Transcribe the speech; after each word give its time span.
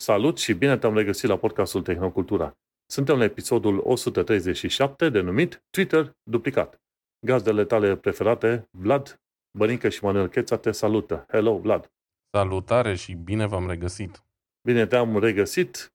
Salut 0.00 0.38
și 0.38 0.52
bine 0.52 0.78
te-am 0.78 0.94
regăsit 0.94 1.28
la 1.28 1.36
podcastul 1.36 1.82
Tehnocultura. 1.82 2.56
Suntem 2.86 3.18
la 3.18 3.24
episodul 3.24 3.80
137 3.84 5.08
denumit 5.08 5.62
Twitter 5.70 6.16
duplicat. 6.22 6.80
Gazdele 7.26 7.64
tale 7.64 7.96
preferate, 7.96 8.68
Vlad, 8.70 9.20
Bănică 9.58 9.88
și 9.88 10.04
Manuel 10.04 10.28
Cheța 10.28 10.56
te 10.56 10.70
salută. 10.70 11.24
Hello, 11.28 11.58
Vlad! 11.58 11.92
Salutare 12.30 12.94
și 12.94 13.12
bine 13.12 13.46
v-am 13.46 13.68
regăsit! 13.68 14.24
Bine 14.66 14.86
te-am 14.86 15.18
regăsit. 15.18 15.92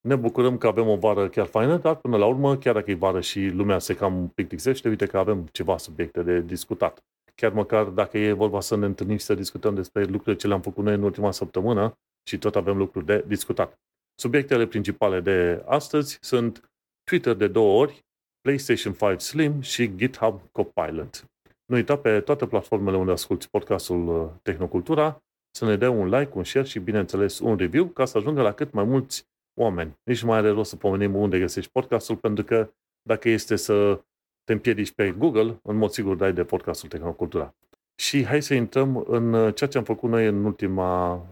Ne 0.00 0.16
bucurăm 0.16 0.58
că 0.58 0.66
avem 0.66 0.88
o 0.88 0.96
vară 0.96 1.28
chiar 1.28 1.46
faină, 1.46 1.76
dar 1.76 1.96
până 1.96 2.16
la 2.16 2.26
urmă, 2.26 2.56
chiar 2.56 2.74
dacă 2.74 2.90
e 2.90 2.94
vară 2.94 3.20
și 3.20 3.46
lumea 3.46 3.78
se 3.78 3.94
cam 3.94 4.28
plictisește, 4.28 4.88
uite 4.88 5.06
că 5.06 5.18
avem 5.18 5.48
ceva 5.52 5.76
subiecte 5.76 6.22
de 6.22 6.40
discutat. 6.40 7.04
Chiar 7.34 7.52
măcar 7.52 7.84
dacă 7.84 8.18
e 8.18 8.32
vorba 8.32 8.60
să 8.60 8.76
ne 8.76 8.86
întâlnim 8.86 9.16
și 9.16 9.24
să 9.24 9.34
discutăm 9.34 9.74
despre 9.74 10.04
lucrurile 10.04 10.36
ce 10.36 10.46
le-am 10.46 10.60
făcut 10.60 10.84
noi 10.84 10.94
în 10.94 11.02
ultima 11.02 11.30
săptămână, 11.30 11.94
și 12.28 12.38
tot 12.38 12.56
avem 12.56 12.76
lucruri 12.76 13.04
de 13.04 13.24
discutat. 13.26 13.80
Subiectele 14.14 14.66
principale 14.66 15.20
de 15.20 15.62
astăzi 15.66 16.18
sunt 16.20 16.70
Twitter 17.04 17.34
de 17.34 17.48
două 17.48 17.80
ori, 17.80 18.04
PlayStation 18.40 18.92
5 18.92 19.20
Slim 19.20 19.60
și 19.60 19.96
GitHub 19.96 20.40
Copilot. 20.52 21.24
Nu 21.66 21.76
uita 21.76 21.98
pe 21.98 22.20
toate 22.20 22.46
platformele 22.46 22.96
unde 22.96 23.12
asculti 23.12 23.48
podcastul 23.48 24.08
uh, 24.08 24.30
Tehnocultura 24.42 25.22
să 25.50 25.64
ne 25.64 25.76
dea 25.76 25.90
un 25.90 26.08
like, 26.08 26.30
un 26.34 26.44
share 26.44 26.66
și, 26.66 26.78
bineînțeles, 26.78 27.38
un 27.38 27.56
review 27.56 27.86
ca 27.86 28.04
să 28.04 28.18
ajungă 28.18 28.42
la 28.42 28.52
cât 28.52 28.72
mai 28.72 28.84
mulți 28.84 29.26
oameni. 29.60 29.98
Nici 30.04 30.22
nu 30.22 30.28
mai 30.28 30.38
are 30.38 30.48
rost 30.48 30.70
să 30.70 30.76
pomenim 30.76 31.14
unde 31.14 31.38
găsești 31.38 31.70
podcastul, 31.70 32.16
pentru 32.16 32.44
că 32.44 32.70
dacă 33.02 33.28
este 33.28 33.56
să 33.56 34.00
te 34.44 34.52
împiedici 34.52 34.92
pe 34.92 35.10
Google, 35.10 35.60
în 35.62 35.76
mod 35.76 35.90
sigur 35.90 36.16
dai 36.16 36.32
de 36.32 36.44
podcastul 36.44 36.88
Tehnocultura. 36.88 37.54
Și 37.94 38.24
hai 38.24 38.42
să 38.42 38.54
intrăm 38.54 39.04
în 39.06 39.32
uh, 39.32 39.54
ceea 39.54 39.70
ce 39.70 39.78
am 39.78 39.84
făcut 39.84 40.10
noi 40.10 40.26
în 40.26 40.44
ultima 40.44 41.26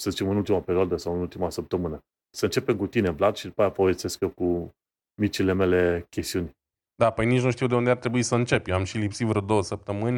să 0.00 0.10
zicem, 0.10 0.28
în 0.28 0.36
ultima 0.36 0.60
perioadă 0.60 0.96
sau 0.96 1.14
în 1.14 1.20
ultima 1.20 1.50
săptămână. 1.50 1.98
Să 2.30 2.44
începem 2.44 2.76
cu 2.76 2.86
tine, 2.86 3.10
Vlad, 3.10 3.36
și 3.36 3.46
după 3.46 3.60
aia 3.60 3.70
povestesc 3.70 4.20
eu 4.20 4.28
cu 4.28 4.74
micile 5.20 5.52
mele 5.52 6.06
chestiuni. 6.10 6.56
Da, 6.94 7.10
păi 7.10 7.26
nici 7.26 7.42
nu 7.42 7.50
știu 7.50 7.66
de 7.66 7.74
unde 7.74 7.90
ar 7.90 7.96
trebui 7.96 8.22
să 8.22 8.34
încep. 8.34 8.66
Eu 8.66 8.74
am 8.74 8.84
și 8.84 8.98
lipsit 8.98 9.26
vreo 9.26 9.40
două 9.40 9.62
săptămâni. 9.62 10.16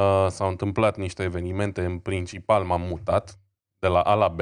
Uh, 0.00 0.26
s-au 0.28 0.48
întâmplat 0.48 0.96
niște 0.96 1.22
evenimente. 1.22 1.84
În 1.84 1.98
principal 1.98 2.64
m-am 2.64 2.80
mutat 2.80 3.38
de 3.78 3.88
la 3.88 4.00
A 4.00 4.14
la 4.14 4.28
B 4.28 4.40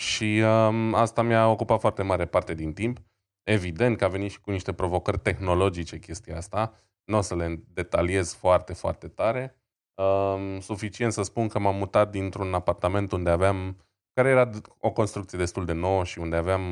și 0.00 0.42
uh, 0.44 0.90
asta 0.92 1.22
mi-a 1.22 1.48
ocupat 1.48 1.80
foarte 1.80 2.02
mare 2.02 2.26
parte 2.26 2.54
din 2.54 2.72
timp. 2.72 2.98
Evident 3.42 3.96
că 3.96 4.04
a 4.04 4.08
venit 4.08 4.30
și 4.30 4.40
cu 4.40 4.50
niște 4.50 4.72
provocări 4.72 5.18
tehnologice 5.18 5.98
chestia 5.98 6.36
asta. 6.36 6.72
Nu 7.04 7.16
o 7.16 7.20
să 7.20 7.36
le 7.36 7.62
detaliez 7.72 8.34
foarte, 8.34 8.72
foarte 8.72 9.08
tare. 9.08 9.62
Uh, 9.94 10.56
suficient 10.60 11.12
să 11.12 11.22
spun 11.22 11.48
că 11.48 11.58
m-am 11.58 11.76
mutat 11.76 12.10
dintr-un 12.10 12.54
apartament 12.54 13.12
unde 13.12 13.30
aveam 13.30 13.76
care 14.18 14.30
era 14.30 14.50
o 14.80 14.90
construcție 14.90 15.38
destul 15.38 15.64
de 15.64 15.72
nouă 15.72 16.04
și 16.04 16.18
unde 16.18 16.36
aveam 16.36 16.62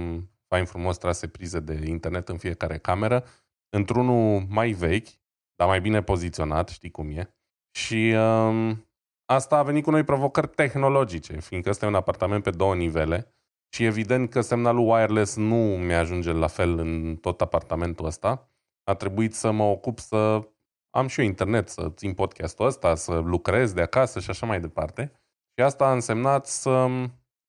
fain 0.46 0.64
frumos 0.64 0.98
trase 0.98 1.28
prize 1.28 1.60
de 1.60 1.82
internet 1.84 2.28
în 2.28 2.36
fiecare 2.36 2.78
cameră, 2.78 3.24
într-unul 3.68 4.46
mai 4.48 4.70
vechi, 4.70 5.08
dar 5.54 5.68
mai 5.68 5.80
bine 5.80 6.02
poziționat, 6.02 6.68
știi 6.68 6.90
cum 6.90 7.10
e. 7.10 7.34
Și 7.70 8.14
um, 8.16 8.88
asta 9.24 9.58
a 9.58 9.62
venit 9.62 9.84
cu 9.84 9.90
noi 9.90 10.04
provocări 10.04 10.48
tehnologice, 10.48 11.40
fiindcă 11.40 11.70
ăsta 11.70 11.84
e 11.84 11.88
un 11.88 11.94
apartament 11.94 12.42
pe 12.42 12.50
două 12.50 12.74
nivele 12.74 13.34
și 13.68 13.84
evident 13.84 14.30
că 14.30 14.40
semnalul 14.40 14.88
wireless 14.88 15.36
nu 15.36 15.56
mi-ajunge 15.56 16.32
la 16.32 16.46
fel 16.46 16.78
în 16.78 17.16
tot 17.16 17.40
apartamentul 17.40 18.06
ăsta. 18.06 18.50
A 18.84 18.94
trebuit 18.94 19.34
să 19.34 19.50
mă 19.50 19.62
ocup 19.62 19.98
să 19.98 20.48
am 20.90 21.06
și 21.06 21.20
eu 21.20 21.26
internet, 21.26 21.68
să 21.68 21.90
țin 21.90 22.14
podcastul 22.14 22.66
ăsta, 22.66 22.94
să 22.94 23.18
lucrez 23.18 23.72
de 23.72 23.80
acasă 23.80 24.20
și 24.20 24.30
așa 24.30 24.46
mai 24.46 24.60
departe. 24.60 25.12
Și 25.58 25.64
asta 25.64 25.86
a 25.86 25.92
însemnat 25.92 26.46
să 26.46 26.86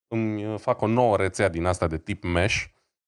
îmi 0.07 0.45
uh, 0.45 0.59
fac 0.59 0.81
o 0.81 0.87
nouă 0.87 1.17
rețea 1.17 1.49
din 1.49 1.65
asta 1.65 1.87
de 1.87 1.97
tip 1.97 2.23
mesh. 2.23 2.63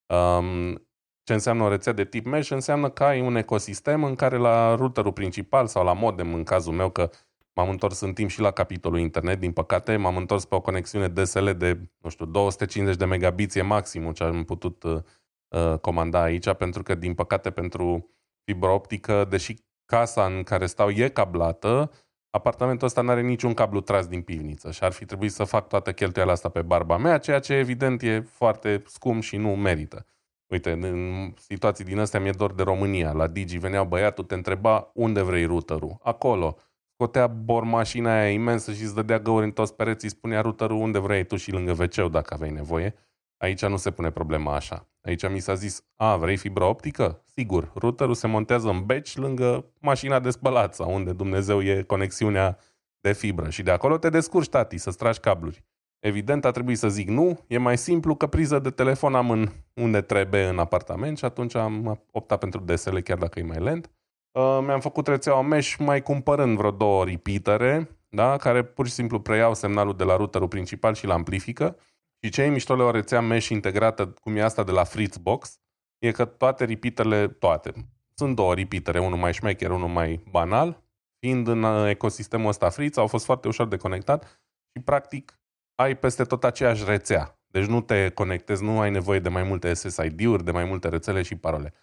Um, 0.06 0.88
ce 1.22 1.32
înseamnă 1.32 1.62
o 1.62 1.68
rețea 1.68 1.92
de 1.92 2.04
tip 2.04 2.26
mesh? 2.26 2.50
Înseamnă 2.50 2.90
că 2.90 3.04
ai 3.04 3.20
un 3.20 3.36
ecosistem 3.36 4.04
în 4.04 4.14
care 4.14 4.36
la 4.36 4.74
routerul 4.74 5.12
principal 5.12 5.66
sau 5.66 5.84
la 5.84 5.92
modem, 5.92 6.34
în 6.34 6.44
cazul 6.44 6.72
meu, 6.72 6.90
că 6.90 7.10
m-am 7.54 7.68
întors 7.68 8.00
în 8.00 8.12
timp 8.12 8.30
și 8.30 8.40
la 8.40 8.50
capitolul 8.50 8.98
internet, 8.98 9.40
din 9.40 9.52
păcate, 9.52 9.96
m-am 9.96 10.16
întors 10.16 10.44
pe 10.44 10.54
o 10.54 10.60
conexiune 10.60 11.08
DSL 11.08 11.50
de, 11.50 11.80
nu 11.98 12.10
știu, 12.10 12.24
250 12.24 12.98
de 12.98 13.04
megabiți 13.04 13.58
e 13.58 13.62
maximul 13.62 14.12
ce 14.12 14.24
am 14.24 14.44
putut 14.44 14.82
uh, 14.82 15.02
uh, 15.48 15.78
comanda 15.78 16.22
aici, 16.22 16.52
pentru 16.52 16.82
că, 16.82 16.94
din 16.94 17.14
păcate, 17.14 17.50
pentru 17.50 18.14
fibra 18.44 18.72
optică, 18.72 19.24
deși 19.24 19.54
casa 19.86 20.24
în 20.24 20.42
care 20.42 20.66
stau 20.66 20.90
e 20.90 21.08
cablată, 21.08 21.90
apartamentul 22.30 22.86
ăsta 22.86 23.00
nu 23.00 23.10
are 23.10 23.20
niciun 23.20 23.54
cablu 23.54 23.80
tras 23.80 24.06
din 24.06 24.22
pivniță 24.22 24.70
și 24.70 24.84
ar 24.84 24.92
fi 24.92 25.04
trebuit 25.04 25.32
să 25.32 25.44
fac 25.44 25.68
toată 25.68 25.92
cheltuiala 25.92 26.32
asta 26.32 26.48
pe 26.48 26.62
barba 26.62 26.96
mea, 26.96 27.18
ceea 27.18 27.38
ce 27.38 27.54
evident 27.54 28.02
e 28.02 28.20
foarte 28.20 28.82
scump 28.86 29.22
și 29.22 29.36
nu 29.36 29.48
merită. 29.56 30.06
Uite, 30.46 30.70
în 30.70 31.32
situații 31.36 31.84
din 31.84 31.98
astea 31.98 32.20
mi-e 32.20 32.30
dor 32.30 32.54
de 32.54 32.62
România. 32.62 33.12
La 33.12 33.26
Digi 33.26 33.58
venea 33.58 33.84
băiatul, 33.84 34.24
te 34.24 34.34
întreba 34.34 34.90
unde 34.94 35.22
vrei 35.22 35.44
routerul. 35.44 35.96
Acolo. 36.02 36.56
Scotea 36.92 37.26
bormașina 37.26 38.20
aia 38.20 38.30
imensă 38.30 38.72
și 38.72 38.82
îți 38.82 38.94
dădea 38.94 39.18
găuri 39.18 39.44
în 39.44 39.50
toți 39.50 39.74
pereții, 39.74 40.08
spunea 40.08 40.40
routerul 40.40 40.76
unde 40.76 40.98
vrei 40.98 41.24
tu 41.24 41.36
și 41.36 41.52
lângă 41.52 41.70
wc 41.78 42.10
dacă 42.10 42.34
aveai 42.34 42.50
nevoie. 42.50 42.94
Aici 43.36 43.66
nu 43.66 43.76
se 43.76 43.90
pune 43.90 44.10
problema 44.10 44.54
așa. 44.54 44.89
Aici 45.02 45.28
mi 45.28 45.40
s-a 45.40 45.54
zis, 45.54 45.84
a, 45.96 46.16
vrei 46.16 46.36
fibra 46.36 46.66
optică? 46.66 47.22
Sigur, 47.34 47.72
routerul 47.74 48.14
se 48.14 48.26
montează 48.26 48.68
în 48.68 48.84
beci 48.86 49.16
lângă 49.16 49.64
mașina 49.78 50.20
de 50.20 50.30
spălat 50.30 50.74
sau 50.74 50.94
unde 50.94 51.12
Dumnezeu 51.12 51.62
e 51.62 51.82
conexiunea 51.82 52.58
de 53.00 53.12
fibră. 53.12 53.50
Și 53.50 53.62
de 53.62 53.70
acolo 53.70 53.98
te 53.98 54.08
descurci, 54.08 54.48
tati, 54.48 54.78
să 54.78 54.90
tragi 54.90 55.20
cabluri. 55.20 55.64
Evident, 55.98 56.44
a 56.44 56.50
trebuit 56.50 56.78
să 56.78 56.88
zic 56.88 57.08
nu, 57.08 57.38
e 57.46 57.58
mai 57.58 57.78
simplu 57.78 58.14
că 58.14 58.26
priză 58.26 58.58
de 58.58 58.70
telefon 58.70 59.14
am 59.14 59.30
în 59.30 59.48
unde 59.74 60.00
trebuie 60.00 60.46
în 60.46 60.58
apartament 60.58 61.18
și 61.18 61.24
atunci 61.24 61.54
am 61.54 62.04
optat 62.10 62.38
pentru 62.38 62.60
DSL 62.60 62.98
chiar 62.98 63.18
dacă 63.18 63.38
e 63.38 63.42
mai 63.42 63.60
lent. 63.60 63.90
Uh, 64.32 64.58
mi-am 64.66 64.80
făcut 64.80 65.06
rețeaua 65.06 65.42
mesh 65.42 65.76
mai 65.78 66.02
cumpărând 66.02 66.56
vreo 66.56 66.70
două 66.70 67.04
repeatere, 67.04 67.98
da, 68.08 68.36
care 68.36 68.62
pur 68.62 68.86
și 68.86 68.92
simplu 68.92 69.20
preiau 69.20 69.54
semnalul 69.54 69.96
de 69.96 70.04
la 70.04 70.16
routerul 70.16 70.48
principal 70.48 70.94
și 70.94 71.04
îl 71.04 71.10
amplifică 71.10 71.76
și 72.22 72.30
ce 72.30 72.42
e 72.42 72.48
mișto 72.48 72.74
la 72.76 72.84
o 72.84 72.90
rețea 72.90 73.20
mesh 73.20 73.48
integrată, 73.48 74.06
cum 74.06 74.36
e 74.36 74.42
asta 74.42 74.64
de 74.64 74.70
la 74.70 74.84
Fritzbox, 74.84 75.60
e 75.98 76.10
că 76.10 76.24
toate 76.24 76.64
repeaterele, 76.64 77.28
toate, 77.28 77.72
sunt 78.14 78.36
două 78.36 78.54
repeatere, 78.54 79.00
unul 79.00 79.18
mai 79.18 79.32
șmecher, 79.32 79.70
unul 79.70 79.88
mai 79.88 80.24
banal, 80.30 80.82
fiind 81.18 81.48
în 81.48 81.62
uh, 81.62 81.88
ecosistemul 81.88 82.48
ăsta 82.48 82.68
Fritz, 82.68 82.96
au 82.96 83.06
fost 83.06 83.24
foarte 83.24 83.48
ușor 83.48 83.68
de 83.68 83.76
conectat 83.76 84.42
și 84.72 84.82
practic 84.84 85.40
ai 85.74 85.96
peste 85.96 86.24
tot 86.24 86.44
aceeași 86.44 86.84
rețea. 86.84 87.40
Deci 87.46 87.66
nu 87.66 87.80
te 87.80 88.10
conectezi, 88.10 88.62
nu 88.62 88.80
ai 88.80 88.90
nevoie 88.90 89.18
de 89.18 89.28
mai 89.28 89.42
multe 89.42 89.74
SSID-uri, 89.74 90.44
de 90.44 90.50
mai 90.50 90.64
multe 90.64 90.88
rețele 90.88 91.22
și 91.22 91.36
parole. 91.36 91.74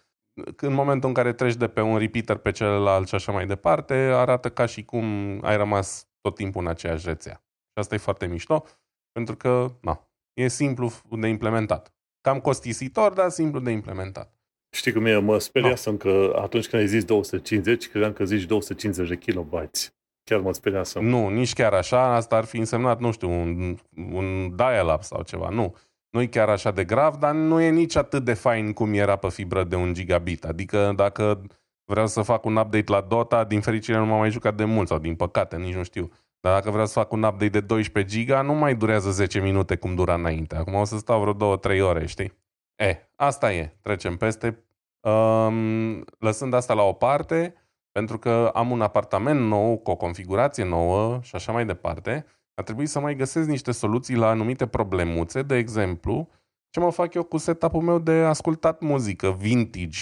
În 0.56 0.72
momentul 0.72 1.08
în 1.08 1.14
care 1.14 1.32
treci 1.32 1.54
de 1.54 1.68
pe 1.68 1.80
un 1.80 1.98
repeater 1.98 2.36
pe 2.36 2.50
celălalt 2.50 3.08
și 3.08 3.14
așa 3.14 3.32
mai 3.32 3.46
departe, 3.46 3.94
arată 3.94 4.50
ca 4.50 4.66
și 4.66 4.84
cum 4.84 5.04
ai 5.44 5.56
rămas 5.56 6.08
tot 6.20 6.34
timpul 6.34 6.60
în 6.60 6.68
aceeași 6.68 7.06
rețea. 7.06 7.34
Și 7.34 7.78
asta 7.78 7.94
e 7.94 7.98
foarte 7.98 8.26
mișto, 8.26 8.64
pentru 9.12 9.36
că, 9.36 9.66
na, 9.80 10.07
E 10.38 10.48
simplu 10.48 10.92
de 11.10 11.28
implementat. 11.28 11.92
Cam 12.20 12.40
costisitor, 12.40 13.12
dar 13.12 13.30
simplu 13.30 13.60
de 13.60 13.70
implementat. 13.70 14.32
Știi 14.70 14.92
cum 14.92 15.06
e? 15.06 15.18
Mă 15.18 15.38
speriasem 15.38 15.92
no. 15.92 15.98
că 15.98 16.38
atunci 16.42 16.68
când 16.68 16.82
ai 16.82 16.88
zis 16.88 17.04
250, 17.04 17.88
credeam 17.88 18.12
că 18.12 18.24
zici 18.24 18.42
250 18.42 19.08
de 19.08 19.16
kilobytes. 19.16 19.94
Chiar 20.24 20.40
mă 20.40 20.52
speriasem. 20.52 21.04
Nu, 21.04 21.28
nici 21.28 21.52
chiar 21.52 21.72
așa. 21.72 22.14
Asta 22.14 22.36
ar 22.36 22.44
fi 22.44 22.56
însemnat, 22.56 23.00
nu 23.00 23.12
știu, 23.12 23.30
un, 23.30 23.78
un 24.12 24.56
dial-up 24.56 25.02
sau 25.02 25.22
ceva. 25.22 25.48
Nu. 25.48 25.76
Nu 26.10 26.20
e 26.20 26.26
chiar 26.26 26.48
așa 26.48 26.70
de 26.70 26.84
grav, 26.84 27.16
dar 27.16 27.34
nu 27.34 27.60
e 27.60 27.70
nici 27.70 27.96
atât 27.96 28.24
de 28.24 28.34
fain 28.34 28.72
cum 28.72 28.94
era 28.94 29.16
pe 29.16 29.28
fibră 29.30 29.64
de 29.64 29.76
un 29.76 29.94
gigabit. 29.94 30.44
Adică 30.44 30.92
dacă 30.96 31.42
vreau 31.84 32.06
să 32.06 32.22
fac 32.22 32.44
un 32.44 32.56
update 32.56 32.92
la 32.92 33.00
Dota, 33.00 33.44
din 33.44 33.60
fericire 33.60 33.98
nu 33.98 34.06
m-am 34.06 34.18
mai 34.18 34.30
jucat 34.30 34.54
de 34.54 34.64
mult 34.64 34.88
sau 34.88 34.98
din 34.98 35.14
păcate, 35.14 35.56
nici 35.56 35.74
nu 35.74 35.82
știu. 35.82 36.10
Dar 36.40 36.52
dacă 36.54 36.70
vreau 36.70 36.86
să 36.86 36.92
fac 36.92 37.12
un 37.12 37.22
update 37.22 37.48
de 37.48 37.60
12 37.60 38.14
giga, 38.14 38.42
nu 38.42 38.52
mai 38.52 38.74
durează 38.74 39.10
10 39.10 39.40
minute 39.40 39.76
cum 39.76 39.94
dura 39.94 40.14
înainte. 40.14 40.56
Acum 40.56 40.74
o 40.74 40.84
să 40.84 40.96
stau 40.96 41.20
vreo 41.20 41.56
2-3 41.56 41.80
ore, 41.82 42.06
știi? 42.06 42.32
E, 42.76 43.10
asta 43.14 43.52
e. 43.52 43.76
Trecem 43.80 44.16
peste. 44.16 44.64
Um, 45.00 46.04
lăsând 46.18 46.54
asta 46.54 46.74
la 46.74 46.82
o 46.82 46.92
parte, 46.92 47.54
pentru 47.92 48.18
că 48.18 48.50
am 48.54 48.70
un 48.70 48.80
apartament 48.80 49.40
nou, 49.40 49.78
cu 49.78 49.90
o 49.90 49.96
configurație 49.96 50.64
nouă 50.64 51.18
și 51.22 51.34
așa 51.34 51.52
mai 51.52 51.66
departe, 51.66 52.26
a 52.54 52.62
trebuit 52.62 52.88
să 52.88 53.00
mai 53.00 53.14
găsesc 53.14 53.48
niște 53.48 53.72
soluții 53.72 54.16
la 54.16 54.28
anumite 54.28 54.66
problemuțe. 54.66 55.42
De 55.42 55.56
exemplu, 55.56 56.28
ce 56.70 56.80
mă 56.80 56.90
fac 56.90 57.14
eu 57.14 57.22
cu 57.22 57.36
setup-ul 57.36 57.82
meu 57.82 57.98
de 57.98 58.12
ascultat 58.12 58.80
muzică 58.80 59.32
vintage, 59.32 59.98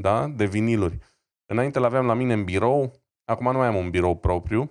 da? 0.00 0.28
de 0.28 0.44
viniluri. 0.44 0.98
Înainte 1.46 1.78
l-aveam 1.78 2.06
la 2.06 2.14
mine 2.14 2.32
în 2.32 2.44
birou, 2.44 2.92
acum 3.24 3.52
nu 3.52 3.58
mai 3.58 3.66
am 3.66 3.76
un 3.76 3.90
birou 3.90 4.16
propriu, 4.16 4.70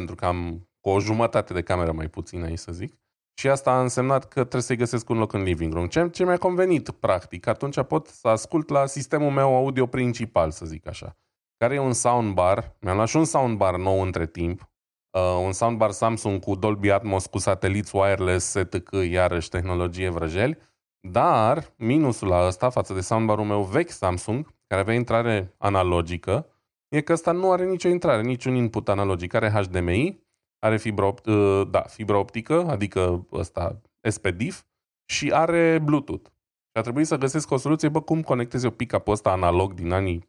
pentru 0.00 0.18
că 0.18 0.26
am 0.26 0.68
cu 0.80 0.88
o 0.88 1.00
jumătate 1.00 1.52
de 1.52 1.62
cameră 1.62 1.92
mai 1.92 2.08
puțin 2.08 2.42
aici 2.42 2.58
să 2.58 2.72
zic. 2.72 2.94
Și 3.34 3.48
asta 3.48 3.70
a 3.70 3.80
însemnat 3.80 4.28
că 4.28 4.40
trebuie 4.40 4.62
să-i 4.62 4.76
găsesc 4.76 5.08
un 5.08 5.18
loc 5.18 5.32
în 5.32 5.42
living 5.42 5.72
room. 5.72 5.86
Ce, 5.86 6.08
ce 6.08 6.24
mi-a 6.24 6.36
convenit, 6.36 6.90
practic. 6.90 7.46
Atunci 7.46 7.82
pot 7.82 8.06
să 8.06 8.28
ascult 8.28 8.68
la 8.68 8.86
sistemul 8.86 9.30
meu 9.30 9.56
audio 9.56 9.86
principal, 9.86 10.50
să 10.50 10.66
zic 10.66 10.86
așa. 10.86 11.16
Care 11.56 11.74
e 11.74 11.78
un 11.78 11.92
soundbar. 11.92 12.76
Mi-am 12.80 12.96
luat 12.96 13.08
și 13.08 13.16
un 13.16 13.24
soundbar 13.24 13.76
nou 13.76 14.02
între 14.02 14.26
timp. 14.26 14.70
Uh, 15.10 15.42
un 15.44 15.52
soundbar 15.52 15.90
Samsung 15.90 16.40
cu 16.40 16.54
Dolby 16.54 16.90
Atmos, 16.90 17.26
cu 17.26 17.38
sateliți 17.38 17.96
wireless, 17.96 18.46
STC, 18.46 18.90
iarăși 19.10 19.48
tehnologie 19.48 20.08
vrăjeli. 20.08 20.58
Dar 21.00 21.74
minusul 21.76 22.28
la 22.28 22.46
ăsta 22.46 22.70
față 22.70 22.94
de 22.94 23.00
soundbar-ul 23.00 23.44
meu 23.44 23.62
vechi 23.62 23.90
Samsung, 23.90 24.54
care 24.66 24.80
avea 24.80 24.94
intrare 24.94 25.54
analogică, 25.58 26.46
e 26.90 27.00
că 27.00 27.12
ăsta 27.12 27.32
nu 27.32 27.52
are 27.52 27.64
nicio 27.64 27.88
intrare, 27.88 28.22
niciun 28.22 28.54
input 28.54 28.88
analogic. 28.88 29.34
Are 29.34 29.50
HDMI, 29.50 30.22
are 30.58 30.78
fibra, 30.78 31.06
opt- 31.06 31.26
uh, 31.26 31.68
da, 31.70 31.80
fibra 31.80 32.18
optică, 32.18 32.66
adică 32.68 33.26
ăsta 33.32 33.80
SPDIF, 34.08 34.62
și 35.10 35.32
are 35.32 35.78
Bluetooth. 35.78 36.30
Și 36.70 36.78
a 36.78 36.80
trebuit 36.80 37.06
să 37.06 37.16
găsesc 37.16 37.50
o 37.50 37.56
soluție, 37.56 37.88
bă, 37.88 38.00
cum 38.00 38.22
conectez 38.22 38.62
eu 38.62 38.70
pick-up-ul 38.70 39.12
ăsta 39.12 39.30
analog 39.30 39.74
din 39.74 39.92
anii 39.92 40.24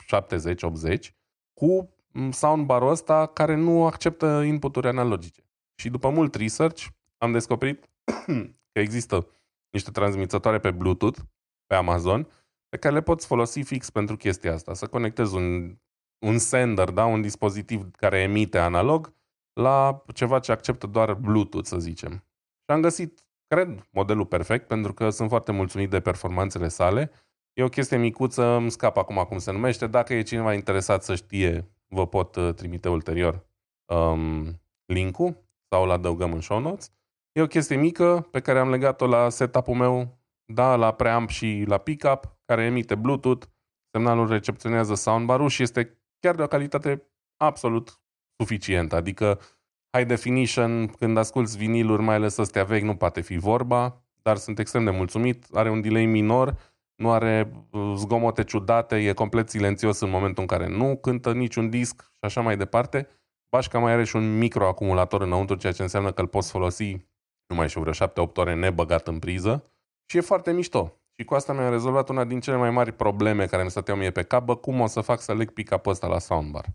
70-80 0.96 1.14
cu 1.54 1.96
soundbar-ul 2.32 2.90
ăsta 2.90 3.26
care 3.26 3.56
nu 3.56 3.86
acceptă 3.86 4.42
inputuri 4.42 4.88
analogice. 4.88 5.42
Și 5.76 5.90
după 5.90 6.10
mult 6.10 6.36
research 6.36 6.86
am 7.18 7.32
descoperit 7.32 7.90
că 8.74 8.80
există 8.80 9.28
niște 9.70 9.92
transmițătoare 9.92 10.60
pe 10.60 10.72
Bluetooth 10.72 11.20
pe 11.66 11.76
Amazon 11.76 12.28
pe 12.70 12.78
care 12.78 12.94
le 12.94 13.02
poți 13.02 13.26
folosi 13.26 13.62
fix 13.62 13.90
pentru 13.90 14.18
chestia 14.18 14.54
asta. 14.54 14.74
Să 14.74 14.88
conectezi 14.88 15.36
un, 15.36 15.78
un 16.26 16.38
sender, 16.38 16.90
da? 16.90 17.06
un 17.06 17.22
dispozitiv 17.22 17.92
care 17.92 18.20
emite 18.20 18.58
analog 18.58 19.14
la 19.54 20.04
ceva 20.14 20.40
ce 20.40 20.52
acceptă 20.52 20.88
doar 20.88 21.14
Bluetooth, 21.14 21.68
să 21.68 21.80
zicem. 21.80 22.12
Și 22.12 22.76
am 22.76 22.82
găsit, 22.82 23.26
cred, 23.48 23.88
modelul 23.92 24.26
perfect, 24.26 24.68
pentru 24.68 24.94
că 24.94 25.10
sunt 25.10 25.30
foarte 25.30 25.52
mulțumit 25.52 25.90
de 25.90 26.00
performanțele 26.00 26.68
sale. 26.68 27.12
E 27.54 27.64
o 27.64 27.70
chestie 27.70 27.98
micuță, 27.98 28.44
îmi 28.44 28.72
scap 28.72 28.98
acum 28.98 29.26
cum 29.28 29.38
se 29.38 29.52
numește. 29.52 29.88
Dacă 29.88 30.14
e 30.14 30.22
cineva 30.22 30.54
interesat 30.54 31.04
să 31.04 31.16
știe, 31.16 31.72
vă 31.88 32.08
pot 32.08 32.36
uh, 32.36 32.54
trimite 32.54 32.90
ulterior 32.90 33.46
um, 33.86 34.62
link-ul 34.86 35.46
sau 35.70 35.84
îl 35.84 35.92
adăugăm 35.92 36.34
în 36.34 36.42
show 36.42 36.60
notes. 36.60 36.92
E 37.32 37.42
o 37.42 37.48
chestie 37.48 37.76
mică 37.76 38.28
pe 38.32 38.40
care 38.40 38.60
am 38.60 38.70
legat-o 38.70 39.08
la 39.08 39.30
setup-ul 39.30 39.76
meu, 39.76 40.20
da, 40.46 40.76
la 40.76 40.94
preamp 40.94 41.30
și 41.30 41.64
la 41.68 41.78
pickup, 41.78 42.38
care 42.46 42.64
emite 42.64 42.96
Bluetooth, 42.96 43.46
semnalul 43.92 44.28
recepționează 44.28 44.96
soundbar-ul 44.96 45.50
și 45.50 45.64
este 45.64 46.01
chiar 46.22 46.36
de 46.36 46.42
o 46.42 46.48
calitate 46.48 47.08
absolut 47.38 48.02
suficientă. 48.38 48.96
Adică 48.96 49.40
high 49.98 50.08
definition, 50.08 50.88
când 50.88 51.18
asculti 51.18 51.58
viniluri, 51.58 52.02
mai 52.02 52.16
ales 52.16 52.38
astea 52.38 52.64
vechi, 52.64 52.84
nu 52.84 52.96
poate 52.96 53.22
fi 53.22 53.38
vorba, 53.38 54.04
dar 54.22 54.38
sunt 54.38 54.60
extrem 54.60 54.84
de 54.84 54.90
mulțumit. 54.90 55.46
Are 55.54 55.70
un 55.70 55.82
delay 55.82 56.06
minor, 56.06 56.74
nu 56.96 57.12
are 57.12 57.52
uh, 57.72 57.94
zgomote 57.96 58.44
ciudate, 58.44 58.96
e 58.96 59.14
complet 59.14 59.50
silențios 59.50 60.00
în 60.00 60.10
momentul 60.10 60.42
în 60.42 60.48
care 60.48 60.68
nu 60.68 60.98
cântă 60.98 61.34
niciun 61.34 61.70
disc 61.70 62.02
și 62.02 62.20
așa 62.20 62.42
mai 62.42 62.58
departe. 62.58 63.08
Bașca 63.50 63.80
mai 63.80 63.92
are 63.92 64.04
și 64.04 64.16
un 64.16 64.38
microacumulator 64.38 65.22
înăuntru, 65.22 65.56
ceea 65.56 65.74
ce 65.74 65.82
înseamnă 65.82 66.12
că 66.12 66.22
îl 66.22 66.28
poți 66.28 66.52
folosi, 66.52 66.92
nu 67.48 67.56
mai 67.56 67.70
știu, 67.70 67.82
vreo 67.82 68.28
7-8 68.28 68.34
ore 68.36 68.56
nebăgat 68.56 69.08
în 69.08 69.20
priză 69.20 69.72
și 70.06 70.18
e 70.18 70.22
foarte 70.22 70.52
mișto. 70.52 71.01
Și 71.18 71.26
cu 71.26 71.34
asta 71.34 71.54
mi-am 71.54 71.72
rezolvat 71.72 72.10
una 72.10 72.24
din 72.24 72.40
cele 72.40 72.58
mai 72.58 72.72
mari 72.72 72.92
probleme 72.92 73.46
care 73.46 73.62
îmi 73.62 73.72
stăteau 73.72 73.98
mie 73.98 74.12
pe 74.12 74.24
cap, 74.24 74.46
bă, 74.46 74.56
cum 74.56 74.80
o 74.80 74.88
să 74.88 75.02
fac 75.02 75.22
să 75.22 75.34
leg 75.34 75.52
pick 75.52 75.86
ăsta 75.86 76.08
la 76.08 76.20
soundbar. 76.20 76.66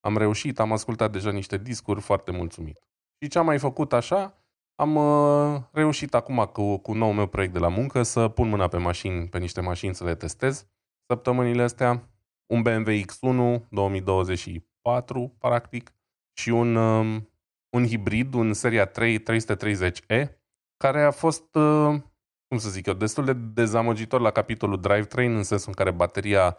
Am 0.00 0.16
reușit, 0.16 0.58
am 0.58 0.72
ascultat 0.72 1.12
deja 1.12 1.30
niște 1.30 1.58
discuri, 1.58 2.00
foarte 2.00 2.30
mulțumit. 2.30 2.78
Și 3.20 3.28
ce 3.28 3.38
am 3.38 3.44
mai 3.44 3.58
făcut 3.58 3.92
așa, 3.92 4.42
am 4.74 4.96
uh, 4.96 5.60
reușit 5.72 6.14
acum 6.14 6.50
cu, 6.52 6.76
cu 6.76 6.92
nou 6.92 7.12
meu 7.12 7.26
proiect 7.26 7.52
de 7.52 7.58
la 7.58 7.68
muncă 7.68 8.02
să 8.02 8.28
pun 8.28 8.48
mâna 8.48 8.68
pe 8.68 8.76
mașini, 8.76 9.28
pe 9.28 9.38
niște 9.38 9.60
mașini 9.60 9.94
să 9.94 10.04
le 10.04 10.14
testez 10.14 10.66
săptămânile 11.06 11.62
astea. 11.62 12.08
Un 12.46 12.62
BMW 12.62 12.90
X1 12.90 13.68
2024, 13.70 15.34
practic, 15.38 15.92
și 16.32 16.50
un, 16.50 16.76
uh, 16.76 17.22
un 17.76 17.86
hibrid, 17.86 18.34
un 18.34 18.52
seria 18.52 18.86
3 18.86 19.18
330e, 19.18 20.28
care 20.76 21.02
a 21.02 21.10
fost, 21.10 21.54
uh, 21.54 22.00
cum 22.52 22.60
să 22.60 22.70
zic 22.70 22.86
eu, 22.86 22.94
destul 22.94 23.24
de 23.24 23.32
dezamăgitor 23.32 24.20
la 24.20 24.30
capitolul 24.30 24.80
drivetrain, 24.80 25.36
în 25.36 25.42
sensul 25.42 25.68
în 25.68 25.74
care 25.74 25.90
bateria 25.90 26.56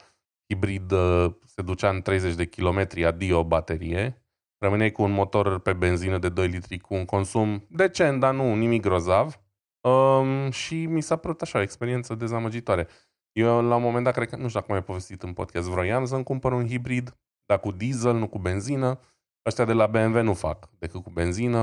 hibrid 0.50 0.92
uh, 0.92 1.34
se 1.46 1.62
ducea 1.62 1.90
în 1.90 2.02
30 2.02 2.34
de 2.34 2.46
kilometri, 2.46 3.06
adio 3.06 3.44
baterie, 3.44 4.24
rămâneai 4.58 4.92
cu 4.92 5.02
un 5.02 5.12
motor 5.12 5.60
pe 5.60 5.74
benzină 5.74 6.18
de 6.18 6.30
2 6.30 6.48
litri 6.48 6.78
cu 6.78 6.94
un 6.94 7.06
consum 7.06 7.66
decent, 7.70 8.20
dar 8.20 8.34
nu 8.34 8.56
nimic 8.56 8.82
grozav. 8.82 9.42
Um, 9.82 10.52
și 10.52 10.86
mi 10.86 11.02
s-a 11.02 11.16
părut 11.16 11.42
așa 11.42 11.60
o 11.60 11.62
experiență 11.62 12.16
dezamăgitoare. 12.16 12.88
Eu 13.32 13.62
la 13.62 13.76
un 13.76 13.82
moment 13.82 14.04
dat, 14.04 14.14
cred 14.14 14.30
că, 14.30 14.36
nu 14.36 14.48
știu 14.48 14.60
dacă 14.60 14.72
mai 14.72 14.84
povestit 14.84 15.24
în 15.24 15.34
podcast, 15.34 15.68
vroiam 15.68 16.06
să-mi 16.06 16.24
cumpăr 16.24 16.52
un 16.52 16.68
hibrid, 16.68 17.18
dar 17.46 17.60
cu 17.60 17.72
diesel, 17.72 18.16
nu 18.16 18.28
cu 18.28 18.40
benzină. 18.40 19.00
Ăștia 19.46 19.66
de 19.66 19.74
la 19.74 19.88
BMW 19.88 20.22
nu 20.22 20.34
fac 20.34 20.70
decât 20.80 21.04
cu 21.04 21.10
benzină. 21.10 21.60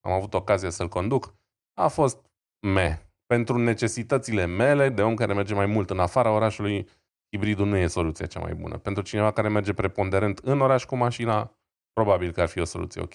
Am 0.00 0.12
avut 0.12 0.34
ocazia 0.34 0.70
să-l 0.70 0.88
conduc. 0.88 1.34
A 1.74 1.88
fost 1.88 2.30
me. 2.66 3.11
Pentru 3.32 3.58
necesitățile 3.58 4.46
mele, 4.46 4.88
de 4.88 5.02
om 5.02 5.14
care 5.14 5.32
merge 5.32 5.54
mai 5.54 5.66
mult 5.66 5.90
în 5.90 5.98
afara 5.98 6.30
orașului, 6.30 6.88
hibridul 7.30 7.66
nu 7.66 7.76
e 7.76 7.86
soluția 7.86 8.26
cea 8.26 8.40
mai 8.40 8.54
bună. 8.54 8.78
Pentru 8.78 9.02
cineva 9.02 9.30
care 9.30 9.48
merge 9.48 9.72
preponderent 9.72 10.38
în 10.38 10.60
oraș 10.60 10.84
cu 10.84 10.96
mașina, 10.96 11.58
probabil 11.92 12.32
că 12.32 12.40
ar 12.40 12.48
fi 12.48 12.60
o 12.60 12.64
soluție 12.64 13.00
ok. 13.00 13.14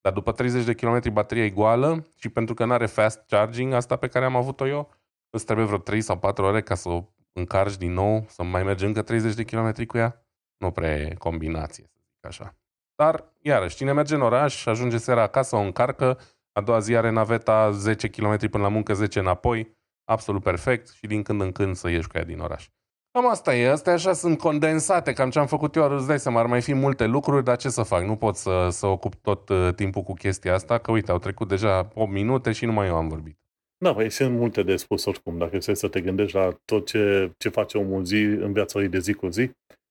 Dar 0.00 0.12
după 0.12 0.32
30 0.32 0.64
de 0.64 0.74
km 0.74 1.12
bateria 1.12 1.44
e 1.44 1.50
goală 1.50 2.06
și 2.16 2.28
pentru 2.28 2.54
că 2.54 2.64
nu 2.64 2.72
are 2.72 2.86
fast 2.86 3.24
charging, 3.28 3.72
asta 3.72 3.96
pe 3.96 4.08
care 4.08 4.24
am 4.24 4.36
avut-o 4.36 4.66
eu, 4.66 4.94
îți 5.30 5.44
trebuie 5.44 5.66
vreo 5.66 5.78
3 5.78 6.00
sau 6.00 6.18
4 6.18 6.44
ore 6.44 6.62
ca 6.62 6.74
să 6.74 6.88
o 6.88 7.04
încarci 7.32 7.76
din 7.76 7.92
nou, 7.92 8.24
să 8.28 8.42
mai 8.42 8.62
mergi 8.62 8.84
încă 8.84 9.02
30 9.02 9.34
de 9.34 9.44
km 9.44 9.86
cu 9.86 9.96
ea. 9.96 10.26
Nu 10.56 10.70
prea 10.70 10.96
e 10.96 11.14
combinație, 11.14 11.84
să 11.92 11.98
zic 12.02 12.26
așa. 12.26 12.56
Dar, 12.94 13.24
iarăși, 13.40 13.76
cine 13.76 13.92
merge 13.92 14.14
în 14.14 14.22
oraș 14.22 14.56
și 14.56 14.68
ajunge 14.68 14.96
seara 14.96 15.22
acasă, 15.22 15.56
o 15.56 15.60
încarcă, 15.60 16.18
a 16.56 16.60
doua 16.60 16.78
zi 16.78 16.96
are 16.96 17.10
naveta 17.10 17.70
10 17.70 18.08
km 18.08 18.50
până 18.50 18.62
la 18.62 18.68
muncă, 18.68 18.92
10 18.92 19.18
înapoi, 19.18 19.76
absolut 20.04 20.42
perfect 20.42 20.88
și 20.88 21.06
din 21.06 21.22
când 21.22 21.40
în 21.40 21.52
când 21.52 21.76
să 21.76 21.88
ieși 21.88 22.08
cu 22.08 22.16
ea 22.16 22.24
din 22.24 22.38
oraș. 22.38 22.68
Cam 23.10 23.28
asta 23.28 23.54
e, 23.54 23.70
astea 23.70 23.92
așa 23.92 24.12
sunt 24.12 24.38
condensate, 24.38 25.12
cam 25.12 25.30
ce 25.30 25.38
am 25.38 25.46
făcut 25.46 25.74
eu, 25.74 25.96
îți 25.96 26.06
dai 26.06 26.18
seama, 26.18 26.40
ar 26.40 26.46
mai 26.46 26.62
fi 26.62 26.72
multe 26.72 27.06
lucruri, 27.06 27.44
dar 27.44 27.56
ce 27.56 27.68
să 27.68 27.82
fac? 27.82 28.02
Nu 28.02 28.16
pot 28.16 28.36
să, 28.36 28.68
să 28.70 28.86
ocup 28.86 29.14
tot 29.14 29.48
uh, 29.48 29.74
timpul 29.74 30.02
cu 30.02 30.12
chestia 30.12 30.54
asta, 30.54 30.78
că 30.78 30.90
uite, 30.90 31.10
au 31.10 31.18
trecut 31.18 31.48
deja 31.48 31.88
8 31.94 32.10
minute 32.10 32.52
și 32.52 32.64
numai 32.64 32.86
eu 32.86 32.96
am 32.96 33.08
vorbit. 33.08 33.38
Da, 33.76 33.94
păi 33.94 34.10
sunt 34.10 34.36
multe 34.36 34.62
de 34.62 34.76
spus 34.76 35.04
oricum, 35.04 35.38
dacă 35.38 35.50
trebuie 35.50 35.76
să 35.76 35.88
te 35.88 36.00
gândești 36.00 36.36
la 36.36 36.58
tot 36.64 36.86
ce, 36.86 37.32
ce 37.38 37.48
face 37.48 37.78
omul 37.78 38.04
zi 38.04 38.22
în 38.22 38.52
viața 38.52 38.78
lui 38.78 38.88
de 38.88 38.98
zi 38.98 39.12
cu 39.12 39.28
zi. 39.28 39.50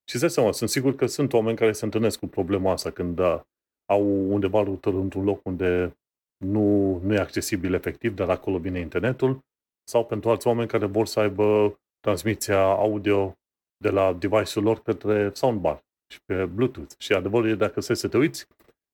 Și 0.10 0.24
îți 0.24 0.34
seama, 0.34 0.52
sunt 0.52 0.70
sigur 0.70 0.96
că 0.96 1.06
sunt 1.06 1.34
oameni 1.34 1.58
care 1.58 1.72
se 1.72 1.86
întâlnesc 1.86 2.20
cu 2.20 2.28
problema 2.28 2.72
asta 2.72 2.90
când 2.90 3.16
da, 3.16 3.46
au 3.86 4.04
undeva 4.32 4.64
router 4.64 4.94
într-un 4.94 5.24
loc 5.24 5.46
unde 5.46 5.98
nu, 6.44 6.98
nu 7.04 7.14
e 7.14 7.20
accesibil 7.20 7.74
efectiv, 7.74 8.16
dar 8.16 8.30
acolo 8.30 8.58
vine 8.58 8.80
internetul, 8.80 9.40
sau 9.84 10.06
pentru 10.06 10.30
alți 10.30 10.48
oameni 10.48 10.68
care 10.68 10.86
vor 10.86 11.06
să 11.06 11.20
aibă 11.20 11.78
transmiția 12.00 12.64
audio 12.64 13.38
de 13.78 13.90
la 13.90 14.14
device-ul 14.14 14.66
lor 14.66 14.82
către 14.82 15.32
soundbar 15.34 15.84
și 16.12 16.20
pe 16.26 16.46
Bluetooth. 16.46 16.94
Și 16.98 17.14
adevărul 17.14 17.50
e, 17.50 17.56
dacă 17.56 17.82
stai 17.82 17.96
să 17.96 18.08
te 18.08 18.18
uiți, 18.18 18.48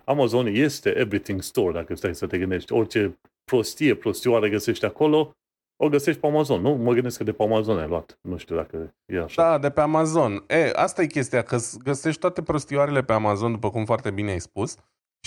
Amazon 0.03 0.47
este 0.47 0.97
everything 0.97 1.41
store, 1.41 1.71
dacă 1.71 1.95
stai 1.95 2.15
să 2.15 2.27
te 2.27 2.37
gândești. 2.37 2.73
Orice 2.73 3.19
prostie, 3.43 3.95
prostioare 3.95 4.49
găsești 4.49 4.85
acolo, 4.85 5.33
o 5.83 5.89
găsești 5.89 6.19
pe 6.19 6.27
Amazon, 6.27 6.61
nu? 6.61 6.75
Mă 6.75 6.93
gândesc 6.93 7.17
că 7.17 7.23
de 7.23 7.31
pe 7.31 7.43
Amazon 7.43 7.77
ai 7.77 7.87
luat. 7.87 8.19
Nu 8.21 8.37
știu 8.37 8.55
dacă 8.55 8.95
e 9.05 9.21
așa. 9.21 9.41
Da, 9.41 9.57
de 9.57 9.69
pe 9.69 9.81
Amazon. 9.81 10.43
E, 10.47 10.71
asta 10.73 11.01
e 11.01 11.07
chestia, 11.07 11.41
că 11.41 11.57
găsești 11.83 12.19
toate 12.19 12.41
prostioarele 12.41 13.03
pe 13.03 13.13
Amazon, 13.13 13.51
după 13.51 13.69
cum 13.69 13.85
foarte 13.85 14.11
bine 14.11 14.31
ai 14.31 14.39
spus. 14.39 14.77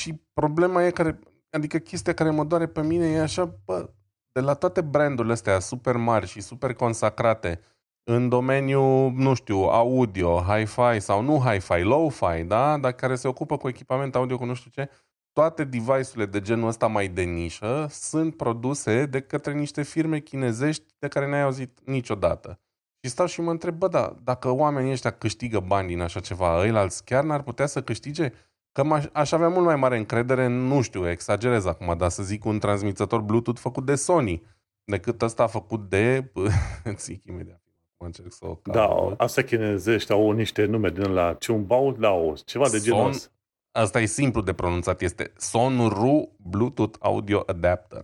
Și 0.00 0.20
problema 0.32 0.84
e 0.84 0.90
care, 0.90 1.18
adică 1.56 1.78
chestia 1.78 2.14
care 2.14 2.30
mă 2.30 2.44
doare 2.44 2.66
pe 2.66 2.82
mine 2.82 3.06
e 3.06 3.20
așa, 3.20 3.58
bă, 3.64 3.90
de 4.32 4.40
la 4.40 4.54
toate 4.54 4.80
brandurile 4.80 5.32
astea 5.32 5.58
super 5.58 5.96
mari 5.96 6.26
și 6.26 6.40
super 6.40 6.74
consacrate, 6.74 7.60
în 8.04 8.28
domeniul, 8.28 9.12
nu 9.12 9.34
știu, 9.34 9.56
audio, 9.56 10.40
hi-fi 10.40 11.00
sau 11.00 11.22
nu 11.22 11.40
hi-fi, 11.40 11.80
low-fi, 11.80 12.44
da? 12.44 12.78
Dar 12.78 12.92
care 12.92 13.14
se 13.14 13.28
ocupă 13.28 13.56
cu 13.56 13.68
echipament 13.68 14.14
audio 14.14 14.36
cu 14.36 14.44
nu 14.44 14.54
știu 14.54 14.70
ce, 14.70 14.90
toate 15.32 15.64
device-urile 15.64 16.26
de 16.26 16.40
genul 16.40 16.68
ăsta 16.68 16.86
mai 16.86 17.08
de 17.08 17.22
nișă 17.22 17.86
sunt 17.90 18.36
produse 18.36 19.06
de 19.06 19.20
către 19.20 19.52
niște 19.52 19.82
firme 19.82 20.18
chinezești 20.18 20.84
de 20.98 21.08
care 21.08 21.28
n-ai 21.28 21.42
auzit 21.42 21.78
niciodată. 21.84 22.60
Și 23.02 23.10
stau 23.10 23.26
și 23.26 23.40
mă 23.40 23.50
întreb, 23.50 23.74
bă, 23.74 23.88
da, 23.88 24.16
dacă 24.22 24.50
oamenii 24.50 24.92
ăștia 24.92 25.10
câștigă 25.10 25.60
bani 25.60 25.88
din 25.88 26.00
așa 26.00 26.20
ceva, 26.20 26.58
ăilalți 26.58 27.04
chiar 27.04 27.24
n-ar 27.24 27.42
putea 27.42 27.66
să 27.66 27.82
câștige? 27.82 28.32
Că 28.72 29.00
aș 29.12 29.32
avea 29.32 29.48
mult 29.48 29.64
mai 29.64 29.76
mare 29.76 29.96
încredere, 29.96 30.46
nu 30.46 30.80
știu, 30.80 31.08
exagerez 31.08 31.64
acum, 31.64 31.96
dar 31.96 32.10
să 32.10 32.22
zic 32.22 32.44
un 32.44 32.58
transmițător 32.58 33.20
Bluetooth 33.20 33.60
făcut 33.60 33.86
de 33.86 33.94
Sony, 33.94 34.42
decât 34.84 35.22
ăsta 35.22 35.46
făcut 35.46 35.88
de... 35.88 36.32
Zic 36.96 37.24
imediat 37.24 37.62
mă 38.02 38.08
încerc 38.08 38.32
să 38.32 38.46
o 38.46 38.58
Da, 38.62 39.14
asta 39.16 39.42
chinezești 39.42 40.12
au 40.12 40.30
niște 40.30 40.64
nume 40.64 40.90
din 40.90 41.12
la 41.12 41.36
Chumbao 41.46 41.90
Lao, 41.90 42.34
ceva 42.44 42.68
de 42.68 42.78
genul 42.78 43.08
ăsta. 43.08 43.30
Asta 43.70 44.00
e 44.00 44.06
simplu 44.06 44.40
de 44.40 44.52
pronunțat, 44.52 45.00
este 45.00 45.32
Sonru 45.36 46.36
Bluetooth 46.36 46.98
Audio 47.00 47.42
Adapter. 47.46 48.02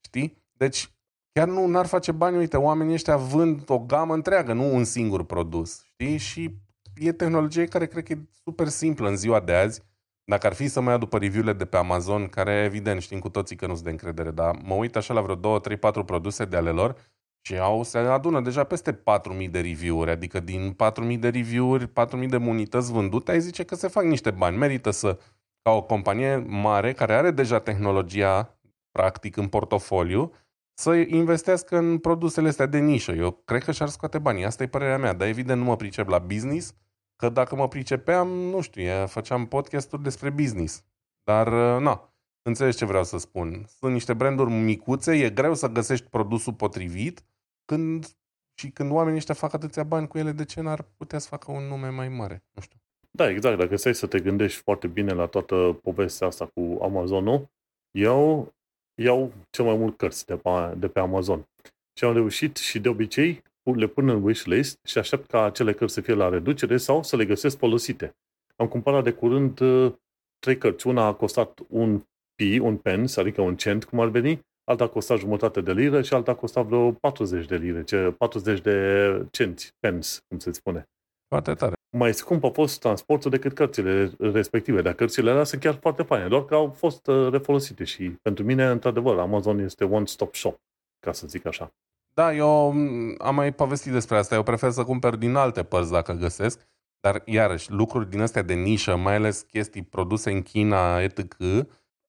Știi? 0.00 0.42
Deci 0.52 0.90
chiar 1.32 1.48
nu 1.48 1.66
n-ar 1.66 1.86
face 1.86 2.12
bani, 2.12 2.36
uite, 2.36 2.56
oamenii 2.56 2.94
ăștia 2.94 3.16
vând 3.16 3.62
o 3.66 3.78
gamă 3.78 4.14
întreagă, 4.14 4.52
nu 4.52 4.74
un 4.74 4.84
singur 4.84 5.24
produs. 5.24 5.84
Știi? 5.84 6.16
Și 6.16 6.54
e 6.96 7.12
tehnologie 7.12 7.64
care 7.66 7.86
cred 7.86 8.04
că 8.04 8.12
e 8.12 8.28
super 8.44 8.68
simplă 8.68 9.08
în 9.08 9.16
ziua 9.16 9.40
de 9.40 9.52
azi. 9.52 9.82
Dacă 10.24 10.46
ar 10.46 10.52
fi 10.52 10.68
să 10.68 10.80
mă 10.80 10.90
iau 10.90 10.98
după 10.98 11.18
review-urile 11.18 11.52
de 11.52 11.64
pe 11.64 11.76
Amazon, 11.76 12.28
care 12.28 12.52
evident 12.52 13.00
știm 13.00 13.18
cu 13.18 13.28
toții 13.28 13.56
că 13.56 13.66
nu 13.66 13.72
sunt 13.72 13.84
de 13.84 13.90
încredere, 13.90 14.30
dar 14.30 14.58
mă 14.64 14.74
uit 14.74 14.96
așa 14.96 15.14
la 15.14 15.20
vreo 15.20 15.34
2, 15.34 15.60
3, 15.60 15.76
4 15.76 16.04
produse 16.04 16.44
de 16.44 16.56
ale 16.56 16.70
lor 16.70 16.96
Și 17.44 17.58
au, 17.58 17.82
se 17.82 17.98
adună 17.98 18.40
deja 18.40 18.64
peste 18.64 18.92
4.000 18.92 19.50
de 19.50 19.60
review-uri, 19.60 20.10
adică 20.10 20.40
din 20.40 20.76
4.000 21.10 21.18
de 21.18 21.28
review-uri, 21.28 21.86
4.000 21.86 22.28
de 22.28 22.36
unități 22.36 22.92
vândute, 22.92 23.30
ai 23.30 23.40
zice 23.40 23.64
că 23.64 23.74
se 23.74 23.88
fac 23.88 24.04
niște 24.04 24.30
bani. 24.30 24.56
Merită 24.56 24.90
să, 24.90 25.18
ca 25.62 25.70
o 25.70 25.82
companie 25.82 26.36
mare, 26.36 26.92
care 26.92 27.14
are 27.14 27.30
deja 27.30 27.60
tehnologia, 27.60 28.58
practic, 28.90 29.36
în 29.36 29.48
portofoliu, 29.48 30.32
să 30.74 30.94
investească 30.94 31.76
în 31.76 31.98
produsele 31.98 32.48
astea 32.48 32.66
de 32.66 32.78
nișă. 32.78 33.12
Eu 33.12 33.30
cred 33.44 33.64
că 33.64 33.72
și-ar 33.72 33.88
scoate 33.88 34.18
banii. 34.18 34.44
Asta 34.44 34.62
e 34.62 34.66
părerea 34.66 34.98
mea, 34.98 35.12
dar 35.12 35.28
evident 35.28 35.60
nu 35.60 35.66
mă 35.66 35.76
pricep 35.76 36.08
la 36.08 36.18
business, 36.18 36.74
că 37.22 37.28
dacă 37.28 37.54
mă 37.56 37.68
pricepeam, 37.68 38.28
nu 38.28 38.60
știu, 38.60 39.06
făceam 39.06 39.46
podcasturi 39.46 40.02
despre 40.02 40.30
business. 40.30 40.84
Dar, 41.24 41.48
na, 41.80 42.14
înțelegi 42.42 42.76
ce 42.76 42.84
vreau 42.84 43.04
să 43.04 43.18
spun. 43.18 43.64
Sunt 43.78 43.92
niște 43.92 44.14
branduri 44.14 44.50
micuțe, 44.50 45.24
e 45.24 45.30
greu 45.30 45.54
să 45.54 45.66
găsești 45.66 46.08
produsul 46.08 46.52
potrivit, 46.52 47.24
când, 47.64 48.06
și 48.54 48.70
când 48.70 48.90
oamenii 48.90 49.18
ăștia 49.18 49.34
fac 49.34 49.52
atâția 49.52 49.82
bani 49.82 50.08
cu 50.08 50.18
ele, 50.18 50.32
de 50.32 50.44
ce 50.44 50.60
n-ar 50.60 50.84
putea 50.96 51.18
să 51.18 51.28
facă 51.28 51.52
un 51.52 51.62
nume 51.62 51.88
mai 51.88 52.08
mare? 52.08 52.44
Nu 52.50 52.62
știu. 52.62 52.78
Da, 53.10 53.30
exact. 53.30 53.58
Dacă 53.58 53.76
stai 53.76 53.94
să 53.94 54.06
te 54.06 54.20
gândești 54.20 54.60
foarte 54.60 54.86
bine 54.86 55.12
la 55.12 55.26
toată 55.26 55.78
povestea 55.82 56.26
asta 56.26 56.46
cu 56.46 56.78
Amazonul, 56.82 57.50
eu 57.90 58.52
iau 58.94 59.32
cel 59.50 59.64
mai 59.64 59.76
mult 59.76 59.96
cărți 59.96 60.26
de 60.26 60.36
pe, 60.36 60.74
de 60.76 60.88
pe 60.88 61.00
Amazon. 61.00 61.48
Și 61.92 62.04
am 62.04 62.12
reușit 62.12 62.56
și 62.56 62.80
de 62.80 62.88
obicei 62.88 63.42
le 63.62 63.86
pun 63.86 64.08
în 64.08 64.22
wishlist 64.22 64.78
și 64.86 64.98
aștept 64.98 65.26
ca 65.26 65.44
acele 65.44 65.72
cărți 65.72 65.94
să 65.94 66.00
fie 66.00 66.14
la 66.14 66.28
reducere 66.28 66.76
sau 66.76 67.02
să 67.02 67.16
le 67.16 67.24
găsesc 67.24 67.58
folosite. 67.58 68.16
Am 68.56 68.68
cumpărat 68.68 69.04
de 69.04 69.12
curând 69.12 69.60
uh, 69.60 69.92
trei 70.38 70.58
cărți. 70.58 70.86
Una 70.86 71.06
a 71.06 71.14
costat 71.14 71.60
un 71.68 72.02
pi, 72.34 72.58
un 72.58 72.76
pence, 72.76 73.20
adică 73.20 73.40
un 73.40 73.56
cent, 73.56 73.84
cum 73.84 74.00
ar 74.00 74.08
veni, 74.08 74.40
alta 74.64 74.84
a 74.84 74.88
costat 74.88 75.18
jumătate 75.18 75.60
de 75.60 75.72
liră 75.72 76.02
și 76.02 76.14
alta 76.14 76.30
a 76.30 76.34
costat 76.34 76.66
vreo 76.66 76.92
40 76.92 77.46
de 77.46 77.56
lire, 77.56 77.84
ce 77.84 78.14
40 78.18 78.60
de 78.60 79.26
cenți, 79.30 79.74
pence, 79.78 80.08
cum 80.28 80.38
se 80.38 80.52
spune. 80.52 80.88
Foarte 81.28 81.54
tare. 81.54 81.74
Mai 81.96 82.14
scump 82.14 82.44
a 82.44 82.50
fost 82.50 82.80
transportul 82.80 83.30
decât 83.30 83.52
cărțile 83.52 84.12
respective, 84.18 84.82
dar 84.82 84.94
cărțile 84.94 85.30
alea 85.30 85.44
sunt 85.44 85.60
chiar 85.60 85.74
foarte 85.74 86.02
faine, 86.02 86.28
doar 86.28 86.44
că 86.44 86.54
au 86.54 86.70
fost 86.70 87.06
uh, 87.06 87.30
refolosite 87.30 87.84
și 87.84 88.10
pentru 88.10 88.44
mine, 88.44 88.66
într-adevăr, 88.66 89.18
Amazon 89.18 89.58
este 89.58 89.84
one-stop 89.84 90.34
shop, 90.34 90.60
ca 90.98 91.12
să 91.12 91.26
zic 91.26 91.46
așa. 91.46 91.74
Da, 92.14 92.34
eu 92.34 92.74
am 93.18 93.34
mai 93.34 93.52
povestit 93.52 93.92
despre 93.92 94.16
asta. 94.16 94.34
Eu 94.34 94.42
prefer 94.42 94.70
să 94.70 94.84
cumpăr 94.84 95.16
din 95.16 95.34
alte 95.34 95.62
părți 95.62 95.90
dacă 95.90 96.12
găsesc, 96.12 96.66
dar 97.00 97.22
iarăși, 97.24 97.70
lucruri 97.70 98.10
din 98.10 98.20
astea 98.20 98.42
de 98.42 98.54
nișă, 98.54 98.96
mai 98.96 99.14
ales 99.14 99.40
chestii 99.40 99.82
produse 99.82 100.30
în 100.30 100.42
China, 100.42 101.00
etc., 101.00 101.34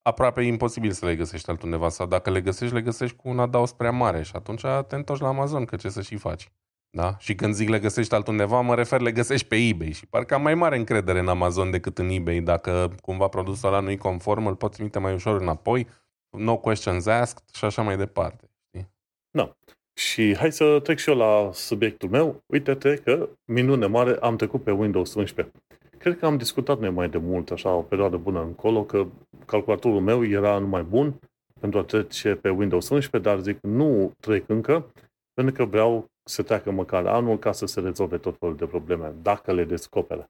aproape 0.01 0.41
imposibil 0.41 0.91
să 0.91 1.05
le 1.05 1.15
găsești 1.15 1.49
altundeva 1.49 1.89
sau 1.89 2.07
dacă 2.07 2.29
le 2.29 2.41
găsești, 2.41 2.73
le 2.73 2.81
găsești 2.81 3.15
cu 3.15 3.29
un 3.29 3.39
adaos 3.39 3.73
prea 3.73 3.91
mare 3.91 4.23
și 4.23 4.31
atunci 4.35 4.61
te 4.87 4.95
întorci 4.95 5.19
la 5.19 5.27
Amazon, 5.27 5.65
că 5.65 5.75
ce 5.75 5.89
să 5.89 6.01
și 6.01 6.15
faci. 6.15 6.51
Da? 6.89 7.15
Și 7.17 7.35
când 7.35 7.53
zic 7.53 7.69
le 7.69 7.79
găsești 7.79 8.13
altundeva, 8.13 8.61
mă 8.61 8.75
refer 8.75 9.01
le 9.01 9.11
găsești 9.11 9.47
pe 9.47 9.55
eBay 9.55 9.91
și 9.91 10.05
parcă 10.05 10.33
am 10.33 10.41
mai 10.41 10.55
mare 10.55 10.77
încredere 10.77 11.19
în 11.19 11.27
Amazon 11.27 11.71
decât 11.71 11.97
în 11.97 12.09
eBay. 12.09 12.39
Dacă 12.39 12.95
cumva 13.01 13.27
produsul 13.27 13.67
ăla 13.67 13.79
nu-i 13.79 13.97
conform, 13.97 14.45
îl 14.45 14.55
poți 14.55 14.73
trimite 14.73 14.99
mai 14.99 15.13
ușor 15.13 15.41
înapoi, 15.41 15.87
no 16.29 16.57
questions 16.57 17.05
asked 17.05 17.43
și 17.53 17.65
așa 17.65 17.81
mai 17.81 17.97
departe. 17.97 18.49
Știi? 18.67 18.89
Da. 19.29 19.57
Și 19.93 20.35
hai 20.35 20.51
să 20.51 20.79
trec 20.83 20.97
și 20.97 21.09
eu 21.09 21.15
la 21.15 21.49
subiectul 21.53 22.09
meu. 22.09 22.43
Uite-te 22.45 22.95
că, 22.95 23.29
minune 23.45 23.85
mare, 23.85 24.17
am 24.21 24.35
trecut 24.35 24.63
pe 24.63 24.71
Windows 24.71 25.13
11. 25.13 25.55
Cred 25.97 26.17
că 26.17 26.25
am 26.25 26.37
discutat 26.37 26.79
noi 26.79 26.89
mai 26.89 27.09
de 27.09 27.17
mult, 27.17 27.51
așa, 27.51 27.73
o 27.73 27.81
perioadă 27.81 28.17
bună 28.17 28.41
încolo, 28.41 28.83
că 28.83 29.07
calculatorul 29.45 30.01
meu 30.01 30.25
era 30.25 30.57
numai 30.57 30.83
bun 30.83 31.19
pentru 31.59 31.79
a 31.79 31.83
trece 31.83 32.35
pe 32.35 32.49
Windows 32.49 32.89
11, 32.89 33.29
dar 33.29 33.39
zic, 33.39 33.57
nu 33.61 34.11
trec 34.19 34.49
încă, 34.49 34.91
pentru 35.33 35.53
că 35.53 35.69
vreau 35.69 36.05
să 36.23 36.43
treacă 36.43 36.71
măcar 36.71 37.05
anul 37.05 37.39
ca 37.39 37.51
să 37.51 37.65
se 37.65 37.79
rezolve 37.79 38.17
tot 38.17 38.35
felul 38.39 38.55
de 38.55 38.65
probleme, 38.65 39.13
dacă 39.21 39.53
le 39.53 39.63
descoperă. 39.63 40.25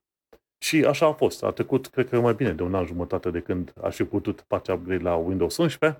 Și 0.63 0.85
așa 0.85 1.05
a 1.05 1.11
fost. 1.11 1.43
A 1.43 1.51
trecut, 1.51 1.87
cred 1.87 2.09
că 2.09 2.19
mai 2.19 2.33
bine 2.33 2.53
de 2.53 2.63
un 2.63 2.75
an 2.75 2.85
jumătate 2.85 3.29
de 3.29 3.39
când 3.39 3.73
aș 3.81 3.95
fi 3.95 4.03
putut 4.03 4.45
face 4.47 4.71
upgrade 4.71 5.03
la 5.03 5.15
Windows 5.15 5.57
11 5.57 5.99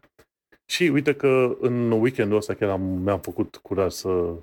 și 0.66 0.84
uite 0.84 1.14
că 1.14 1.58
în 1.60 1.92
weekendul 1.92 2.38
ăsta 2.38 2.54
chiar 2.54 2.70
am, 2.70 2.82
mi-am 2.82 3.20
făcut 3.20 3.56
curaj 3.56 3.92
să, 3.92 4.34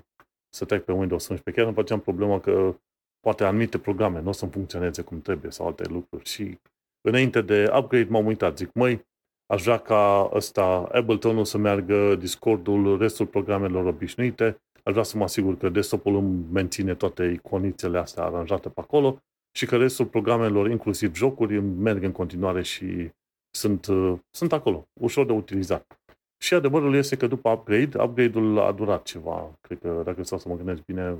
să 0.49 0.65
trec 0.65 0.83
pe 0.83 0.91
Windows 0.91 1.27
11. 1.27 1.51
Chiar 1.51 1.65
îmi 1.65 1.75
făceam 1.75 1.99
problema 1.99 2.39
că 2.39 2.75
poate 3.19 3.43
anumite 3.43 3.77
programe 3.77 4.21
nu 4.21 4.29
o 4.29 4.31
să 4.31 4.45
funcționeze 4.45 5.01
cum 5.01 5.21
trebuie 5.21 5.51
sau 5.51 5.65
alte 5.67 5.83
lucruri. 5.89 6.29
Și 6.29 6.59
înainte 7.01 7.41
de 7.41 7.71
upgrade 7.77 8.07
m-am 8.09 8.25
uitat, 8.25 8.57
zic, 8.57 8.73
măi, 8.73 9.05
aș 9.45 9.63
vrea 9.63 9.77
ca 9.77 10.29
ăsta 10.33 10.89
Ableton-ul 10.91 11.45
să 11.45 11.57
meargă, 11.57 12.15
Discord-ul, 12.15 12.97
restul 12.97 13.25
programelor 13.25 13.85
obișnuite, 13.85 14.61
aș 14.83 14.91
vrea 14.91 15.03
să 15.03 15.17
mă 15.17 15.23
asigur 15.23 15.57
că 15.57 15.69
desktop-ul 15.69 16.15
îmi 16.15 16.45
menține 16.51 16.95
toate 16.95 17.23
iconițele 17.23 17.97
astea 17.97 18.23
aranjate 18.23 18.69
pe 18.69 18.79
acolo 18.79 19.21
și 19.51 19.65
că 19.65 19.77
restul 19.77 20.05
programelor, 20.05 20.69
inclusiv 20.69 21.15
jocuri, 21.15 21.59
merg 21.59 22.03
în 22.03 22.11
continuare 22.11 22.61
și 22.61 23.09
sunt, 23.51 23.85
uh, 23.85 24.19
sunt 24.29 24.53
acolo, 24.53 24.87
ușor 24.99 25.25
de 25.25 25.31
utilizat. 25.31 26.00
Și 26.43 26.53
adevărul 26.53 26.95
este 26.95 27.17
că 27.17 27.27
după 27.27 27.49
upgrade, 27.49 28.01
upgrade-ul 28.01 28.59
a 28.59 28.71
durat 28.71 29.03
ceva, 29.03 29.57
cred 29.61 29.79
că 29.79 30.01
dacă 30.05 30.23
stau 30.23 30.37
să 30.37 30.49
mă 30.49 30.55
gândesc 30.55 30.85
bine, 30.85 31.17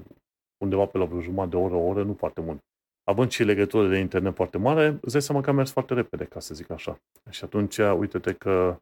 undeva 0.58 0.86
pe 0.86 0.98
la 0.98 1.06
vreo 1.06 1.22
jumătate 1.22 1.50
de 1.50 1.56
oră, 1.56 1.74
o 1.74 1.88
oră, 1.88 2.04
nu 2.04 2.14
foarte 2.14 2.42
mult. 2.42 2.60
Având 3.04 3.30
și 3.32 3.44
legătură 3.44 3.88
de 3.88 3.98
internet 3.98 4.36
foarte 4.36 4.58
mare, 4.58 4.98
îți 5.02 5.12
dai 5.12 5.22
seama 5.22 5.42
că 5.42 5.50
a 5.50 5.54
mers 5.54 5.72
foarte 5.72 5.94
repede, 5.94 6.26
ca 6.26 6.40
să 6.40 6.54
zic 6.54 6.70
așa. 6.70 7.02
Și 7.30 7.44
atunci, 7.44 7.78
uite-te 7.78 8.34
că 8.34 8.80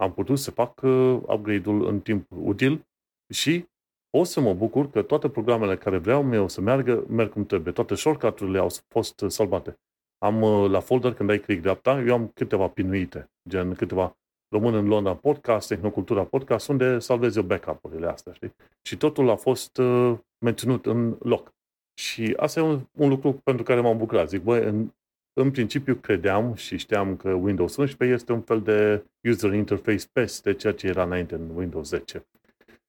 am 0.00 0.12
putut 0.12 0.38
să 0.38 0.50
fac 0.50 0.82
uh, 0.82 1.20
upgrade-ul 1.26 1.86
în 1.86 2.00
timp 2.00 2.26
util 2.28 2.86
și 3.34 3.64
o 4.10 4.24
să 4.24 4.40
mă 4.40 4.54
bucur 4.54 4.90
că 4.90 5.02
toate 5.02 5.28
programele 5.28 5.76
care 5.76 5.98
vreau 5.98 6.32
eu 6.32 6.48
să 6.48 6.60
meargă, 6.60 7.04
merg 7.08 7.30
cum 7.30 7.46
trebuie. 7.46 7.72
Toate 7.72 7.94
shortcut-urile 7.94 8.58
au 8.58 8.68
fost 8.88 9.24
salvate. 9.26 9.80
Am 10.18 10.42
uh, 10.42 10.70
la 10.70 10.80
folder, 10.80 11.14
când 11.14 11.30
ai 11.30 11.38
click 11.38 11.62
dreapta, 11.62 12.00
eu 12.00 12.14
am 12.14 12.28
câteva 12.28 12.68
pinuite, 12.68 13.30
gen 13.48 13.74
câteva 13.74 14.16
Român 14.52 14.74
în 14.74 14.86
Londra 14.86 15.14
podcast, 15.14 15.68
Tehnocultura 15.68 16.24
podcast, 16.24 16.68
unde 16.68 16.98
salvez 16.98 17.36
eu 17.36 17.42
backup-urile 17.42 18.06
astea, 18.06 18.32
știi? 18.32 18.54
Și 18.82 18.96
totul 18.96 19.30
a 19.30 19.36
fost 19.36 19.76
uh, 19.76 20.18
menținut 20.38 20.86
în 20.86 21.16
loc. 21.20 21.54
Și 21.94 22.34
asta 22.36 22.60
e 22.60 22.62
un, 22.62 22.80
un 22.92 23.08
lucru 23.08 23.32
pentru 23.32 23.62
care 23.62 23.80
m-am 23.80 23.96
bucurat. 23.96 24.28
Zic, 24.28 24.42
băi, 24.42 24.64
în, 24.64 24.92
în 25.32 25.50
principiu 25.50 25.94
credeam 25.94 26.54
și 26.54 26.76
știam 26.76 27.16
că 27.16 27.32
Windows 27.32 27.76
11 27.76 28.16
este 28.16 28.32
un 28.32 28.40
fel 28.40 28.60
de 28.60 29.04
user 29.28 29.52
interface 29.52 30.06
peste 30.12 30.54
ceea 30.54 30.72
ce 30.72 30.86
era 30.86 31.02
înainte 31.02 31.34
în 31.34 31.50
Windows 31.54 31.88
10. 31.88 32.26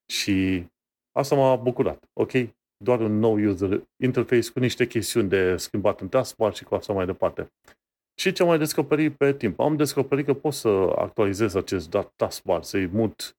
Și 0.05 0.65
asta 1.11 1.35
m-a 1.35 1.55
bucurat. 1.55 2.09
Ok, 2.13 2.31
doar 2.77 2.99
un 2.99 3.19
nou 3.19 3.33
user 3.33 3.83
interface 4.03 4.51
cu 4.51 4.59
niște 4.59 4.87
chestiuni 4.87 5.29
de 5.29 5.57
schimbat 5.57 6.01
în 6.01 6.09
taskbar 6.09 6.55
și 6.55 6.63
cu 6.63 6.75
asta 6.75 6.93
mai 6.93 7.05
departe. 7.05 7.51
Și 8.15 8.31
ce 8.31 8.41
am 8.41 8.47
mai 8.47 8.57
descoperit 8.57 9.15
pe 9.17 9.33
timp? 9.33 9.59
Am 9.59 9.75
descoperit 9.75 10.25
că 10.25 10.33
pot 10.33 10.53
să 10.53 10.93
actualizez 10.95 11.55
acest 11.55 11.97
taskbar, 12.15 12.63
să-i 12.63 12.85
mut, 12.85 13.37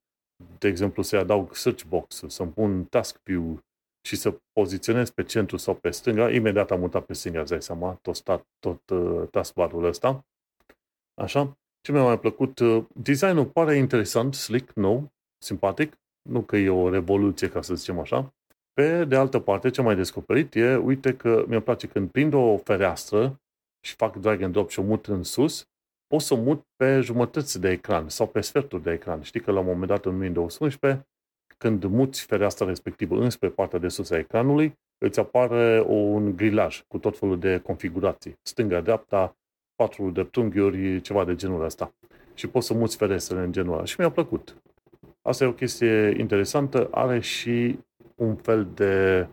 de 0.58 0.68
exemplu, 0.68 1.02
să-i 1.02 1.18
adaug 1.18 1.54
search 1.54 1.84
box, 1.84 2.22
să-mi 2.26 2.50
pun 2.50 2.84
task 2.84 3.20
view 3.22 3.60
și 4.06 4.16
să 4.16 4.40
poziționez 4.52 5.10
pe 5.10 5.22
centru 5.22 5.56
sau 5.56 5.74
pe 5.74 5.90
stânga. 5.90 6.30
Imediat 6.30 6.70
am 6.70 6.80
mutat 6.80 7.04
pe 7.04 7.12
stânga, 7.12 7.40
îți 7.40 7.50
dai 7.50 7.62
seama, 7.62 7.98
tot, 8.02 8.16
stat, 8.16 8.46
tot 8.58 8.90
uh, 8.90 9.28
taskbar-ul 9.30 9.84
ăsta. 9.84 10.26
Așa. 11.14 11.58
Ce 11.80 11.92
mi-a 11.92 12.02
mai 12.02 12.18
plăcut? 12.18 12.58
Uh, 12.58 12.84
designul 12.94 13.46
pare 13.46 13.76
interesant, 13.76 14.34
slick, 14.34 14.72
nou, 14.72 15.12
simpatic. 15.38 15.98
Nu 16.28 16.42
că 16.42 16.56
e 16.56 16.70
o 16.70 16.90
revoluție, 16.90 17.48
ca 17.48 17.62
să 17.62 17.74
zicem 17.74 17.98
așa. 17.98 18.34
Pe 18.72 19.04
de 19.04 19.16
altă 19.16 19.38
parte, 19.38 19.70
ce 19.70 19.80
am 19.80 19.86
mai 19.86 19.96
descoperit 19.96 20.54
e, 20.54 20.76
uite 20.76 21.16
că 21.16 21.44
mi-e 21.48 21.60
place 21.60 21.86
când 21.86 22.10
prind 22.10 22.32
o 22.32 22.56
fereastră 22.56 23.40
și 23.84 23.94
fac 23.94 24.16
drag 24.16 24.42
and 24.42 24.52
drop 24.52 24.70
și 24.70 24.78
o 24.78 24.82
mut 24.82 25.06
în 25.06 25.22
sus, 25.22 25.68
pot 26.06 26.20
să 26.20 26.34
o 26.34 26.36
mut 26.36 26.66
pe 26.76 27.00
jumătăți 27.00 27.60
de 27.60 27.70
ecran 27.70 28.08
sau 28.08 28.26
pe 28.26 28.40
sferturi 28.40 28.82
de 28.82 28.92
ecran. 28.92 29.22
Știi 29.22 29.40
că 29.40 29.50
la 29.50 29.58
un 29.58 29.66
moment 29.66 29.86
dat 29.86 30.04
în 30.04 30.20
Windows 30.20 30.58
11, 30.58 31.06
când 31.58 31.84
muți 31.84 32.22
fereastra 32.22 32.66
respectivă 32.66 33.16
înspre 33.16 33.48
partea 33.48 33.78
de 33.78 33.88
sus 33.88 34.10
a 34.10 34.18
ecranului, 34.18 34.78
îți 34.98 35.18
apare 35.18 35.84
un 35.86 36.36
grilaj 36.36 36.82
cu 36.88 36.98
tot 36.98 37.18
felul 37.18 37.38
de 37.38 37.58
configurații. 37.58 38.38
Stânga, 38.42 38.80
dreapta, 38.80 39.36
patru 39.74 40.10
dreptunghiuri, 40.10 41.00
ceva 41.00 41.24
de 41.24 41.34
genul 41.34 41.64
ăsta. 41.64 41.94
Și 42.34 42.46
poți 42.46 42.66
să 42.66 42.74
muți 42.74 42.96
ferestrele 42.96 43.42
în 43.42 43.52
genul 43.52 43.74
ăla. 43.74 43.84
Și 43.84 43.96
mi-a 43.98 44.10
plăcut. 44.10 44.62
Asta 45.22 45.44
e 45.44 45.46
o 45.46 45.52
chestie 45.52 46.14
interesantă. 46.18 46.88
Are 46.90 47.20
și 47.20 47.78
un 48.14 48.36
fel 48.36 48.68
de 48.74 49.26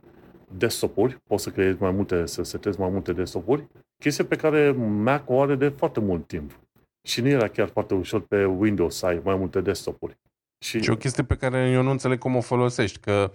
desktop-uri. 0.57 1.21
Poți 1.27 1.43
să 1.43 1.49
creezi 1.49 1.81
mai 1.81 1.91
multe, 1.91 2.25
să 2.25 2.43
setezi 2.43 2.79
mai 2.79 2.89
multe 2.89 3.13
desktop-uri 3.13 3.67
Chestia 4.01 4.25
pe 4.25 4.35
care 4.35 4.71
Mac 4.71 5.29
o 5.29 5.41
are 5.41 5.55
de 5.55 5.69
foarte 5.69 5.99
mult 5.99 6.27
timp. 6.27 6.59
Și 7.07 7.21
nu 7.21 7.27
era 7.27 7.47
chiar 7.47 7.67
foarte 7.67 7.93
ușor 7.93 8.21
pe 8.21 8.45
Windows 8.45 8.95
să 8.95 9.05
ai 9.05 9.21
mai 9.23 9.35
multe 9.35 9.61
desktop-uri. 9.61 10.17
Și... 10.65 10.81
și 10.81 10.89
o 10.89 10.95
chestie 10.97 11.23
pe 11.23 11.35
care 11.35 11.69
eu 11.69 11.81
nu 11.81 11.89
înțeleg 11.89 12.19
cum 12.19 12.35
o 12.35 12.41
folosești, 12.41 12.99
că 12.99 13.31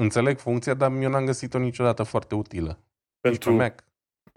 înțeleg 0.00 0.38
funcția, 0.38 0.74
dar 0.74 0.92
eu 0.92 1.10
n-am 1.10 1.24
găsit-o 1.24 1.58
niciodată 1.58 2.02
foarte 2.02 2.34
utilă. 2.34 2.78
Pentru 3.20 3.50
nici 3.50 3.58
pe 3.58 3.64
Mac, 3.64 3.84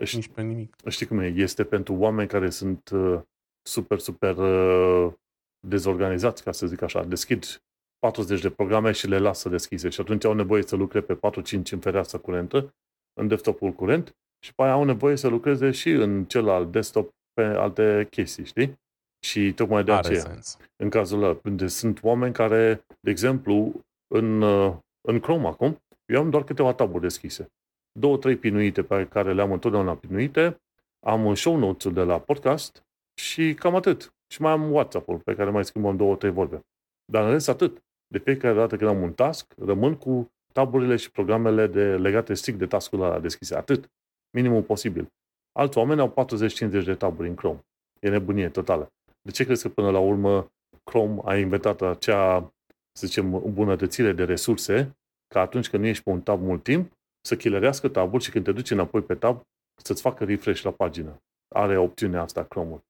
știi, 0.07 0.17
nici 0.17 0.27
pe 0.27 0.41
nimic. 0.41 0.75
Știi 0.87 1.05
cum 1.05 1.19
e? 1.19 1.27
Este 1.27 1.63
pentru 1.63 1.93
oameni 1.93 2.27
care 2.27 2.49
sunt 2.49 2.89
uh, 2.89 3.21
super, 3.61 3.99
super 3.99 4.37
uh, 4.37 5.13
dezorganizați, 5.67 6.43
ca 6.43 6.51
să 6.51 6.67
zic 6.67 6.81
așa. 6.81 7.03
Deschid 7.03 7.61
40 7.99 8.41
de 8.41 8.49
programe 8.49 8.91
și 8.91 9.07
le 9.07 9.17
lasă 9.17 9.49
deschise 9.49 9.89
și 9.89 10.01
atunci 10.01 10.25
au 10.25 10.33
nevoie 10.33 10.63
să 10.63 10.75
lucreze 10.75 11.05
pe 11.05 11.19
4-5 11.59 11.71
în 11.71 11.79
fereastră 11.79 12.17
curentă, 12.17 12.73
în 13.19 13.27
desktop-ul 13.27 13.71
curent 13.71 14.15
și 14.43 14.53
pe 14.55 14.63
aia 14.63 14.71
au 14.71 14.83
nevoie 14.83 15.15
să 15.15 15.27
lucreze 15.27 15.71
și 15.71 15.89
în 15.89 16.25
celălalt 16.25 16.71
desktop 16.71 17.09
pe 17.33 17.41
alte 17.41 18.07
chestii, 18.09 18.45
știi? 18.45 18.79
Și 19.25 19.53
tocmai 19.53 19.83
de 19.83 19.91
Are 19.91 20.07
aceea, 20.07 20.21
sens. 20.21 20.57
în 20.75 20.89
cazul 20.89 21.23
ăla, 21.23 21.39
unde 21.43 21.67
sunt 21.67 22.03
oameni 22.03 22.33
care, 22.33 22.85
de 22.99 23.09
exemplu, 23.09 23.73
în, 24.13 24.41
uh, 24.41 24.73
în 25.07 25.19
Chrome 25.19 25.47
acum, 25.47 25.81
eu 26.05 26.19
am 26.19 26.29
doar 26.29 26.43
câteva 26.43 26.73
taburi 26.73 27.01
deschise. 27.01 27.47
Două, 27.99 28.17
trei 28.17 28.35
pinuite 28.35 28.83
pe 28.83 29.07
care 29.07 29.33
le-am 29.33 29.51
întotdeauna 29.51 29.95
pinuite, 29.95 30.61
am 31.05 31.33
show 31.35 31.57
notes 31.57 31.93
de 31.93 32.01
la 32.01 32.19
podcast 32.19 32.83
și 33.21 33.53
cam 33.53 33.75
atât. 33.75 34.13
Și 34.27 34.41
mai 34.41 34.51
am 34.51 34.71
WhatsApp-ul 34.71 35.17
pe 35.17 35.35
care 35.35 35.49
mai 35.49 35.65
schimbăm 35.65 35.97
două, 35.97 36.15
trei 36.15 36.31
vorbe. 36.31 36.65
Dar 37.05 37.23
în 37.23 37.31
rest 37.31 37.49
atât. 37.49 37.83
De 38.07 38.17
fiecare 38.17 38.55
dată 38.55 38.77
când 38.77 38.89
am 38.89 39.01
un 39.01 39.13
task, 39.13 39.53
rămân 39.57 39.95
cu 39.95 40.31
taburile 40.53 40.95
și 40.95 41.11
programele 41.11 41.67
de, 41.67 41.97
legate 41.97 42.33
strict 42.33 42.57
de 42.57 42.65
task-ul 42.65 43.01
ăla 43.01 43.19
deschise. 43.19 43.55
Atât. 43.55 43.91
Minimul 44.31 44.61
posibil. 44.61 45.07
Alți 45.51 45.77
oameni 45.77 45.99
au 45.99 46.13
40-50 46.79 46.83
de 46.83 46.95
taburi 46.95 47.27
în 47.27 47.35
Chrome. 47.35 47.59
E 47.99 48.09
nebunie 48.09 48.49
totală. 48.49 48.91
De 49.21 49.31
ce 49.31 49.43
crezi 49.43 49.61
că 49.61 49.69
până 49.69 49.89
la 49.89 49.99
urmă 49.99 50.51
Chrome 50.83 51.21
a 51.25 51.35
inventat 51.35 51.81
acea, 51.81 52.53
să 52.91 53.07
zicem, 53.07 53.33
îmbunătățire 53.33 54.11
de 54.11 54.23
resurse, 54.23 54.97
ca 55.27 55.39
atunci 55.39 55.69
când 55.69 55.83
nu 55.83 55.89
ești 55.89 56.03
pe 56.03 56.09
un 56.09 56.21
tab 56.21 56.41
mult 56.41 56.63
timp, 56.63 56.91
să 57.27 57.35
chilerească 57.35 57.87
tabul 57.87 58.19
și 58.19 58.31
când 58.31 58.45
te 58.45 58.51
duci 58.51 58.71
înapoi 58.71 59.01
pe 59.01 59.15
tab, 59.15 59.41
să-ți 59.81 60.01
facă 60.01 60.23
refresh 60.23 60.61
la 60.61 60.71
pagină. 60.71 61.21
Are 61.55 61.77
opțiunea 61.77 62.21
asta 62.21 62.43
Chrome-ul. 62.43 62.83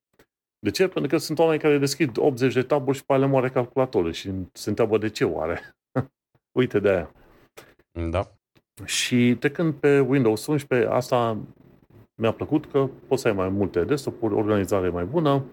De 0.59 0.71
ce? 0.71 0.87
Pentru 0.87 1.09
că 1.09 1.17
sunt 1.17 1.39
oameni 1.39 1.59
care 1.59 1.77
deschid 1.77 2.17
80 2.17 2.53
de 2.53 2.63
taburi 2.63 2.97
și 2.97 3.05
pe 3.05 3.13
ale 3.13 3.25
moare 3.25 3.49
calculatorul 3.49 4.11
și 4.11 4.31
se 4.53 4.69
întreabă 4.69 4.97
de 4.97 5.09
ce 5.09 5.25
oare. 5.25 5.75
Uite 6.59 6.79
de 6.79 6.89
aia. 6.89 7.11
Da. 8.09 8.31
Și 8.85 9.35
trecând 9.39 9.73
pe 9.73 9.99
Windows 9.99 10.45
11, 10.45 10.89
asta 10.89 11.37
mi-a 12.15 12.31
plăcut 12.31 12.65
că 12.65 12.89
poți 13.07 13.21
să 13.21 13.27
ai 13.27 13.33
mai 13.33 13.49
multe 13.49 13.83
desktop-uri, 13.83 14.33
organizare 14.33 14.89
mai 14.89 15.03
bună. 15.03 15.43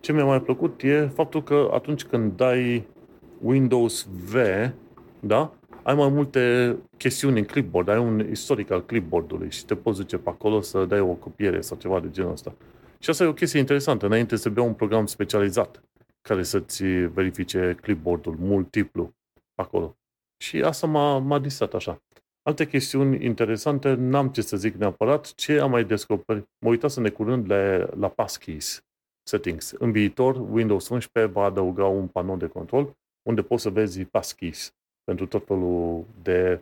Ce 0.00 0.12
mi-a 0.12 0.24
mai 0.24 0.42
plăcut 0.42 0.82
e 0.82 1.10
faptul 1.14 1.42
că 1.42 1.70
atunci 1.72 2.04
când 2.04 2.36
dai 2.36 2.86
Windows 3.42 4.08
V, 4.30 4.34
da, 5.20 5.52
ai 5.82 5.94
mai 5.94 6.08
multe 6.08 6.76
chestiuni 6.96 7.38
în 7.38 7.44
clipboard, 7.44 7.88
ai 7.88 7.98
un 7.98 8.26
istoric 8.30 8.70
al 8.70 8.84
clipboard-ului 8.84 9.50
și 9.50 9.64
te 9.64 9.74
poți 9.74 9.98
duce 9.98 10.16
pe 10.16 10.28
acolo 10.28 10.60
să 10.60 10.84
dai 10.84 11.00
o 11.00 11.12
copiere 11.12 11.60
sau 11.60 11.76
ceva 11.76 12.00
de 12.00 12.10
genul 12.10 12.32
ăsta. 12.32 12.54
Și 12.98 13.10
asta 13.10 13.24
e 13.24 13.26
o 13.26 13.32
chestie 13.32 13.58
interesantă, 13.58 14.06
înainte 14.06 14.36
să 14.36 14.48
bea 14.48 14.62
un 14.62 14.74
program 14.74 15.06
specializat 15.06 15.82
care 16.20 16.42
să-ți 16.42 16.84
verifice 16.84 17.76
clipboard-ul 17.80 18.36
multiplu 18.38 19.12
acolo. 19.54 19.96
Și 20.42 20.62
asta 20.62 20.86
m-a, 20.86 21.18
m-a 21.18 21.38
distrat 21.38 21.74
așa. 21.74 22.02
Alte 22.48 22.66
chestiuni 22.66 23.24
interesante, 23.24 23.94
n-am 23.94 24.28
ce 24.28 24.40
să 24.40 24.56
zic 24.56 24.74
neapărat. 24.74 25.34
Ce 25.34 25.60
am 25.60 25.70
mai 25.70 25.84
descoperit? 25.84 26.48
Mă 26.58 26.68
uitasem 26.68 27.02
de 27.02 27.10
curând 27.10 27.50
la, 27.50 27.88
la 27.96 28.08
passkeys 28.08 28.84
settings. 29.22 29.70
În 29.70 29.92
viitor, 29.92 30.36
Windows 30.50 30.88
11 30.88 31.32
va 31.32 31.44
adăuga 31.44 31.86
un 31.86 32.06
panou 32.06 32.36
de 32.36 32.46
control 32.46 32.96
unde 33.22 33.42
poți 33.42 33.62
să 33.62 33.70
vezi 33.70 34.04
passkeys 34.04 34.72
pentru 35.04 35.26
tot 35.26 35.46
felul 35.46 36.04
de 36.22 36.60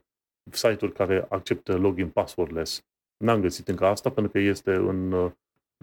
site-uri 0.50 0.92
care 0.92 1.26
acceptă 1.28 1.76
login 1.76 2.08
passwordless. 2.08 2.80
N-am 3.24 3.40
găsit 3.40 3.68
încă 3.68 3.86
asta 3.86 4.10
pentru 4.10 4.32
că 4.32 4.38
este 4.38 4.74
în 4.74 5.12
uh, 5.12 5.32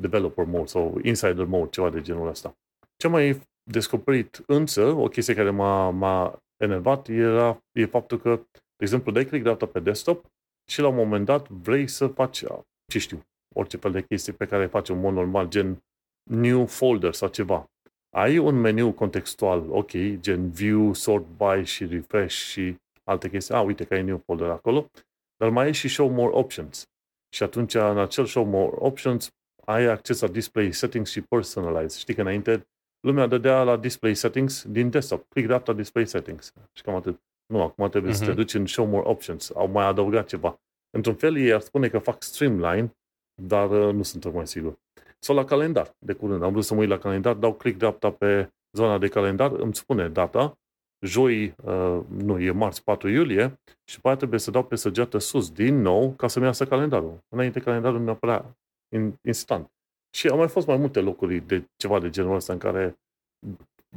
developer 0.02 0.46
mode 0.46 0.66
sau 0.66 1.00
insider 1.02 1.46
mode, 1.46 1.70
ceva 1.70 1.90
de 1.90 2.02
genul 2.02 2.28
ăsta. 2.28 2.58
Ce 2.96 3.08
mai 3.08 3.42
descoperit 3.64 4.44
însă, 4.48 4.86
o 4.86 5.08
chestie 5.08 5.34
care 5.34 5.50
m-a, 5.50 5.90
m-a 5.90 6.44
enervat, 6.58 7.08
era, 7.08 7.64
e 7.72 7.86
faptul 7.86 8.20
că, 8.20 8.40
de 8.76 8.84
exemplu, 8.84 9.12
dai 9.12 9.26
click 9.26 9.44
dreapta 9.44 9.66
pe 9.66 9.80
desktop 9.80 10.26
și 10.72 10.82
la 10.82 10.88
un 10.88 10.96
moment 10.96 11.26
dat 11.26 11.50
vrei 11.50 11.88
să 11.88 12.08
faci, 12.08 12.44
ce 12.92 13.00
știu, 13.00 13.26
orice 13.56 13.78
fel 13.78 13.92
de 13.92 14.02
chestii 14.02 14.34
pe 14.34 14.46
care 14.46 14.66
faci 14.66 14.90
în 14.90 15.00
mod 15.00 15.14
normal, 15.14 15.48
gen 15.48 15.84
new 16.30 16.66
folder 16.66 17.14
sau 17.14 17.30
ceva. 17.30 17.72
Ai 18.16 18.38
un 18.38 18.56
meniu 18.56 18.92
contextual, 18.92 19.66
ok, 19.70 19.92
gen 20.20 20.50
view, 20.50 20.94
sort 20.94 21.26
by 21.38 21.64
și 21.64 21.86
refresh 21.86 22.36
și 22.36 22.76
alte 23.04 23.30
chestii. 23.30 23.56
A, 23.56 23.62
uite 23.62 23.84
că 23.84 23.94
ai 23.94 24.04
new 24.04 24.18
folder 24.26 24.50
acolo, 24.50 24.90
dar 25.38 25.50
mai 25.50 25.66
ai 25.66 25.74
și 25.74 25.88
show 25.88 26.10
more 26.10 26.34
options. 26.34 26.88
Și 27.36 27.44
atunci, 27.44 27.74
în 27.74 28.00
acel 28.00 28.26
show 28.26 28.46
more 28.46 28.76
options, 28.80 29.30
ai 29.66 29.86
acces 29.86 30.22
la 30.22 30.28
display 30.28 30.72
settings 30.72 31.12
și 31.12 31.22
personalize. 31.22 32.00
Știi 32.00 32.14
că 32.14 32.22
înainte 32.22 32.68
lumea 33.00 33.28
dădea 33.28 33.64
la 33.64 33.78
display 33.78 34.16
settings 34.16 34.66
din 34.68 34.90
desktop. 34.90 35.30
Click 35.30 35.48
dreapta 35.48 35.74
display 35.74 36.08
settings. 36.08 36.54
Și 36.74 36.84
cam 36.84 36.96
atât. 36.96 37.22
Nu, 37.54 37.62
acum 37.62 37.90
trebuie 37.90 38.12
uh-huh. 38.12 38.16
să 38.16 38.24
te 38.24 38.30
Mhm. 38.30 38.40
duci 38.40 38.54
în 38.54 38.66
show 38.66 38.86
more 38.86 39.08
options. 39.08 39.52
Au 39.56 39.68
mai 39.68 39.86
adăugat 39.86 40.28
ceva. 40.28 40.62
Într-un 40.98 41.16
fel, 41.16 41.38
ei 41.38 41.54
ar 41.54 41.60
spune 41.60 41.88
că 41.88 42.00
fac 42.00 42.24
streamline, 42.24 42.96
dar 43.42 43.70
uh, 43.70 43.94
nu 43.94 44.04
sunt 44.04 44.22
tocmai 44.22 44.48
sigur. 44.48 44.80
Sau 45.20 45.36
la 45.36 45.46
calendar, 45.46 45.96
de 46.06 46.14
curând. 46.14 46.44
Am 46.44 46.52
vrut 46.52 46.64
să 46.64 46.74
mă 46.74 46.80
uit 46.80 46.90
la 46.90 46.98
calendar, 46.98 47.36
dau 47.36 47.54
click 47.54 47.78
dreapta 47.78 48.12
pe 48.12 48.50
zona 48.78 48.98
de 48.98 49.08
calendar, 49.08 49.52
îmi 49.52 49.76
spune 49.76 50.10
data, 50.10 50.58
joi, 51.06 51.56
uh, 51.64 52.00
nu, 52.10 52.40
e 52.40 52.52
marți 52.52 52.84
4 52.84 53.10
iulie, 53.10 53.60
și 53.90 53.96
după 53.96 54.08
aia 54.08 54.18
trebuie 54.18 54.40
să 54.40 54.52
dau 54.52 54.64
pe 54.64 54.76
săgeată 54.76 55.18
sus 55.18 55.52
din 55.52 55.82
nou 55.82 56.12
ca 56.12 56.28
să-mi 56.28 56.46
iasă 56.46 56.66
calendarul. 56.66 57.18
Înainte 57.36 57.60
calendarul 57.60 58.00
mi 58.00 58.10
apărea 58.10 58.58
in, 58.96 59.16
instant. 59.28 59.68
Și 60.16 60.28
au 60.28 60.38
mai 60.38 60.48
fost 60.48 60.68
mai 60.68 60.78
multe 60.78 61.00
locuri 61.00 61.40
de 61.40 61.66
ceva 61.76 62.00
de 62.00 62.10
genul 62.10 62.36
ăsta 62.36 62.54
în 62.54 62.60
care 62.60 62.96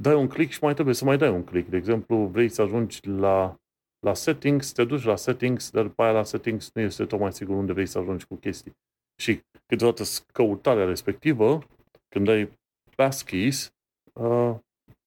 dai 0.01 0.15
un 0.15 0.29
click 0.29 0.53
și 0.53 0.59
mai 0.63 0.75
trebuie 0.75 0.95
să 0.95 1.05
mai 1.05 1.17
dai 1.17 1.31
un 1.31 1.45
click. 1.45 1.69
De 1.69 1.77
exemplu, 1.77 2.17
vrei 2.17 2.49
să 2.49 2.63
ajungi 2.63 3.07
la, 3.09 3.57
la 3.99 4.15
settings, 4.15 4.73
te 4.73 4.85
duci 4.85 5.05
la 5.05 5.17
settings, 5.17 5.71
dar 5.71 5.83
după 5.83 6.03
aia 6.03 6.13
la 6.13 6.23
settings 6.23 6.71
nu 6.75 6.81
este 6.81 7.05
tocmai 7.05 7.33
sigur 7.33 7.57
unde 7.57 7.73
vrei 7.73 7.87
să 7.87 7.99
ajungi 7.99 8.27
cu 8.27 8.35
chestii. 8.35 8.73
Și 9.21 9.41
câteodată 9.67 10.03
căutarea 10.33 10.85
respectivă, 10.85 11.59
când 12.09 12.27
dai 12.27 12.53
passkeys, 12.97 13.71
uh, 14.13 14.55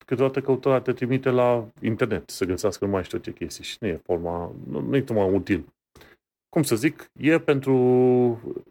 câteodată 0.06 0.42
căutarea 0.42 0.82
te 0.82 0.94
trimite 0.94 1.30
la 1.30 1.68
internet 1.82 2.30
să 2.30 2.46
găsească 2.46 2.86
nu 2.86 2.92
mai 2.92 3.04
știu 3.04 3.18
ce 3.18 3.34
chestii 3.34 3.64
și 3.64 3.78
nu 3.80 3.88
e 3.88 4.02
forma, 4.04 4.52
nu, 4.68 4.80
nu 4.80 4.96
e 4.96 5.02
tocmai 5.02 5.34
util. 5.34 5.66
Cum 6.50 6.64
să 6.64 6.76
zic, 6.76 7.12
e 7.20 7.40
pentru, 7.40 7.74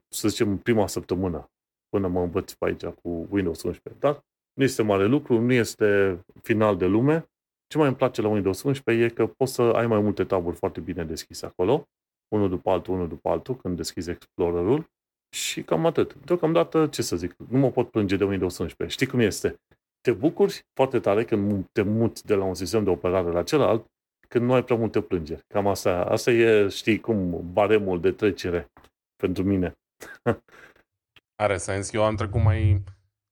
să 0.09 0.29
zicem, 0.29 0.57
prima 0.57 0.87
săptămână 0.87 1.51
până 1.89 2.09
mă 2.09 2.21
învăț 2.21 2.53
pe 2.53 2.65
aici 2.67 2.85
cu 2.85 3.27
Windows 3.31 3.63
11. 3.63 4.01
Dar 4.01 4.25
nu 4.59 4.65
este 4.65 4.83
mare 4.83 5.05
lucru, 5.05 5.41
nu 5.41 5.53
este 5.53 6.21
final 6.43 6.77
de 6.77 6.87
lume. 6.87 7.31
Ce 7.67 7.79
mai 7.79 7.87
îmi 7.87 7.97
place 7.97 8.23
la 8.23 8.29
Windows 8.29 8.63
11 8.63 9.05
e 9.05 9.09
că 9.09 9.27
poți 9.27 9.53
să 9.53 9.63
ai 9.63 9.87
mai 9.87 10.01
multe 10.01 10.25
taburi 10.25 10.57
foarte 10.57 10.81
bine 10.81 11.05
deschise 11.05 11.47
acolo, 11.47 11.89
unul 12.29 12.49
după 12.49 12.71
altul, 12.71 12.95
unul 12.95 13.09
după 13.09 13.29
altul, 13.29 13.57
când 13.57 13.77
deschizi 13.77 14.11
Explorer-ul. 14.11 14.91
Și 15.37 15.63
cam 15.63 15.87
atât. 15.87 16.15
Deocamdată, 16.15 16.87
ce 16.87 17.03
să 17.03 17.17
zic, 17.17 17.35
nu 17.49 17.59
mă 17.59 17.71
pot 17.71 17.91
plânge 17.91 18.17
de 18.17 18.25
Windows 18.25 18.59
11. 18.59 18.97
Știi 18.97 19.07
cum 19.07 19.21
este? 19.21 19.61
Te 20.01 20.13
bucuri 20.13 20.67
foarte 20.75 20.99
tare 20.99 21.25
când 21.25 21.67
te 21.73 21.83
muți 21.83 22.27
de 22.27 22.35
la 22.35 22.45
un 22.45 22.55
sistem 22.55 22.85
de 22.85 22.91
operare 22.91 23.31
la 23.31 23.43
celălalt, 23.43 23.87
când 24.29 24.45
nu 24.45 24.53
ai 24.53 24.65
prea 24.65 24.77
multe 24.77 25.01
plângeri. 25.01 25.45
Cam 25.47 25.67
asta, 25.67 26.05
asta 26.05 26.31
e, 26.31 26.69
știi 26.69 27.01
cum, 27.01 27.51
baremul 27.53 28.01
de 28.01 28.13
trecere 28.13 28.71
pentru 29.17 29.43
mine. 29.43 29.73
Are 31.43 31.57
sens. 31.57 31.93
Eu 31.93 32.05
am 32.05 32.17
trecut 32.17 32.43
mai 32.43 32.83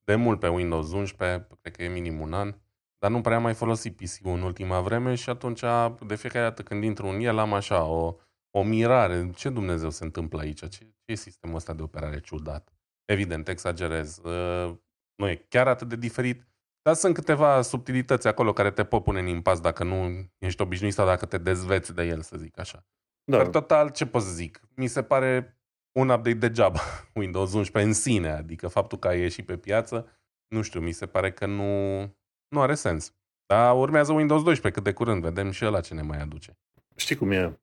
de 0.06 0.14
mult 0.14 0.40
pe 0.40 0.48
Windows 0.48 0.92
11, 0.92 1.46
cred 1.60 1.76
că 1.76 1.82
e 1.82 1.88
minim 1.88 2.20
un 2.20 2.32
an, 2.32 2.54
dar 2.98 3.10
nu 3.10 3.20
prea 3.20 3.36
am 3.36 3.42
mai 3.42 3.54
folosit 3.54 3.96
PC-ul 3.96 4.32
în 4.32 4.42
ultima 4.42 4.80
vreme 4.80 5.14
și 5.14 5.30
atunci 5.30 5.60
de 6.06 6.14
fiecare 6.14 6.44
dată 6.44 6.62
când 6.62 6.84
intru 6.84 7.06
în 7.06 7.20
el 7.20 7.38
am 7.38 7.52
așa 7.52 7.84
o, 7.84 8.16
o 8.50 8.62
mirare. 8.62 9.30
Ce 9.30 9.48
Dumnezeu 9.48 9.90
se 9.90 10.04
întâmplă 10.04 10.40
aici? 10.40 10.60
Ce, 10.60 10.68
ce 10.68 10.92
e 11.04 11.14
sistemul 11.14 11.56
ăsta 11.56 11.72
de 11.72 11.82
operare 11.82 12.20
ciudat? 12.20 12.72
Evident, 13.04 13.48
exagerez. 13.48 14.18
Uh, 14.18 14.74
Nu 15.16 15.28
e 15.28 15.46
chiar 15.48 15.68
atât 15.68 15.88
de 15.88 15.96
diferit, 15.96 16.46
dar 16.82 16.94
sunt 16.94 17.14
câteva 17.14 17.62
subtilități 17.62 18.26
acolo 18.26 18.52
care 18.52 18.70
te 18.70 18.84
pot 18.84 19.02
pune 19.02 19.18
în 19.20 19.26
impas 19.26 19.60
dacă 19.60 19.84
nu 19.84 20.30
ești 20.38 20.62
obișnuit 20.62 20.92
sau 20.92 21.06
dacă 21.06 21.26
te 21.26 21.38
dezveți 21.38 21.94
de 21.94 22.02
el, 22.02 22.22
să 22.22 22.36
zic 22.36 22.58
așa. 22.58 22.86
Da, 23.24 23.36
Dar 23.36 23.46
total, 23.48 23.90
ce 23.90 24.06
pot 24.06 24.22
să 24.22 24.30
zic? 24.32 24.60
Mi 24.74 24.86
se 24.86 25.02
pare 25.02 25.55
un 25.96 26.09
update 26.09 26.32
degeaba 26.35 26.80
Windows 27.20 27.52
11 27.52 27.90
în 27.90 27.92
sine, 27.92 28.30
adică 28.30 28.68
faptul 28.68 28.98
că 28.98 29.09
a 29.09 29.14
ieșit 29.14 29.46
pe 29.46 29.56
piață, 29.56 30.06
nu 30.48 30.62
știu, 30.62 30.80
mi 30.80 30.92
se 30.92 31.06
pare 31.06 31.32
că 31.32 31.46
nu, 31.46 32.00
nu 32.48 32.61
are 32.61 32.74
sens. 32.74 33.14
Dar 33.46 33.76
urmează 33.76 34.12
Windows 34.12 34.42
12 34.42 34.80
cât 34.80 34.92
de 34.92 34.96
curând, 34.96 35.22
vedem 35.22 35.50
și 35.50 35.64
ăla 35.64 35.80
ce 35.80 35.94
ne 35.94 36.02
mai 36.02 36.18
aduce. 36.18 36.59
știi 36.96 37.16
cum 37.16 37.30
e. 37.30 37.59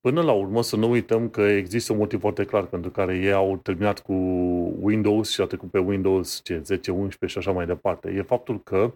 Până 0.00 0.22
la 0.22 0.32
urmă 0.32 0.62
să 0.62 0.76
nu 0.76 0.90
uităm 0.90 1.28
că 1.28 1.40
există 1.40 1.92
un 1.92 1.98
motiv 1.98 2.20
foarte 2.20 2.44
clar 2.44 2.66
pentru 2.66 2.90
care 2.90 3.16
ei 3.16 3.32
au 3.32 3.56
terminat 3.56 4.00
cu 4.00 4.12
Windows 4.80 5.30
și 5.30 5.40
au 5.40 5.46
trecut 5.46 5.70
pe 5.70 5.78
Windows 5.78 6.40
ce, 6.42 6.58
10, 6.58 6.90
11 6.90 7.26
și 7.26 7.38
așa 7.38 7.56
mai 7.56 7.66
departe. 7.66 8.10
E 8.10 8.22
faptul 8.22 8.62
că 8.62 8.92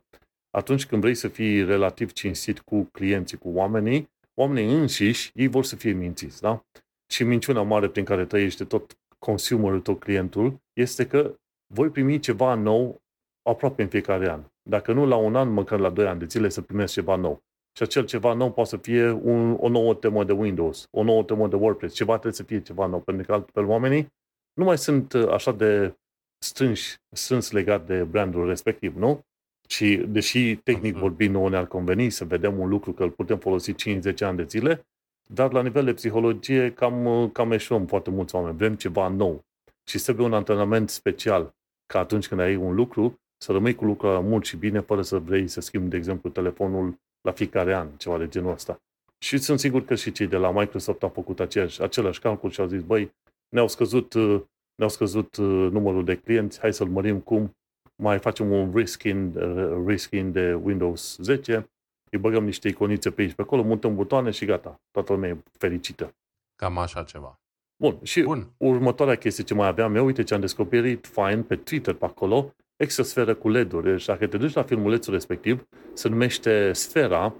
atunci 0.50 0.86
când 0.86 1.00
vrei 1.00 1.14
să 1.14 1.28
fii 1.28 1.64
relativ 1.64 2.12
cinstit 2.12 2.60
cu 2.60 2.82
clienții, 2.84 3.38
cu 3.38 3.48
oamenii, 3.48 4.10
oamenii 4.34 4.74
înșiși, 4.74 5.30
ei 5.34 5.46
vor 5.46 5.64
să 5.64 5.76
fie 5.76 5.92
mințiți, 5.92 6.40
da? 6.40 6.64
Și 7.12 7.24
minciuna 7.24 7.62
mare 7.62 7.88
prin 7.88 8.04
care 8.04 8.24
trăiește 8.24 8.64
tot 8.64 8.98
consumerul, 9.18 9.80
tot 9.80 10.00
clientul, 10.00 10.60
este 10.72 11.06
că 11.06 11.34
voi 11.74 11.88
primi 11.88 12.18
ceva 12.18 12.54
nou 12.54 13.02
aproape 13.42 13.82
în 13.82 13.88
fiecare 13.88 14.30
an. 14.30 14.44
Dacă 14.62 14.92
nu 14.92 15.06
la 15.06 15.16
un 15.16 15.36
an, 15.36 15.48
măcar 15.48 15.78
la 15.78 15.90
doi 15.90 16.06
ani 16.06 16.18
de 16.18 16.26
zile 16.26 16.48
să 16.48 16.62
primești 16.62 16.94
ceva 16.94 17.16
nou. 17.16 17.42
Și 17.76 17.82
acel 17.82 18.04
ceva 18.04 18.32
nou 18.32 18.52
poate 18.52 18.68
să 18.68 18.76
fie 18.76 19.10
un, 19.10 19.56
o 19.60 19.68
nouă 19.68 19.94
temă 19.94 20.24
de 20.24 20.32
Windows, 20.32 20.88
o 20.90 21.02
nouă 21.02 21.22
temă 21.24 21.48
de 21.48 21.56
WordPress, 21.56 21.94
ceva 21.94 22.12
trebuie 22.12 22.32
să 22.32 22.42
fie 22.42 22.60
ceva 22.60 22.86
nou, 22.86 23.00
pentru 23.00 23.26
că 23.26 23.32
altfel 23.32 23.64
oamenii 23.64 24.12
nu 24.52 24.64
mai 24.64 24.78
sunt 24.78 25.12
uh, 25.12 25.28
așa 25.28 25.52
de 25.52 25.94
strânși, 26.38 26.96
strâns 27.14 27.50
legat 27.50 27.86
de 27.86 28.04
brandul 28.04 28.46
respectiv, 28.46 28.96
nu? 28.96 29.20
Și 29.68 29.96
deși 29.96 30.56
tehnic 30.56 30.96
uh-huh. 30.96 31.00
vorbind 31.00 31.34
nouă 31.34 31.48
ne-ar 31.48 31.66
conveni 31.66 32.10
să 32.10 32.24
vedem 32.24 32.58
un 32.58 32.68
lucru 32.68 32.92
că 32.92 33.02
îl 33.02 33.10
putem 33.10 33.38
folosi 33.38 33.72
5-10 33.72 33.76
ani 34.18 34.36
de 34.36 34.44
zile, 34.44 34.86
dar 35.32 35.52
la 35.52 35.62
nivel 35.62 35.84
de 35.84 35.92
psihologie 35.92 36.72
cam, 36.72 37.04
uh, 37.04 37.30
cam 37.32 37.52
eșuăm 37.52 37.86
foarte 37.86 38.10
mulți 38.10 38.34
oameni. 38.34 38.56
Vrem 38.56 38.74
ceva 38.74 39.08
nou. 39.08 39.44
Și 39.84 39.98
trebuie 39.98 40.26
un 40.26 40.32
antrenament 40.32 40.90
special 40.90 41.54
ca 41.86 41.98
atunci 41.98 42.28
când 42.28 42.40
ai 42.40 42.56
un 42.56 42.74
lucru, 42.74 43.20
să 43.36 43.52
rămâi 43.52 43.74
cu 43.74 43.84
lucrul 43.84 44.22
mult 44.22 44.44
și 44.44 44.56
bine 44.56 44.80
fără 44.80 45.02
să 45.02 45.18
vrei 45.18 45.48
să 45.48 45.60
schimbi, 45.60 45.88
de 45.88 45.96
exemplu, 45.96 46.30
telefonul 46.30 46.98
la 47.20 47.32
fiecare 47.32 47.74
an, 47.74 47.88
ceva 47.96 48.18
de 48.18 48.28
genul 48.28 48.52
ăsta. 48.52 48.82
Și 49.18 49.38
sunt 49.38 49.58
sigur 49.58 49.84
că 49.84 49.94
și 49.94 50.12
cei 50.12 50.26
de 50.26 50.36
la 50.36 50.50
Microsoft 50.50 51.02
au 51.02 51.08
făcut 51.08 51.40
aceeași, 51.40 51.82
același 51.82 52.20
calcul 52.20 52.50
și 52.50 52.60
au 52.60 52.66
zis, 52.66 52.82
băi, 52.82 53.12
ne-au 53.48 53.68
scăzut, 53.68 54.14
uh, 54.14 54.42
ne-au 54.74 54.90
scăzut 54.90 55.36
uh, 55.36 55.68
numărul 55.70 56.04
de 56.04 56.16
clienți, 56.16 56.60
hai 56.60 56.72
să-l 56.72 56.88
mărim 56.88 57.20
cum, 57.20 57.56
mai 57.96 58.18
facem 58.18 58.50
un 58.50 58.72
reskin, 58.74 59.36
uh, 59.36 59.82
reskin 59.86 60.32
de 60.32 60.54
Windows 60.54 61.16
10, 61.20 61.70
îi 62.10 62.18
băgăm 62.18 62.44
niște 62.44 62.68
iconițe 62.68 63.10
pe 63.10 63.22
aici, 63.22 63.32
pe 63.32 63.42
acolo, 63.42 63.62
mutăm 63.62 63.94
butoane 63.94 64.30
și 64.30 64.44
gata. 64.44 64.80
Toată 64.90 65.12
lumea 65.12 65.28
e 65.28 65.36
fericită. 65.58 66.14
Cam 66.56 66.78
așa 66.78 67.02
ceva. 67.02 67.40
Bun, 67.76 67.98
și 68.02 68.22
Bun. 68.22 68.50
următoarea 68.56 69.16
chestie 69.16 69.44
ce 69.44 69.54
mai 69.54 69.66
aveam 69.66 69.94
eu, 69.94 70.04
uite 70.04 70.22
ce 70.22 70.34
am 70.34 70.40
descoperit 70.40 71.06
fain 71.06 71.42
pe 71.42 71.56
Twitter 71.56 71.94
pe 71.94 72.04
acolo, 72.04 72.54
exosferă 72.76 73.34
cu 73.34 73.48
LED-uri. 73.48 73.84
Deci 73.84 74.04
dacă 74.04 74.26
te 74.26 74.36
duci 74.36 74.52
la 74.54 74.62
filmulețul 74.62 75.12
respectiv, 75.12 75.66
se 75.92 76.08
numește 76.08 76.72
Sfera 76.72 77.34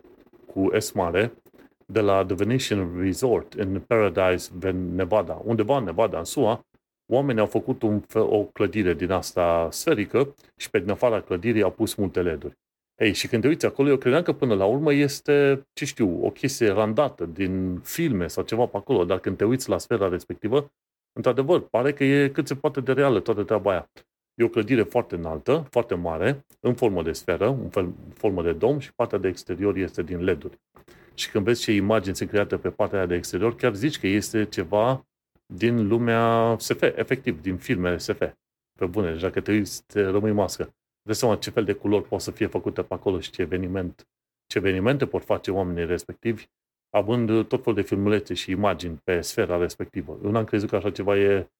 cu 0.46 0.78
S 0.78 0.90
mare 0.90 1.32
de 1.86 2.00
la 2.00 2.24
The 2.24 2.34
Venetian 2.34 3.00
Resort 3.00 3.52
în 3.52 3.80
Paradise, 3.80 4.50
Nevada. 4.72 5.40
Undeva 5.44 5.76
în 5.76 5.84
Nevada, 5.84 6.18
în 6.18 6.24
SUA, 6.24 6.64
oamenii 7.12 7.40
au 7.40 7.46
făcut 7.46 7.82
un, 7.82 8.02
o 8.14 8.44
clădire 8.44 8.94
din 8.94 9.10
asta 9.10 9.68
sferică 9.70 10.34
și 10.56 10.70
pe 10.70 10.78
din 10.78 10.90
afara 10.90 11.20
clădirii 11.20 11.62
au 11.62 11.70
pus 11.70 11.94
multe 11.94 12.22
LED-uri. 12.22 12.58
Ei, 13.00 13.12
și 13.12 13.28
când 13.28 13.42
te 13.42 13.48
uiți 13.48 13.66
acolo, 13.66 13.88
eu 13.88 13.96
credeam 13.96 14.22
că 14.22 14.32
până 14.32 14.54
la 14.54 14.64
urmă 14.64 14.92
este, 14.92 15.66
ce 15.72 15.84
știu, 15.84 16.24
o 16.24 16.30
chestie 16.30 16.68
randată 16.68 17.26
din 17.26 17.78
filme 17.78 18.26
sau 18.26 18.44
ceva 18.44 18.66
pe 18.66 18.76
acolo, 18.76 19.04
dar 19.04 19.18
când 19.18 19.36
te 19.36 19.44
uiți 19.44 19.68
la 19.68 19.78
sfera 19.78 20.08
respectivă, 20.08 20.72
într-adevăr, 21.12 21.60
pare 21.60 21.92
că 21.92 22.04
e 22.04 22.28
cât 22.28 22.46
se 22.46 22.54
poate 22.54 22.80
de 22.80 22.92
reală 22.92 23.20
toată 23.20 23.42
treaba 23.42 23.70
aia. 23.70 23.90
E 24.34 24.44
o 24.44 24.48
clădire 24.48 24.82
foarte 24.82 25.14
înaltă, 25.14 25.66
foarte 25.70 25.94
mare, 25.94 26.46
în 26.60 26.74
formă 26.74 27.02
de 27.02 27.12
sferă, 27.12 27.48
în 27.72 27.92
formă 28.14 28.42
de 28.42 28.52
dom 28.52 28.78
și 28.78 28.94
partea 28.94 29.18
de 29.18 29.28
exterior 29.28 29.76
este 29.76 30.02
din 30.02 30.24
LED-uri. 30.24 30.58
Și 31.14 31.30
când 31.30 31.44
vezi 31.44 31.62
ce 31.62 31.72
imagini 31.72 32.16
sunt 32.16 32.28
create 32.28 32.56
pe 32.56 32.70
partea 32.70 33.06
de 33.06 33.14
exterior, 33.14 33.56
chiar 33.56 33.74
zici 33.74 33.98
că 33.98 34.06
este 34.06 34.44
ceva 34.44 35.06
din 35.46 35.88
lumea 35.88 36.56
SF, 36.58 36.82
efectiv, 36.82 37.40
din 37.42 37.56
filmele 37.56 37.98
SF. 37.98 38.20
Pe 38.78 38.86
bune, 38.86 39.10
deci 39.10 39.20
dacă 39.20 39.40
te 39.40 39.52
uiți, 39.52 39.86
te 39.86 40.02
rămâi 40.02 40.32
mască. 40.32 40.74
De 41.02 41.12
seama 41.12 41.36
ce 41.36 41.50
fel 41.50 41.64
de 41.64 41.72
culori 41.72 42.08
pot 42.08 42.20
să 42.20 42.30
fie 42.30 42.46
făcute 42.46 42.82
pe 42.82 42.94
acolo 42.94 43.20
și 43.20 43.30
ce 43.30 43.42
eveniment, 43.42 44.08
ce 44.46 44.58
evenimente 44.58 45.06
pot 45.06 45.24
face 45.24 45.50
oamenii 45.50 45.86
respectivi, 45.86 46.46
având 46.90 47.46
tot 47.46 47.62
felul 47.62 47.80
de 47.80 47.86
filmulețe 47.86 48.34
și 48.34 48.50
imagini 48.50 49.00
pe 49.04 49.20
sfera 49.20 49.56
respectivă. 49.56 50.18
Eu 50.24 50.30
n-am 50.30 50.44
crezut 50.44 50.68
că 50.68 50.76
așa 50.76 50.90
ceva 50.90 51.16
e 51.16 51.50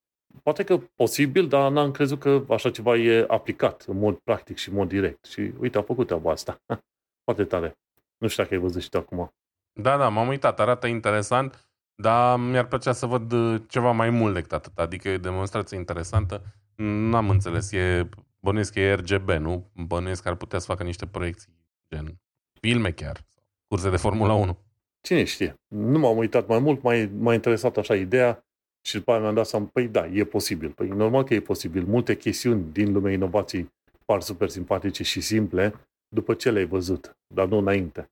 poate 0.43 0.65
că 0.65 0.79
posibil, 0.95 1.49
dar 1.49 1.71
n-am 1.71 1.91
crezut 1.91 2.19
că 2.19 2.45
așa 2.49 2.71
ceva 2.71 2.97
e 2.97 3.25
aplicat 3.29 3.85
în 3.87 3.99
mod 3.99 4.17
practic 4.17 4.57
și 4.57 4.69
în 4.69 4.75
mod 4.75 4.89
direct. 4.89 5.25
Și 5.25 5.53
uite, 5.59 5.79
a 5.79 5.83
făcut 5.83 6.07
treaba 6.07 6.31
asta. 6.31 6.63
Foarte 7.25 7.45
tare. 7.45 7.79
Nu 8.19 8.29
știu 8.29 8.43
dacă 8.43 8.55
ai 8.55 8.61
văzut 8.61 8.83
și 8.83 8.89
tu 8.89 8.99
acum. 8.99 9.35
Da, 9.73 9.97
da, 9.97 10.09
m-am 10.09 10.29
uitat. 10.29 10.61
Arată 10.61 10.87
interesant, 10.87 11.71
dar 11.95 12.39
mi-ar 12.39 12.67
plăcea 12.67 12.93
să 12.93 13.07
văd 13.07 13.33
uh, 13.33 13.61
ceva 13.69 13.91
mai 13.91 14.11
mult 14.11 14.35
decât 14.35 14.53
atât. 14.53 14.79
Adică 14.79 15.09
e 15.09 15.15
o 15.15 15.19
demonstrație 15.19 15.77
interesantă. 15.77 16.43
N-am 16.77 17.31
înțeles. 17.31 17.73
E, 17.73 18.09
bănuiesc 18.41 18.73
că 18.73 18.81
e 18.81 18.95
RGB, 18.95 19.31
nu? 19.31 19.71
Bănuiesc 19.75 20.23
că 20.23 20.29
ar 20.29 20.35
putea 20.35 20.59
să 20.59 20.67
facă 20.67 20.83
niște 20.83 21.07
proiecții 21.07 21.53
gen 21.95 22.21
filme 22.61 22.91
chiar. 22.91 23.27
Curse 23.67 23.91
de 23.91 23.97
Formula 23.97 24.35
1. 24.35 24.59
Cine 25.01 25.25
știe? 25.25 25.55
Nu 25.69 25.99
m-am 25.99 26.17
uitat 26.17 26.47
mai 26.47 26.59
mult, 26.59 26.83
m-a, 26.83 27.09
m-a 27.19 27.35
interesat 27.35 27.77
așa 27.77 27.95
ideea 27.95 28.45
și 28.87 28.95
după 28.95 29.11
aia 29.11 29.21
mi-am 29.21 29.35
dat 29.35 29.47
seama, 29.47 29.69
păi 29.73 29.89
da, 29.89 30.07
e 30.07 30.25
posibil. 30.25 30.71
Păi 30.71 30.89
normal 30.89 31.25
că 31.25 31.35
e 31.35 31.41
posibil. 31.41 31.85
Multe 31.85 32.17
chestiuni 32.17 32.73
din 32.73 32.93
lumea 32.93 33.13
inovației 33.13 33.73
par 34.05 34.21
super 34.21 34.49
simpatice 34.49 35.03
și 35.03 35.21
simple 35.21 35.75
după 36.09 36.35
ce 36.35 36.51
le-ai 36.51 36.65
văzut, 36.65 37.17
dar 37.35 37.47
nu 37.47 37.57
înainte. 37.57 38.11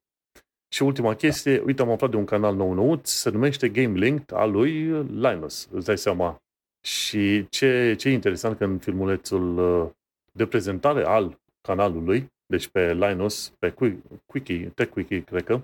Și 0.69 0.83
ultima 0.83 1.15
chestie, 1.15 1.63
uite, 1.67 1.83
am 1.83 1.91
aflat 1.91 2.11
de 2.11 2.17
un 2.17 2.25
canal 2.25 2.55
nou 2.55 2.73
nouț, 2.73 3.11
se 3.11 3.31
numește 3.31 3.69
Game 3.69 3.99
Linked 3.99 4.33
al 4.33 4.51
lui 4.51 4.73
Linus, 5.03 5.69
îți 5.73 5.87
dai 5.87 5.99
seama. 5.99 6.43
Și 6.87 7.49
ce, 7.49 7.95
ce 7.99 8.09
e 8.09 8.13
interesant 8.13 8.57
că 8.57 8.65
în 8.65 8.79
filmulețul 8.79 9.59
uh, 9.59 9.91
de 10.39 10.47
prezentare 10.47 11.05
al 11.05 11.41
canalului, 11.61 12.33
deci 12.47 12.69
pe 12.69 12.95
Linus, 12.95 13.53
pe 13.59 13.75
Quickie, 14.27 14.69
Tech 14.75 14.93
Quickie, 14.93 15.25
cred 15.25 15.45
că, 15.45 15.61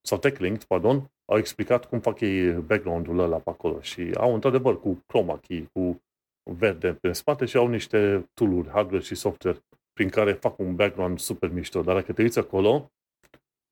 sau 0.00 0.18
TechLinked, 0.18 0.64
pardon, 0.64 1.10
au 1.32 1.38
explicat 1.38 1.84
cum 1.88 2.00
fac 2.00 2.20
ei 2.20 2.52
background-ul 2.52 3.18
ăla 3.18 3.36
pe 3.36 3.50
acolo 3.50 3.80
și 3.80 4.10
au 4.16 4.34
într-adevăr 4.34 4.80
cu 4.80 5.02
chroma 5.06 5.38
key, 5.38 5.68
cu 5.72 6.02
verde 6.50 6.92
pe 6.92 7.12
spate 7.12 7.44
și 7.44 7.56
au 7.56 7.68
niște 7.68 8.30
tool 8.34 8.68
hardware 8.68 9.02
și 9.02 9.14
software 9.14 9.58
prin 9.92 10.08
care 10.08 10.32
fac 10.32 10.58
un 10.58 10.74
background 10.74 11.18
super 11.18 11.50
mișto. 11.50 11.82
Dar 11.82 11.94
dacă 11.94 12.12
te 12.12 12.22
uiți 12.22 12.38
acolo, 12.38 12.90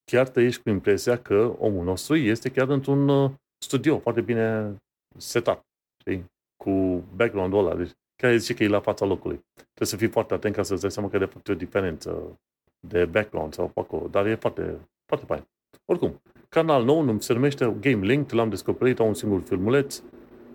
chiar 0.05 0.29
te 0.29 0.41
ieși 0.41 0.63
cu 0.63 0.69
impresia 0.69 1.19
că 1.19 1.55
omul 1.59 1.85
nostru 1.85 2.17
este 2.17 2.51
chiar 2.51 2.69
într-un 2.69 3.09
uh, 3.09 3.31
studio 3.59 3.99
foarte 3.99 4.21
bine 4.21 4.77
setat, 5.19 5.63
știi? 6.01 6.25
cu 6.65 6.71
background-ul 7.17 7.67
ăla. 7.67 7.77
Deci 7.77 7.93
chiar 8.25 8.37
zice 8.37 8.55
că 8.55 8.63
e 8.63 8.69
la 8.69 8.81
fața 8.81 9.05
locului. 9.05 9.45
Trebuie 9.55 9.89
să 9.89 9.97
fii 9.97 10.09
foarte 10.09 10.35
atent 10.35 10.55
ca 10.55 10.63
să-ți 10.63 10.81
dai 10.81 10.91
seama 10.91 11.09
că 11.09 11.19
de 11.19 11.25
fapt 11.25 11.49
e 11.49 11.53
o 11.53 11.55
diferență 11.55 12.41
de 12.81 13.05
background 13.05 13.55
sau 13.55 13.69
pe 13.69 13.81
acolo. 13.81 14.09
Dar 14.09 14.27
e 14.27 14.35
foarte, 14.35 14.89
foarte 15.07 15.27
fain. 15.27 15.49
Oricum, 15.85 16.23
canal 16.49 16.85
nou, 16.85 17.19
se 17.21 17.33
numește 17.33 17.77
Game 17.81 18.07
Link, 18.07 18.31
l-am 18.31 18.49
descoperit, 18.49 18.99
au 18.99 19.07
un 19.07 19.15
singur 19.15 19.43
filmuleț. 19.43 20.03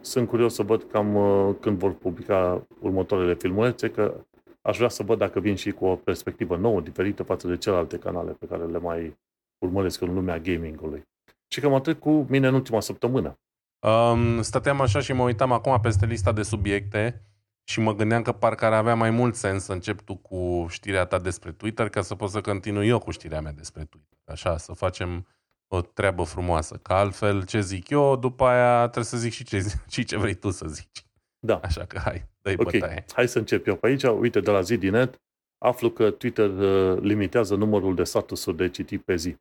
Sunt 0.01 0.27
curios 0.27 0.53
să 0.53 0.63
văd 0.63 0.83
cam 0.83 1.15
uh, 1.15 1.55
când 1.59 1.77
vor 1.77 1.93
publica 1.93 2.67
următoarele 2.79 3.35
filmulețe, 3.35 3.89
că 3.89 4.25
aș 4.61 4.77
vrea 4.77 4.89
să 4.89 5.03
văd 5.03 5.17
dacă 5.17 5.39
vin 5.39 5.55
și 5.55 5.71
cu 5.71 5.85
o 5.85 5.95
perspectivă 5.95 6.55
nouă, 6.55 6.81
diferită 6.81 7.23
față 7.23 7.47
de 7.47 7.57
celelalte 7.57 7.97
canale 7.97 8.31
pe 8.31 8.45
care 8.45 8.65
le 8.65 8.79
mai 8.79 9.17
urmăresc 9.65 10.01
în 10.01 10.13
lumea 10.13 10.39
gamingului. 10.39 11.03
Și 11.47 11.59
cam 11.59 11.73
atât 11.73 11.99
cu 11.99 12.25
mine 12.29 12.47
în 12.47 12.53
ultima 12.53 12.79
săptămână. 12.79 13.39
Um, 13.79 14.41
stăteam 14.41 14.81
așa 14.81 14.99
și 14.99 15.13
mă 15.13 15.23
uitam 15.23 15.51
acum 15.51 15.79
peste 15.81 16.05
lista 16.05 16.31
de 16.31 16.41
subiecte 16.41 17.23
și 17.69 17.79
mă 17.79 17.95
gândeam 17.95 18.21
că 18.21 18.31
parcă 18.31 18.65
ar 18.65 18.73
avea 18.73 18.95
mai 18.95 19.09
mult 19.09 19.35
sens 19.35 19.63
să 19.63 19.71
încep 19.71 20.01
tu 20.01 20.15
cu 20.15 20.65
știrea 20.69 21.05
ta 21.05 21.19
despre 21.19 21.51
Twitter 21.51 21.89
ca 21.89 22.01
să 22.01 22.15
pot 22.15 22.29
să 22.29 22.41
continui 22.41 22.87
eu 22.87 22.99
cu 22.99 23.11
știrea 23.11 23.41
mea 23.41 23.51
despre 23.51 23.83
Twitter. 23.83 24.17
Așa, 24.25 24.57
să 24.57 24.73
facem 24.73 25.27
o 25.67 25.81
treabă 25.81 26.23
frumoasă. 26.23 26.75
Că 26.75 26.93
altfel, 26.93 27.45
ce 27.45 27.61
zic 27.61 27.89
eu, 27.89 28.15
după 28.15 28.45
aia 28.45 28.81
trebuie 28.81 29.03
să 29.03 29.17
zic 29.17 29.31
și 29.31 29.43
ce, 29.43 29.65
și 29.89 30.03
ce 30.03 30.17
vrei 30.17 30.33
tu 30.33 30.49
să 30.49 30.67
zici. 30.67 31.05
Da. 31.39 31.59
Așa 31.63 31.85
că 31.85 31.99
hai, 31.99 32.29
dă-i 32.41 32.55
Ok, 32.57 32.71
bătaie. 32.71 33.05
hai 33.13 33.27
să 33.27 33.37
încep 33.37 33.67
eu 33.67 33.75
pe 33.75 33.87
aici. 33.87 34.03
Uite, 34.03 34.39
de 34.39 34.51
la 34.51 34.61
ZDNet, 34.61 35.21
aflu 35.57 35.89
că 35.89 36.11
Twitter 36.11 36.49
uh, 36.49 37.01
limitează 37.01 37.55
numărul 37.55 37.95
de 37.95 38.03
statusuri 38.03 38.57
de 38.57 38.69
citit 38.69 39.01
pe 39.01 39.15
zi. 39.15 39.35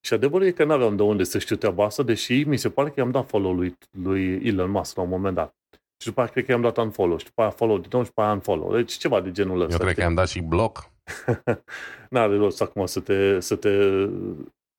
Și 0.00 0.14
adevărul 0.14 0.46
e 0.46 0.50
că 0.50 0.64
n-aveam 0.64 0.96
de 0.96 1.02
unde 1.02 1.24
să 1.24 1.38
știu 1.38 1.56
treaba 1.56 1.84
asta, 1.84 2.02
deși 2.02 2.42
mi 2.42 2.56
se 2.56 2.70
pare 2.70 2.88
că 2.88 2.94
i-am 3.00 3.10
dat 3.10 3.28
follow 3.28 3.52
lui, 3.52 3.78
lui 3.90 4.46
Elon 4.46 4.70
Musk 4.70 4.96
la 4.96 5.02
un 5.02 5.08
moment 5.08 5.34
dat. 5.34 5.56
Și 6.02 6.08
după 6.08 6.20
aia 6.20 6.30
cred 6.30 6.44
că 6.44 6.50
i-am 6.50 6.60
dat 6.60 6.76
unfollow 6.76 7.18
și 7.18 7.24
după 7.24 7.40
aia 7.40 7.50
follow 7.50 7.78
din 7.78 7.88
nou 7.92 8.02
și 8.02 8.08
după 8.08 8.22
aia 8.22 8.32
unfollow. 8.32 8.74
Deci 8.74 8.92
ceva 8.92 9.20
de 9.20 9.30
genul 9.30 9.60
ăsta. 9.60 9.72
Eu 9.72 9.78
cred 9.78 9.94
că 9.94 10.00
i-am 10.00 10.14
dat 10.14 10.28
și 10.28 10.40
bloc. 10.40 10.90
N-are 12.10 12.36
rost 12.36 12.62
acum 12.62 12.86
să 12.86 13.00
te, 13.00 13.40
să 13.40 13.56
te 13.56 13.70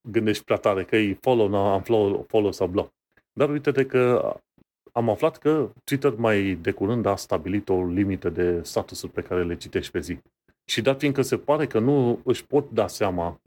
gândești 0.10 0.44
prea 0.44 0.58
tare 0.58 0.84
că 0.84 0.96
e 0.96 1.18
follow, 1.22 1.48
nu 1.48 1.82
follow, 1.84 2.26
follow 2.28 2.52
sau 2.52 2.68
bloc. 2.68 2.92
Dar 3.34 3.50
uite-te 3.50 3.86
că 3.86 4.34
am 4.92 5.10
aflat 5.10 5.38
că 5.38 5.70
Twitter 5.84 6.14
mai 6.16 6.58
de 6.62 6.72
curând 6.72 7.06
a 7.06 7.16
stabilit 7.16 7.70
o 7.70 7.86
limită 7.86 8.30
de 8.30 8.62
statusuri 8.64 9.12
pe 9.12 9.22
care 9.22 9.44
le 9.44 9.56
citești 9.56 9.92
pe 9.92 10.00
zi. 10.00 10.18
Și 10.66 10.82
dat 10.82 11.00
fiindcă 11.00 11.22
se 11.22 11.38
pare 11.38 11.68
că 11.68 11.80
nu 11.80 12.20
își 12.24 12.46
pot 12.46 12.70
da 12.72 12.88
seama 12.88 13.42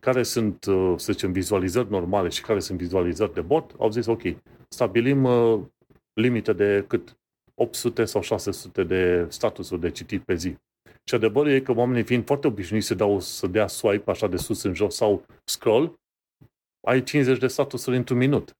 care 0.00 0.22
sunt, 0.22 0.64
uh, 0.64 0.94
să 0.96 1.12
zicem, 1.12 1.32
vizualizări 1.32 1.90
normale 1.90 2.28
și 2.28 2.42
care 2.42 2.60
sunt 2.60 2.78
vizualizări 2.78 3.34
de 3.34 3.40
bot, 3.40 3.74
au 3.78 3.90
zis, 3.90 4.06
ok, 4.06 4.22
stabilim 4.68 5.24
uh, 5.24 5.60
limită 6.14 6.52
de 6.52 6.84
cât 6.88 7.16
800 7.54 8.04
sau 8.04 8.22
600 8.22 8.84
de 8.84 9.26
statusuri 9.28 9.80
de 9.80 9.90
citit 9.90 10.22
pe 10.22 10.34
zi. 10.34 10.56
Și 11.04 11.14
adevărul 11.14 11.50
e 11.50 11.60
că 11.60 11.72
oamenii 11.72 12.02
fiind 12.02 12.26
foarte 12.26 12.46
obișnuiți 12.46 12.86
să, 12.86 12.94
dau, 12.94 13.20
să 13.20 13.46
dea 13.46 13.66
swipe 13.66 14.10
așa 14.10 14.26
de 14.26 14.36
sus 14.36 14.62
în 14.62 14.74
jos 14.74 14.94
sau 14.94 15.24
scroll, 15.44 16.00
ai 16.86 17.02
50 17.02 17.38
de 17.38 17.46
statusuri 17.46 17.96
într-un 17.96 18.18
minut. 18.18 18.56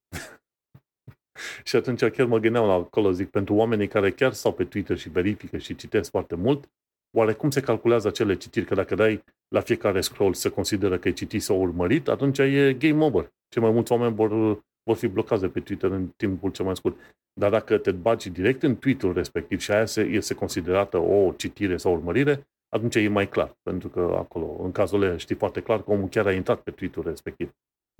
și 1.64 1.76
atunci 1.76 2.04
chiar 2.04 2.26
mă 2.26 2.38
gândeam 2.38 2.66
la 2.66 2.72
acolo, 2.72 3.10
zic, 3.10 3.30
pentru 3.30 3.54
oamenii 3.54 3.88
care 3.88 4.10
chiar 4.10 4.32
stau 4.32 4.52
pe 4.52 4.64
Twitter 4.64 4.98
și 4.98 5.08
verifică 5.08 5.58
și 5.58 5.74
citesc 5.74 6.10
foarte 6.10 6.34
mult, 6.34 6.70
oare 7.16 7.32
cum 7.32 7.50
se 7.50 7.60
calculează 7.60 8.08
acele 8.08 8.36
citiri? 8.36 8.66
Că 8.66 8.74
dacă 8.74 8.94
dai 8.94 9.24
la 9.48 9.60
fiecare 9.60 10.00
scroll 10.00 10.34
se 10.34 10.48
consideră 10.48 10.98
că 10.98 11.08
e 11.08 11.12
citit 11.12 11.42
sau 11.42 11.60
urmărit, 11.60 12.08
atunci 12.08 12.38
e 12.38 12.76
game 12.78 13.04
over. 13.04 13.32
Cei 13.48 13.62
mai 13.62 13.70
mulți 13.70 13.92
oameni 13.92 14.14
vor, 14.14 14.62
vor 14.84 14.96
fi 14.96 15.06
blocați 15.06 15.40
de 15.40 15.48
pe 15.48 15.60
Twitter 15.60 15.90
în 15.90 16.08
timpul 16.16 16.50
cel 16.50 16.64
mai 16.64 16.76
scurt. 16.76 16.96
Dar 17.40 17.50
dacă 17.50 17.78
te 17.78 17.92
bagi 17.92 18.30
direct 18.30 18.62
în 18.62 18.76
tweet-ul 18.76 19.12
respectiv 19.12 19.60
și 19.60 19.70
aia 19.70 19.86
se, 19.86 20.02
este 20.02 20.34
considerată 20.34 20.98
o 20.98 21.32
citire 21.32 21.76
sau 21.76 21.92
urmărire, 21.92 22.46
atunci 22.68 22.94
e 22.94 23.08
mai 23.08 23.28
clar. 23.28 23.56
Pentru 23.62 23.88
că 23.88 24.00
acolo, 24.00 24.56
în 24.62 24.72
cazul 24.72 25.02
ăla, 25.02 25.16
știi 25.16 25.36
foarte 25.36 25.60
clar 25.62 25.82
că 25.82 25.90
omul 25.90 26.08
chiar 26.08 26.26
a 26.26 26.32
intrat 26.32 26.60
pe 26.60 26.70
tweet-ul 26.70 27.02
respectiv. 27.02 27.50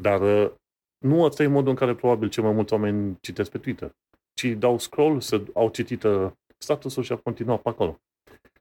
Dar 0.03 0.21
uh, 0.21 0.51
nu 0.99 1.23
ăsta 1.23 1.43
e 1.43 1.47
modul 1.47 1.71
în 1.71 1.77
care 1.77 1.95
probabil 1.95 2.29
cei 2.29 2.43
mai 2.43 2.53
mulți 2.53 2.73
oameni 2.73 3.19
citesc 3.21 3.51
pe 3.51 3.59
Twitter, 3.59 3.93
ci 4.35 4.47
dau 4.47 4.79
scroll, 4.79 5.21
să 5.21 5.43
au 5.55 5.69
citit 5.69 6.03
uh, 6.03 6.31
statusul 6.59 7.03
și 7.03 7.13
au 7.13 7.19
continuat 7.19 7.63
pe 7.63 7.69
acolo. 7.69 8.01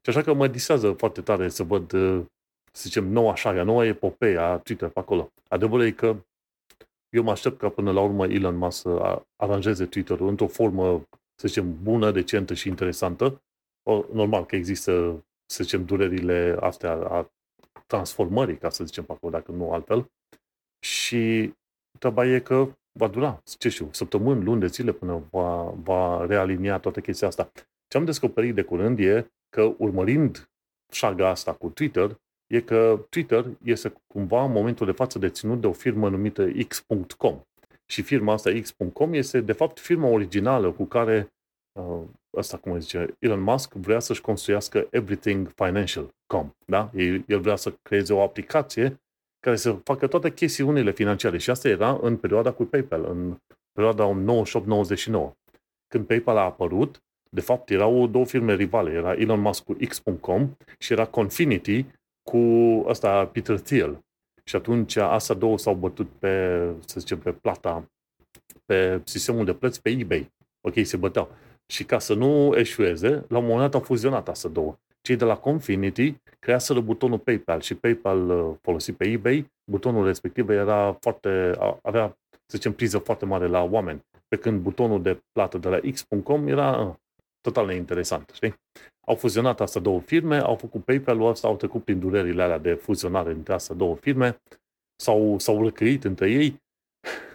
Și 0.01 0.09
așa 0.09 0.21
că 0.21 0.33
mă 0.33 0.47
disează 0.47 0.91
foarte 0.91 1.21
tare 1.21 1.49
să 1.49 1.63
văd, 1.63 1.91
uh, 1.91 2.23
să 2.71 2.81
zicem, 2.83 3.07
noua 3.07 3.35
șaga, 3.35 3.63
noua 3.63 3.85
epopee 3.85 4.37
a 4.37 4.57
Twitter 4.57 4.89
pe 4.89 4.99
acolo. 4.99 5.31
Adevărul 5.47 5.85
e 5.85 5.91
că 5.91 6.15
eu 7.11 7.23
mă 7.23 7.31
aștept 7.31 7.57
ca 7.57 7.69
până 7.69 7.91
la 7.91 8.01
urmă 8.01 8.25
Elon 8.25 8.55
Musk 8.55 8.81
să 8.81 9.21
aranjeze 9.35 9.85
Twitter-ul 9.85 10.27
într-o 10.27 10.47
formă, 10.47 11.07
să 11.35 11.47
zicem, 11.47 11.83
bună, 11.83 12.11
decentă 12.11 12.53
și 12.53 12.67
interesantă. 12.67 13.43
O, 13.83 14.03
normal 14.13 14.45
că 14.45 14.55
există, 14.55 15.23
să 15.45 15.63
zicem, 15.63 15.85
durerile 15.85 16.57
astea 16.59 16.91
a 16.91 17.31
transformării, 17.87 18.57
ca 18.57 18.69
să 18.69 18.83
zicem 18.83 19.03
pe 19.03 19.11
acolo, 19.11 19.31
dacă 19.31 19.51
nu 19.51 19.71
altfel. 19.71 20.11
Și 20.85 21.53
treaba 21.99 22.25
e 22.25 22.39
că 22.39 22.75
va 22.99 23.07
dura, 23.07 23.41
ce 23.57 23.69
știu, 23.69 23.89
săptămâni, 23.91 24.43
luni 24.43 24.59
de 24.59 24.67
zile 24.67 24.91
până 24.91 25.27
va, 25.31 25.63
va 25.63 26.25
realinia 26.25 26.79
toată 26.79 26.99
chestia 26.99 27.27
asta. 27.27 27.51
Ce 27.87 27.97
am 27.97 28.05
descoperit 28.05 28.55
de 28.55 28.61
curând 28.61 28.99
e 28.99 29.31
că 29.49 29.75
urmărind 29.77 30.49
șaga 30.91 31.29
asta 31.29 31.53
cu 31.53 31.69
Twitter, 31.69 32.19
e 32.51 32.61
că 32.61 33.05
Twitter 33.09 33.45
este 33.63 33.93
cumva 34.07 34.43
în 34.43 34.51
momentul 34.51 34.85
de 34.85 34.91
față 34.91 35.19
deținut 35.19 35.61
de 35.61 35.67
o 35.67 35.71
firmă 35.71 36.09
numită 36.09 36.47
X.com. 36.67 37.41
Și 37.85 38.01
firma 38.01 38.33
asta, 38.33 38.51
X.com, 38.61 39.13
este 39.13 39.41
de 39.41 39.51
fapt 39.51 39.79
firma 39.79 40.07
originală 40.07 40.71
cu 40.71 40.85
care 40.85 41.33
uh, 41.79 42.01
ăsta, 42.37 42.57
cum 42.57 42.79
zice, 42.79 43.15
Elon 43.19 43.41
Musk 43.41 43.73
vrea 43.73 43.99
să-și 43.99 44.21
construiască 44.21 44.87
Everything 44.89 45.51
Financial.com. 45.55 46.51
Da? 46.65 46.91
El 47.27 47.39
vrea 47.39 47.55
să 47.55 47.73
creeze 47.81 48.13
o 48.13 48.21
aplicație 48.21 49.01
care 49.39 49.55
să 49.55 49.71
facă 49.71 50.07
toate 50.07 50.31
chestiunile 50.31 50.91
financiare. 50.91 51.37
Și 51.37 51.49
asta 51.49 51.67
era 51.67 51.99
în 52.01 52.17
perioada 52.17 52.51
cu 52.51 52.63
PayPal, 52.63 53.05
în 53.05 53.37
perioada 53.71 54.15
98-99. 55.23 55.31
Când 55.87 56.05
PayPal 56.05 56.37
a 56.37 56.41
apărut, 56.43 57.03
de 57.29 57.41
fapt 57.41 57.69
erau 57.69 58.07
două 58.07 58.25
firme 58.25 58.55
rivale. 58.55 58.91
Era 58.91 59.13
Elon 59.13 59.39
Musk 59.39 59.63
cu 59.63 59.73
X.com 59.73 60.55
și 60.77 60.93
era 60.93 61.05
Confinity 61.05 61.85
cu 62.23 62.37
ăsta 62.87 63.25
Peter 63.25 63.59
Thiel. 63.59 63.99
Și 64.43 64.55
atunci 64.55 64.95
asta 64.95 65.33
două 65.33 65.57
s-au 65.57 65.75
bătut 65.75 66.09
pe, 66.19 66.63
să 66.85 66.99
zicem, 66.99 67.19
pe 67.19 67.31
plata, 67.31 67.91
pe 68.65 69.01
sistemul 69.03 69.45
de 69.45 69.53
plăți 69.53 69.81
pe 69.81 69.89
eBay. 69.89 70.31
Ok, 70.61 70.73
se 70.83 70.97
băteau. 70.97 71.31
Și 71.65 71.83
ca 71.83 71.99
să 71.99 72.13
nu 72.13 72.55
eșueze, 72.55 73.25
la 73.27 73.37
un 73.37 73.43
moment 73.43 73.61
dat 73.61 73.73
au 73.73 73.79
fuzionat 73.79 74.29
asta 74.29 74.49
două. 74.49 74.77
Cei 75.01 75.15
de 75.15 75.25
la 75.25 75.37
Confinity 75.37 76.15
creaseră 76.39 76.79
butonul 76.79 77.19
PayPal 77.19 77.61
și 77.61 77.75
PayPal 77.75 78.29
uh, 78.29 78.55
folosit 78.61 78.97
pe 78.97 79.07
eBay, 79.07 79.51
butonul 79.71 80.05
respectiv 80.05 80.49
era 80.49 80.97
foarte, 80.99 81.51
avea, 81.81 82.17
să 82.29 82.57
zicem, 82.57 82.73
priză 82.73 82.97
foarte 82.97 83.25
mare 83.25 83.47
la 83.47 83.63
oameni. 83.63 84.05
Pe 84.27 84.35
când 84.35 84.61
butonul 84.61 85.01
de 85.01 85.21
plată 85.31 85.57
de 85.57 85.69
la 85.69 85.79
X.com 85.91 86.47
era 86.47 86.79
uh, 86.79 86.93
total 87.41 87.65
neinteresant, 87.65 88.31
știi? 88.33 88.55
Au 89.05 89.15
fuzionat 89.15 89.61
asta 89.61 89.79
două 89.79 89.99
firme, 89.99 90.37
au 90.37 90.55
făcut 90.55 90.83
PayPal-ul 90.83 91.29
ăsta, 91.29 91.47
au 91.47 91.55
trecut 91.55 91.83
prin 91.83 91.99
durerile 91.99 92.43
alea 92.43 92.57
de 92.57 92.73
fuzionare 92.73 93.31
între 93.31 93.53
astea 93.53 93.75
două 93.75 93.95
firme, 93.95 94.41
s-au, 94.95 95.39
s-au 95.39 95.63
răcăit 95.63 96.03
între 96.03 96.29
ei. 96.29 96.61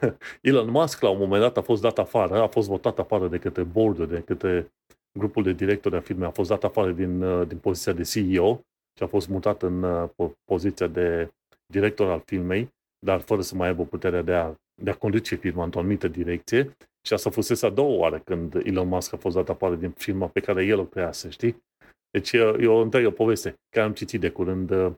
Elon 0.41 0.71
Musk, 0.71 1.01
la 1.01 1.09
un 1.09 1.19
moment 1.19 1.43
dat, 1.43 1.57
a 1.57 1.63
fost 1.63 1.83
dat 1.83 1.99
afară, 1.99 2.43
a 2.43 2.47
fost 2.47 2.69
votat 2.69 2.99
afară 2.99 3.29
de 3.29 3.39
către 3.39 3.63
board 3.63 4.09
de 4.09 4.21
către 4.21 4.73
grupul 5.19 5.43
de 5.43 5.53
directori 5.53 5.97
a 5.97 6.01
firmei, 6.01 6.29
a 6.29 6.31
fost 6.31 6.49
dat 6.49 6.65
afară 6.65 6.93
din, 6.93 7.23
uh, 7.23 7.49
din 7.49 7.59
poziția 7.59 7.93
de 7.93 8.03
CEO 8.03 8.61
și 8.97 9.03
a 9.03 9.07
fost 9.07 9.29
mutat 9.29 9.63
în 9.63 9.83
uh, 9.83 10.31
poziția 10.45 10.87
de 10.87 11.31
director 11.67 12.11
al 12.11 12.23
firmei, 12.25 12.75
dar 12.99 13.21
fără 13.21 13.41
să 13.41 13.55
mai 13.55 13.69
aibă 13.69 13.85
puterea 13.85 14.23
de 14.23 14.35
a, 14.35 14.55
de 14.83 14.91
a 14.91 14.95
conduce 14.95 15.35
firma 15.35 15.65
într-o 15.65 15.79
anumită 15.79 16.09
direcție 16.09 16.77
și 17.07 17.13
asta 17.13 17.31
fusese 17.31 17.67
a 17.67 17.71
doua 17.71 17.97
oară 17.97 18.19
când 18.19 18.55
Elon 18.55 18.89
Musk 18.89 19.13
a 19.13 19.17
fost 19.17 19.35
dat 19.35 19.49
afară 19.49 19.75
din 19.75 19.91
firma 19.91 20.29
pe 20.29 20.41
care 20.41 20.65
el 20.65 20.79
o 20.79 20.85
crease, 20.85 21.29
știi? 21.29 21.65
Deci 22.11 22.33
e 22.33 22.67
o 22.67 22.81
întreagă 22.81 23.11
poveste 23.11 23.55
care 23.69 23.87
am 23.87 23.93
citit 23.93 24.21
de 24.21 24.31
curând 24.31 24.71
uh, 24.71 24.93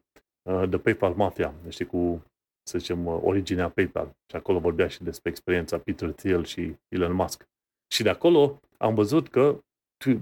de 0.69 0.79
PayPal 0.79 1.15
Mafia, 1.15 1.55
știi, 1.69 1.87
cu, 1.87 2.25
să 2.63 2.79
zicem, 2.79 3.07
originea 3.07 3.69
PayPal. 3.69 4.11
Și 4.31 4.37
acolo 4.37 4.59
vorbea 4.59 4.89
și 4.89 5.03
despre 5.03 5.31
experiența 5.31 5.79
Peter 5.79 6.11
Thiel 6.11 6.45
și 6.45 6.77
Elon 6.89 7.13
Musk. 7.13 7.45
Și 7.93 8.03
de 8.03 8.09
acolo 8.09 8.61
am 8.77 8.95
văzut 8.95 9.29
că, 9.29 9.59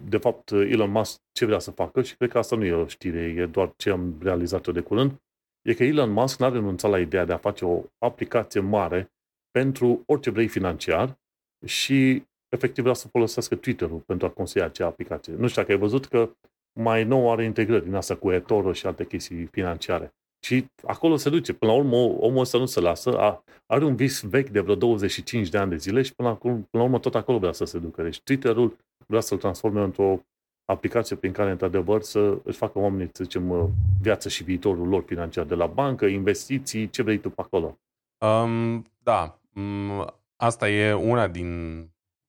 de 0.08 0.16
fapt, 0.16 0.50
Elon 0.50 0.90
Musk 0.90 1.20
ce 1.32 1.44
vrea 1.44 1.58
să 1.58 1.70
facă, 1.70 2.02
și 2.02 2.16
cred 2.16 2.30
că 2.30 2.38
asta 2.38 2.56
nu 2.56 2.64
e 2.64 2.72
o 2.72 2.86
știre, 2.86 3.20
e 3.20 3.46
doar 3.46 3.72
ce 3.76 3.90
am 3.90 4.14
realizat-o 4.20 4.72
de 4.72 4.80
curând, 4.80 5.14
e 5.62 5.74
că 5.74 5.84
Elon 5.84 6.10
Musk 6.10 6.38
n-a 6.38 6.48
renunțat 6.48 6.90
la 6.90 7.00
ideea 7.00 7.24
de 7.24 7.32
a 7.32 7.38
face 7.38 7.64
o 7.64 7.82
aplicație 7.98 8.60
mare 8.60 9.10
pentru 9.50 10.02
orice 10.06 10.30
vrei 10.30 10.48
financiar, 10.48 11.18
și 11.64 12.22
efectiv 12.48 12.82
vrea 12.82 12.94
să 12.94 13.08
folosească 13.08 13.54
Twitter-ul 13.54 13.98
pentru 13.98 14.26
a 14.26 14.30
construi 14.30 14.62
acea 14.62 14.86
aplicație. 14.86 15.32
Nu 15.32 15.46
știu 15.46 15.60
dacă 15.60 15.74
ai 15.74 15.80
văzut 15.80 16.06
că 16.06 16.30
mai 16.80 17.04
nou 17.04 17.30
are 17.30 17.44
integrări 17.44 17.84
din 17.84 17.94
asta 17.94 18.16
cu 18.16 18.30
eToro 18.30 18.72
și 18.72 18.86
alte 18.86 19.06
chestii 19.06 19.46
financiare. 19.46 20.14
Și 20.44 20.66
acolo 20.86 21.16
se 21.16 21.30
duce. 21.30 21.52
Până 21.52 21.72
la 21.72 21.78
urmă, 21.78 21.96
omul 21.96 22.40
ăsta 22.40 22.58
nu 22.58 22.66
se 22.66 22.80
lasă. 22.80 23.18
A, 23.18 23.44
are 23.66 23.84
un 23.84 23.96
vis 23.96 24.20
vechi 24.20 24.48
de 24.48 24.60
vreo 24.60 24.74
25 24.74 25.48
de 25.48 25.58
ani 25.58 25.70
de 25.70 25.76
zile 25.76 26.02
și 26.02 26.14
până 26.14 26.28
la, 26.28 26.34
până 26.34 26.66
la 26.70 26.82
urmă 26.82 26.98
tot 26.98 27.14
acolo 27.14 27.38
vrea 27.38 27.52
să 27.52 27.64
se 27.64 27.78
ducă. 27.78 28.02
Deci 28.02 28.20
Twitter-ul 28.20 28.76
vrea 29.06 29.20
să-l 29.20 29.38
transforme 29.38 29.80
într-o 29.80 30.20
aplicație 30.64 31.16
prin 31.16 31.32
care, 31.32 31.50
într-adevăr, 31.50 32.02
să 32.02 32.38
își 32.42 32.58
facă 32.58 32.78
oamenii, 32.78 33.10
să 33.12 33.24
zicem, 33.24 33.74
viața 34.00 34.28
și 34.28 34.44
viitorul 34.44 34.88
lor 34.88 35.02
financiar 35.06 35.44
de 35.44 35.54
la 35.54 35.66
bancă, 35.66 36.06
investiții, 36.06 36.90
ce 36.90 37.02
vrei 37.02 37.18
tu 37.18 37.30
pe 37.30 37.40
acolo. 37.40 37.78
Um, 38.18 38.84
da. 39.02 39.38
Um, 39.54 40.14
Asta 40.36 40.68
e 40.68 40.92
una 40.92 41.28
din, 41.28 41.80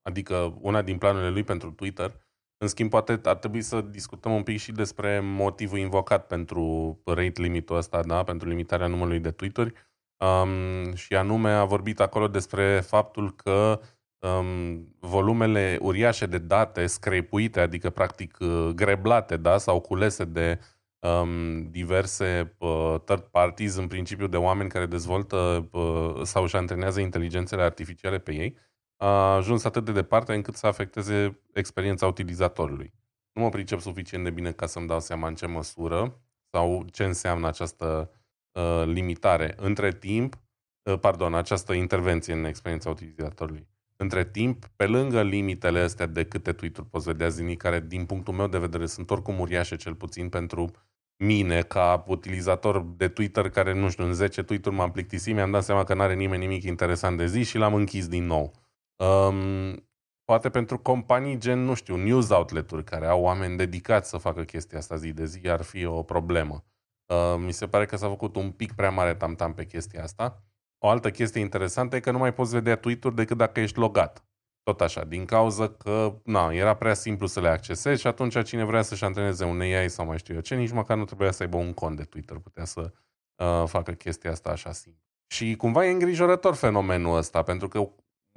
adică 0.02 0.58
una 0.62 0.82
din 0.82 0.98
planurile 0.98 1.30
lui 1.30 1.44
pentru 1.44 1.72
Twitter. 1.72 2.26
În 2.58 2.68
schimb, 2.68 2.90
poate 2.90 3.20
ar 3.24 3.36
trebui 3.36 3.62
să 3.62 3.82
discutăm 3.82 4.34
un 4.34 4.44
pic 4.44 4.60
și 4.60 4.72
despre 4.72 5.20
motivul 5.20 5.78
invocat 5.78 6.28
pentru 6.28 6.98
rate 7.06 7.42
limitul 7.42 7.76
ăsta, 7.76 8.04
da? 8.04 8.24
pentru 8.24 8.48
limitarea 8.48 8.88
numărului 8.88 9.20
de 9.20 9.32
tweet-uri. 9.32 9.74
Um, 10.18 10.94
și 10.94 11.16
anume 11.16 11.50
a 11.50 11.66
vorbit 11.66 12.00
acolo 12.00 12.28
despre 12.28 12.80
faptul 12.80 13.36
că 13.36 13.80
um, 14.20 14.96
volumele 15.00 15.78
uriașe 15.82 16.26
de 16.26 16.38
date 16.38 16.86
screpuite, 16.86 17.60
adică 17.60 17.90
practic 17.90 18.38
uh, 18.40 18.70
greblate 18.76 19.38
da? 19.38 19.58
sau 19.58 19.80
culese 19.80 20.26
de 20.26 20.60
um, 21.00 21.70
diverse 21.72 22.56
uh, 22.58 22.96
third 23.06 23.22
parties, 23.22 23.76
în 23.76 23.88
principiu 23.88 24.28
de 24.28 24.38
oameni 24.38 24.70
care 24.70 24.86
dezvoltă 24.86 25.70
uh, 25.72 26.22
sau 26.24 26.44
își 26.44 26.56
antrenează 26.56 27.00
inteligențele 27.00 27.62
artificiale 27.62 28.18
pe 28.20 28.34
ei, 28.34 28.58
a 28.98 29.36
ajuns 29.36 29.64
atât 29.64 29.86
de 29.86 29.92
departe 29.92 30.34
încât 30.34 30.56
să 30.56 30.68
afecteze 30.68 31.40
experiența 31.54 32.08
utilizatorului. 32.08 32.94
Nu 33.32 33.42
mă 33.42 33.50
pricep 33.50 33.80
suficient 33.80 34.24
de 34.24 34.30
bine 34.30 34.52
ca 34.52 34.66
să-mi 34.66 34.88
dau 34.88 35.00
seama 35.00 35.28
în 35.28 35.36
ce 35.36 35.46
măsură 35.46 36.22
sau 36.50 36.86
ce 36.92 37.04
înseamnă 37.04 37.48
această 37.48 38.12
uh, 38.52 38.84
limitare. 38.86 39.54
Între 39.58 39.92
timp, 39.92 40.40
uh, 40.84 41.00
pardon, 41.00 41.34
această 41.34 41.74
intervenție 41.74 42.34
în 42.34 42.44
experiența 42.44 42.90
utilizatorului. 42.90 43.68
Între 43.96 44.26
timp, 44.26 44.66
pe 44.76 44.88
lângă 44.88 45.22
limitele 45.22 45.80
astea 45.80 46.06
de 46.06 46.26
câte 46.26 46.54
tweet-uri 46.54 46.88
poți 46.88 47.06
vedea 47.06 47.28
zilnic, 47.28 47.62
care 47.62 47.80
din 47.80 48.06
punctul 48.06 48.34
meu 48.34 48.48
de 48.48 48.58
vedere 48.58 48.86
sunt 48.86 49.10
oricum 49.10 49.40
uriașe 49.40 49.76
cel 49.76 49.96
puțin 49.96 50.30
pentru 50.30 50.72
mine 51.18 51.62
ca 51.62 52.04
utilizator 52.08 52.82
de 52.82 53.08
Twitter 53.08 53.50
care, 53.50 53.74
nu 53.74 53.90
știu, 53.90 54.04
în 54.04 54.14
10 54.14 54.44
tweet-uri 54.44 54.76
m-am 54.76 54.92
plictisit, 54.92 55.34
mi-am 55.34 55.52
dat 55.52 55.64
seama 55.64 55.84
că 55.84 55.94
nu 55.94 56.02
are 56.02 56.14
nimeni 56.14 56.46
nimic 56.46 56.64
interesant 56.64 57.18
de 57.18 57.26
zi 57.26 57.44
și 57.44 57.58
l-am 57.58 57.74
închis 57.74 58.08
din 58.08 58.26
nou. 58.26 58.54
Um, 58.96 59.88
poate 60.24 60.50
pentru 60.50 60.80
companii 60.80 61.38
gen, 61.38 61.60
nu 61.60 61.74
știu, 61.74 61.96
news 61.96 62.30
outlet-uri 62.30 62.84
care 62.84 63.08
au 63.08 63.22
oameni 63.22 63.58
dedicați 63.58 64.10
să 64.10 64.18
facă 64.18 64.44
chestia 64.44 64.78
asta 64.78 64.96
zi 64.96 65.14
de 65.14 65.26
zi 65.26 65.50
ar 65.50 65.62
fi 65.62 65.86
o 65.86 66.04
problemă. 66.04 66.64
Uh, 67.06 67.36
mi 67.38 67.52
se 67.52 67.68
pare 67.68 67.86
că 67.86 67.96
s-a 67.96 68.08
făcut 68.08 68.36
un 68.36 68.52
pic 68.52 68.74
prea 68.74 68.90
mare 68.90 69.16
tam-tam 69.16 69.54
pe 69.54 69.66
chestia 69.66 70.04
asta. 70.04 70.44
O 70.78 70.90
altă 70.90 71.12
chestie 71.12 71.42
interesantă 71.42 71.96
e 71.96 72.00
că 72.00 72.12
nu 72.12 72.18
mai 72.18 72.34
poți 72.34 72.54
vedea 72.54 72.76
tweet-uri 72.76 73.16
decât 73.16 73.38
dacă 73.38 73.60
ești 73.60 73.80
logat. 73.80 74.27
Tot 74.68 74.82
așa, 74.82 75.04
din 75.04 75.26
cauza 75.26 75.70
că 75.70 76.14
na, 76.24 76.54
era 76.54 76.74
prea 76.74 76.94
simplu 76.94 77.28
să 77.28 77.40
le 77.40 77.48
accesezi 77.48 78.02
și 78.02 78.08
atunci 78.08 78.44
cine 78.44 78.64
vrea 78.64 78.82
să-și 78.82 79.04
antreneze 79.04 79.44
un 79.44 79.60
AI 79.60 79.90
sau 79.90 80.06
mai 80.06 80.18
știu 80.18 80.34
eu 80.34 80.40
ce, 80.40 80.56
nici 80.56 80.72
măcar 80.72 80.98
nu 80.98 81.06
trebuia 81.06 81.32
să 81.32 81.44
aibă 81.44 81.58
un 81.58 81.74
cont 81.74 81.98
de 81.98 82.04
Twitter, 82.04 82.38
putea 82.38 82.66
să 82.66 82.92
uh, 83.36 83.64
facă 83.68 83.92
chestia 83.92 84.32
asta 84.32 84.50
așa 84.50 84.72
simplu. 84.72 85.02
Și 85.28 85.56
cumva 85.56 85.86
e 85.86 85.92
îngrijorător 85.92 86.56
fenomenul 86.56 87.18
ăsta, 87.18 87.44
pentru 87.44 87.68
că 87.68 87.90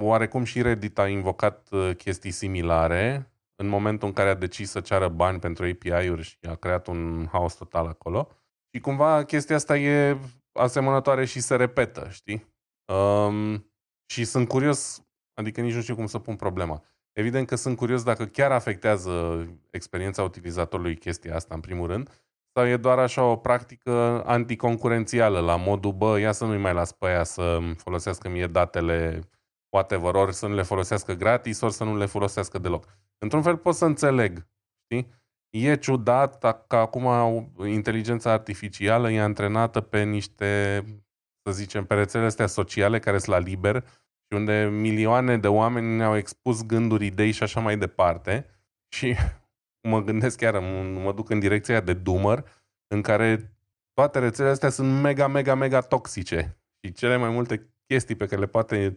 oarecum 0.03 0.45
și 0.45 0.63
Reddit 0.63 0.99
a 0.99 1.09
invocat 1.09 1.69
uh, 1.71 1.97
chestii 1.97 2.31
similare 2.31 3.33
în 3.57 3.67
momentul 3.67 4.09
în 4.09 4.15
care 4.15 4.29
a 4.29 4.35
decis 4.35 4.71
să 4.71 4.81
ceară 4.81 5.09
bani 5.09 5.39
pentru 5.39 5.65
API-uri 5.65 6.23
și 6.23 6.39
a 6.49 6.55
creat 6.55 6.87
un 6.87 7.29
haos 7.33 7.55
total 7.55 7.87
acolo. 7.87 8.29
Și 8.75 8.81
cumva 8.81 9.25
chestia 9.25 9.57
asta 9.57 9.79
e 9.79 10.19
asemănătoare 10.53 11.25
și 11.25 11.41
se 11.41 11.57
repetă, 11.57 12.09
știi? 12.11 12.47
Um, 12.93 13.73
și 14.13 14.25
sunt 14.25 14.49
curios, 14.49 15.05
adică 15.41 15.61
nici 15.61 15.75
nu 15.75 15.81
știu 15.81 15.95
cum 15.95 16.07
să 16.07 16.19
pun 16.19 16.37
problema. 16.37 16.83
Evident 17.13 17.47
că 17.47 17.57
sunt 17.57 17.77
curios 17.77 18.03
dacă 18.03 18.25
chiar 18.25 18.53
afectează 18.53 19.47
experiența 19.71 20.23
utilizatorului 20.23 20.97
chestia 20.97 21.35
asta, 21.35 21.55
în 21.55 21.61
primul 21.61 21.87
rând, 21.87 22.11
sau 22.53 22.67
e 22.67 22.77
doar 22.77 22.99
așa 22.99 23.25
o 23.25 23.37
practică 23.37 24.23
anticoncurențială, 24.27 25.41
la 25.41 25.57
modul, 25.57 25.93
bă, 25.93 26.19
ia 26.19 26.33
să 26.33 26.45
nu-i 26.45 26.59
mai 26.59 26.75
las 26.75 26.93
pe 26.93 27.07
aia 27.07 27.25
să 27.25 27.59
folosească 27.77 28.29
mie 28.29 28.47
datele 28.47 29.21
whatever, 29.69 30.15
ori 30.15 30.35
să 30.35 30.47
nu 30.47 30.55
le 30.55 30.63
folosească 30.63 31.13
gratis, 31.13 31.61
ori 31.61 31.73
să 31.73 31.85
nu 31.85 31.97
le 31.97 32.07
folosească 32.07 32.59
deloc. 32.59 32.87
Într-un 33.19 33.43
fel 33.43 33.57
pot 33.57 33.75
să 33.75 33.85
înțeleg, 33.85 34.47
știi? 34.83 35.11
E 35.51 35.77
ciudat 35.77 36.67
că 36.67 36.77
acum 36.77 37.07
inteligența 37.67 38.33
artificială 38.33 39.11
e 39.11 39.21
antrenată 39.21 39.81
pe 39.81 40.03
niște, 40.03 40.83
să 41.43 41.53
zicem, 41.53 41.85
pe 41.85 41.95
rețelele 41.95 42.29
astea 42.29 42.47
sociale 42.47 42.99
care 42.99 43.19
sunt 43.19 43.37
la 43.37 43.43
liber 43.43 43.85
și 44.31 44.39
unde 44.39 44.69
milioane 44.73 45.39
de 45.39 45.49
oameni 45.49 45.97
ne-au 45.97 46.17
expus 46.17 46.67
gânduri, 46.67 47.07
idei 47.07 47.31
și 47.31 47.43
așa 47.43 47.61
mai 47.61 47.79
departe 47.79 48.47
și 48.95 49.17
mă 49.91 50.03
gândesc 50.03 50.39
chiar, 50.39 50.59
mă 51.03 51.13
duc 51.13 51.31
în 51.31 51.39
direcția 51.39 51.81
de 51.81 51.93
dumăr, 51.93 52.45
în 52.95 53.03
care 53.03 53.57
toate 53.93 54.19
rețelele 54.19 54.53
astea 54.53 54.69
sunt 54.69 55.01
mega, 55.01 55.27
mega, 55.27 55.55
mega 55.55 55.81
toxice. 55.81 56.61
Și 56.83 56.93
cele 56.93 57.17
mai 57.17 57.31
multe 57.31 57.75
chestii 57.87 58.15
pe 58.15 58.27
care 58.27 58.41
le 58.41 58.47
poate 58.47 58.93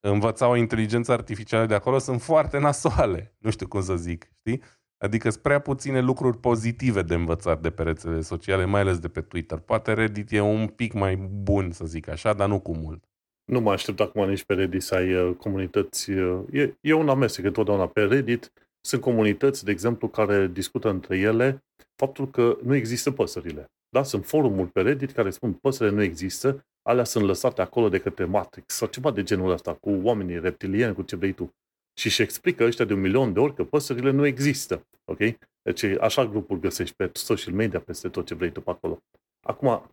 învăța 0.00 0.48
o 0.48 0.56
inteligență 0.56 1.12
artificială 1.12 1.66
de 1.66 1.74
acolo 1.74 1.98
sunt 1.98 2.22
foarte 2.22 2.58
nasoale. 2.58 3.36
Nu 3.38 3.50
știu 3.50 3.68
cum 3.68 3.82
să 3.82 3.96
zic, 3.96 4.30
știi? 4.38 4.62
Adică 4.98 5.30
sunt 5.30 5.42
prea 5.42 5.58
puține 5.58 6.00
lucruri 6.00 6.38
pozitive 6.38 7.02
de 7.02 7.14
învățat 7.14 7.60
de 7.60 7.70
pe 7.70 7.82
rețelele 7.82 8.20
sociale, 8.20 8.64
mai 8.64 8.80
ales 8.80 8.98
de 8.98 9.08
pe 9.08 9.20
Twitter. 9.20 9.58
Poate 9.58 9.92
Reddit 9.92 10.32
e 10.32 10.40
un 10.40 10.66
pic 10.66 10.92
mai 10.92 11.16
bun, 11.16 11.70
să 11.72 11.84
zic 11.84 12.08
așa, 12.08 12.32
dar 12.32 12.48
nu 12.48 12.60
cu 12.60 12.76
mult. 12.76 13.04
Nu 13.52 13.60
mă 13.60 13.72
aștept 13.72 14.00
acum 14.00 14.28
nici 14.28 14.44
pe 14.44 14.54
Reddit 14.54 14.82
să 14.82 14.94
ai 14.94 15.14
uh, 15.14 15.36
comunități. 15.36 16.10
Uh, 16.10 16.44
e, 16.52 16.76
e 16.80 16.92
un 16.92 17.08
amestec 17.08 17.44
întotdeauna. 17.44 17.86
Pe 17.86 18.04
Reddit 18.04 18.52
sunt 18.80 19.00
comunități, 19.00 19.64
de 19.64 19.70
exemplu, 19.70 20.08
care 20.08 20.46
discută 20.46 20.88
între 20.88 21.18
ele 21.18 21.64
faptul 21.94 22.30
că 22.30 22.58
nu 22.62 22.74
există 22.74 23.10
păsările. 23.10 23.70
Da? 23.88 24.02
Sunt 24.02 24.26
forumuri 24.26 24.70
pe 24.70 24.80
Reddit 24.80 25.12
care 25.12 25.30
spun 25.30 25.52
păsările 25.52 25.96
nu 25.96 26.02
există, 26.02 26.66
alea 26.82 27.04
sunt 27.04 27.24
lăsate 27.24 27.60
acolo 27.60 27.88
de 27.88 27.98
către 27.98 28.24
Matrix 28.24 28.74
sau 28.74 28.88
ceva 28.88 29.10
de 29.10 29.22
genul 29.22 29.50
ăsta, 29.50 29.74
cu 29.74 29.90
oamenii 29.90 30.40
reptilieni, 30.40 30.94
cu 30.94 31.02
ce 31.02 31.16
vrei 31.16 31.32
tu. 31.32 31.54
Și 31.98 32.06
își 32.06 32.22
explică 32.22 32.64
ăștia 32.64 32.84
de 32.84 32.92
un 32.92 33.00
milion 33.00 33.32
de 33.32 33.38
ori 33.38 33.54
că 33.54 33.64
păsările 33.64 34.10
nu 34.10 34.26
există. 34.26 34.86
Ok? 35.04 35.18
Deci 35.62 35.84
așa 35.84 36.26
grupuri 36.26 36.60
găsești 36.60 36.94
pe 36.94 37.10
social 37.12 37.54
media, 37.54 37.80
peste 37.80 38.08
tot 38.08 38.26
ce 38.26 38.34
vrei 38.34 38.52
tu 38.52 38.60
pe 38.60 38.70
acolo. 38.70 38.98
Acum, 39.46 39.90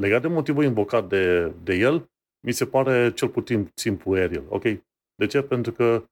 legat 0.00 0.22
de 0.22 0.28
motivul 0.28 0.64
invocat 0.64 1.08
de, 1.08 1.52
de 1.62 1.74
el, 1.74 2.08
mi 2.40 2.52
se 2.52 2.66
pare 2.66 3.12
cel 3.12 3.28
puțin 3.28 3.70
simplu 3.74 4.12
aerial. 4.12 4.44
Ok? 4.48 4.62
De 5.14 5.26
ce? 5.28 5.42
Pentru 5.42 5.72
că 5.72 6.04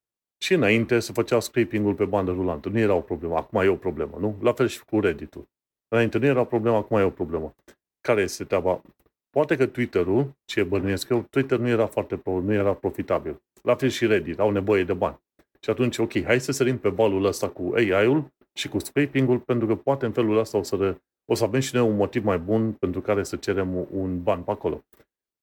și 0.45 0.55
înainte 0.55 0.99
se 0.99 1.13
făcea 1.13 1.41
scraping-ul 1.41 1.95
pe 1.95 2.05
bandă 2.05 2.31
rulantă. 2.31 2.69
Nu 2.69 2.79
era 2.79 2.95
o 2.95 3.01
problemă. 3.01 3.37
Acum 3.37 3.61
e 3.61 3.69
o 3.69 3.77
problemă, 3.77 4.17
nu? 4.21 4.37
La 4.41 4.53
fel 4.53 4.67
și 4.67 4.85
cu 4.85 5.01
Reddit-ul. 5.01 5.49
Înainte 5.89 6.19
nu 6.19 6.27
era 6.27 6.41
o 6.41 6.45
problemă, 6.45 6.77
acum 6.77 6.99
e 6.99 7.03
o 7.03 7.11
problemă. 7.11 7.55
Care 8.01 8.23
este 8.23 8.45
treaba? 8.45 8.83
Poate 9.31 9.57
că 9.57 9.67
Twitter-ul, 9.67 10.33
ce 10.45 10.63
bănuiesc 10.63 11.09
eu, 11.09 11.27
Twitter 11.31 11.59
nu 11.59 11.69
era 11.69 11.87
foarte 11.87 12.21
nu 12.25 12.53
era 12.53 12.75
profitabil. 12.75 13.43
La 13.63 13.75
fel 13.75 13.89
și 13.89 14.07
Reddit, 14.07 14.39
au 14.39 14.51
nevoie 14.51 14.85
de 14.85 14.93
bani. 14.93 15.19
Și 15.61 15.71
atunci, 15.71 15.99
ok, 15.99 16.23
hai 16.25 16.41
să 16.41 16.53
sărim 16.53 16.79
pe 16.79 16.91
balul 16.91 17.25
ăsta 17.25 17.49
cu 17.49 17.73
AI-ul 17.75 18.33
și 18.53 18.69
cu 18.69 18.79
scraping-ul, 18.79 19.39
pentru 19.39 19.67
că 19.67 19.77
poate 19.77 20.07
în 20.07 20.13
felul 20.13 20.39
ăsta 20.39 20.59
o 20.59 20.63
să, 20.63 20.77
re, 20.77 21.03
o 21.25 21.35
să 21.35 21.45
avem 21.45 21.61
și 21.61 21.75
noi 21.75 21.89
un 21.89 21.97
motiv 21.97 22.25
mai 22.25 22.39
bun 22.39 22.73
pentru 22.73 23.01
care 23.01 23.23
să 23.23 23.37
cerem 23.37 23.87
un 23.91 24.23
ban 24.23 24.43
pe 24.43 24.51
acolo. 24.51 24.85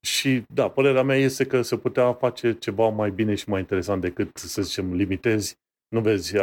Și 0.02 0.44
da, 0.54 0.70
părerea 0.70 1.04
mea 1.04 1.16
este 1.16 1.46
că 1.46 1.62
se 1.62 1.78
putea 1.78 2.14
face 2.14 2.54
ceva 2.54 2.90
mai 2.90 3.12
bine 3.12 3.36
și 3.36 3.50
mai 3.50 3.60
interesant 3.60 4.02
decât, 4.02 4.38
să 4.38 4.62
zicem, 4.62 4.94
limitezi, 4.94 5.58
nu 5.88 6.02
vezi, 6.02 6.36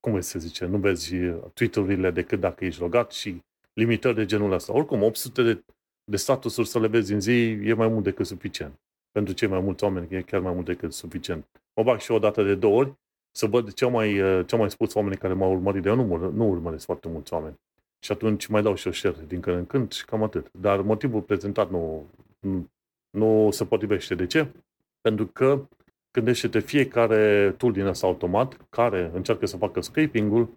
cum 0.00 0.20
se 0.20 0.38
zice, 0.38 0.64
nu 0.64 0.78
vezi 0.78 1.14
tweet-urile 1.54 2.10
decât 2.10 2.40
dacă 2.40 2.64
ești 2.64 2.80
logat 2.80 3.12
și 3.12 3.42
limitări 3.72 4.14
de 4.14 4.24
genul 4.24 4.52
ăsta. 4.52 4.74
Oricum, 4.74 5.02
800 5.02 5.42
de, 5.42 5.64
de 6.04 6.16
statusuri 6.16 6.68
să 6.68 6.80
le 6.80 6.86
vezi 6.86 7.12
în 7.12 7.20
zi 7.20 7.40
e 7.62 7.72
mai 7.72 7.88
mult 7.88 8.04
decât 8.04 8.26
suficient. 8.26 8.74
Pentru 9.12 9.34
cei 9.34 9.48
mai 9.48 9.60
mulți 9.60 9.84
oameni 9.84 10.06
e 10.10 10.22
chiar 10.22 10.40
mai 10.40 10.52
mult 10.52 10.66
decât 10.66 10.92
suficient. 10.92 11.46
Mă 11.74 11.82
bag 11.82 12.00
și 12.00 12.10
o 12.10 12.18
dată 12.18 12.42
de 12.42 12.54
două 12.54 12.78
ori 12.78 12.94
să 13.36 13.46
văd 13.46 13.72
ce 13.72 13.84
au 13.84 13.90
mai, 13.90 14.12
ce 14.46 14.54
au 14.54 14.58
mai 14.58 14.70
spus 14.70 14.94
oamenii 14.94 15.18
care 15.18 15.32
m-au 15.32 15.52
urmărit. 15.52 15.84
Eu 15.84 15.94
nu, 15.94 16.30
nu 16.30 16.48
urmăresc 16.48 16.84
foarte 16.84 17.08
mulți 17.08 17.32
oameni. 17.32 17.54
Și 18.04 18.12
atunci 18.12 18.46
mai 18.46 18.62
dau 18.62 18.74
și 18.74 18.88
o 18.88 18.92
share 18.92 19.24
din 19.26 19.40
când 19.40 19.56
în 19.56 19.66
când 19.66 19.92
și 19.92 20.04
cam 20.04 20.22
atât. 20.22 20.50
Dar 20.60 20.80
motivul 20.80 21.20
prezentat 21.20 21.70
nu, 21.70 22.06
nu, 22.40 22.70
nu 23.16 23.48
se 23.50 23.64
potrivește. 23.64 24.14
De 24.14 24.26
ce? 24.26 24.46
Pentru 25.00 25.26
că 25.26 25.68
gândește-te 26.10 26.58
fiecare 26.58 27.54
tool 27.56 27.72
din 27.72 27.86
ăsta 27.86 28.06
automat 28.06 28.56
care 28.70 29.10
încearcă 29.14 29.46
să 29.46 29.56
facă 29.56 29.80
scraping-ul 29.80 30.48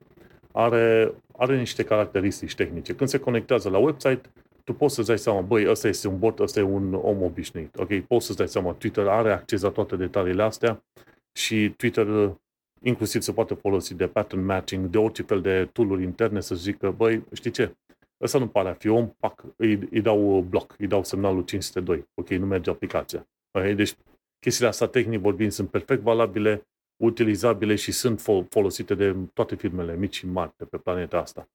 are, 0.51 1.13
are 1.37 1.57
niște 1.57 1.83
caracteristici 1.83 2.55
tehnice. 2.55 2.95
Când 2.95 3.09
se 3.09 3.19
conectează 3.19 3.69
la 3.69 3.77
website, 3.77 4.21
tu 4.63 4.73
poți 4.73 4.95
să-ți 4.95 5.07
dai 5.07 5.17
seama, 5.17 5.41
băi, 5.41 5.69
ăsta 5.69 5.87
este 5.87 6.07
un 6.07 6.19
bot, 6.19 6.39
ăsta 6.39 6.59
e 6.59 6.63
un 6.63 6.93
om 6.93 7.21
obișnuit. 7.21 7.75
Ok, 7.75 7.99
poți 7.99 8.25
să-ți 8.25 8.37
dai 8.37 8.47
seama, 8.47 8.71
Twitter 8.71 9.07
are 9.07 9.31
acces 9.31 9.61
la 9.61 9.69
toate 9.69 9.95
detaliile 9.95 10.43
astea 10.43 10.83
și 11.31 11.73
Twitter 11.77 12.37
inclusiv 12.81 13.21
se 13.21 13.31
poate 13.31 13.53
folosi 13.53 13.93
de 13.93 14.07
pattern 14.07 14.45
matching, 14.45 14.89
de 14.89 14.97
orice 14.97 15.23
fel 15.23 15.41
de 15.41 15.69
tool 15.73 16.01
interne 16.01 16.41
să 16.41 16.55
zică, 16.55 16.93
băi, 16.97 17.23
știi 17.33 17.51
ce, 17.51 17.75
ăsta 18.21 18.39
nu 18.39 18.47
pare 18.47 18.69
a 18.69 18.73
fi 18.73 18.87
om, 18.87 19.09
pac, 19.19 19.43
îi, 19.55 19.87
îi 19.91 20.01
dau 20.01 20.41
bloc, 20.41 20.75
îi 20.77 20.87
dau 20.87 21.03
semnalul 21.03 21.43
502. 21.43 22.07
Ok, 22.13 22.29
nu 22.29 22.45
merge 22.45 22.69
aplicația. 22.69 23.27
Okay? 23.51 23.75
Deci 23.75 23.95
chestiile 24.39 24.69
astea 24.69 24.87
tehnic 24.87 25.19
vorbind 25.19 25.51
sunt 25.51 25.69
perfect 25.69 26.01
valabile, 26.01 26.67
utilizabile 27.03 27.75
și 27.75 27.91
sunt 27.91 28.21
folosite 28.49 28.95
de 28.95 29.15
toate 29.33 29.55
firmele 29.55 29.95
mici 29.95 30.15
și 30.15 30.27
mari 30.27 30.53
de 30.57 30.65
pe 30.65 30.77
planeta 30.77 31.17
asta. 31.17 31.49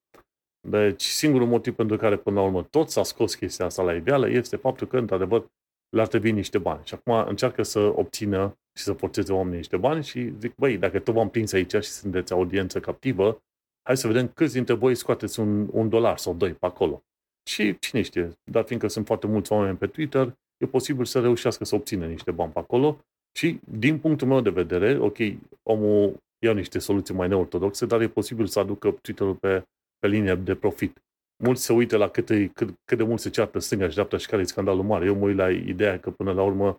Deci 0.68 1.02
singurul 1.02 1.46
motiv 1.46 1.74
pentru 1.74 1.96
care 1.96 2.16
până 2.16 2.40
la 2.40 2.46
urmă 2.46 2.62
tot 2.62 2.90
s-a 2.90 3.02
scos 3.02 3.34
chestia 3.34 3.64
asta 3.64 3.82
la 3.82 3.94
ideală 3.94 4.28
este 4.28 4.56
faptul 4.56 4.86
că, 4.86 4.98
într-adevăr, 4.98 5.46
le-ar 5.88 6.06
trebui 6.06 6.32
niște 6.32 6.58
bani. 6.58 6.80
Și 6.84 6.94
acum 6.94 7.28
încearcă 7.28 7.62
să 7.62 7.78
obțină 7.78 8.58
și 8.78 8.82
să 8.82 8.92
forțeze 8.92 9.32
oamenii 9.32 9.56
niște 9.56 9.76
bani 9.76 10.04
și 10.04 10.32
zic, 10.38 10.54
băi, 10.54 10.78
dacă 10.78 10.98
tot 10.98 11.14
v-am 11.14 11.28
prins 11.28 11.52
aici 11.52 11.72
și 11.72 11.90
sunteți 11.90 12.32
audiență 12.32 12.80
captivă, 12.80 13.42
hai 13.86 13.96
să 13.96 14.06
vedem 14.06 14.28
câți 14.28 14.52
dintre 14.52 14.74
voi 14.74 14.94
scoateți 14.94 15.40
un, 15.40 15.68
un 15.72 15.88
dolar 15.88 16.18
sau 16.18 16.34
doi 16.34 16.52
pe 16.52 16.66
acolo. 16.66 17.02
Și 17.50 17.78
cine 17.78 18.02
știe, 18.02 18.30
dar 18.50 18.64
fiindcă 18.64 18.88
sunt 18.88 19.06
foarte 19.06 19.26
mulți 19.26 19.52
oameni 19.52 19.76
pe 19.76 19.86
Twitter, 19.86 20.34
e 20.56 20.66
posibil 20.66 21.04
să 21.04 21.20
reușească 21.20 21.64
să 21.64 21.74
obțină 21.74 22.06
niște 22.06 22.30
bani 22.30 22.52
pe 22.52 22.58
acolo 22.58 23.00
și, 23.38 23.60
din 23.78 23.98
punctul 23.98 24.28
meu 24.28 24.40
de 24.40 24.50
vedere, 24.50 24.98
ok, 24.98 25.16
omul 25.62 26.16
ia 26.44 26.52
niște 26.52 26.78
soluții 26.78 27.14
mai 27.14 27.28
neortodoxe, 27.28 27.86
dar 27.86 28.00
e 28.00 28.08
posibil 28.08 28.46
să 28.46 28.58
aducă 28.58 28.90
Twitter-ul 28.90 29.34
pe, 29.34 29.62
pe 29.98 30.08
linie 30.08 30.34
de 30.34 30.54
profit. 30.54 31.02
Mulți 31.44 31.64
se 31.64 31.72
uită 31.72 31.96
la 31.96 32.08
cât, 32.08 32.30
e, 32.30 32.46
cât, 32.46 32.74
cât 32.84 32.98
de 32.98 33.04
mult 33.04 33.20
se 33.20 33.30
ceartă 33.30 33.58
stânga 33.58 33.86
și 33.88 33.94
dreapta 33.94 34.16
și 34.16 34.26
care 34.26 34.42
e 34.42 34.44
scandalul 34.44 34.84
mare. 34.84 35.04
Eu 35.04 35.16
mă 35.16 35.24
uit 35.24 35.36
la 35.36 35.50
ideea 35.50 36.00
că 36.00 36.10
până 36.10 36.32
la 36.32 36.42
urmă 36.42 36.78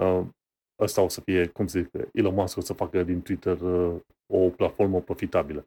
uh, 0.00 0.26
ăsta 0.80 1.00
o 1.00 1.08
să 1.08 1.20
fie, 1.20 1.46
cum 1.46 1.66
zic, 1.66 1.88
Elon 2.12 2.34
Musk 2.34 2.56
o 2.56 2.60
să 2.60 2.72
facă 2.72 3.02
din 3.02 3.22
Twitter 3.22 3.60
uh, 3.60 4.00
o 4.26 4.48
platformă 4.48 5.00
profitabilă. 5.00 5.66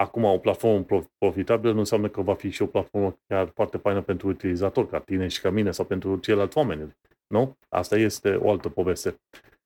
Acum, 0.00 0.24
o 0.24 0.38
platformă 0.38 0.84
profitabilă 1.18 1.72
nu 1.72 1.78
înseamnă 1.78 2.08
că 2.08 2.20
va 2.20 2.34
fi 2.34 2.50
și 2.50 2.62
o 2.62 2.66
platformă 2.66 3.16
chiar 3.26 3.48
foarte 3.54 3.76
faină 3.76 4.02
pentru 4.02 4.28
utilizator, 4.28 4.88
ca 4.88 4.98
tine 4.98 5.28
și 5.28 5.40
ca 5.40 5.50
mine 5.50 5.70
sau 5.70 5.84
pentru 5.84 6.16
ceilalți 6.16 6.58
oameni. 6.58 6.96
Nu? 7.26 7.56
Asta 7.68 7.96
este 7.96 8.34
o 8.34 8.50
altă 8.50 8.68
poveste. 8.68 9.20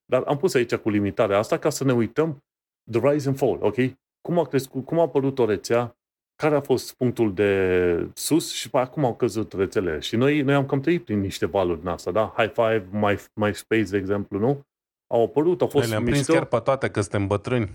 Dar 0.04 0.22
am 0.22 0.36
pus 0.36 0.54
aici 0.54 0.74
cu 0.74 0.90
limitarea 0.90 1.38
asta 1.38 1.58
ca 1.58 1.70
să 1.70 1.84
ne 1.84 1.92
uităm 1.92 2.44
the 2.90 3.08
rise 3.08 3.28
and 3.28 3.36
fall, 3.36 3.58
ok? 3.60 3.76
Cum 4.20 4.38
a 4.38 4.44
crescut, 4.44 4.84
cum 4.84 4.98
a 4.98 5.02
apărut 5.02 5.38
o 5.38 5.44
rețea, 5.44 5.96
care 6.36 6.54
a 6.54 6.60
fost 6.60 6.94
punctul 6.94 7.34
de 7.34 8.10
sus 8.14 8.52
și 8.52 8.70
pe 8.70 8.78
acum 8.78 9.04
au 9.04 9.14
căzut 9.14 9.52
rețelele. 9.52 9.98
Și 9.98 10.16
noi, 10.16 10.42
noi 10.42 10.54
am 10.54 10.66
cam 10.66 10.80
trăit 10.80 11.04
prin 11.04 11.20
niște 11.20 11.46
valuri 11.46 11.78
din 11.78 11.88
asta, 11.88 12.10
da? 12.10 12.34
High 12.36 12.52
Five, 12.52 12.86
My, 12.90 13.18
MySpace, 13.34 13.82
de 13.82 13.96
exemplu, 13.96 14.38
nu? 14.38 14.66
Au 15.06 15.24
apărut, 15.24 15.60
au 15.60 15.66
fost 15.66 15.84
noi 15.84 15.92
le-am 15.92 16.02
mișto. 16.02 16.20
prins 16.20 16.38
chiar 16.38 16.44
pe 16.44 16.64
toate 16.64 16.90
că 16.90 17.00
suntem 17.00 17.26
bătrâni. 17.26 17.70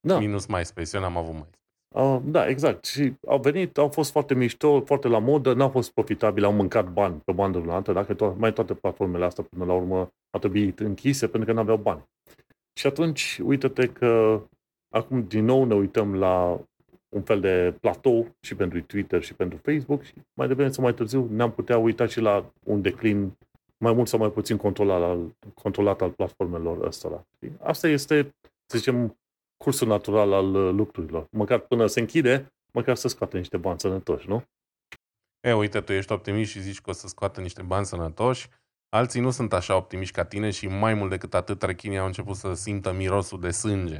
Da. 0.00 0.18
Minus 0.18 0.46
MySpace, 0.46 0.96
eu 0.96 1.02
n-am 1.02 1.16
avut 1.16 1.32
MySpace. 1.32 1.63
Uh, 1.94 2.20
da, 2.24 2.48
exact. 2.48 2.84
Și 2.84 3.12
au 3.26 3.38
venit, 3.38 3.78
au 3.78 3.88
fost 3.88 4.10
foarte 4.10 4.34
mișto, 4.34 4.80
foarte 4.80 5.08
la 5.08 5.18
modă, 5.18 5.52
n-au 5.52 5.68
fost 5.68 5.92
profitabile, 5.92 6.46
au 6.46 6.52
mâncat 6.52 6.92
bani 6.92 7.22
pe 7.24 7.32
bandă 7.32 7.58
rulantă, 7.58 7.92
dacă 7.92 8.14
to- 8.14 8.36
mai 8.36 8.52
toate 8.52 8.74
platformele 8.74 9.24
astea 9.24 9.44
până 9.50 9.64
la 9.64 9.72
urmă 9.72 9.96
au 10.30 10.40
trebuit 10.40 10.80
închise 10.80 11.28
pentru 11.28 11.48
că 11.48 11.54
nu 11.54 11.60
aveau 11.60 11.76
bani. 11.76 12.02
Și 12.78 12.86
atunci, 12.86 13.40
uite-te 13.44 13.86
că 13.86 14.42
acum 14.88 15.22
din 15.22 15.44
nou 15.44 15.64
ne 15.64 15.74
uităm 15.74 16.14
la 16.14 16.60
un 17.08 17.22
fel 17.22 17.40
de 17.40 17.76
platou 17.80 18.26
și 18.40 18.54
pentru 18.54 18.80
Twitter 18.82 19.22
și 19.22 19.34
pentru 19.34 19.58
Facebook 19.62 20.02
și 20.02 20.14
mai 20.34 20.48
devreme 20.48 20.70
sau 20.70 20.84
mai 20.84 20.94
târziu 20.94 21.28
ne-am 21.30 21.52
putea 21.52 21.78
uita 21.78 22.06
și 22.06 22.20
la 22.20 22.52
un 22.64 22.82
declin 22.82 23.36
mai 23.78 23.92
mult 23.92 24.08
sau 24.08 24.18
mai 24.18 24.30
puțin 24.30 24.56
controlat 24.56 25.02
al, 25.02 25.36
controlat 25.54 26.02
al 26.02 26.10
platformelor 26.10 26.86
ăstora. 26.86 27.26
Asta 27.60 27.88
este, 27.88 28.34
să 28.66 28.78
zicem, 28.78 29.16
cursul 29.64 29.88
natural 29.88 30.32
al 30.32 30.54
uh, 30.54 30.72
lucrurilor. 30.72 31.26
Măcar 31.30 31.58
până 31.58 31.86
se 31.86 32.00
închide, 32.00 32.52
măcar 32.72 32.94
să 32.94 33.08
scoată 33.08 33.36
niște 33.36 33.56
bani 33.56 33.80
sănătoși, 33.80 34.28
nu? 34.28 34.42
E, 35.40 35.52
uite, 35.52 35.80
tu 35.80 35.92
ești 35.92 36.12
optimist 36.12 36.50
și 36.50 36.60
zici 36.60 36.80
că 36.80 36.90
o 36.90 36.92
să 36.92 37.08
scoată 37.08 37.40
niște 37.40 37.62
bani 37.62 37.86
sănătoși. 37.86 38.48
Alții 38.88 39.20
nu 39.20 39.30
sunt 39.30 39.52
așa 39.52 39.76
optimiști 39.76 40.14
ca 40.14 40.24
tine 40.24 40.50
și 40.50 40.66
mai 40.66 40.94
mult 40.94 41.10
decât 41.10 41.34
atât 41.34 41.62
rechinii 41.62 41.98
au 41.98 42.06
început 42.06 42.36
să 42.36 42.54
simtă 42.54 42.92
mirosul 42.92 43.40
de 43.40 43.50
sânge. 43.50 43.96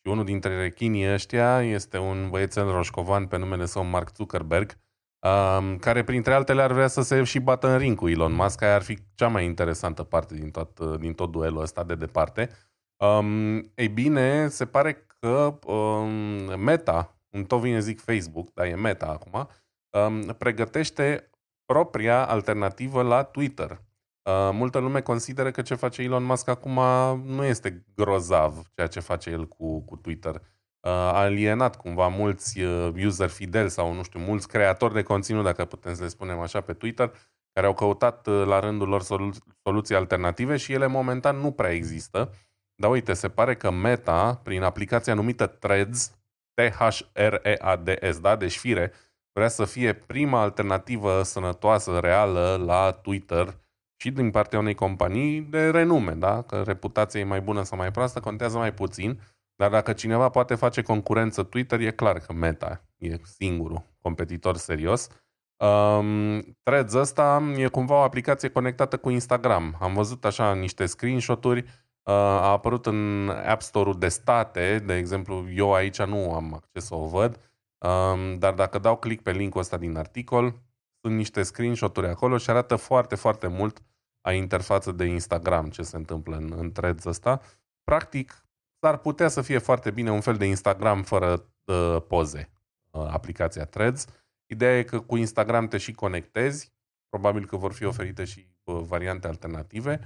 Și 0.00 0.10
unul 0.12 0.24
dintre 0.24 0.60
rechinii 0.60 1.12
ăștia 1.12 1.62
este 1.62 1.98
un 1.98 2.28
băiețel 2.30 2.70
roșcovan 2.70 3.26
pe 3.26 3.36
numele 3.36 3.66
său 3.66 3.84
Mark 3.84 4.14
Zuckerberg, 4.14 4.78
um, 5.18 5.78
care 5.78 6.04
printre 6.04 6.34
altele 6.34 6.62
ar 6.62 6.72
vrea 6.72 6.86
să 6.86 7.02
se 7.02 7.24
și 7.24 7.38
bată 7.38 7.68
în 7.68 7.78
ring 7.78 7.96
cu 7.96 8.08
Elon 8.08 8.32
Musk, 8.32 8.58
care 8.58 8.72
ar 8.72 8.82
fi 8.82 8.98
cea 9.14 9.28
mai 9.28 9.44
interesantă 9.44 10.02
parte 10.02 10.34
din 10.34 10.50
tot, 10.50 10.80
din 10.80 11.12
tot 11.12 11.30
duelul 11.30 11.60
ăsta 11.60 11.84
de 11.84 11.94
departe. 11.94 12.50
Um, 12.96 13.56
ei 13.74 13.88
bine, 13.88 14.48
se 14.48 14.66
pare 14.66 15.05
că 15.26 15.58
um, 15.72 16.60
Meta, 16.60 17.18
în 17.30 17.44
tot 17.44 17.60
vine 17.60 17.80
zic 17.80 18.00
Facebook, 18.00 18.52
dar 18.54 18.66
e 18.66 18.74
Meta 18.74 19.06
acum, 19.06 19.48
um, 19.90 20.34
pregătește 20.38 21.30
propria 21.64 22.26
alternativă 22.26 23.02
la 23.02 23.22
Twitter. 23.22 23.70
Uh, 23.70 24.50
multă 24.52 24.78
lume 24.78 25.00
consideră 25.00 25.50
că 25.50 25.62
ce 25.62 25.74
face 25.74 26.02
Elon 26.02 26.24
Musk 26.24 26.48
acum 26.48 26.80
nu 27.24 27.44
este 27.44 27.84
grozav 27.94 28.62
ceea 28.74 28.86
ce 28.86 29.00
face 29.00 29.30
el 29.30 29.48
cu, 29.48 29.80
cu 29.80 29.96
Twitter. 29.96 30.34
Uh, 30.34 30.90
a 30.90 31.18
alienat 31.18 31.76
cumva 31.76 32.08
mulți 32.08 32.60
uh, 32.60 33.04
user 33.04 33.28
fideli 33.28 33.70
sau, 33.70 33.92
nu 33.92 34.02
știu, 34.02 34.20
mulți 34.20 34.48
creatori 34.48 34.94
de 34.94 35.02
conținut, 35.02 35.44
dacă 35.44 35.64
putem 35.64 35.94
să 35.94 36.02
le 36.02 36.08
spunem 36.08 36.38
așa, 36.38 36.60
pe 36.60 36.72
Twitter, 36.72 37.12
care 37.52 37.66
au 37.66 37.74
căutat 37.74 38.26
uh, 38.26 38.44
la 38.46 38.60
rândul 38.60 38.88
lor 38.88 39.02
solu- 39.02 39.34
soluții 39.62 39.94
alternative 39.94 40.56
și 40.56 40.72
ele 40.72 40.86
momentan 40.86 41.36
nu 41.36 41.52
prea 41.52 41.70
există. 41.70 42.32
Dar 42.76 42.90
uite, 42.90 43.12
se 43.12 43.28
pare 43.28 43.54
că 43.54 43.70
Meta, 43.70 44.40
prin 44.42 44.62
aplicația 44.62 45.14
numită 45.14 45.46
Threads, 45.46 46.14
T-H-R-E-A-D-S, 46.54 48.18
da, 48.20 48.36
deci 48.36 48.56
fire, 48.56 48.92
vrea 49.32 49.48
să 49.48 49.64
fie 49.64 49.92
prima 49.92 50.40
alternativă 50.40 51.22
sănătoasă, 51.22 51.98
reală 51.98 52.62
la 52.64 52.92
Twitter 52.92 53.58
și 53.96 54.10
din 54.10 54.30
partea 54.30 54.58
unei 54.58 54.74
companii 54.74 55.40
de 55.40 55.70
renume, 55.70 56.12
da? 56.12 56.42
Că 56.42 56.62
reputația 56.62 57.20
e 57.20 57.24
mai 57.24 57.40
bună 57.40 57.62
sau 57.62 57.78
mai 57.78 57.90
proastă, 57.90 58.20
contează 58.20 58.58
mai 58.58 58.74
puțin, 58.74 59.20
dar 59.56 59.70
dacă 59.70 59.92
cineva 59.92 60.28
poate 60.28 60.54
face 60.54 60.82
concurență 60.82 61.42
Twitter, 61.42 61.80
e 61.80 61.90
clar 61.90 62.18
că 62.18 62.32
Meta 62.32 62.84
e 62.96 63.16
singurul 63.22 63.82
competitor 64.00 64.56
serios. 64.56 65.08
Um, 65.56 66.40
Threads 66.62 66.92
ăsta 66.92 67.42
e 67.56 67.66
cumva 67.66 67.94
o 67.94 68.02
aplicație 68.02 68.48
conectată 68.48 68.96
cu 68.96 69.10
Instagram. 69.10 69.76
Am 69.80 69.94
văzut 69.94 70.24
așa 70.24 70.54
niște 70.54 70.86
screenshot-uri, 70.86 71.60
uh, 71.60 71.85
a 72.12 72.50
apărut 72.50 72.86
în 72.86 73.28
App 73.28 73.62
Store-ul 73.62 73.98
de 73.98 74.08
state, 74.08 74.78
de 74.78 74.94
exemplu, 74.94 75.46
eu 75.50 75.74
aici 75.74 76.02
nu 76.02 76.34
am 76.34 76.54
acces 76.54 76.84
să 76.84 76.94
o 76.94 77.06
văd, 77.06 77.40
um, 77.78 78.38
dar 78.38 78.54
dacă 78.54 78.78
dau 78.78 78.96
click 78.96 79.22
pe 79.22 79.32
linkul 79.32 79.60
ăsta 79.60 79.76
din 79.76 79.96
articol, 79.96 80.54
sunt 81.00 81.14
niște 81.14 81.42
screenshot-uri 81.42 82.06
acolo 82.06 82.38
și 82.38 82.50
arată 82.50 82.76
foarte, 82.76 83.14
foarte 83.14 83.46
mult 83.46 83.82
a 84.20 84.32
interfață 84.32 84.92
de 84.92 85.04
Instagram 85.04 85.68
ce 85.68 85.82
se 85.82 85.96
întâmplă 85.96 86.36
în, 86.36 86.52
în 86.56 86.72
threads 86.72 87.04
ăsta. 87.04 87.40
Practic, 87.84 88.46
s-ar 88.80 88.96
putea 88.96 89.28
să 89.28 89.42
fie 89.42 89.58
foarte 89.58 89.90
bine 89.90 90.10
un 90.10 90.20
fel 90.20 90.36
de 90.36 90.44
Instagram 90.44 91.02
fără 91.02 91.48
uh, 91.64 91.96
poze, 92.08 92.50
uh, 92.90 93.06
aplicația 93.10 93.64
Threads. 93.64 94.06
Ideea 94.46 94.78
e 94.78 94.82
că 94.82 95.00
cu 95.00 95.16
Instagram 95.16 95.68
te 95.68 95.78
și 95.78 95.92
conectezi, 95.92 96.72
probabil 97.08 97.46
că 97.46 97.56
vor 97.56 97.72
fi 97.72 97.84
oferite 97.84 98.24
și 98.24 98.48
uh, 98.64 98.80
variante 98.82 99.26
alternative. 99.26 100.00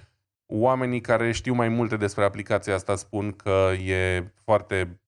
Oamenii 0.53 1.01
care 1.01 1.33
știu 1.33 1.55
mai 1.55 1.69
multe 1.69 1.97
despre 1.97 2.25
aplicația 2.25 2.75
asta 2.75 2.97
spun 2.97 3.33
că 3.33 3.73
e 3.85 4.33
foarte 4.45 5.01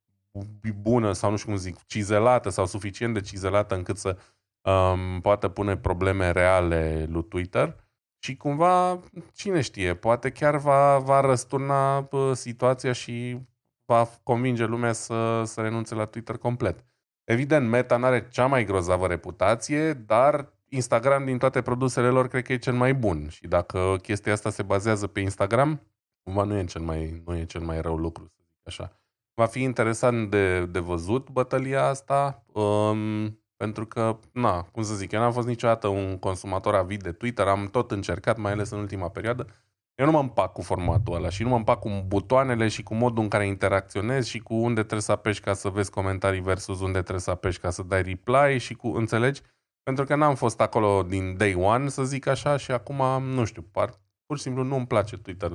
bună 0.81 1.13
sau 1.13 1.31
nu 1.31 1.37
știu 1.37 1.49
cum 1.49 1.59
zic, 1.59 1.87
cizelată 1.87 2.49
sau 2.49 2.67
suficient 2.67 3.15
de 3.15 3.21
cizelată 3.21 3.75
încât 3.75 3.97
să 3.97 4.19
um, 4.63 5.21
poată 5.21 5.49
pune 5.49 5.77
probleme 5.77 6.31
reale 6.31 7.07
lui 7.09 7.25
Twitter 7.25 7.77
și 8.25 8.37
cumva, 8.37 9.01
cine 9.33 9.61
știe, 9.61 9.95
poate 9.95 10.31
chiar 10.31 10.57
va, 10.57 10.99
va 10.99 11.21
răsturna 11.21 12.09
situația 12.33 12.93
și 12.93 13.41
va 13.85 14.09
convinge 14.23 14.65
lumea 14.65 14.93
să, 14.93 15.43
să 15.45 15.61
renunțe 15.61 15.95
la 15.95 16.05
Twitter 16.05 16.37
complet. 16.37 16.85
Evident, 17.25 17.69
Meta 17.69 17.97
nu 17.97 18.05
are 18.05 18.29
cea 18.29 18.47
mai 18.47 18.65
grozavă 18.65 19.07
reputație, 19.07 19.93
dar 19.93 20.53
Instagram 20.75 21.25
din 21.25 21.39
toate 21.39 21.63
produsele 21.63 22.09
lor 22.09 22.29
cred 22.29 22.45
că 22.45 22.53
e 22.53 22.57
cel 22.57 22.75
mai 22.75 22.95
bun. 22.95 23.29
Și 23.29 23.47
dacă 23.47 23.97
chestia 24.03 24.33
asta 24.33 24.51
se 24.51 24.63
bazează 24.63 25.07
pe 25.07 25.21
Instagram, 25.21 25.81
cumva 26.23 26.43
nu 26.43 26.57
e 26.57 26.65
cel 26.65 26.81
mai, 26.81 27.23
nu 27.27 27.37
e 27.37 27.45
cel 27.45 27.61
mai 27.61 27.81
rău 27.81 27.97
lucru, 27.97 28.25
să 28.25 28.43
zic 28.43 28.61
așa. 28.67 29.01
Va 29.35 29.47
fi 29.47 29.63
interesant 29.63 30.31
de, 30.31 30.67
de 30.67 30.79
văzut 30.79 31.31
bătălia 31.31 31.87
asta. 31.87 32.45
Um, 32.53 33.41
pentru 33.57 33.87
că, 33.87 34.19
na, 34.33 34.63
cum 34.63 34.83
să 34.83 34.95
zic, 34.95 35.13
eu 35.13 35.21
n-am 35.21 35.33
fost 35.33 35.47
niciodată 35.47 35.89
un 35.89 36.19
consumator 36.19 36.75
avid 36.75 37.03
de 37.03 37.13
Twitter, 37.13 37.47
am 37.47 37.67
tot 37.67 37.91
încercat, 37.91 38.37
mai 38.37 38.53
ales 38.53 38.71
în 38.71 38.79
ultima 38.79 39.09
perioadă. 39.09 39.47
Eu 39.95 40.07
nu 40.07 40.13
mă 40.13 40.19
împac 40.19 40.53
cu 40.53 40.63
formatul 40.63 41.15
ăla 41.15 41.29
și 41.29 41.43
nu 41.43 41.49
mă 41.49 41.57
împac 41.57 41.79
cu 41.79 42.05
butoanele 42.07 42.69
și 42.69 42.83
cu 42.83 42.95
modul 42.95 43.23
în 43.23 43.29
care 43.29 43.47
interacționezi 43.47 44.29
și 44.29 44.39
cu 44.39 44.55
unde 44.55 44.81
trebuie 44.81 45.01
să 45.01 45.13
apeși 45.13 45.41
ca 45.41 45.53
să 45.53 45.69
vezi 45.69 45.91
comentarii 45.91 46.41
versus 46.41 46.81
unde 46.81 46.99
trebuie 46.99 47.21
să 47.21 47.31
apeși 47.31 47.61
ca 47.61 47.71
să 47.71 47.83
dai 47.83 48.03
reply 48.03 48.59
și 48.59 48.75
cu, 48.75 48.89
înțelegi? 48.89 49.43
Pentru 49.83 50.05
că 50.05 50.15
n-am 50.15 50.35
fost 50.35 50.61
acolo 50.61 51.03
din 51.03 51.37
day 51.37 51.55
one, 51.55 51.89
să 51.89 52.05
zic 52.05 52.27
așa, 52.27 52.57
și 52.57 52.71
acum, 52.71 53.23
nu 53.23 53.45
știu, 53.45 53.63
par, 53.63 54.01
pur 54.27 54.37
și 54.37 54.43
simplu 54.43 54.63
nu 54.63 54.77
îmi 54.77 54.87
place 54.87 55.17
Twitter 55.17 55.53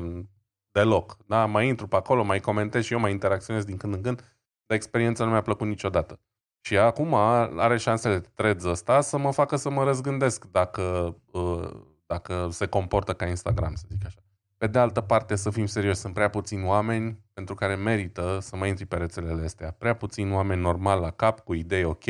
deloc. 0.72 1.18
Da? 1.26 1.46
Mai 1.46 1.68
intru 1.68 1.88
pe 1.88 1.96
acolo, 1.96 2.24
mai 2.24 2.40
comentez 2.40 2.84
și 2.84 2.94
eu 2.94 3.00
mai 3.00 3.12
interacționez 3.12 3.64
din 3.64 3.78
când 3.78 3.94
în 3.94 4.02
când, 4.02 4.18
dar 4.66 4.78
experiența 4.78 5.24
nu 5.24 5.32
mi-a 5.32 5.42
plăcut 5.42 5.68
niciodată. 5.68 6.20
Și 6.62 6.78
acum 6.78 7.14
are 7.14 7.78
șansele 7.78 8.20
Threads 8.20 8.64
ăsta 8.64 9.02
să 9.02 9.18
mă 9.18 9.32
facă 9.32 9.56
să 9.56 9.70
mă 9.70 9.84
răzgândesc 9.84 10.46
dacă, 10.46 11.16
uh, 11.32 11.70
dacă 12.06 12.48
se 12.52 12.66
comportă 12.66 13.14
ca 13.14 13.26
Instagram, 13.26 13.76
să 13.76 13.86
zic 13.90 14.06
așa. 14.06 14.20
Pe 14.58 14.68
de 14.68 14.80
altă 14.80 15.02
parte, 15.02 15.36
să 15.36 15.50
fim 15.50 15.66
serioși, 15.66 16.00
sunt 16.00 16.14
prea 16.14 16.30
puțini 16.30 16.66
oameni 16.66 17.20
pentru 17.34 17.56
care 17.56 17.76
merită 17.76 18.38
să 18.42 18.56
mai 18.56 18.70
intri 18.70 18.86
pe 18.86 18.98
rețelele 18.98 19.44
astea. 19.44 19.72
Prea 19.72 19.96
puțini 19.96 20.34
oameni 20.34 20.62
normal 20.62 21.00
la 21.00 21.12
cap, 21.12 21.40
cu 21.40 21.54
idei 21.54 21.84
ok. 21.84 22.04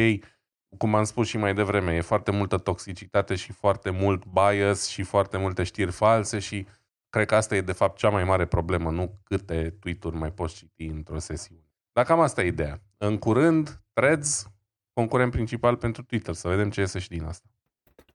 Cum 0.77 0.95
am 0.95 1.03
spus 1.03 1.27
și 1.27 1.37
mai 1.37 1.53
devreme, 1.53 1.95
e 1.95 2.01
foarte 2.01 2.31
multă 2.31 2.57
toxicitate 2.57 3.35
și 3.35 3.51
foarte 3.51 3.89
mult 3.89 4.23
bias 4.25 4.87
și 4.87 5.03
foarte 5.03 5.37
multe 5.37 5.63
știri 5.63 5.91
false 5.91 6.39
și 6.39 6.65
cred 7.09 7.27
că 7.27 7.35
asta 7.35 7.55
e 7.55 7.61
de 7.61 7.71
fapt 7.71 7.97
cea 7.97 8.09
mai 8.09 8.23
mare 8.23 8.45
problemă, 8.45 8.91
nu 8.91 9.19
câte 9.23 9.75
tweet-uri 9.79 10.15
mai 10.15 10.31
poți 10.31 10.55
citi 10.55 10.85
într-o 10.85 11.19
sesiune. 11.19 11.61
Dar 11.91 12.05
cam 12.05 12.19
asta 12.19 12.43
e 12.43 12.47
ideea. 12.47 12.81
În 12.97 13.17
curând, 13.17 13.81
Threads, 13.93 14.47
concurent 14.93 15.31
principal 15.31 15.75
pentru 15.75 16.03
Twitter. 16.03 16.33
Să 16.33 16.47
vedem 16.47 16.69
ce 16.69 16.79
iese 16.79 16.99
și 16.99 17.09
din 17.09 17.23
asta. 17.23 17.47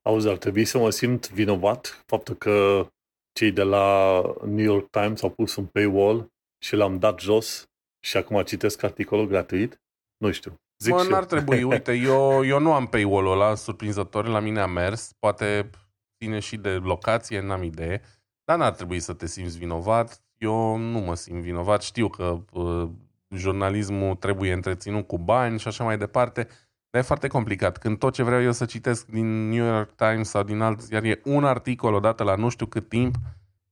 Auzi, 0.02 0.28
ar 0.28 0.36
trebui 0.36 0.64
să 0.64 0.78
mă 0.78 0.90
simt 0.90 1.30
vinovat 1.30 2.02
faptul 2.06 2.34
că 2.34 2.86
cei 3.32 3.52
de 3.52 3.62
la 3.62 4.20
New 4.44 4.64
York 4.64 4.90
Times 4.90 5.22
au 5.22 5.30
pus 5.30 5.56
un 5.56 5.66
paywall 5.66 6.32
și 6.58 6.76
l-am 6.76 6.98
dat 6.98 7.20
jos 7.20 7.70
și 8.00 8.16
acum 8.16 8.42
citesc 8.42 8.82
articolul 8.82 9.26
gratuit? 9.26 9.80
Nu 10.16 10.30
știu. 10.30 10.61
Zic 10.82 10.94
mă, 10.94 11.06
n-ar 11.08 11.24
trebui. 11.24 11.62
Uite, 11.72 11.92
eu, 11.92 12.44
eu 12.44 12.58
nu 12.58 12.72
am 12.72 12.86
paywall-ul 12.86 13.32
ăla, 13.32 13.54
surprinzător, 13.54 14.26
la 14.26 14.40
mine 14.40 14.60
a 14.60 14.66
mers. 14.66 15.12
Poate 15.18 15.70
ține 16.18 16.38
și 16.38 16.56
de 16.56 16.70
locație, 16.70 17.40
n-am 17.40 17.62
idee. 17.62 18.00
Dar 18.44 18.58
n-ar 18.58 18.72
trebui 18.72 19.00
să 19.00 19.12
te 19.12 19.26
simți 19.26 19.58
vinovat. 19.58 20.22
Eu 20.38 20.76
nu 20.76 20.98
mă 20.98 21.14
simt 21.14 21.42
vinovat. 21.42 21.82
Știu 21.82 22.08
că 22.08 22.38
uh, 22.52 22.88
jurnalismul 23.28 24.14
trebuie 24.14 24.52
întreținut 24.52 25.06
cu 25.06 25.18
bani 25.18 25.58
și 25.58 25.68
așa 25.68 25.84
mai 25.84 25.98
departe. 25.98 26.48
Dar 26.90 27.00
e 27.00 27.04
foarte 27.04 27.28
complicat. 27.28 27.78
Când 27.78 27.98
tot 27.98 28.12
ce 28.12 28.22
vreau 28.22 28.42
eu 28.42 28.52
să 28.52 28.64
citesc 28.64 29.06
din 29.06 29.48
New 29.48 29.64
York 29.64 29.94
Times 29.94 30.28
sau 30.28 30.42
din 30.42 30.60
alt 30.60 30.90
iar 30.90 31.02
e 31.02 31.20
un 31.24 31.44
articol 31.44 31.94
odată 31.94 32.22
la 32.22 32.34
nu 32.34 32.48
știu 32.48 32.66
cât 32.66 32.88
timp, 32.88 33.14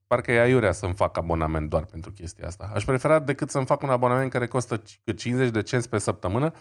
parcă 0.07 0.33
e 0.33 0.41
aiurea 0.41 0.73
să-mi 0.73 0.95
fac 0.95 1.17
abonament 1.17 1.69
doar 1.69 1.85
pentru 1.85 2.11
chestia 2.11 2.47
asta. 2.47 2.71
Aș 2.75 2.85
prefera 2.85 3.19
decât 3.19 3.51
să-mi 3.51 3.67
fac 3.67 3.83
un 3.83 3.91
abonament 3.91 4.31
care 4.31 4.47
costă 4.47 4.83
50 5.17 5.51
de 5.51 5.63
cenți 5.63 5.89
pe 5.89 5.99
săptămână, 5.99 6.53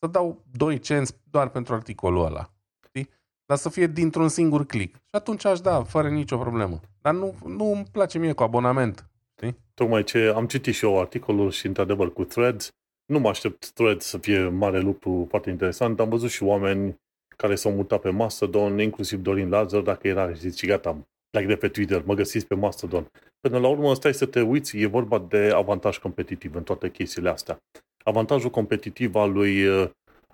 să 0.00 0.06
dau 0.06 0.44
2 0.52 0.78
cenți 0.78 1.14
doar 1.30 1.48
pentru 1.48 1.74
articolul 1.74 2.24
ăla. 2.24 2.50
Știi? 2.86 3.08
Dar 3.46 3.56
să 3.56 3.68
fie 3.68 3.86
dintr-un 3.86 4.28
singur 4.28 4.66
click. 4.66 4.94
Și 4.94 5.10
atunci 5.10 5.44
aș 5.44 5.60
da, 5.60 5.82
fără 5.82 6.08
nicio 6.08 6.38
problemă. 6.38 6.80
Dar 7.00 7.14
nu, 7.14 7.34
nu 7.46 7.64
îmi 7.64 7.86
place 7.92 8.18
mie 8.18 8.32
cu 8.32 8.42
abonament. 8.42 9.10
Știi? 9.36 9.56
Tocmai 9.74 10.04
ce 10.04 10.32
am 10.36 10.46
citit 10.46 10.74
și 10.74 10.84
eu 10.84 11.00
articolul 11.00 11.50
și 11.50 11.66
într-adevăr 11.66 12.12
cu 12.12 12.24
Threads, 12.24 12.70
nu 13.12 13.18
mă 13.18 13.28
aștept 13.28 13.70
Threads 13.70 14.06
să 14.06 14.18
fie 14.18 14.48
mare 14.48 14.80
lucru 14.80 15.26
foarte 15.28 15.50
interesant, 15.50 16.00
am 16.00 16.08
văzut 16.08 16.30
și 16.30 16.42
oameni 16.42 16.96
care 17.36 17.54
s-au 17.54 17.72
mutat 17.72 18.00
pe 18.00 18.10
Mastodon, 18.10 18.78
inclusiv 18.78 19.20
Dorin 19.20 19.48
Lazar, 19.48 19.80
dacă 19.80 20.08
era 20.08 20.32
și 20.32 20.40
zice, 20.40 20.66
gata, 20.66 21.06
plec 21.30 21.46
de 21.46 21.56
pe 21.56 21.68
Twitter, 21.68 22.02
mă 22.04 22.14
găsiți 22.14 22.46
pe 22.46 22.54
Mastodon. 22.54 23.10
Până 23.40 23.58
la 23.58 23.68
urmă, 23.68 23.94
stai 23.94 24.14
să 24.14 24.26
te 24.26 24.40
uiți, 24.40 24.78
e 24.78 24.86
vorba 24.86 25.18
de 25.18 25.52
avantaj 25.54 25.98
competitiv 25.98 26.54
în 26.54 26.62
toate 26.62 26.90
chestiile 26.90 27.30
astea. 27.30 27.58
Avantajul 28.08 28.50
competitiv 28.50 29.14
al 29.14 29.32
lui, 29.32 29.68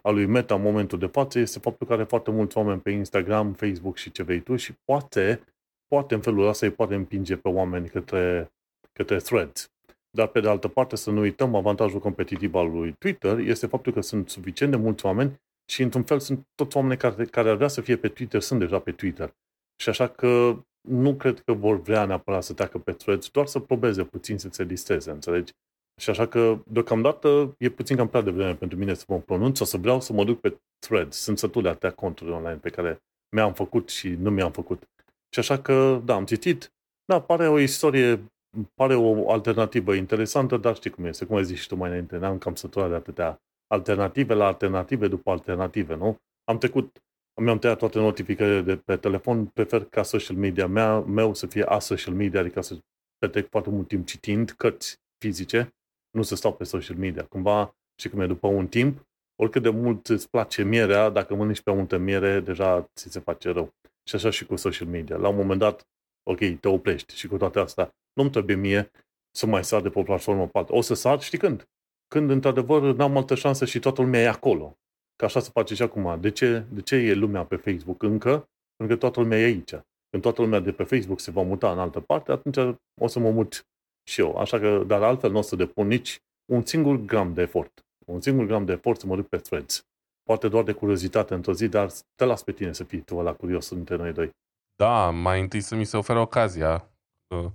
al 0.03 0.15
lui 0.15 0.27
Meta 0.27 0.55
în 0.55 0.63
momentul 0.63 0.99
de 0.99 1.07
față 1.07 1.39
este 1.39 1.59
faptul 1.59 1.87
că 1.87 1.93
are 1.93 2.05
foarte 2.05 2.31
mulți 2.31 2.57
oameni 2.57 2.81
pe 2.81 2.91
Instagram, 2.91 3.53
Facebook 3.53 3.97
și 3.97 4.11
ce 4.11 4.23
vrei 4.23 4.41
tu 4.41 4.57
și 4.57 4.73
poate, 4.85 5.45
poate 5.87 6.15
în 6.15 6.21
felul 6.21 6.49
ăsta 6.49 6.67
îi 6.67 6.73
poate 6.73 6.95
împinge 6.95 7.37
pe 7.37 7.49
oameni 7.49 7.89
către, 7.89 8.53
către 8.93 9.17
threads. 9.17 9.73
Dar, 10.11 10.27
pe 10.27 10.41
de 10.41 10.49
altă 10.49 10.69
parte, 10.69 10.97
să 10.97 11.11
nu 11.11 11.21
uităm, 11.21 11.55
avantajul 11.55 12.01
competitiv 12.01 12.55
al 12.55 12.71
lui 12.71 12.93
Twitter 12.93 13.39
este 13.39 13.67
faptul 13.67 13.93
că 13.93 14.01
sunt 14.01 14.29
suficient 14.29 14.73
de 14.73 14.79
mulți 14.79 15.07
oameni 15.07 15.41
și, 15.73 15.83
într-un 15.83 16.03
fel, 16.03 16.19
sunt 16.19 16.47
toți 16.55 16.77
oamenii 16.77 16.97
care, 16.97 17.25
care 17.25 17.49
ar 17.49 17.57
vrea 17.57 17.69
să 17.69 17.81
fie 17.81 17.97
pe 17.97 18.09
Twitter, 18.09 18.41
sunt 18.41 18.59
deja 18.61 18.79
pe 18.79 18.93
Twitter. 18.93 19.35
Și 19.77 19.89
așa 19.89 20.09
că 20.09 20.57
nu 20.89 21.15
cred 21.15 21.41
că 21.41 21.53
vor 21.53 21.81
vrea 21.81 22.05
neapărat 22.05 22.43
să 22.43 22.53
treacă 22.53 22.79
pe 22.79 22.93
threads, 22.93 23.29
doar 23.29 23.47
să 23.47 23.59
probeze 23.59 24.05
puțin 24.05 24.39
să 24.39 24.49
se 24.51 24.63
listeze, 24.63 25.11
înțelegi? 25.11 25.53
Și 26.01 26.11
așa 26.11 26.27
că, 26.27 26.59
deocamdată, 26.67 27.55
e 27.59 27.69
puțin 27.69 27.97
cam 27.97 28.09
prea 28.09 28.21
devreme 28.21 28.55
pentru 28.55 28.79
mine 28.79 28.95
să 28.95 29.05
mă 29.09 29.19
pronunț, 29.19 29.61
o 29.61 29.65
să 29.65 29.77
vreau 29.77 30.01
să 30.01 30.13
mă 30.13 30.25
duc 30.25 30.41
pe 30.41 30.61
threads. 30.79 31.17
Sunt 31.17 31.39
sătul 31.39 31.63
de 31.63 31.69
atâtea 31.69 31.91
conturi 31.91 32.31
online 32.31 32.59
pe 32.59 32.71
care 32.71 33.03
mi-am 33.37 33.53
făcut 33.53 33.89
și 33.89 34.09
nu 34.09 34.31
mi-am 34.31 34.53
făcut. 34.53 34.83
Și 35.29 35.39
așa 35.39 35.59
că, 35.59 36.01
da, 36.05 36.15
am 36.15 36.25
citit. 36.25 36.73
Da, 37.05 37.21
pare 37.21 37.49
o 37.49 37.59
istorie, 37.59 38.33
pare 38.75 38.95
o 38.95 39.31
alternativă 39.31 39.95
interesantă, 39.95 40.57
dar 40.57 40.75
știi 40.75 40.91
cum 40.91 41.05
este, 41.05 41.25
cum 41.25 41.37
ai 41.37 41.45
zis 41.45 41.61
și 41.61 41.69
tu 41.69 41.77
mai 41.77 41.89
înainte, 41.89 42.17
n-am 42.17 42.39
cam 42.39 42.55
săturat 42.55 42.89
de 42.89 42.95
atâtea 42.95 43.43
alternative 43.67 44.35
la 44.35 44.47
alternative 44.47 45.09
după 45.09 45.31
alternative, 45.31 45.95
nu? 45.95 46.17
Am 46.45 46.59
trecut, 46.59 47.03
mi-am 47.43 47.59
tăiat 47.59 47.79
toate 47.79 47.99
notificările 47.99 48.61
de 48.61 48.77
pe 48.77 48.97
telefon, 48.97 49.47
prefer 49.47 49.85
ca 49.85 50.03
social 50.03 50.37
media 50.37 50.67
mea, 50.67 50.99
meu 51.01 51.35
să 51.35 51.47
fie 51.47 51.63
a 51.63 51.79
social 51.79 52.15
media, 52.15 52.41
adică 52.41 52.61
să 52.61 52.79
petrec 53.19 53.49
foarte 53.51 53.71
mult 53.71 53.89
timp 53.89 54.07
citind 54.07 54.51
cărți 54.51 54.97
fizice, 55.19 55.75
nu 56.15 56.23
să 56.23 56.35
stau 56.35 56.55
pe 56.55 56.65
social 56.65 56.97
media. 56.97 57.25
Cumva, 57.25 57.77
și 58.01 58.09
cum 58.09 58.21
e, 58.21 58.27
după 58.27 58.47
un 58.47 58.67
timp, 58.67 59.07
oricât 59.37 59.63
de 59.63 59.69
mult 59.69 60.09
îți 60.09 60.31
place 60.31 60.63
mierea, 60.63 61.09
dacă 61.09 61.35
mănânci 61.35 61.63
pe 61.63 61.73
multă 61.73 61.97
miere, 61.97 62.41
deja 62.41 62.91
ți 62.95 63.11
se 63.11 63.21
face 63.21 63.51
rău. 63.51 63.73
Și 64.09 64.15
așa 64.15 64.31
și 64.31 64.47
cu 64.47 64.57
social 64.57 64.89
media. 64.89 65.17
La 65.17 65.29
un 65.29 65.37
moment 65.37 65.59
dat, 65.59 65.87
ok, 66.31 66.39
te 66.61 66.69
oprești 66.69 67.17
și 67.17 67.29
cu 67.29 67.37
toate 67.37 67.59
astea, 67.59 67.95
nu-mi 68.13 68.31
trebuie 68.31 68.57
mie 68.57 68.91
să 69.31 69.47
mai 69.47 69.65
sar 69.65 69.81
de 69.83 69.91
pe 69.91 69.99
o 69.99 70.03
platformă 70.03 70.47
pe 70.49 70.65
O 70.69 70.81
să 70.81 70.95
sar, 70.95 71.21
știi 71.21 71.39
când? 71.39 71.69
Când, 72.09 72.31
într-adevăr, 72.31 72.95
n-am 72.95 73.17
altă 73.17 73.35
șansă 73.35 73.65
și 73.65 73.79
toată 73.79 74.03
lumea 74.03 74.21
e 74.21 74.29
acolo. 74.29 74.79
Că 75.17 75.25
așa 75.25 75.41
se 75.41 75.51
face 75.53 75.75
și 75.75 75.83
acum. 75.83 76.21
De 76.21 76.31
ce, 76.31 76.65
de 76.71 76.81
ce 76.81 76.97
e 76.97 77.15
lumea 77.15 77.45
pe 77.45 77.57
Facebook 77.57 78.03
încă? 78.03 78.49
Pentru 78.77 78.97
că 78.97 79.01
toată 79.01 79.21
lumea 79.21 79.39
e 79.39 79.45
aici. 79.45 79.71
Când 80.11 80.23
toată 80.23 80.43
lumea 80.43 80.61
de 80.61 80.73
pe 80.73 80.85
Facebook 80.85 81.21
se 81.21 81.31
va 81.31 81.43
muta 81.43 81.73
în 81.73 81.79
altă 81.79 82.01
parte, 82.01 82.33
atunci 82.33 82.79
o 83.01 83.07
să 83.07 83.19
mă 83.19 83.31
mut 83.31 83.67
și 84.05 84.21
eu. 84.21 84.37
Așa 84.37 84.59
că, 84.59 84.83
dar 84.87 85.03
altfel 85.03 85.31
nu 85.31 85.39
o 85.39 85.43
să 85.43 85.57
depun 85.57 85.87
nici 85.87 86.23
un 86.45 86.65
singur 86.65 86.97
gram 86.97 87.33
de 87.35 87.43
efort. 87.43 87.85
Un 88.07 88.21
singur 88.21 88.47
gram 88.47 88.65
de 88.65 88.73
efort 88.73 89.01
să 89.01 89.07
mă 89.07 89.17
duc 89.17 89.29
pe 89.29 89.37
threads. 89.37 89.87
Poate 90.23 90.49
doar 90.49 90.65
de 90.65 90.73
curiozitate 90.73 91.35
într-o 91.35 91.53
zi, 91.53 91.69
dar 91.69 91.91
te 92.15 92.25
las 92.25 92.43
pe 92.43 92.53
tine 92.53 92.73
să 92.73 92.85
fii 92.85 93.01
tu 93.01 93.21
la 93.21 93.33
curios 93.33 93.71
între 93.71 93.97
noi 93.97 94.13
doi. 94.13 94.31
Da, 94.77 95.11
mai 95.11 95.41
întâi 95.41 95.61
să 95.61 95.75
mi 95.75 95.85
se 95.85 95.97
oferă 95.97 96.19
ocazia. 96.19 96.89
Uh, 97.27 97.47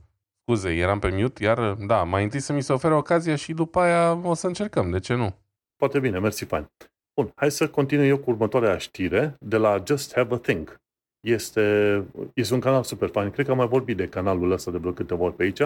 scuze, 0.42 0.76
eram 0.76 1.00
pe 1.00 1.10
mute, 1.10 1.44
iar 1.44 1.74
da, 1.74 2.04
mai 2.04 2.24
întâi 2.24 2.40
să 2.40 2.54
mi 2.54 2.62
se 2.62 2.74
oferă 2.74 2.94
ocazia 2.94 3.36
și 3.36 3.54
după 3.54 3.80
aia 3.80 4.20
o 4.24 4.34
să 4.34 4.48
încercăm, 4.48 4.92
de 4.92 5.00
ce 5.00 5.14
nu? 5.14 5.36
Foarte 5.78 6.00
bine, 6.00 6.20
mersi, 6.20 6.46
fain. 6.46 6.70
Bun, 7.16 7.32
hai 7.36 7.52
să 7.52 7.70
continui 7.70 8.08
eu 8.08 8.18
cu 8.18 8.30
următoarea 8.30 8.78
știre 8.78 9.36
de 9.40 9.58
la 9.58 9.84
Just 9.86 10.14
Have 10.16 10.34
a 10.34 10.38
Think. 10.38 10.82
Este, 11.20 12.04
este 12.34 12.54
un 12.54 12.60
canal 12.60 12.84
super 12.84 13.10
fain. 13.10 13.32
Cred 13.32 13.46
că 13.46 13.52
am 13.52 13.58
mai 13.58 13.68
vorbit 13.68 13.98
de 13.98 14.08
canalul 14.08 14.52
ăsta 14.52 14.72
de 14.72 14.78
vreo 14.78 14.92
câteva 14.92 15.24
ori 15.24 15.36
pe 15.36 15.44
aici. 15.44 15.62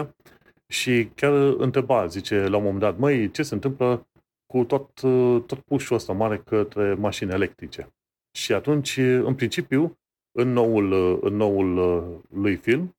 Și 0.74 1.08
chiar 1.14 1.32
întreba, 1.32 2.06
zice 2.06 2.46
la 2.46 2.56
un 2.56 2.62
moment 2.62 2.80
dat, 2.80 2.98
măi, 2.98 3.30
ce 3.30 3.42
se 3.42 3.54
întâmplă 3.54 4.08
cu 4.46 4.64
tot, 4.64 4.90
tot 5.46 5.58
pușul 5.58 5.96
ăsta 5.96 6.12
mare 6.12 6.38
către 6.38 6.94
mașini 6.94 7.30
electrice? 7.30 7.94
Și 8.36 8.52
atunci, 8.52 8.96
în 8.96 9.34
principiu, 9.34 9.98
în 10.38 10.52
noul, 10.52 11.18
în 11.22 11.36
noul 11.36 11.74
lui 12.30 12.56
film, 12.56 12.96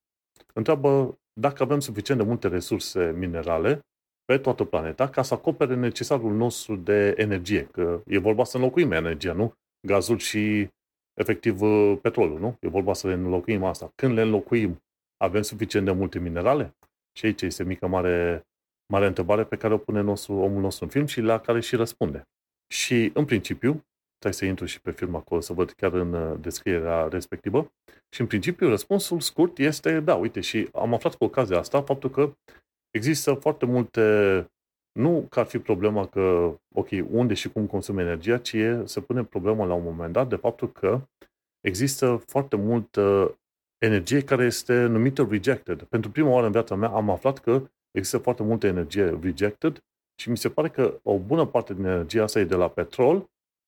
întreabă 0.54 1.20
dacă 1.34 1.64
avem 1.64 1.80
suficient 1.80 2.20
de 2.20 2.28
multe 2.28 2.48
resurse 2.48 3.14
minerale 3.18 3.80
pe 4.26 4.38
toată 4.38 4.64
planeta 4.64 5.10
ca 5.10 5.22
să 5.22 5.34
acopere 5.34 5.76
necesarul 5.76 6.34
nostru 6.34 6.76
de 6.76 7.14
energie. 7.18 7.66
Că 7.66 8.02
e 8.06 8.18
vorba 8.18 8.44
să 8.44 8.58
înlocuim 8.58 8.92
energia, 8.92 9.34
nu? 9.34 9.54
Gazul 9.88 10.18
și, 10.18 10.70
efectiv, 11.14 11.60
petrolul, 12.02 12.40
nu? 12.40 12.58
E 12.60 12.68
vorba 12.68 12.94
să 12.94 13.08
le 13.08 13.14
înlocuim 13.14 13.64
asta. 13.64 13.92
Când 13.96 14.14
le 14.14 14.22
înlocuim, 14.22 14.84
avem 15.18 15.42
suficient 15.42 15.86
de 15.86 15.92
multe 15.92 16.20
minerale? 16.20 16.76
Și 17.18 17.26
aici 17.26 17.42
este 17.42 17.64
mică 17.64 17.88
mare, 17.88 18.48
mare 18.94 19.06
întrebare 19.06 19.44
pe 19.44 19.56
care 19.58 19.74
o 19.74 19.78
pune 19.78 20.02
nostru, 20.02 20.34
omul 20.34 20.62
nostru 20.62 20.84
în 20.84 20.90
film 20.90 21.06
și 21.06 21.22
la 21.22 21.40
care 21.40 21.60
și 21.60 21.76
răspunde. 21.76 22.28
Și, 22.74 23.12
în 23.14 23.26
principiu, 23.26 23.86
stai 24.18 24.34
să 24.34 24.46
intru 24.46 24.66
și 24.66 24.82
pe 24.82 24.92
film 24.92 25.16
acolo 25.16 25.42
să 25.42 25.54
văd 25.54 25.72
chiar 25.72 25.94
în 25.94 26.14
uh, 26.14 26.40
descrierea 26.40 27.08
respectivă, 27.08 27.74
și, 28.10 28.22
în 28.22 28.28
principiu, 28.28 28.70
răspunsul 28.70 29.20
scurt 29.20 29.58
este 29.58 30.00
da, 30.00 30.16
uite, 30.16 30.42
și 30.42 30.70
am 30.74 30.94
aflat 30.94 31.16
cu 31.16 31.24
ocazia 31.24 31.58
asta 31.58 31.82
faptul 31.82 32.10
că 32.10 32.34
există 32.92 33.34
foarte 33.34 33.66
multe 33.66 34.46
nu 35.00 35.26
că 35.30 35.40
ar 35.40 35.46
fi 35.46 35.60
problema 35.60 36.08
că, 36.08 36.56
ok, 36.76 36.88
unde 37.10 37.34
și 37.34 37.50
cum 37.50 37.68
consum 37.68 37.98
energia, 37.98 38.38
ci 38.38 38.54
e, 38.54 38.86
se 38.86 39.02
pune 39.02 39.24
problema 39.24 39.66
la 39.66 39.74
un 39.74 39.84
moment 39.84 40.14
dat 40.14 40.30
de 40.30 40.36
faptul 40.36 40.72
că 40.72 41.02
există 41.62 42.24
foarte 42.26 42.56
multă 42.56 43.36
energie 43.78 44.24
care 44.24 44.46
este 44.46 44.86
numită 44.86 45.28
rejected. 45.30 45.84
Pentru 45.84 46.12
prima 46.12 46.30
oară 46.30 46.46
în 46.46 46.52
viața 46.52 46.76
mea 46.76 46.90
am 46.90 47.10
aflat 47.10 47.40
că 47.40 47.70
există 47.92 48.18
foarte 48.18 48.44
multă 48.44 48.68
energie 48.68 49.20
rejected 49.22 49.80
și 50.22 50.30
mi 50.30 50.38
se 50.38 50.50
pare 50.50 50.70
că 50.70 51.00
o 51.04 51.20
bună 51.20 51.46
parte 51.46 51.74
din 51.74 51.86
energia 51.86 52.24
asta 52.24 52.40
e 52.40 52.44
de 52.44 52.56
la 52.56 52.70
petrol 52.70 53.26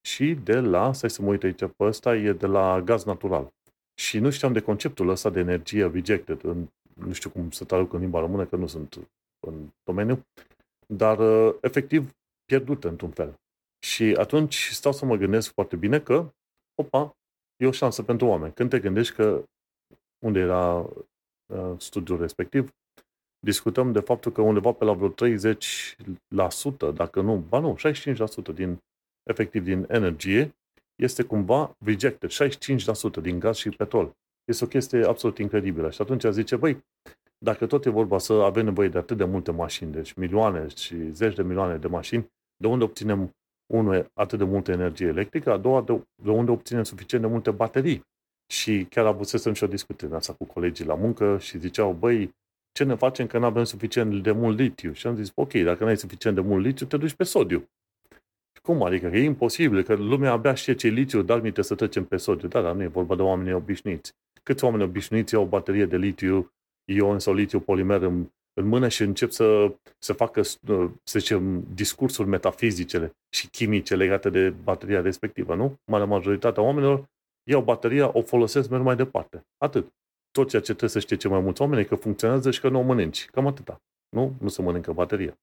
și 0.08 0.34
de 0.34 0.60
la, 0.60 0.93
stai 0.93 1.10
să 1.10 1.22
mă 1.22 1.28
uit 1.28 1.43
aici 1.43 1.60
pe 1.60 1.84
ăsta, 1.84 2.16
e 2.16 2.34
de 2.34 2.45
la 2.45 2.82
gaz 2.82 3.03
natural. 3.03 3.53
Și 4.01 4.20
nu 4.20 4.30
știam 4.30 4.53
de 4.53 4.62
conceptul 4.62 5.10
ăsta 5.10 5.30
de 5.30 5.39
energie 5.39 5.88
rejected. 5.88 6.43
În, 6.43 6.68
nu 6.93 7.14
știu 7.14 7.30
cum 7.30 7.51
să 7.51 7.64
traduc 7.64 7.93
în 7.93 7.99
limba 7.99 8.20
română, 8.20 8.45
că 8.45 8.55
nu 8.55 8.68
sunt 8.68 9.10
în 9.47 9.70
domeniu, 9.84 10.26
dar 10.88 11.20
uh, 11.20 11.55
efectiv 11.62 12.16
pierdută 12.45 12.88
într-un 12.88 13.10
fel. 13.10 13.34
Și 13.86 14.16
atunci 14.18 14.70
stau 14.72 14.91
să 14.91 15.05
mă 15.05 15.16
gândesc 15.16 15.53
foarte 15.53 15.76
bine 15.76 15.99
că, 15.99 16.34
opa, 16.82 17.18
e 17.55 17.68
o 17.68 17.72
șansă 17.72 18.03
pentru 18.03 18.28
oameni. 18.28 18.53
Când 18.53 18.70
te 18.70 18.80
gândești 18.80 19.16
că 19.16 19.43
unde 20.26 20.39
era 20.39 20.89
uh, 21.45 21.74
studiul 21.78 22.20
respectiv, 22.20 22.76
discutăm 23.39 23.91
de 23.91 23.99
faptul 23.99 24.32
că 24.32 24.41
undeva 24.41 24.72
pe 24.72 24.86
la 24.86 24.93
vreo 24.93 25.13
30%, 26.89 26.93
dacă 26.93 27.22
nu, 27.22 27.38
ba 27.38 27.59
nu, 27.59 27.76
65% 28.51 28.53
din, 28.53 28.78
efectiv 29.24 29.63
din 29.63 29.86
energie, 29.89 30.55
este 30.95 31.24
cumva 31.24 31.76
rejected, 31.86 32.30
65% 33.20 33.22
din 33.22 33.39
gaz 33.39 33.55
și 33.55 33.70
petrol. 33.70 34.15
Este 34.45 34.63
o 34.63 34.68
chestie 34.68 35.05
absolut 35.05 35.38
incredibilă. 35.38 35.89
Și 35.89 36.01
atunci 36.01 36.24
zice, 36.24 36.55
băi, 36.55 36.86
dacă 37.38 37.65
tot 37.65 37.86
e 37.86 37.89
vorba 37.89 38.18
să 38.18 38.34
avem 38.34 38.65
nevoie 38.65 38.89
de 38.89 38.97
atât 38.97 39.18
de 39.18 39.24
multe 39.24 39.51
mașini, 39.51 39.91
deci 39.91 40.13
milioane 40.13 40.68
și 40.68 41.11
zeci 41.11 41.36
de 41.36 41.43
milioane 41.43 41.78
de 41.78 41.88
mașini, 41.88 42.32
de 42.57 42.68
unde 42.68 42.84
obținem 42.84 43.36
unul 43.74 44.11
atât 44.13 44.38
de 44.38 44.43
multă 44.43 44.72
energie 44.72 45.07
electrică, 45.07 45.51
a 45.51 45.57
doua 45.57 45.82
de, 45.82 46.03
de 46.24 46.30
unde 46.30 46.51
obținem 46.51 46.84
suficient 46.84 47.24
de 47.24 47.30
multe 47.30 47.51
baterii. 47.51 48.05
Și 48.47 48.85
chiar 48.89 49.05
avusesem 49.05 49.53
și 49.53 49.63
o 49.63 49.67
discuție 49.67 50.07
în 50.07 50.13
asta 50.13 50.33
cu 50.33 50.45
colegii 50.45 50.85
la 50.85 50.95
muncă 50.95 51.37
și 51.39 51.59
ziceau, 51.59 51.93
băi, 51.93 52.35
ce 52.71 52.83
ne 52.83 52.95
facem 52.95 53.27
că 53.27 53.37
nu 53.37 53.45
avem 53.45 53.63
suficient 53.63 54.23
de 54.23 54.31
mult 54.31 54.57
litiu? 54.57 54.91
Și 54.93 55.07
am 55.07 55.15
zis, 55.15 55.31
ok, 55.35 55.53
dacă 55.53 55.83
nu 55.83 55.89
ai 55.89 55.97
suficient 55.97 56.35
de 56.35 56.41
mult 56.41 56.65
litiu, 56.65 56.85
te 56.85 56.97
duci 56.97 57.13
pe 57.13 57.23
sodiu. 57.23 57.69
Cum 58.61 58.83
adică? 58.83 59.09
Că 59.09 59.17
e 59.17 59.23
imposibil, 59.23 59.83
că 59.83 59.95
lumea 59.95 60.31
abia 60.31 60.53
știe 60.53 60.75
ce 60.75 60.87
litiu, 60.87 61.21
dar 61.21 61.41
mi 61.41 61.53
să 61.59 61.75
trecem 61.75 62.05
pe 62.05 62.17
sodiu. 62.17 62.47
Da, 62.47 62.61
dar 62.61 62.75
nu 62.75 62.81
e 62.81 62.87
vorba 62.87 63.15
de 63.15 63.21
oameni 63.21 63.53
obișnuiți. 63.53 64.13
Câți 64.43 64.63
oameni 64.63 64.83
obișnuiți 64.83 65.35
au 65.35 65.43
o 65.43 65.47
baterie 65.47 65.85
de 65.85 65.97
litiu 65.97 66.51
ion 66.91 67.19
sau 67.19 67.33
litiu 67.33 67.59
polimer 67.59 68.01
în, 68.01 68.27
în 68.53 68.67
mână 68.67 68.87
și 68.87 69.01
încep 69.01 69.31
să, 69.31 69.75
să 69.97 70.13
facă, 70.13 70.41
să 70.41 71.19
zicem, 71.19 71.65
discursuri 71.73 72.27
metafizice 72.27 73.11
și 73.29 73.47
chimice 73.47 73.95
legate 73.95 74.29
de 74.29 74.49
bateria 74.49 75.01
respectivă, 75.01 75.55
nu? 75.55 75.79
Marea 75.85 76.05
majoritatea 76.05 76.63
oamenilor 76.63 77.05
iau 77.47 77.61
bateria, 77.61 78.09
o 78.13 78.21
folosesc, 78.21 78.69
merg 78.69 78.83
mai 78.83 78.95
departe. 78.95 79.45
Atât. 79.57 79.93
Tot 80.31 80.49
ceea 80.49 80.61
ce 80.61 80.67
trebuie 80.67 80.89
să 80.89 80.99
știe 80.99 81.15
ce 81.15 81.27
mai 81.27 81.39
mulți 81.39 81.61
oameni 81.61 81.81
e 81.81 81.85
că 81.85 81.95
funcționează 81.95 82.51
și 82.51 82.59
că 82.59 82.69
nu 82.69 82.79
o 82.79 82.81
mănânci. 82.81 83.25
Cam 83.25 83.47
atâta. 83.47 83.81
Nu? 84.09 84.35
Nu 84.39 84.47
se 84.47 84.61
mănâncă 84.61 84.93
bateria. 84.93 85.39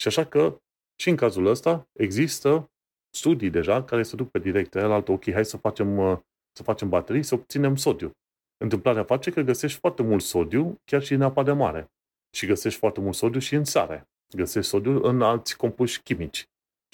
Și 0.00 0.08
așa 0.08 0.24
că 0.24 0.60
și 1.00 1.08
în 1.08 1.16
cazul 1.16 1.46
ăsta 1.46 1.88
există 1.92 2.70
studii 3.16 3.50
deja 3.50 3.84
care 3.84 4.02
se 4.02 4.16
duc 4.16 4.30
pe 4.30 4.38
directe 4.38 4.80
la 4.80 4.94
altă, 4.94 5.12
ok, 5.12 5.30
hai 5.30 5.44
să 5.44 5.56
facem, 5.56 5.98
uh, 5.98 6.18
să 6.52 6.62
facem 6.62 6.88
baterii, 6.88 7.22
să 7.22 7.34
obținem 7.34 7.76
sodiu. 7.76 8.10
Întâmplarea 8.56 9.04
face 9.04 9.30
că 9.30 9.40
găsești 9.40 9.78
foarte 9.78 10.02
mult 10.02 10.22
sodiu 10.22 10.80
chiar 10.84 11.02
și 11.02 11.14
în 11.14 11.22
apa 11.22 11.42
de 11.42 11.52
mare. 11.52 11.90
Și 12.36 12.46
găsești 12.46 12.78
foarte 12.78 13.00
mult 13.00 13.14
sodiu 13.14 13.40
și 13.40 13.54
în 13.54 13.64
sare. 13.64 14.08
Găsești 14.34 14.70
sodiu 14.70 15.02
în 15.02 15.22
alți 15.22 15.56
compuși 15.56 16.02
chimici. 16.02 16.44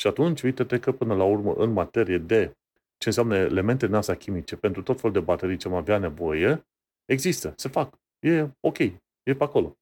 Și 0.01 0.07
atunci, 0.07 0.43
uite-te 0.43 0.79
că 0.79 0.93
până 0.93 1.15
la 1.15 1.25
urmă, 1.25 1.53
în 1.53 1.73
materie 1.73 2.19
de 2.19 2.57
ce 3.03 3.09
înseamnă 3.09 3.37
elemente 3.37 3.87
din 3.87 3.95
astea 3.95 4.17
chimice 4.17 4.57
pentru 4.57 4.83
tot 4.83 4.97
felul 5.01 5.13
de 5.13 5.21
baterii 5.21 5.57
ce 5.57 5.69
am 5.69 5.75
avea 5.75 5.99
nevoie, 5.99 6.67
există, 7.05 7.53
se 7.57 7.69
fac. 7.69 7.99
E 8.21 8.49
ok, 8.61 8.79
e 8.79 9.35
pe 9.37 9.45
acolo. 9.45 9.77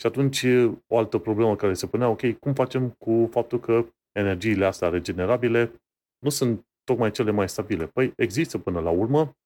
Și 0.00 0.06
atunci 0.06 0.44
o 0.86 0.98
altă 0.98 1.18
problemă 1.18 1.56
care 1.56 1.74
se 1.74 1.86
punea, 1.86 2.08
ok, 2.08 2.38
cum 2.38 2.54
facem 2.54 2.90
cu 2.90 3.28
faptul 3.30 3.60
că 3.60 3.86
energiile 4.12 4.64
astea 4.64 4.88
regenerabile 4.88 5.72
nu 6.18 6.28
sunt 6.30 6.66
tocmai 6.84 7.10
cele 7.10 7.30
mai 7.30 7.48
stabile? 7.48 7.86
Păi 7.86 8.12
există 8.16 8.58
până 8.58 8.80
la 8.80 8.90
urmă, 8.90 9.36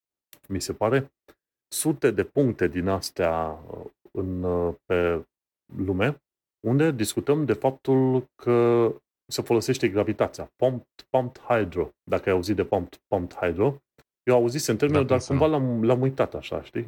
mi 0.49 0.61
se 0.61 0.73
pare, 0.73 1.13
sute 1.69 2.11
de 2.11 2.25
puncte 2.25 2.69
din 2.69 2.89
astea 2.89 3.65
uh, 3.71 3.91
în, 4.13 4.43
uh, 4.43 4.75
pe 4.85 5.27
lume 5.77 6.23
unde 6.67 6.91
discutăm 6.91 7.45
de 7.45 7.53
faptul 7.53 8.29
că 8.35 8.89
se 9.27 9.43
folosește 9.43 9.89
gravitația. 9.89 10.53
Pumped, 10.57 11.07
pumped 11.11 11.43
hydro. 11.49 11.91
Dacă 12.11 12.29
ai 12.29 12.35
auzit 12.35 12.57
de 12.57 12.65
pumped, 12.65 13.01
pumped 13.09 13.37
hydro, 13.37 13.83
eu 14.23 14.35
auzisem 14.35 14.77
termenul, 14.77 15.07
da, 15.07 15.17
dar 15.17 15.27
cumva 15.27 15.47
l-am, 15.47 15.85
l-am 15.85 16.01
uitat 16.01 16.35
așa, 16.35 16.63
știi? 16.63 16.87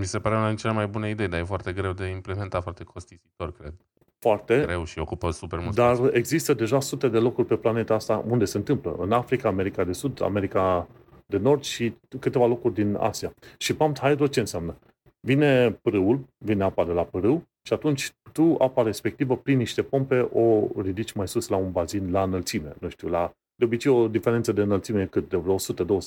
Mi 0.00 0.04
se 0.04 0.18
pare 0.18 0.36
una 0.36 0.48
din 0.48 0.56
cele 0.56 0.72
mai 0.72 0.86
bune 0.86 1.10
idei, 1.10 1.28
dar 1.28 1.40
e 1.40 1.44
foarte 1.44 1.72
greu 1.72 1.92
de 1.92 2.06
implementat, 2.06 2.62
foarte 2.62 2.84
costisitor, 2.84 3.52
cred. 3.52 3.74
Foarte. 4.18 4.60
Greu 4.60 4.84
și 4.84 4.98
ocupă 4.98 5.30
super 5.30 5.58
mult 5.58 5.74
Dar 5.74 5.94
spațiu. 5.94 6.16
există 6.16 6.54
deja 6.54 6.80
sute 6.80 7.08
de 7.08 7.18
locuri 7.18 7.46
pe 7.46 7.56
planeta 7.56 7.94
asta 7.94 8.24
unde 8.28 8.44
se 8.44 8.56
întâmplă. 8.56 8.96
În 8.98 9.12
Africa, 9.12 9.48
America 9.48 9.84
de 9.84 9.92
Sud, 9.92 10.22
America 10.22 10.88
de 11.26 11.36
Nord 11.36 11.62
și 11.62 11.94
câteva 12.20 12.46
locuri 12.46 12.74
din 12.74 12.94
Asia. 12.94 13.32
Și 13.58 13.74
pumped 13.76 14.02
hydro 14.02 14.26
ce 14.26 14.40
înseamnă? 14.40 14.78
Vine 15.20 15.70
pârâul, 15.70 16.24
vine 16.38 16.64
apa 16.64 16.84
de 16.84 16.92
la 16.92 17.04
pârâu 17.04 17.42
și 17.66 17.72
atunci 17.72 18.12
tu 18.32 18.56
apa 18.58 18.82
respectivă 18.82 19.36
prin 19.36 19.56
niște 19.56 19.82
pompe 19.82 20.20
o 20.20 20.68
ridici 20.80 21.12
mai 21.12 21.28
sus 21.28 21.48
la 21.48 21.56
un 21.56 21.72
bazin 21.72 22.10
la 22.10 22.22
înălțime. 22.22 22.74
Nu 22.80 22.88
știu, 22.88 23.08
la 23.08 23.32
de 23.54 23.64
obicei 23.64 23.92
o 23.92 24.08
diferență 24.08 24.52
de 24.52 24.60
înălțime 24.60 25.06
cât 25.06 25.28
de 25.28 25.36
vreo 25.36 25.56
100-200 25.58 25.58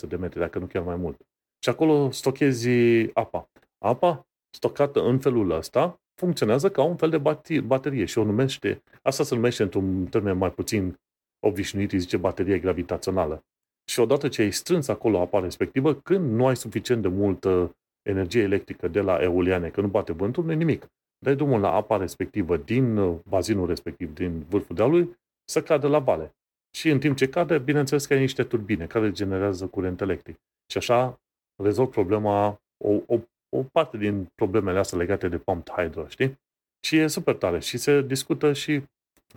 de 0.08 0.16
metri, 0.16 0.40
dacă 0.40 0.60
nu 0.60 0.66
chiar 0.66 0.84
mai 0.84 0.96
mult. 0.96 1.18
Și 1.64 1.70
acolo 1.70 2.12
stochezi 2.12 2.70
apa. 3.14 3.50
Apa 3.78 4.28
stocată 4.56 5.02
în 5.04 5.20
felul 5.20 5.52
ăsta 5.52 6.02
funcționează 6.16 6.70
ca 6.70 6.84
un 6.84 6.96
fel 6.96 7.10
de 7.10 7.22
baterie 7.62 8.06
și 8.06 8.18
o 8.18 8.24
numește, 8.24 8.84
asta 9.02 9.24
se 9.24 9.36
numește 9.36 9.64
într-un 9.64 10.06
termen 10.06 10.38
mai 10.38 10.52
puțin 10.52 11.00
obișnuit, 11.40 11.92
îi 11.92 12.00
zice 12.00 12.18
baterie 12.18 12.60
gravitațională. 12.60 13.44
Și 13.92 14.00
odată 14.00 14.28
ce 14.28 14.42
ai 14.42 14.52
strâns 14.52 14.88
acolo 14.88 15.20
apa 15.20 15.40
respectivă, 15.40 15.96
când 15.96 16.32
nu 16.32 16.48
ai 16.48 16.56
suficient 16.56 17.02
de 17.02 17.08
multă 17.08 17.76
energie 18.02 18.42
electrică 18.42 18.88
de 18.88 19.02
la 19.02 19.18
eoliane, 19.22 19.70
că 19.70 19.82
nu 19.82 19.88
bate 19.88 20.14
vântul, 20.14 20.46
nu 20.46 20.54
nimic. 20.54 20.88
Dai 21.20 21.36
drumul 21.36 21.60
la 21.60 21.72
apa 21.72 21.98
respectivă 21.98 22.58
din 22.58 22.98
uh, 22.98 23.20
bazinul 23.28 23.68
respectiv, 23.68 24.14
din 24.14 24.40
vârful 24.40 24.76
dealului, 24.76 25.18
să 25.50 25.64
cadă 25.64 25.88
la 25.88 26.00
vale. 26.00 26.34
Și 26.78 26.90
în 26.90 27.00
timp 27.00 27.18
ce 27.18 27.30
cade, 27.30 27.58
bineînțeles 27.58 28.06
că 28.06 28.14
ai 28.14 28.20
niște 28.20 28.44
turbine 28.44 28.88
care 28.88 29.12
generează 29.12 29.68
curent 29.68 30.02
electric. 30.02 30.36
Și 30.72 30.78
așa 30.78 31.20
rezolv 31.64 31.90
problema, 31.90 32.62
o, 32.84 32.92
o, 33.06 33.20
o 33.50 33.64
parte 33.72 33.98
din 33.98 34.32
problemele 34.36 34.80
astea 34.80 34.98
legate 34.98 35.28
de 35.28 35.38
pumped 35.38 35.74
hydro, 35.74 36.08
știi? 36.08 36.40
Și 36.86 36.98
e 36.98 37.08
super 37.08 37.36
tare. 37.36 37.60
Și 37.60 37.78
se 37.78 38.02
discută 38.02 38.54
și, 38.54 38.84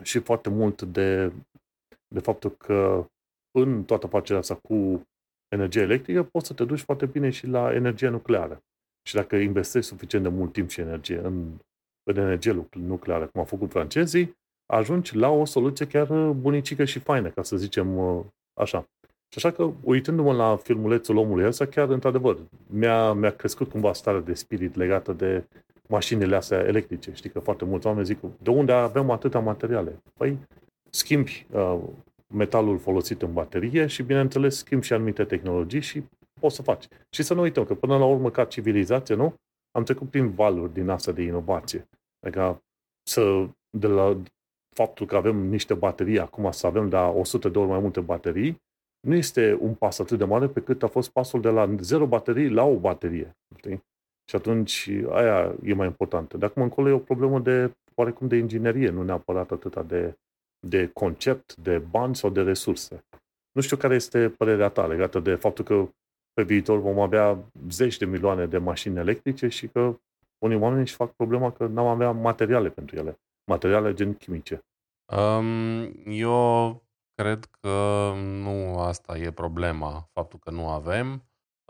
și 0.03 0.18
foarte 0.18 0.49
mult 0.49 0.83
de, 0.83 1.33
de 2.09 2.20
faptul 2.20 2.51
că 2.51 3.07
în 3.59 3.85
toată 3.85 4.07
afacerea 4.07 4.41
asta 4.41 4.55
cu 4.55 5.03
energie 5.49 5.83
electrică, 5.83 6.22
poți 6.22 6.47
să 6.47 6.55
te 6.55 6.64
duci 6.64 6.80
foarte 6.80 7.07
bine 7.07 7.30
și 7.30 7.47
la 7.47 7.74
energie 7.74 8.09
nucleară. 8.09 8.62
Și 9.09 9.14
dacă 9.14 9.37
investești 9.37 9.89
suficient 9.89 10.24
de 10.24 10.30
mult 10.30 10.53
timp 10.53 10.70
și 10.70 10.80
energie 10.80 11.18
în, 11.18 11.59
în 12.03 12.17
energie 12.17 12.67
nucleară, 12.71 13.27
cum 13.27 13.41
au 13.41 13.47
făcut 13.47 13.71
francezii, 13.71 14.37
ajungi 14.67 15.17
la 15.17 15.29
o 15.31 15.45
soluție 15.45 15.87
chiar 15.87 16.31
bunicică 16.31 16.85
și 16.85 16.99
faină, 16.99 17.29
ca 17.29 17.43
să 17.43 17.57
zicem 17.57 17.99
uh, 17.99 18.21
așa. 18.61 18.87
Și 19.29 19.39
așa 19.47 19.51
că, 19.51 19.71
uitându-mă 19.83 20.33
la 20.33 20.57
filmulețul 20.57 21.17
omului 21.17 21.47
ăsta, 21.47 21.67
chiar, 21.67 21.89
într-adevăr, 21.89 22.39
mi-a, 22.67 23.13
mi-a 23.13 23.31
crescut 23.31 23.71
cumva 23.71 23.93
starea 23.93 24.21
de 24.21 24.35
spirit 24.35 24.77
legată 24.77 25.13
de 25.13 25.45
mașinile 25.89 26.37
astea 26.37 26.59
electrice. 26.59 27.13
Știi 27.15 27.31
că 27.31 27.39
foarte 27.39 27.65
mulți 27.65 27.87
oameni 27.87 28.07
zic, 28.07 28.19
de 28.43 28.51
unde 28.51 28.73
avem 28.73 29.11
atâtea 29.11 29.41
materiale? 29.41 30.03
Păi, 30.15 30.39
schimbi 30.91 31.47
uh, 31.51 31.79
metalul 32.35 32.79
folosit 32.79 33.23
în 33.23 33.33
baterie 33.33 33.87
și, 33.87 34.03
bineînțeles, 34.03 34.57
schimbi 34.57 34.87
și 34.87 34.93
anumite 34.93 35.25
tehnologii 35.25 35.81
și 35.81 36.03
poți 36.41 36.55
să 36.55 36.63
faci. 36.63 36.85
Și 37.11 37.23
să 37.23 37.35
nu 37.35 37.41
uităm 37.41 37.65
că, 37.65 37.75
până 37.75 37.99
la 37.99 38.05
urmă, 38.05 38.31
ca 38.31 38.45
civilizație, 38.45 39.15
nu? 39.15 39.35
Am 39.73 39.85
trecut 39.85 40.11
prin 40.11 40.31
valuri 40.31 40.73
din 40.73 40.89
asta 40.89 41.12
de 41.12 41.23
inovație. 41.23 41.89
Adică 42.27 42.62
să, 43.03 43.49
de 43.70 43.87
la 43.87 44.23
faptul 44.75 45.07
că 45.07 45.16
avem 45.16 45.37
niște 45.37 45.75
baterii, 45.75 46.20
acum 46.20 46.51
să 46.51 46.66
avem 46.66 46.89
de 46.89 46.97
100 46.97 47.49
de 47.49 47.59
ori 47.59 47.68
mai 47.68 47.79
multe 47.79 48.01
baterii, 48.01 48.62
nu 49.07 49.14
este 49.14 49.59
un 49.61 49.75
pas 49.75 49.99
atât 49.99 50.18
de 50.18 50.25
mare 50.25 50.49
pe 50.49 50.62
cât 50.62 50.83
a 50.83 50.87
fost 50.87 51.11
pasul 51.11 51.41
de 51.41 51.49
la 51.49 51.75
zero 51.77 52.07
baterii 52.07 52.49
la 52.49 52.64
o 52.64 52.77
baterie. 52.77 53.37
Știi? 53.57 53.85
Și 54.29 54.37
atunci 54.37 54.91
aia 55.11 55.55
e 55.64 55.75
mai 55.75 55.87
importantă. 55.87 56.37
De 56.37 56.45
acum 56.45 56.62
încolo 56.62 56.89
e 56.89 56.93
o 56.93 56.99
problemă 56.99 57.41
de 57.41 57.73
oarecum 57.95 58.29
de 58.29 58.37
inginerie, 58.37 58.91
nu 58.91 59.03
neapărat 59.03 59.51
atâta 59.51 59.83
de, 59.83 60.14
de 60.66 60.91
concept, 60.93 61.57
de 61.57 61.79
bani 61.79 62.16
sau 62.16 62.31
de 62.31 62.43
resurse. 62.43 63.05
Nu 63.53 63.61
știu 63.61 63.77
care 63.77 63.95
este 63.95 64.29
părerea 64.29 64.68
ta 64.68 64.87
legată 64.87 65.20
de 65.20 65.35
faptul 65.35 65.64
că 65.64 65.89
pe 66.33 66.43
viitor 66.43 66.78
vom 66.78 67.01
avea 67.01 67.39
zeci 67.68 67.97
de 67.97 68.05
milioane 68.05 68.47
de 68.47 68.59
mașini 68.59 68.99
electrice 68.99 69.49
și 69.49 69.68
că 69.68 70.01
unii 70.39 70.57
oameni 70.57 70.80
își 70.80 70.95
fac 70.95 71.12
problema 71.12 71.53
că 71.53 71.66
n-am 71.66 71.87
avea 71.87 72.11
materiale 72.11 72.70
pentru 72.70 72.97
ele. 72.97 73.20
Materiale 73.51 73.95
gen 73.95 74.14
chimice. 74.14 74.64
Um, 75.16 75.93
eu 76.05 76.83
cred 77.14 77.45
că 77.61 78.12
nu 78.16 78.78
asta 78.78 79.18
e 79.18 79.30
problema, 79.30 80.09
faptul 80.12 80.39
că 80.39 80.51
nu 80.51 80.68
avem. 80.68 81.22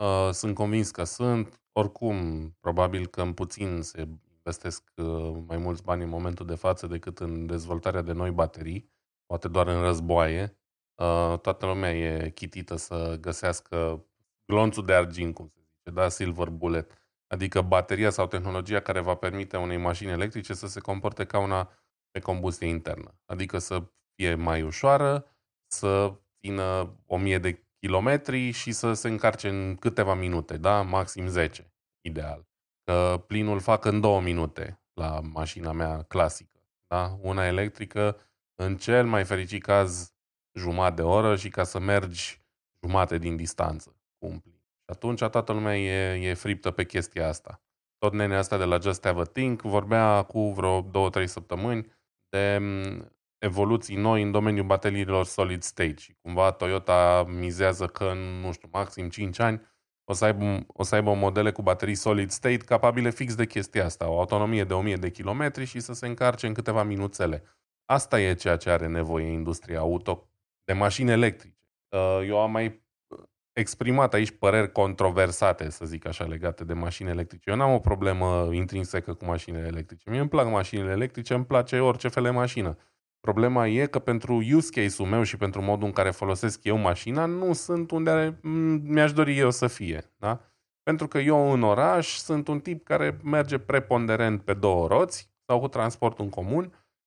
Uh, 0.03 0.29
sunt 0.31 0.55
convins 0.55 0.91
că 0.91 1.03
sunt. 1.03 1.61
Oricum, 1.71 2.49
probabil 2.59 3.07
că 3.07 3.21
în 3.21 3.33
puțin 3.33 3.81
se 3.81 4.07
investesc 4.35 4.83
uh, 4.95 5.43
mai 5.47 5.57
mulți 5.57 5.83
bani 5.83 6.03
în 6.03 6.09
momentul 6.09 6.45
de 6.45 6.55
față 6.55 6.87
decât 6.87 7.19
în 7.19 7.45
dezvoltarea 7.45 8.01
de 8.01 8.11
noi 8.11 8.31
baterii, 8.31 8.91
poate 9.25 9.47
doar 9.47 9.67
în 9.67 9.81
războaie. 9.81 10.57
Uh, 10.95 11.39
toată 11.39 11.65
lumea 11.65 11.93
e 11.95 12.29
chitită 12.29 12.75
să 12.75 13.17
găsească 13.21 14.05
glonțul 14.45 14.85
de 14.85 14.93
argint, 14.93 15.33
cum 15.33 15.51
se 15.55 15.61
zice, 15.61 15.95
da, 15.95 16.09
silver 16.09 16.49
bullet, 16.49 16.97
adică 17.27 17.61
bateria 17.61 18.09
sau 18.09 18.27
tehnologia 18.27 18.79
care 18.79 18.99
va 18.99 19.15
permite 19.15 19.57
unei 19.57 19.77
mașini 19.77 20.11
electrice 20.11 20.53
să 20.53 20.67
se 20.67 20.79
comporte 20.79 21.25
ca 21.25 21.39
una 21.39 21.71
pe 22.11 22.19
combustie 22.19 22.67
internă, 22.67 23.19
adică 23.25 23.57
să 23.57 23.83
fie 24.15 24.35
mai 24.35 24.61
ușoară, 24.61 25.25
să 25.67 26.13
țină 26.39 26.95
1000 27.05 27.37
de 27.37 27.65
kilometri 27.79 28.51
și 28.51 28.71
să 28.71 28.93
se 28.93 29.07
încarce 29.07 29.49
în 29.49 29.75
câteva 29.75 30.13
minute, 30.13 30.57
da? 30.57 30.81
Maxim 30.81 31.27
10, 31.27 31.73
ideal. 32.01 32.47
Că 32.83 33.23
plinul 33.27 33.59
fac 33.59 33.85
în 33.85 33.99
două 33.99 34.21
minute 34.21 34.81
la 34.93 35.19
mașina 35.19 35.71
mea 35.71 36.01
clasică, 36.01 36.59
da? 36.87 37.17
Una 37.21 37.45
electrică, 37.45 38.17
în 38.55 38.77
cel 38.77 39.05
mai 39.05 39.23
fericit 39.25 39.63
caz, 39.63 40.13
jumătate 40.59 40.95
de 40.95 41.01
oră 41.01 41.35
și 41.35 41.49
ca 41.49 41.63
să 41.63 41.79
mergi 41.79 42.41
jumate 42.81 43.17
din 43.17 43.35
distanță 43.35 44.02
cu 44.23 44.29
un 44.29 44.39
plin. 44.39 44.53
Și 44.53 44.89
atunci 44.89 45.19
toată 45.19 45.51
lumea 45.51 45.77
e, 45.77 46.29
e 46.29 46.33
friptă 46.33 46.71
pe 46.71 46.85
chestia 46.85 47.27
asta. 47.27 47.61
Tot 47.97 48.13
nenea 48.13 48.37
asta 48.37 48.57
de 48.57 48.63
la 48.63 48.77
Just 48.79 49.05
Have 49.05 49.19
a 49.19 49.23
Think 49.23 49.61
vorbea 49.61 50.21
cu 50.21 50.51
vreo 50.51 50.81
două, 50.81 51.09
trei 51.09 51.27
săptămâni 51.27 51.91
de 52.29 52.59
evoluții 53.37 53.95
noi 53.95 54.21
în 54.21 54.31
domeniul 54.31 54.65
bateriilor 54.65 55.25
solid 55.25 55.61
state 55.61 55.95
și 55.97 56.15
cumva 56.21 56.51
Toyota 56.51 57.25
mizează 57.27 57.87
că 57.87 58.03
în, 58.03 58.17
nu 58.17 58.51
știu, 58.51 58.69
maxim 58.71 59.09
5 59.09 59.39
ani 59.39 59.61
o 60.03 60.13
să 60.13 60.25
aibă, 60.25 60.65
o 60.67 60.83
să 60.83 60.95
aibă 60.95 61.13
modele 61.13 61.51
cu 61.51 61.61
baterii 61.61 61.95
solid 61.95 62.29
state 62.29 62.57
capabile 62.57 63.09
fix 63.09 63.35
de 63.35 63.45
chestia 63.45 63.85
asta, 63.85 64.09
o 64.09 64.19
autonomie 64.19 64.63
de 64.63 64.73
1000 64.73 64.95
de 64.95 65.11
kilometri 65.11 65.65
și 65.65 65.79
să 65.79 65.93
se 65.93 66.07
încarce 66.07 66.47
în 66.47 66.53
câteva 66.53 66.83
minuțele. 66.83 67.43
Asta 67.85 68.19
e 68.19 68.33
ceea 68.33 68.57
ce 68.57 68.69
are 68.69 68.87
nevoie 68.87 69.25
industria 69.25 69.79
auto 69.79 70.27
de 70.63 70.73
mașini 70.73 71.11
electrice. 71.11 71.57
Uh, 71.89 72.27
eu 72.27 72.39
am 72.39 72.51
mai 72.51 72.82
exprimat 73.53 74.13
aici 74.13 74.31
păreri 74.31 74.71
controversate, 74.71 75.69
să 75.69 75.85
zic 75.85 76.07
așa, 76.07 76.25
legate 76.25 76.63
de 76.63 76.73
mașini 76.73 77.09
electrice. 77.09 77.49
Eu 77.49 77.55
n-am 77.55 77.73
o 77.73 77.79
problemă 77.79 78.49
intrinsecă 78.51 79.13
cu 79.13 79.25
mașinile 79.25 79.65
electrice. 79.65 80.09
Mie 80.09 80.19
îmi 80.19 80.29
plac 80.29 80.49
mașinile 80.49 80.91
electrice, 80.91 81.33
îmi 81.33 81.45
place 81.45 81.79
orice 81.79 82.07
fel 82.07 82.23
de 82.23 82.29
mașină. 82.29 82.77
Problema 83.19 83.67
e 83.67 83.85
că 83.85 83.99
pentru 83.99 84.43
use 84.53 84.81
case-ul 84.81 85.07
meu 85.07 85.23
și 85.23 85.37
pentru 85.37 85.61
modul 85.61 85.85
în 85.85 85.93
care 85.93 86.11
folosesc 86.11 86.63
eu 86.63 86.77
mașina, 86.77 87.25
nu 87.25 87.53
sunt 87.53 87.91
unde 87.91 88.39
mi-aș 88.83 89.13
dori 89.13 89.37
eu 89.37 89.51
să 89.51 89.67
fie. 89.67 90.11
Da? 90.17 90.41
Pentru 90.83 91.07
că 91.07 91.17
eu 91.17 91.51
în 91.51 91.63
oraș 91.63 92.15
sunt 92.15 92.47
un 92.47 92.59
tip 92.59 92.83
care 92.83 93.17
merge 93.23 93.57
preponderent 93.57 94.41
pe 94.41 94.53
două 94.53 94.87
roți 94.87 95.31
sau 95.45 95.59
cu 95.59 95.67
transport 95.67 96.19
în 96.19 96.29
comun 96.29 96.63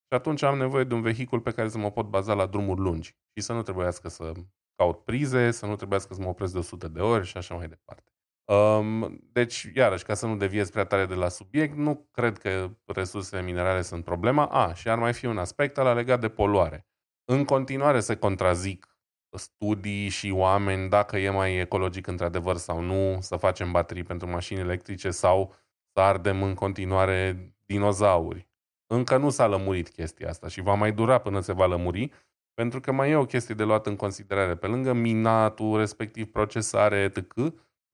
și 0.08 0.14
atunci 0.14 0.42
am 0.42 0.58
nevoie 0.58 0.84
de 0.84 0.94
un 0.94 1.02
vehicul 1.02 1.40
pe 1.40 1.50
care 1.50 1.68
să 1.68 1.78
mă 1.78 1.90
pot 1.90 2.06
baza 2.06 2.34
la 2.34 2.46
drumuri 2.46 2.80
lungi 2.80 3.16
și 3.32 3.42
să 3.42 3.52
nu 3.52 3.62
trebuiască 3.62 4.08
să 4.08 4.32
caut 4.76 5.04
prize, 5.04 5.50
să 5.50 5.66
nu 5.66 5.76
trebuiască 5.76 6.14
să 6.14 6.20
mă 6.20 6.28
opresc 6.28 6.52
de 6.52 6.58
100 6.58 6.88
de 6.88 7.00
ori 7.00 7.26
și 7.26 7.36
așa 7.36 7.54
mai 7.54 7.68
departe. 7.68 8.10
Um, 8.44 9.20
deci, 9.32 9.70
iarăși, 9.74 10.04
ca 10.04 10.14
să 10.14 10.26
nu 10.26 10.36
deviez 10.36 10.70
prea 10.70 10.84
tare 10.84 11.06
de 11.06 11.14
la 11.14 11.28
subiect, 11.28 11.76
nu 11.76 12.08
cred 12.10 12.38
că 12.38 12.70
resursele 12.84 13.42
minerale 13.42 13.82
sunt 13.82 14.04
problema. 14.04 14.46
A, 14.46 14.74
și 14.74 14.88
ar 14.88 14.98
mai 14.98 15.12
fi 15.12 15.26
un 15.26 15.38
aspect 15.38 15.78
al 15.78 15.94
legat 15.94 16.20
de 16.20 16.28
poluare. 16.28 16.86
În 17.24 17.44
continuare 17.44 18.00
se 18.00 18.16
contrazic 18.16 18.96
studii 19.36 20.08
și 20.08 20.30
oameni 20.30 20.88
dacă 20.88 21.16
e 21.18 21.30
mai 21.30 21.56
ecologic 21.56 22.06
într-adevăr 22.06 22.56
sau 22.56 22.80
nu 22.80 23.18
să 23.20 23.36
facem 23.36 23.72
baterii 23.72 24.02
pentru 24.02 24.30
mașini 24.30 24.60
electrice 24.60 25.10
sau 25.10 25.54
să 25.92 26.00
ardem 26.00 26.42
în 26.42 26.54
continuare 26.54 27.52
dinozauri. 27.64 28.48
Încă 28.86 29.16
nu 29.16 29.30
s-a 29.30 29.46
lămurit 29.46 29.88
chestia 29.88 30.28
asta 30.28 30.48
și 30.48 30.60
va 30.60 30.74
mai 30.74 30.92
dura 30.92 31.18
până 31.18 31.40
se 31.40 31.52
va 31.52 31.66
lămuri, 31.66 32.12
pentru 32.60 32.80
că 32.80 32.92
mai 32.92 33.10
e 33.10 33.16
o 33.16 33.24
chestie 33.24 33.54
de 33.54 33.64
luat 33.64 33.86
în 33.86 33.96
considerare. 33.96 34.56
Pe 34.56 34.66
lângă 34.66 34.92
minatul, 34.92 35.78
respectiv 35.78 36.26
procesare, 36.26 36.96
etc., 36.96 37.34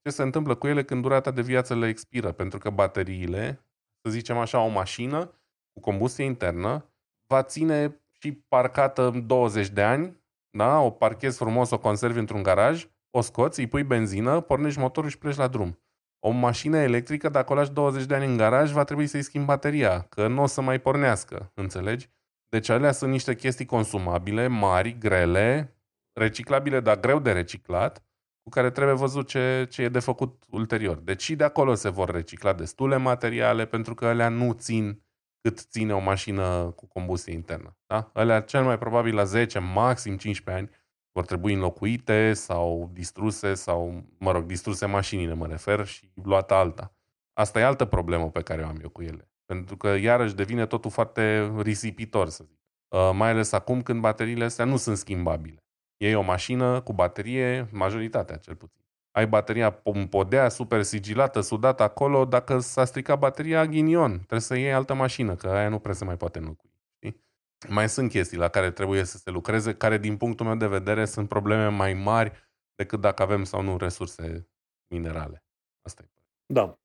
ce 0.03 0.11
se 0.11 0.23
întâmplă 0.23 0.55
cu 0.55 0.67
ele 0.67 0.85
când 0.85 1.03
durata 1.03 1.31
de 1.31 1.43
viață 1.43 1.75
le 1.75 1.89
expiră, 1.89 2.33
pentru 2.33 2.59
că 2.59 2.71
bateriile, 2.71 3.67
să 4.03 4.11
zicem 4.11 4.39
așa, 4.39 4.61
o 4.61 4.69
mașină, 4.69 5.25
cu 5.73 5.81
combustie 5.81 6.25
internă 6.25 6.93
va 7.27 7.43
ține 7.43 8.03
și 8.21 8.33
parcată 8.33 9.11
20 9.27 9.69
de 9.69 9.83
ani, 9.83 10.23
da? 10.51 10.81
o 10.81 10.91
parchezi 10.91 11.37
frumos, 11.37 11.71
o 11.71 11.79
conservi 11.79 12.19
într-un 12.19 12.43
garaj, 12.43 12.89
o 13.11 13.21
scoți, 13.21 13.61
îi 13.61 13.67
pui 13.67 13.83
benzină, 13.83 14.41
pornești 14.41 14.81
motorul 14.81 15.11
și 15.11 15.19
pleci 15.19 15.37
la 15.37 15.49
drum. 15.49 15.79
O 16.19 16.31
mașină 16.31 16.77
electrică, 16.77 17.29
dacă 17.29 17.53
o 17.53 17.57
lași 17.57 17.71
20 17.71 18.05
de 18.05 18.15
ani 18.15 18.27
în 18.27 18.37
garaj, 18.37 18.73
va 18.73 18.85
trebui 18.85 19.07
să-i 19.07 19.23
schimbi 19.23 19.47
bateria, 19.47 20.01
că 20.01 20.27
nu 20.27 20.43
o 20.43 20.47
să 20.47 20.61
mai 20.61 20.81
pornească, 20.81 21.53
înțelegi? 21.55 22.11
Deci 22.53 22.69
alea 22.69 22.93
sunt 22.93 23.11
niște 23.11 23.35
chestii 23.35 23.65
consumabile, 23.65 24.47
mari, 24.47 24.99
grele, 24.99 25.77
reciclabile, 26.13 26.81
dar 26.81 27.01
greu 27.01 27.19
de 27.19 27.33
reciclat, 27.33 28.05
cu 28.43 28.49
care 28.51 28.71
trebuie 28.71 28.95
văzut 28.95 29.27
ce, 29.29 29.67
ce 29.71 29.83
e 29.83 29.89
de 29.89 29.99
făcut 29.99 30.43
ulterior. 30.51 30.97
Deci 30.97 31.23
și 31.23 31.37
de 31.37 31.45
acolo 31.45 31.75
se 31.75 31.89
vor 31.89 32.11
recicla 32.11 32.53
destule 32.53 32.97
materiale, 32.97 33.67
pentru 33.67 33.95
că 33.95 34.07
alea 34.07 34.29
nu 34.29 34.53
țin 34.53 35.03
cât 35.41 35.59
ține 35.59 35.95
o 35.95 35.99
mașină 35.99 36.73
cu 36.77 36.87
combustie 36.87 37.33
internă. 37.33 37.77
Da? 37.87 38.11
Alea 38.13 38.41
cel 38.41 38.65
mai 38.65 38.79
probabil 38.79 39.15
la 39.15 39.25
10, 39.25 39.59
maxim 39.59 40.17
15 40.17 40.65
ani 40.65 40.77
vor 41.13 41.25
trebui 41.25 41.53
înlocuite 41.53 42.33
sau 42.33 42.91
distruse 42.93 43.55
sau, 43.55 44.05
mă 44.19 44.33
rog, 44.33 44.45
distruse 44.45 44.87
mașinile 44.87 45.35
mă 45.35 45.47
refer 45.47 45.87
și 45.87 46.11
luată 46.23 46.55
alta. 46.55 46.95
Asta 47.33 47.61
e 47.61 47.65
altă 47.65 47.85
problemă 47.85 48.31
pe 48.31 48.43
care 48.43 48.63
o 48.63 48.67
am 48.67 48.79
eu 48.83 48.89
cu 48.89 49.03
ele. 49.03 49.32
Pentru 49.53 49.77
că 49.77 49.89
iarăși 49.89 50.35
devine 50.35 50.67
totul 50.67 50.91
foarte 50.91 51.53
risipitor, 51.59 52.29
să 52.29 52.45
zic. 52.45 52.59
Uh, 52.89 53.11
mai 53.15 53.31
ales 53.31 53.53
acum 53.53 53.83
când 53.83 54.01
bateriile 54.01 54.45
astea 54.45 54.65
nu 54.65 54.77
sunt 54.77 54.97
schimbabile. 54.97 55.65
Iei 55.97 56.15
o 56.15 56.21
mașină 56.23 56.81
cu 56.81 56.93
baterie, 56.93 57.69
majoritatea 57.73 58.37
cel 58.37 58.55
puțin. 58.55 58.85
Ai 59.11 59.27
bateria 59.27 59.81
în 59.85 60.07
podea 60.07 60.49
super 60.49 60.83
sigilată, 60.83 61.41
sudată 61.41 61.83
acolo, 61.83 62.25
dacă 62.25 62.59
s-a 62.59 62.85
stricat 62.85 63.19
bateria, 63.19 63.67
ghinion, 63.67 64.17
trebuie 64.17 64.41
să 64.41 64.57
iei 64.57 64.73
altă 64.73 64.95
mașină, 64.95 65.35
că 65.35 65.49
aia 65.49 65.69
nu 65.69 65.79
prea 65.79 65.95
se 65.95 66.05
mai 66.05 66.17
poate 66.17 66.39
înlocui. 66.39 66.71
Știi? 66.97 67.25
Mai 67.69 67.89
sunt 67.89 68.11
chestii 68.11 68.39
la 68.39 68.49
care 68.49 68.71
trebuie 68.71 69.05
să 69.05 69.19
se 69.19 69.31
lucreze, 69.31 69.75
care 69.75 69.99
din 69.99 70.17
punctul 70.17 70.47
meu 70.47 70.57
de 70.57 70.67
vedere 70.67 71.05
sunt 71.05 71.29
probleme 71.29 71.69
mai 71.69 71.95
mari 71.95 72.51
decât 72.75 73.01
dacă 73.01 73.23
avem 73.23 73.45
sau 73.45 73.63
nu 73.63 73.77
resurse 73.77 74.49
minerale. 74.89 75.45
Asta 75.83 76.03
e. 76.03 76.11
Da. 76.47 76.82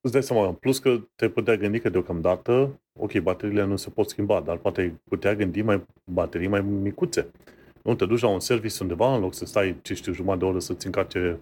Îți 0.00 0.12
dai 0.12 0.22
seama, 0.22 0.52
plus 0.52 0.78
că 0.78 1.00
te 1.16 1.28
putea 1.28 1.56
gândi 1.56 1.78
că 1.78 1.88
deocamdată, 1.88 2.80
ok, 2.98 3.18
bateriile 3.18 3.64
nu 3.64 3.76
se 3.76 3.90
pot 3.90 4.08
schimba, 4.08 4.40
dar 4.40 4.56
poate 4.56 5.00
putea 5.08 5.34
gândi 5.34 5.62
mai 5.62 5.84
baterii 6.04 6.48
mai 6.48 6.60
micuțe. 6.60 7.30
Nu 7.82 7.94
te 7.94 8.06
duci 8.06 8.20
la 8.20 8.28
un 8.28 8.40
service 8.40 8.76
undeva, 8.80 9.14
în 9.14 9.20
loc 9.20 9.34
să 9.34 9.44
stai, 9.44 9.76
ce 9.82 9.94
știu, 9.94 10.12
jumătate 10.12 10.38
de 10.38 10.44
oră 10.44 10.58
să-ți 10.58 10.86
încarce 10.86 11.38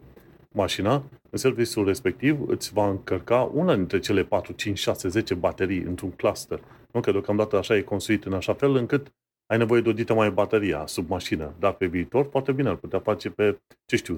mașina, 0.52 1.04
în 1.30 1.38
serviciul 1.38 1.86
respectiv 1.86 2.48
îți 2.48 2.72
va 2.72 2.88
încărca 2.88 3.50
una 3.54 3.74
dintre 3.74 3.98
cele 3.98 4.24
4, 4.24 4.52
5, 4.52 4.78
6, 4.78 5.08
10 5.08 5.34
baterii 5.34 5.80
într-un 5.82 6.10
cluster. 6.10 6.60
Nu 6.92 7.00
că 7.00 7.10
deocamdată 7.10 7.56
așa 7.56 7.76
e 7.76 7.80
construit 7.80 8.24
în 8.24 8.32
așa 8.32 8.54
fel 8.54 8.74
încât 8.74 9.12
ai 9.46 9.58
nevoie 9.58 9.80
de 9.80 9.88
o 9.88 9.92
dită 9.92 10.14
mai 10.14 10.30
bateria 10.30 10.86
sub 10.86 11.08
mașină. 11.08 11.54
Dar 11.58 11.72
pe 11.72 11.86
viitor, 11.86 12.28
foarte 12.30 12.52
bine, 12.52 12.68
ar 12.68 12.76
putea 12.76 12.98
face 12.98 13.30
pe, 13.30 13.58
ce 13.84 13.96
știu, 13.96 14.16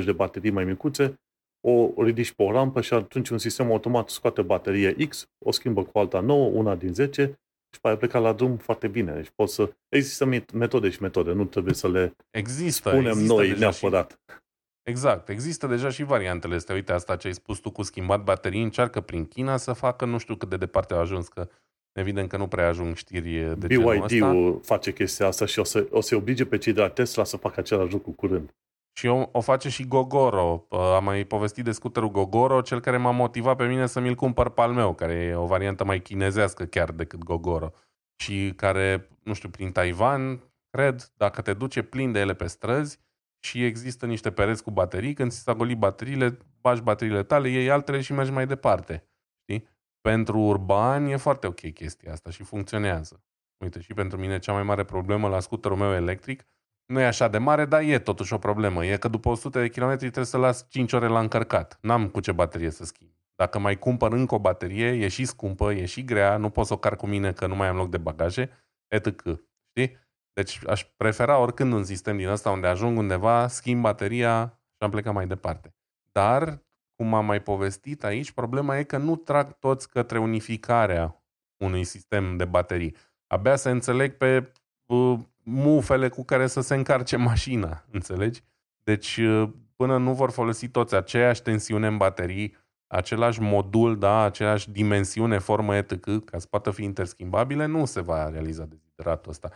10-20 0.00 0.04
de 0.04 0.12
baterii 0.12 0.50
mai 0.50 0.64
micuțe, 0.64 1.18
o 1.66 2.02
ridici 2.02 2.32
pe 2.32 2.42
o 2.42 2.52
rampă 2.52 2.80
și 2.80 2.94
atunci 2.94 3.28
un 3.28 3.38
sistem 3.38 3.70
automat 3.70 4.08
scoate 4.08 4.42
baterie 4.42 5.06
X, 5.08 5.28
o 5.44 5.50
schimbă 5.50 5.84
cu 5.84 5.98
alta 5.98 6.20
nouă, 6.20 6.46
una 6.46 6.74
din 6.74 6.94
10, 6.94 7.38
și 7.74 7.80
pe 7.80 7.96
pleca 7.96 8.18
la 8.18 8.32
drum 8.32 8.56
foarte 8.56 8.88
bine. 8.88 9.12
Deci 9.12 9.30
poți 9.34 9.54
să... 9.54 9.72
Există 9.88 10.24
metode 10.52 10.90
și 10.90 11.02
metode, 11.02 11.32
nu 11.32 11.44
trebuie 11.44 11.74
să 11.74 11.88
le 11.88 12.16
există, 12.30 12.88
spunem 12.88 13.12
există 13.12 13.32
noi 13.32 13.58
neapărat. 13.58 14.10
Și... 14.10 14.34
Exact. 14.82 15.28
Există 15.28 15.66
deja 15.66 15.88
și 15.88 16.04
variantele 16.04 16.54
astea. 16.54 16.74
Uite, 16.74 16.92
asta 16.92 17.16
ce 17.16 17.26
ai 17.26 17.34
spus 17.34 17.58
tu 17.58 17.70
cu 17.70 17.82
schimbat 17.82 18.24
baterii, 18.24 18.62
încearcă 18.62 19.00
prin 19.00 19.26
China 19.26 19.56
să 19.56 19.72
facă, 19.72 20.04
nu 20.04 20.18
știu 20.18 20.34
cât 20.34 20.48
de 20.48 20.56
departe 20.56 20.94
au 20.94 21.00
ajuns, 21.00 21.28
că 21.28 21.48
evident 21.92 22.28
că 22.28 22.36
nu 22.36 22.46
prea 22.46 22.68
ajung 22.68 22.96
știri 22.96 23.58
de 23.58 23.66
BYD-ul 23.66 24.60
face 24.62 24.92
chestia 24.92 25.26
asta 25.26 25.46
și 25.46 25.58
o 25.58 25.64
să, 25.64 25.86
o 25.90 26.00
să 26.00 26.16
oblige 26.16 26.46
pe 26.46 26.58
cei 26.58 26.72
de 26.72 26.80
la 26.80 26.88
Tesla 26.88 27.24
să 27.24 27.36
facă 27.36 27.60
același 27.60 27.92
lucru 27.92 28.10
curând. 28.10 28.54
Și 28.96 29.06
o, 29.06 29.28
o 29.32 29.40
face 29.40 29.68
și 29.68 29.86
Gogoro. 29.86 30.66
Am 30.70 31.04
mai 31.04 31.24
povestit 31.24 31.64
de 31.64 31.72
scuterul 31.72 32.10
Gogoro, 32.10 32.60
cel 32.60 32.80
care 32.80 32.96
m-a 32.96 33.10
motivat 33.10 33.56
pe 33.56 33.66
mine 33.66 33.86
să 33.86 34.00
mi-l 34.00 34.14
cumpăr 34.14 34.48
pe 34.48 34.60
al 34.60 34.72
meu, 34.72 34.94
care 34.94 35.12
e 35.12 35.34
o 35.34 35.46
variantă 35.46 35.84
mai 35.84 36.00
chinezească 36.00 36.64
chiar 36.64 36.90
decât 36.90 37.24
Gogoro. 37.24 37.72
Și 38.16 38.52
care, 38.56 39.08
nu 39.22 39.32
știu, 39.32 39.48
prin 39.48 39.72
Taiwan, 39.72 40.42
cred, 40.70 41.12
dacă 41.16 41.42
te 41.42 41.52
duce 41.52 41.82
plin 41.82 42.12
de 42.12 42.18
ele 42.18 42.34
pe 42.34 42.46
străzi, 42.46 43.02
și 43.44 43.64
există 43.64 44.06
niște 44.06 44.30
pereți 44.30 44.62
cu 44.62 44.70
baterii, 44.70 45.14
când 45.14 45.30
ți 45.30 45.38
s-a 45.38 45.54
golit 45.54 45.78
bateriile, 45.78 46.38
bagi 46.60 46.82
bateriile 46.82 47.22
tale, 47.22 47.48
iei 47.48 47.70
altele 47.70 48.00
și 48.00 48.12
mergi 48.12 48.32
mai 48.32 48.46
departe. 48.46 49.08
Știi? 49.40 49.68
Pentru 50.00 50.38
urbani 50.38 51.12
e 51.12 51.16
foarte 51.16 51.46
ok 51.46 51.72
chestia 51.72 52.12
asta 52.12 52.30
și 52.30 52.42
funcționează. 52.42 53.24
Uite, 53.64 53.80
și 53.80 53.94
pentru 53.94 54.18
mine 54.18 54.38
cea 54.38 54.52
mai 54.52 54.62
mare 54.62 54.84
problemă 54.84 55.28
la 55.28 55.40
scuterul 55.40 55.76
meu 55.76 55.92
electric 55.92 56.46
nu 56.86 57.00
e 57.00 57.06
așa 57.06 57.28
de 57.28 57.38
mare, 57.38 57.64
dar 57.64 57.82
e 57.82 57.98
totuși 57.98 58.32
o 58.32 58.38
problemă. 58.38 58.84
E 58.84 58.96
că 58.96 59.08
după 59.08 59.28
100 59.28 59.60
de 59.60 59.68
km 59.68 59.96
trebuie 59.96 60.24
să 60.24 60.36
las 60.36 60.66
5 60.68 60.92
ore 60.92 61.06
la 61.06 61.20
încărcat. 61.20 61.78
N-am 61.80 62.08
cu 62.08 62.20
ce 62.20 62.32
baterie 62.32 62.70
să 62.70 62.84
schimb. 62.84 63.10
Dacă 63.36 63.58
mai 63.58 63.78
cumpăr 63.78 64.12
încă 64.12 64.34
o 64.34 64.38
baterie, 64.38 64.86
e 64.86 65.08
și 65.08 65.24
scumpă, 65.24 65.72
e 65.72 65.84
și 65.84 66.04
grea, 66.04 66.36
nu 66.36 66.50
pot 66.50 66.66
să 66.66 66.72
o 66.72 66.76
car 66.76 66.96
cu 66.96 67.06
mine 67.06 67.32
că 67.32 67.46
nu 67.46 67.56
mai 67.56 67.68
am 67.68 67.76
loc 67.76 67.90
de 67.90 67.98
bagaje, 67.98 68.50
etc. 68.88 69.22
Știi? 69.68 69.96
Deci 70.32 70.60
aș 70.66 70.84
prefera 70.96 71.38
oricând 71.38 71.72
un 71.72 71.84
sistem 71.84 72.16
din 72.16 72.28
ăsta 72.28 72.50
unde 72.50 72.66
ajung 72.66 72.98
undeva, 72.98 73.48
schimb 73.48 73.82
bateria 73.82 74.58
și 74.68 74.84
am 74.84 74.90
plecat 74.90 75.12
mai 75.12 75.26
departe. 75.26 75.74
Dar, 76.12 76.62
cum 76.94 77.14
am 77.14 77.24
mai 77.24 77.42
povestit 77.42 78.04
aici, 78.04 78.32
problema 78.32 78.78
e 78.78 78.82
că 78.82 78.96
nu 78.96 79.16
trag 79.16 79.58
toți 79.58 79.88
către 79.88 80.18
unificarea 80.18 81.24
unui 81.64 81.84
sistem 81.84 82.36
de 82.36 82.44
baterii. 82.44 82.96
Abia 83.26 83.56
se 83.56 83.70
înțeleg 83.70 84.16
pe 84.16 84.52
uh, 84.86 85.18
mufele 85.44 86.08
cu 86.08 86.24
care 86.24 86.46
să 86.46 86.60
se 86.60 86.74
încarce 86.74 87.16
mașina, 87.16 87.84
înțelegi? 87.90 88.42
Deci, 88.82 89.16
uh, 89.16 89.48
până 89.76 89.98
nu 89.98 90.12
vor 90.14 90.30
folosi 90.30 90.68
toți 90.68 90.94
aceeași 90.94 91.42
tensiune 91.42 91.86
în 91.86 91.96
baterii, 91.96 92.56
același 92.86 93.40
modul, 93.40 93.98
da, 93.98 94.22
aceeași 94.22 94.70
dimensiune, 94.70 95.38
formă, 95.38 95.76
etc., 95.76 96.24
ca 96.24 96.38
să 96.38 96.46
poată 96.50 96.70
fi 96.70 96.82
interschimbabile, 96.82 97.66
nu 97.66 97.84
se 97.84 98.00
va 98.00 98.28
realiza 98.28 98.64
dezideratul 98.64 99.30
ăsta 99.30 99.50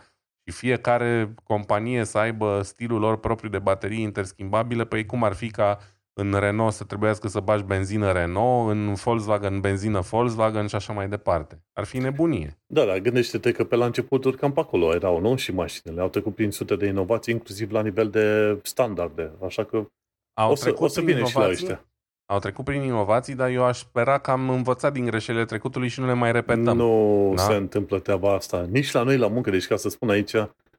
și 0.49 0.55
fiecare 0.55 1.33
companie 1.43 2.03
să 2.03 2.17
aibă 2.17 2.61
stilul 2.61 2.99
lor 2.99 3.19
propriu 3.19 3.49
de 3.49 3.59
baterii 3.59 4.01
interschimbabile, 4.01 4.85
păi 4.85 5.05
cum 5.05 5.23
ar 5.23 5.33
fi 5.33 5.49
ca 5.49 5.77
în 6.19 6.39
Renault 6.39 6.73
să 6.73 6.83
trebuiască 6.83 7.27
să 7.27 7.39
bagi 7.39 7.63
benzină 7.63 8.11
Renault, 8.11 8.71
în 8.71 8.93
Volkswagen 8.93 9.59
benzină 9.59 9.99
Volkswagen 9.99 10.67
și 10.67 10.75
așa 10.75 10.93
mai 10.93 11.09
departe. 11.09 11.63
Ar 11.73 11.83
fi 11.83 11.97
nebunie. 11.97 12.57
Da, 12.65 12.85
dar 12.85 12.97
gândește-te 12.97 13.51
că 13.51 13.63
pe 13.63 13.75
la 13.75 13.85
începuturi 13.85 14.37
cam 14.37 14.51
pe 14.51 14.59
acolo 14.59 14.93
erau, 14.93 15.19
nu? 15.19 15.35
Și 15.35 15.53
mașinile 15.53 16.01
au 16.01 16.09
trecut 16.09 16.35
prin 16.35 16.51
sute 16.51 16.75
de 16.75 16.85
inovații, 16.85 17.33
inclusiv 17.33 17.71
la 17.71 17.81
nivel 17.81 18.09
de 18.09 18.57
standarde. 18.63 19.31
Așa 19.45 19.63
că 19.63 19.85
au 20.33 20.51
o 20.51 20.55
să, 20.55 20.73
o 20.75 20.87
să 20.87 21.01
vină 21.01 21.23
și 21.23 21.35
la 21.35 21.49
ăștia. 21.49 21.83
Au 22.25 22.39
trecut 22.39 22.65
prin 22.65 22.81
inovații, 22.81 23.35
dar 23.35 23.49
eu 23.49 23.63
aș 23.63 23.77
spera 23.77 24.17
că 24.17 24.31
am 24.31 24.49
învățat 24.49 24.93
din 24.93 25.05
greșelile 25.05 25.45
trecutului 25.45 25.87
și 25.87 25.99
nu 25.99 26.05
le 26.05 26.13
mai 26.13 26.31
repetăm. 26.31 26.77
Nu 26.77 27.33
da? 27.35 27.41
se 27.41 27.53
întâmplă 27.53 27.99
treaba 27.99 28.33
asta. 28.33 28.67
Nici 28.69 28.91
la 28.91 29.03
noi 29.03 29.17
la 29.17 29.27
muncă. 29.27 29.49
Deci 29.49 29.67
ca 29.67 29.75
să 29.75 29.89
spun 29.89 30.09
aici, 30.09 30.35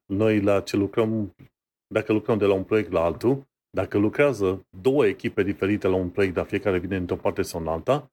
noi 0.06 0.40
la 0.40 0.60
ce 0.60 0.76
lucrăm, 0.76 1.34
dacă 1.86 2.12
lucrăm 2.12 2.38
de 2.38 2.44
la 2.44 2.54
un 2.54 2.62
proiect 2.62 2.92
la 2.92 3.00
altul, 3.00 3.48
dacă 3.70 3.98
lucrează 3.98 4.66
două 4.80 5.06
echipe 5.06 5.42
diferite 5.42 5.88
la 5.88 5.96
un 5.96 6.08
proiect, 6.08 6.34
dar 6.34 6.46
fiecare 6.46 6.78
vine 6.78 6.96
într-o 6.96 7.16
parte 7.16 7.42
sau 7.42 7.60
în 7.60 7.66
alta, 7.66 8.10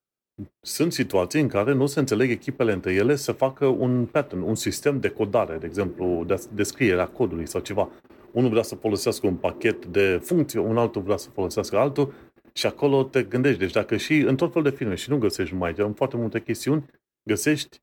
sunt 0.62 0.94
situații 0.94 1.42
în 1.42 1.48
care 1.48 1.74
nu 1.74 1.86
se 1.86 2.00
înțeleg 2.00 2.30
echipele 2.30 2.72
între 2.72 2.94
ele 2.94 3.16
să 3.16 3.32
facă 3.32 3.66
un 3.66 4.06
pattern, 4.06 4.42
un 4.42 4.56
sistem 4.56 5.00
de 5.00 5.10
codare, 5.10 5.58
de 5.58 5.66
exemplu, 5.66 6.24
de 6.28 6.48
descrierea 6.54 7.08
codului 7.08 7.48
sau 7.48 7.62
ceva. 7.62 7.90
Unul 8.32 8.50
vrea 8.50 8.62
să 8.62 8.76
folosească 8.76 9.28
un 9.28 9.36
pachet 9.36 9.86
de 9.86 10.20
funcție, 10.24 10.60
un 10.60 10.78
altul 10.78 11.02
vrea 11.02 11.18
să 11.18 11.30
folosească 11.30 11.78
altul 11.78 12.14
și 12.54 12.66
acolo 12.66 13.04
te 13.04 13.24
gândești. 13.24 13.60
Deci 13.60 13.72
dacă 13.72 13.98
și 13.98 14.18
în 14.18 14.36
tot 14.36 14.54
fel 14.54 14.64
de 14.64 14.70
filme, 14.70 14.96
și 14.96 15.10
nu 15.10 15.18
găsești 15.18 15.54
numai, 15.54 15.74
în 15.78 15.94
foarte 15.94 16.18
multe 16.18 16.42
chestiuni, 16.42 16.86
găsești 17.24 17.78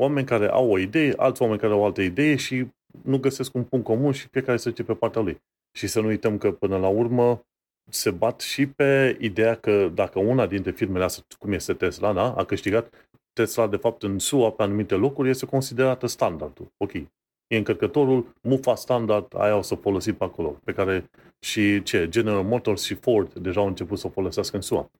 oameni 0.00 0.26
care 0.26 0.48
au 0.48 0.70
o 0.70 0.78
idee, 0.78 1.12
alți 1.16 1.42
oameni 1.42 1.60
care 1.60 1.72
au 1.72 1.80
o 1.80 1.84
altă 1.84 2.02
idee 2.02 2.36
și 2.36 2.66
nu 3.04 3.18
găsesc 3.18 3.54
un 3.54 3.64
punct 3.64 3.84
comun 3.84 4.12
și 4.12 4.28
fiecare 4.28 4.58
să 4.58 4.70
zice 4.70 4.84
pe 4.84 4.94
partea 4.94 5.20
lui. 5.20 5.40
Și 5.72 5.86
să 5.86 6.00
nu 6.00 6.06
uităm 6.06 6.38
că 6.38 6.52
până 6.52 6.76
la 6.76 6.88
urmă 6.88 7.44
se 7.90 8.10
bat 8.10 8.40
și 8.40 8.66
pe 8.66 9.16
ideea 9.20 9.54
că 9.54 9.90
dacă 9.94 10.18
una 10.18 10.46
dintre 10.46 10.70
firmele 10.70 11.04
astea, 11.04 11.24
cum 11.38 11.52
este 11.52 11.72
Tesla, 11.72 12.12
da, 12.12 12.34
a 12.34 12.44
câștigat, 12.44 13.08
Tesla, 13.32 13.66
de 13.66 13.76
fapt, 13.76 14.02
în 14.02 14.18
SUA, 14.18 14.50
pe 14.50 14.62
anumite 14.62 14.94
locuri, 14.94 15.28
este 15.28 15.46
considerată 15.46 16.06
standardul. 16.06 16.72
Ok, 16.76 16.92
e 17.46 17.56
încărcătorul, 17.56 18.34
mufa 18.42 18.74
standard, 18.74 19.34
aia 19.36 19.56
o 19.56 19.62
să 19.62 19.74
folosim 19.74 20.14
pe 20.14 20.24
acolo, 20.24 20.60
pe 20.64 20.72
care 20.72 21.10
și 21.38 21.82
ce, 21.82 22.08
General 22.08 22.42
Motors 22.42 22.82
și 22.82 22.94
Ford 22.94 23.34
deja 23.34 23.60
au 23.60 23.66
început 23.66 23.98
să 23.98 24.06
o 24.06 24.10
folosească 24.10 24.56
în 24.56 24.62
SUA. 24.62 24.90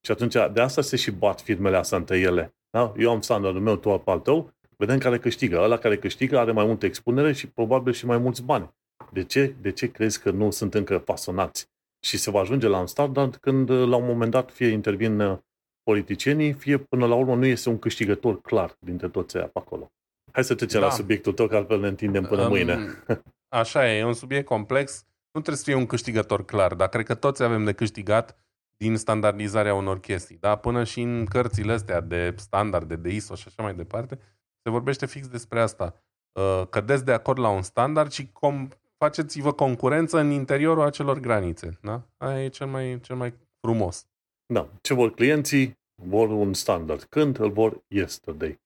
Și 0.00 0.10
atunci, 0.10 0.34
de 0.52 0.60
asta 0.60 0.82
se 0.82 0.96
și 0.96 1.10
bat 1.10 1.40
firmele 1.40 1.76
astea 1.76 1.98
între 1.98 2.18
ele. 2.18 2.54
Da? 2.70 2.92
Eu 2.98 3.10
am 3.10 3.20
standardul 3.20 3.60
meu, 3.60 3.76
tu 3.76 4.02
al 4.04 4.20
tău, 4.20 4.50
vedem 4.76 4.98
care 4.98 5.18
câștigă. 5.18 5.60
Ăla 5.60 5.76
care 5.76 5.98
câștigă 5.98 6.38
are 6.38 6.52
mai 6.52 6.64
multă 6.64 6.86
expunere 6.86 7.32
și 7.32 7.48
probabil 7.48 7.92
și 7.92 8.06
mai 8.06 8.18
mulți 8.18 8.42
bani. 8.42 8.74
De 9.12 9.24
ce? 9.24 9.54
De 9.60 9.72
ce 9.72 9.90
crezi 9.90 10.20
că 10.20 10.30
nu 10.30 10.50
sunt 10.50 10.74
încă 10.74 10.98
pasionați? 10.98 11.68
Și 12.00 12.16
se 12.16 12.30
va 12.30 12.40
ajunge 12.40 12.66
la 12.66 12.78
un 12.78 12.86
standard 12.86 13.36
când, 13.36 13.70
la 13.70 13.96
un 13.96 14.06
moment 14.06 14.30
dat, 14.30 14.50
fie 14.50 14.66
intervin 14.66 15.40
politicienii, 15.82 16.52
fie 16.52 16.78
până 16.78 17.06
la 17.06 17.14
urmă 17.14 17.34
nu 17.34 17.46
este 17.46 17.68
un 17.68 17.78
câștigător 17.78 18.40
clar 18.40 18.76
dintre 18.78 19.08
toți 19.08 19.36
aia 19.36 19.46
pe 19.46 19.58
acolo. 19.58 19.90
Hai 20.32 20.44
să 20.44 20.54
trecem 20.54 20.80
da. 20.80 20.86
la 20.86 20.92
subiectul 20.92 21.32
tău, 21.32 21.46
că 21.46 21.56
altfel 21.56 21.80
ne 21.80 21.88
întindem 21.88 22.24
până 22.24 22.42
um, 22.42 22.48
mâine. 22.48 22.78
Așa 23.60 23.92
e, 23.92 23.98
e 23.98 24.04
un 24.04 24.14
subiect 24.14 24.46
complex. 24.46 25.04
Nu 25.32 25.40
trebuie 25.40 25.56
să 25.56 25.64
fie 25.64 25.74
un 25.74 25.86
câștigător 25.86 26.44
clar, 26.44 26.74
dar 26.74 26.88
cred 26.88 27.06
că 27.06 27.14
toți 27.14 27.42
avem 27.42 27.64
de 27.64 27.72
câștigat 27.72 28.38
din 28.76 28.96
standardizarea 28.96 29.74
unor 29.74 30.00
chestii. 30.00 30.36
Da? 30.40 30.56
Până 30.56 30.84
și 30.84 31.00
în 31.00 31.24
cărțile 31.24 31.72
astea 31.72 32.00
de 32.00 32.34
standarde, 32.36 32.96
de 32.96 33.08
ISO 33.08 33.34
și 33.34 33.44
așa 33.46 33.62
mai 33.62 33.74
departe, 33.74 34.18
se 34.62 34.70
vorbește 34.70 35.06
fix 35.06 35.28
despre 35.28 35.60
asta. 35.60 35.94
Uh, 36.32 36.62
cădeți 36.70 37.04
de 37.04 37.12
acord 37.12 37.38
la 37.38 37.48
un 37.48 37.62
standard 37.62 38.10
și 38.10 38.30
com- 38.30 38.85
faceți-vă 38.98 39.52
concurență 39.52 40.18
în 40.18 40.30
interiorul 40.30 40.82
acelor 40.82 41.18
granițe. 41.18 41.78
Da? 41.82 42.02
Aia 42.16 42.44
e 42.44 42.48
cel 42.48 42.66
mai, 42.66 43.00
cel 43.00 43.16
mai 43.16 43.34
frumos. 43.60 44.06
Da. 44.52 44.68
Ce 44.80 44.94
vor 44.94 45.14
clienții? 45.14 45.78
Vor 46.02 46.28
un 46.28 46.54
standard. 46.54 47.02
Când 47.02 47.38
îl 47.38 47.50
vor? 47.50 47.84
Yesterday. 47.88 48.60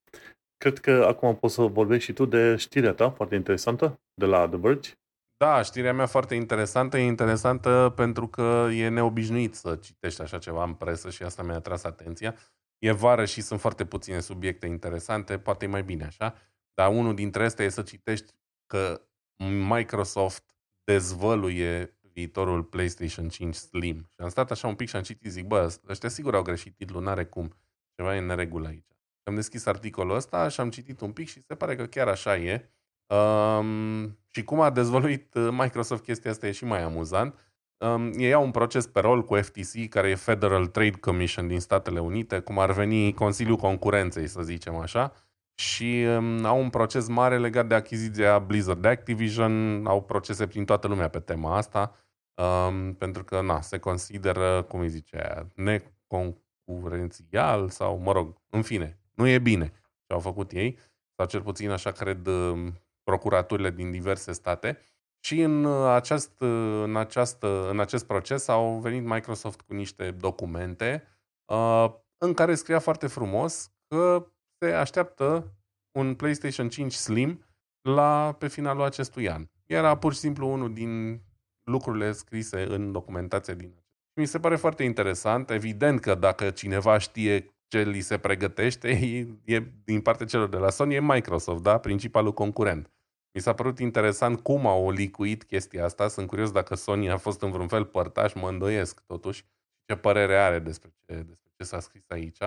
Cred 0.57 0.78
că 0.78 1.05
acum 1.09 1.37
poți 1.37 1.55
să 1.55 1.62
vorbești 1.62 2.05
și 2.05 2.12
tu 2.12 2.24
de 2.24 2.57
știrea 2.57 2.93
ta, 2.93 3.11
foarte 3.11 3.35
interesantă, 3.35 4.01
de 4.14 4.26
la 4.26 4.49
The 4.49 4.59
Verge. 4.59 4.91
Da, 5.37 5.62
știrea 5.62 5.93
mea 5.93 6.07
foarte 6.07 6.35
interesantă. 6.35 6.99
E 6.99 7.05
interesantă 7.05 7.93
pentru 7.97 8.28
că 8.28 8.68
e 8.72 8.89
neobișnuit 8.89 9.55
să 9.55 9.76
citești 9.76 10.22
așa 10.22 10.39
ceva 10.39 10.64
în 10.64 10.74
presă 10.74 11.11
și 11.11 11.22
asta 11.22 11.43
mi-a 11.43 11.55
atras 11.55 11.85
atenția. 11.85 12.35
E 12.78 12.93
vară 12.93 13.24
și 13.24 13.41
sunt 13.41 13.61
foarte 13.61 13.85
puține 13.85 14.20
subiecte 14.20 14.66
interesante, 14.66 15.39
poate 15.39 15.64
e 15.64 15.68
mai 15.68 15.83
bine 15.83 16.05
așa, 16.05 16.35
dar 16.74 16.91
unul 16.93 17.14
dintre 17.14 17.45
astea 17.45 17.64
e 17.64 17.68
să 17.68 17.83
citești 17.83 18.33
că 18.66 19.01
Microsoft 19.49 20.57
dezvăluie 20.84 21.99
viitorul 22.12 22.62
PlayStation 22.62 23.28
5 23.28 23.55
Slim. 23.55 23.97
Și 23.97 24.20
am 24.20 24.28
stat 24.28 24.51
așa 24.51 24.68
un 24.68 24.74
pic 24.74 24.88
și 24.88 24.97
am 24.97 25.03
citit, 25.03 25.30
zic, 25.30 25.47
bă, 25.47 25.74
ăștia 25.88 26.09
sigur 26.09 26.34
au 26.34 26.43
greșit 26.43 26.76
titlul, 26.76 27.03
n-are 27.03 27.24
cum. 27.24 27.55
Ceva 27.97 28.14
e 28.14 28.18
în 28.18 28.26
neregulă 28.26 28.68
aici. 28.68 28.97
Am 29.22 29.34
deschis 29.34 29.66
articolul 29.66 30.14
ăsta 30.14 30.49
și 30.49 30.61
am 30.61 30.70
citit 30.70 31.01
un 31.01 31.12
pic 31.12 31.28
și 31.28 31.43
se 31.43 31.55
pare 31.55 31.76
că 31.76 31.86
chiar 31.86 32.09
așa 32.09 32.36
e. 32.36 32.70
Um, 33.14 34.18
și 34.28 34.45
cum 34.45 34.61
a 34.61 34.70
dezvăluit 34.70 35.34
uh, 35.34 35.49
Microsoft 35.51 36.03
chestia 36.05 36.30
asta 36.30 36.47
e 36.47 36.53
și 36.53 36.64
mai 36.64 36.82
amuzant. 36.82 37.38
Um, 37.78 38.12
ei 38.16 38.32
au 38.32 38.45
un 38.45 38.51
proces 38.51 38.86
pe 38.86 39.01
rol 39.01 39.24
cu 39.24 39.34
FTC, 39.34 39.88
care 39.88 40.09
e 40.09 40.14
Federal 40.14 40.66
Trade 40.66 40.99
Commission 41.01 41.49
din 41.49 41.61
Statele 41.61 42.01
Unite, 42.01 42.41
cum 42.41 42.59
ar 42.59 42.72
veni 42.72 43.14
Consiliul 43.14 43.57
Concurenței, 43.57 44.26
să 44.26 44.43
zicem 44.43 44.76
așa, 44.76 45.12
și 45.61 46.05
um, 46.09 46.45
au 46.45 46.61
un 46.61 46.71
proces 46.71 47.09
mare 47.09 47.39
legat 47.39 47.67
de 47.67 47.75
achiziția 47.75 48.39
Blizzard 48.39 48.85
Activision, 48.85 49.87
au 49.87 50.03
procese 50.03 50.47
prin 50.47 50.65
toată 50.65 50.87
lumea 50.87 51.09
pe 51.09 51.21
tema 51.21 51.57
asta, 51.57 51.97
um, 52.35 52.95
pentru 52.95 53.25
că 53.25 53.41
na, 53.41 53.61
se 53.61 53.79
consideră, 53.79 54.63
cum 54.63 54.81
îi 54.81 54.89
zice, 54.89 55.47
neconcurențial 55.55 57.69
sau, 57.69 57.99
mă 57.99 58.13
rog, 58.13 58.37
în 58.51 58.63
fine, 58.63 58.99
nu 59.15 59.27
e 59.27 59.39
bine 59.39 59.73
ce 60.07 60.13
au 60.13 60.21
făcut 60.21 60.53
ei, 60.53 60.79
sau 61.17 61.27
cel 61.27 61.43
puțin 61.43 61.71
așa 61.71 61.91
cred 61.91 62.27
um, 62.27 62.81
procuraturile 63.03 63.71
din 63.71 63.91
diverse 63.91 64.33
state. 64.33 64.79
Și 65.25 65.41
în, 65.41 65.67
acest, 65.67 66.41
în, 66.83 66.97
această, 66.97 67.69
în 67.71 67.81
acest 67.81 68.07
proces 68.07 68.49
au 68.49 68.79
venit 68.79 69.05
Microsoft 69.05 69.61
cu 69.61 69.75
niște 69.75 70.11
documente 70.11 71.05
uh, 71.53 71.95
în 72.19 72.35
care 72.35 72.55
scria 72.55 72.79
foarte 72.79 73.07
frumos 73.07 73.73
că 73.89 74.27
se 74.61 74.73
așteaptă 74.73 75.55
un 75.99 76.15
PlayStation 76.15 76.69
5 76.69 76.93
Slim 76.93 77.47
la, 77.81 78.37
pe 78.39 78.49
finalul 78.49 78.83
acestui 78.83 79.29
an. 79.29 79.47
Era 79.67 79.97
pur 79.97 80.13
și 80.13 80.19
simplu 80.19 80.53
unul 80.53 80.73
din 80.73 81.23
lucrurile 81.63 82.13
scrise 82.13 82.63
în 82.69 82.93
documentația 82.93 83.55
din 83.55 83.75
mi 84.21 84.27
se 84.27 84.41
pare 84.41 84.57
foarte 84.57 84.83
interesant. 84.83 85.51
Evident 85.51 86.01
că 86.01 86.15
dacă 86.15 86.51
cineva 86.51 86.99
știe 86.99 87.55
ce 87.69 87.83
li 87.83 88.01
se 88.01 88.19
pregătește, 88.19 88.89
e, 89.45 89.55
e 89.55 89.63
din 89.85 90.01
partea 90.01 90.27
celor 90.27 90.49
de 90.49 90.57
la 90.57 90.71
Sony, 90.71 90.95
e 90.95 91.01
Microsoft, 91.01 91.63
da? 91.63 91.79
principalul 91.79 92.33
concurent. 92.33 92.91
Mi 93.33 93.41
s-a 93.41 93.53
părut 93.53 93.79
interesant 93.79 94.41
cum 94.41 94.67
au 94.67 94.91
licuit 94.91 95.45
chestia 95.45 95.85
asta. 95.85 96.09
Sunt 96.09 96.27
curios 96.27 96.51
dacă 96.51 96.75
Sony 96.75 97.11
a 97.11 97.17
fost 97.17 97.43
în 97.43 97.51
vreun 97.51 97.69
fel 97.69 97.85
părtaș, 97.85 98.33
mă 98.35 98.49
îndoiesc 98.49 99.01
totuși 99.01 99.45
ce 99.85 99.97
părere 99.97 100.37
are 100.37 100.59
despre 100.59 100.91
ce, 101.07 101.15
despre 101.15 101.51
ce 101.57 101.65
s-a 101.65 101.81
scris 101.81 102.05
aici. 102.09 102.39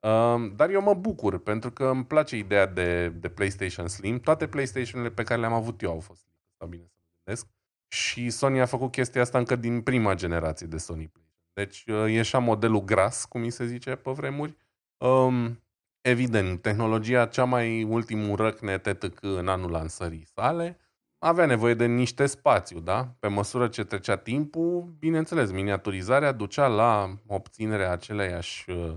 Um, 0.00 0.54
dar 0.56 0.70
eu 0.70 0.82
mă 0.82 0.94
bucur 0.94 1.38
pentru 1.38 1.70
că 1.70 1.84
îmi 1.84 2.04
place 2.04 2.36
ideea 2.36 2.66
de, 2.66 3.08
de 3.08 3.28
PlayStation 3.28 3.88
Slim. 3.88 4.20
Toate 4.20 4.46
PlayStation-urile 4.46 5.14
pe 5.14 5.22
care 5.22 5.40
le-am 5.40 5.52
avut 5.52 5.82
eu 5.82 5.90
au 5.90 6.00
fost 6.00 6.26
sau 6.58 6.68
bine 6.68 6.82
să 6.82 6.96
mă 6.98 7.06
gândesc. 7.24 7.46
Și 7.88 8.30
Sony 8.30 8.60
a 8.60 8.66
făcut 8.66 8.90
chestia 8.90 9.20
asta 9.20 9.38
încă 9.38 9.56
din 9.56 9.80
prima 9.82 10.14
generație 10.14 10.66
de 10.66 10.78
Sony 10.78 11.08
PlayStation. 11.08 11.28
Deci 11.52 11.84
uh, 11.86 12.12
ieșea 12.12 12.38
modelul 12.38 12.84
gras, 12.84 13.24
cum 13.24 13.40
mi 13.40 13.50
se 13.50 13.66
zice 13.66 13.94
pe 13.94 14.10
vremuri. 14.10 14.56
Um, 14.96 15.62
evident, 16.00 16.62
tehnologia 16.62 17.26
cea 17.26 17.44
mai 17.44 17.82
ultimul 17.82 18.36
răcne 18.36 18.78
TTC 18.78 19.22
în 19.22 19.48
anul 19.48 19.70
lansării 19.70 20.26
sale 20.34 20.78
avea 21.22 21.46
nevoie 21.46 21.74
de 21.74 21.86
niște 21.86 22.26
spațiu, 22.26 22.80
da? 22.80 23.14
Pe 23.18 23.28
măsură 23.28 23.68
ce 23.68 23.84
trecea 23.84 24.16
timpul, 24.16 24.94
bineînțeles, 24.98 25.50
miniaturizarea 25.50 26.32
ducea 26.32 26.66
la 26.66 27.14
obținerea 27.26 27.90
aceleiași 27.90 28.70
uh, 28.70 28.92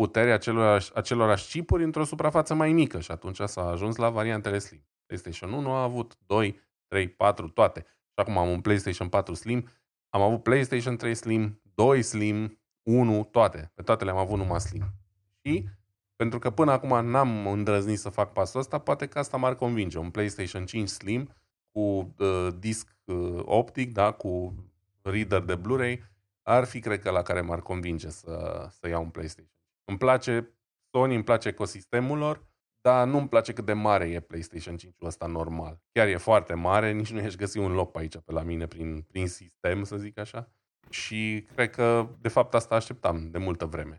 puteri, 0.00 0.32
acelorași, 0.32 0.90
acelorași 0.94 1.50
chipuri 1.50 1.84
într-o 1.84 2.04
suprafață 2.04 2.54
mai 2.54 2.72
mică 2.72 3.00
și 3.00 3.10
atunci 3.10 3.40
s-a 3.44 3.68
ajuns 3.68 3.96
la 3.96 4.10
variantele 4.10 4.58
Slim. 4.58 4.86
PlayStation 5.06 5.52
1 5.52 5.70
a 5.70 5.82
avut 5.82 6.16
2, 6.26 6.60
3, 6.86 7.08
4, 7.08 7.48
toate. 7.48 7.80
Și 7.86 8.14
acum 8.14 8.38
am 8.38 8.48
un 8.48 8.60
PlayStation 8.60 9.08
4 9.08 9.34
Slim, 9.34 9.68
am 10.08 10.20
avut 10.20 10.42
PlayStation 10.42 10.96
3 10.96 11.14
Slim, 11.14 11.60
2 11.74 12.02
Slim, 12.02 12.60
1, 12.82 13.24
toate. 13.24 13.72
Pe 13.74 13.82
toate 13.82 14.04
le-am 14.04 14.16
avut 14.16 14.38
numai 14.38 14.60
Slim. 14.60 14.84
Și 15.42 15.68
pentru 16.16 16.38
că 16.38 16.50
până 16.50 16.72
acum 16.72 17.06
n-am 17.06 17.46
îndrăznit 17.46 17.98
să 17.98 18.08
fac 18.08 18.32
pasul 18.32 18.60
ăsta, 18.60 18.78
poate 18.78 19.06
că 19.06 19.18
asta 19.18 19.36
m-ar 19.36 19.54
convinge. 19.54 19.98
Un 19.98 20.10
PlayStation 20.10 20.66
5 20.66 20.88
Slim 20.88 21.28
cu 21.70 21.80
uh, 22.18 22.48
disc 22.58 22.96
uh, 23.04 23.40
optic, 23.44 23.92
da, 23.92 24.12
cu 24.12 24.54
reader 25.02 25.40
de 25.40 25.54
Blu-ray, 25.54 26.02
ar 26.42 26.64
fi, 26.64 26.80
cred 26.80 27.00
că, 27.00 27.10
la 27.10 27.22
care 27.22 27.40
m-ar 27.40 27.60
convinge 27.60 28.10
să, 28.10 28.66
să 28.80 28.88
iau 28.88 29.02
un 29.02 29.10
PlayStation. 29.10 29.59
Îmi 29.90 29.98
place 29.98 30.54
Sony, 30.90 31.14
îmi 31.14 31.24
place 31.24 31.48
ecosistemul 31.48 32.18
lor, 32.18 32.46
dar 32.80 33.06
nu-mi 33.06 33.28
place 33.28 33.52
cât 33.52 33.64
de 33.64 33.72
mare 33.72 34.08
e 34.08 34.20
PlayStation 34.20 34.76
5-ul 34.76 35.06
ăsta 35.06 35.26
normal. 35.26 35.80
Chiar 35.92 36.06
e 36.06 36.16
foarte 36.16 36.54
mare, 36.54 36.92
nici 36.92 37.12
nu 37.12 37.18
ești 37.18 37.38
găsi 37.38 37.58
un 37.58 37.72
loc 37.72 37.92
pe 37.92 37.98
aici, 37.98 38.16
pe 38.24 38.32
la 38.32 38.42
mine, 38.42 38.66
prin, 38.66 39.00
prin 39.00 39.28
sistem, 39.28 39.84
să 39.84 39.96
zic 39.96 40.18
așa. 40.18 40.52
Și 40.90 41.46
cred 41.54 41.70
că, 41.70 42.08
de 42.20 42.28
fapt, 42.28 42.54
asta 42.54 42.74
așteptam 42.74 43.30
de 43.30 43.38
multă 43.38 43.66
vreme. 43.66 43.98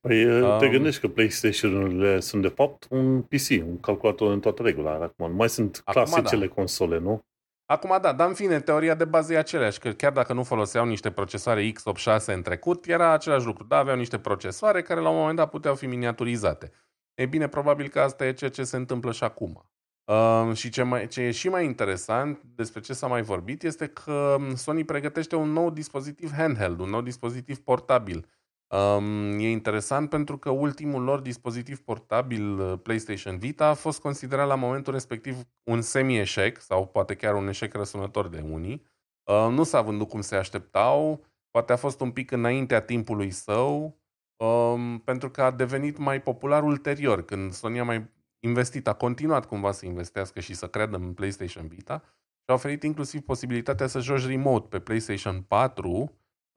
Păi 0.00 0.40
um, 0.40 0.58
te 0.58 0.68
gândești 0.68 1.00
că 1.00 1.08
PlayStation-urile 1.08 2.20
sunt 2.20 2.42
de 2.42 2.48
fapt 2.48 2.86
un 2.90 3.22
PC, 3.22 3.48
un 3.62 3.80
calculator 3.80 4.32
în 4.32 4.40
toată 4.40 4.62
regula. 4.62 4.92
Acum 4.92 5.30
nu 5.30 5.36
mai 5.36 5.48
sunt 5.48 5.82
clasicele 5.84 6.46
da. 6.46 6.54
console, 6.54 6.98
nu? 6.98 7.24
Acum 7.66 7.98
da, 8.00 8.12
dar 8.12 8.28
în 8.28 8.34
fine, 8.34 8.60
teoria 8.60 8.94
de 8.94 9.04
bază 9.04 9.32
e 9.32 9.38
aceeași, 9.38 9.78
că 9.78 9.90
chiar 9.90 10.12
dacă 10.12 10.32
nu 10.32 10.42
foloseau 10.42 10.86
niște 10.86 11.10
procesoare 11.10 11.72
x86 11.72 12.24
în 12.26 12.42
trecut, 12.42 12.86
era 12.86 13.12
același 13.12 13.46
lucru. 13.46 13.64
Da, 13.64 13.76
aveau 13.76 13.96
niște 13.96 14.18
procesoare 14.18 14.82
care 14.82 15.00
la 15.00 15.08
un 15.08 15.16
moment 15.16 15.36
dat 15.36 15.50
puteau 15.50 15.74
fi 15.74 15.86
miniaturizate. 15.86 16.70
E 17.14 17.26
bine, 17.26 17.48
probabil 17.48 17.88
că 17.88 18.00
asta 18.00 18.26
e 18.26 18.32
ceea 18.32 18.50
ce 18.50 18.64
se 18.64 18.76
întâmplă 18.76 19.12
și 19.12 19.24
acum. 19.24 19.70
Uh, 20.04 20.54
și 20.54 20.70
ce, 20.70 20.82
mai, 20.82 21.06
ce 21.06 21.20
e 21.20 21.30
și 21.30 21.48
mai 21.48 21.64
interesant, 21.64 22.42
despre 22.42 22.80
ce 22.80 22.92
s-a 22.92 23.06
mai 23.06 23.22
vorbit, 23.22 23.62
este 23.62 23.86
că 23.86 24.36
Sony 24.54 24.84
pregătește 24.84 25.36
un 25.36 25.52
nou 25.52 25.70
dispozitiv 25.70 26.32
handheld, 26.32 26.80
un 26.80 26.88
nou 26.88 27.00
dispozitiv 27.00 27.58
portabil 27.58 28.26
Um, 28.68 29.38
e 29.38 29.48
interesant 29.48 30.08
pentru 30.08 30.38
că 30.38 30.50
ultimul 30.50 31.02
lor 31.02 31.20
dispozitiv 31.20 31.80
portabil, 31.80 32.58
uh, 32.58 32.78
PlayStation 32.82 33.38
Vita, 33.38 33.66
a 33.66 33.74
fost 33.74 34.00
considerat 34.00 34.46
la 34.46 34.54
momentul 34.54 34.92
respectiv 34.92 35.36
un 35.62 35.82
semi-eșec 35.82 36.60
sau 36.60 36.86
poate 36.86 37.14
chiar 37.14 37.34
un 37.34 37.48
eșec 37.48 37.74
răsunător 37.74 38.28
de 38.28 38.44
unii. 38.50 38.86
Uh, 39.24 39.48
nu 39.50 39.62
s-a 39.62 39.82
vândut 39.82 40.08
cum 40.08 40.20
se 40.20 40.36
așteptau, 40.36 41.24
poate 41.50 41.72
a 41.72 41.76
fost 41.76 42.00
un 42.00 42.10
pic 42.10 42.30
înaintea 42.30 42.80
timpului 42.80 43.30
său, 43.30 43.98
um, 44.36 44.98
pentru 44.98 45.30
că 45.30 45.42
a 45.42 45.50
devenit 45.50 45.98
mai 45.98 46.22
popular 46.22 46.62
ulterior, 46.62 47.24
când 47.24 47.52
Sony 47.52 47.80
a 47.80 47.84
mai 47.84 48.10
investit, 48.40 48.86
a 48.86 48.92
continuat 48.92 49.46
cumva 49.46 49.72
să 49.72 49.86
investească 49.86 50.40
și 50.40 50.54
să 50.54 50.68
creadă 50.68 50.96
în 50.96 51.12
PlayStation 51.12 51.66
Vita 51.66 52.02
și 52.46 52.46
a 52.46 52.52
oferit 52.52 52.82
inclusiv 52.82 53.20
posibilitatea 53.20 53.86
să 53.86 54.00
joci 54.00 54.26
remote 54.26 54.66
pe 54.68 54.80
PlayStation 54.80 55.42
4 55.42 56.12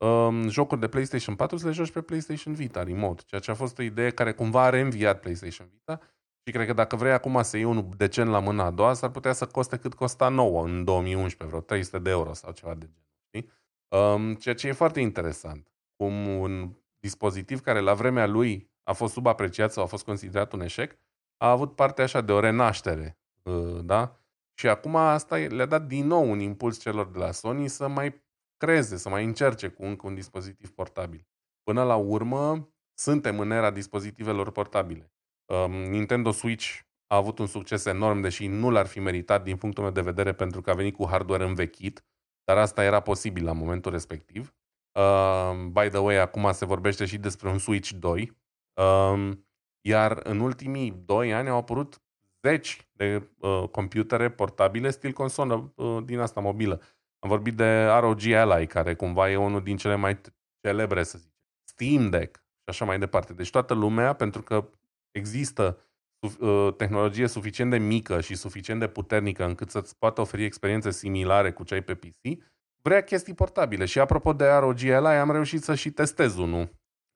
um, 0.06 0.50
jocuri 0.50 0.80
de 0.80 0.88
PlayStation 0.88 1.36
4 1.36 1.58
să 1.58 1.68
le 1.68 1.74
joci 1.74 1.92
pe 1.92 2.02
PlayStation 2.02 2.54
Vita 2.54 2.84
remote, 2.84 3.24
ceea 3.26 3.42
ce 3.42 3.52
a 3.52 3.54
fost 3.54 3.80
o 3.80 3.82
idee 3.82 4.10
care 4.10 4.34
cumva 4.34 4.64
a 4.64 4.70
reînviat 4.70 5.20
PlayStation 5.20 5.68
Vita 5.72 6.00
și 6.46 6.54
cred 6.54 6.68
că 6.68 6.74
dacă 6.74 6.96
vrei 6.96 7.12
acum 7.12 7.42
să 7.42 7.58
iei 7.58 7.66
unul 7.66 7.90
decent 7.98 8.30
la 8.30 8.40
mâna 8.40 8.66
a 8.66 8.72
doua, 8.72 8.94
s-ar 8.94 9.10
putea 9.10 9.34
să 9.34 9.46
coste 9.46 9.78
cât 9.78 9.94
costa 9.94 10.30
nouă 10.30 10.66
în 10.66 10.84
2011, 10.84 11.48
vreo 11.48 11.60
300 11.60 12.00
de 12.00 12.10
euro 12.10 12.34
sau 12.34 12.52
ceva 12.52 12.74
de 12.74 12.86
genul. 12.86 13.10
Știi? 13.28 13.52
Um, 13.88 14.36
ceea 14.36 14.56
ce 14.56 14.68
e 14.68 14.72
foarte 14.72 15.00
interesant. 15.00 15.68
Cum 15.96 16.28
un 16.28 16.74
dispozitiv 17.00 17.62
care 17.62 17.80
la 17.80 17.94
vremea 17.94 18.28
lui 18.28 18.72
a 18.84 18.94
fost 18.94 19.14
subapreciat 19.14 19.72
sau 19.72 19.84
a 19.84 19.88
fost 19.88 20.04
considerat 20.04 20.54
un 20.54 20.62
eșec, 20.62 20.98
a 21.38 21.50
avut 21.50 21.76
parte 21.76 22.02
așa 22.02 22.22
de 22.22 22.32
o 22.32 22.40
renaștere. 22.40 23.20
Uh, 23.44 23.80
da? 23.84 24.18
Și 24.54 24.68
acum 24.68 24.96
asta 24.96 25.38
le-a 25.38 25.66
dat 25.66 25.88
din 25.88 26.08
nou 26.08 26.32
un 26.32 26.40
impuls 26.40 26.80
celor 26.80 27.08
de 27.08 27.18
la 27.18 27.32
Sony 27.32 27.68
să 27.68 27.88
mai 27.88 28.24
creeze, 28.60 28.98
să 28.98 29.10
mai 29.10 29.24
încerce 29.24 29.68
cu 29.68 29.84
încă 29.84 30.08
un 30.08 30.16
dispozitiv 30.16 30.72
portabil. 30.72 31.28
Până 31.64 31.84
la 31.84 31.96
urmă, 31.96 32.70
suntem 32.94 33.40
în 33.40 33.52
era 33.52 33.72
dispozitivelor 33.72 34.52
portabile. 34.52 35.14
Um, 35.46 35.72
Nintendo 35.72 36.32
Switch 36.32 36.80
a 37.08 37.16
avut 37.16 37.40
un 37.40 37.48
succes 37.48 37.86
enorm, 37.86 38.22
deși 38.22 38.48
nu 38.48 38.70
l-ar 38.70 38.86
fi 38.86 39.00
meritat 39.00 39.44
din 39.44 39.58
punctul 39.58 39.84
meu 39.84 39.92
de 39.92 40.02
vedere 40.02 40.34
pentru 40.34 40.62
că 40.62 40.70
a 40.70 40.74
venit 40.74 40.96
cu 40.96 41.08
hardware 41.08 41.44
învechit, 41.46 42.06
dar 42.44 42.58
asta 42.58 42.84
era 42.84 43.00
posibil 43.00 43.44
la 43.44 43.52
momentul 43.52 43.92
respectiv. 43.92 44.54
Uh, 45.00 45.66
by 45.72 45.90
the 45.90 45.98
way, 45.98 46.18
acum 46.18 46.52
se 46.52 46.66
vorbește 46.66 47.06
și 47.06 47.18
despre 47.18 47.50
un 47.50 47.58
Switch 47.58 47.90
2. 47.90 48.38
Uh, 48.82 49.32
iar 49.82 50.20
în 50.24 50.40
ultimii 50.40 50.92
2 50.92 51.34
ani 51.34 51.50
au 51.50 51.58
apărut 51.58 52.02
zeci 52.48 52.90
de 52.92 53.30
uh, 53.40 53.64
computere 53.72 54.30
portabile, 54.30 54.90
stil 54.90 55.12
consolă 55.12 55.74
uh, 55.76 56.04
din 56.04 56.20
asta 56.20 56.42
mobilă. 56.42 56.82
Am 57.20 57.30
vorbit 57.30 57.56
de 57.56 57.86
ROG 57.86 58.26
Ally, 58.32 58.68
care 58.68 58.96
cumva 58.96 59.32
e 59.32 59.36
unul 59.36 59.64
din 59.64 59.78
cele 59.78 59.96
mai 59.96 60.22
celebre, 60.62 61.04
să 61.04 61.18
zic. 61.18 61.34
Steam 61.64 62.10
Deck 62.10 62.36
și 62.38 62.66
așa 62.66 62.86
mai 62.86 63.00
departe. 63.00 63.34
Deci 63.34 63.50
toată 63.50 63.74
lumea, 63.74 64.14
pentru 64.14 64.42
că 64.42 64.70
există 65.12 65.78
uh, 66.40 66.74
tehnologie 66.78 67.28
suficient 67.28 67.72
de 67.72 67.78
mică 67.78 68.22
și 68.22 68.36
suficient 68.36 68.80
de 68.80 68.88
puternică 68.88 69.46
încât 69.46 69.70
să-ți 69.70 69.98
poată 69.98 70.22
oferi 70.22 70.44
experiențe 70.44 70.92
similare 70.92 71.52
cu 71.52 71.64
cei 71.64 71.82
pe 71.82 71.96
PC, 71.96 72.44
vrea 72.82 73.04
chestii 73.04 73.34
portabile. 73.34 73.86
Și 73.86 74.00
apropo 74.00 74.34
de 74.34 74.46
ROG 74.48 74.84
Ally, 74.84 75.18
am 75.18 75.32
reușit 75.32 75.64
să 75.64 75.76
și 75.76 75.92
testez 75.92 76.38
unul. 76.38 76.70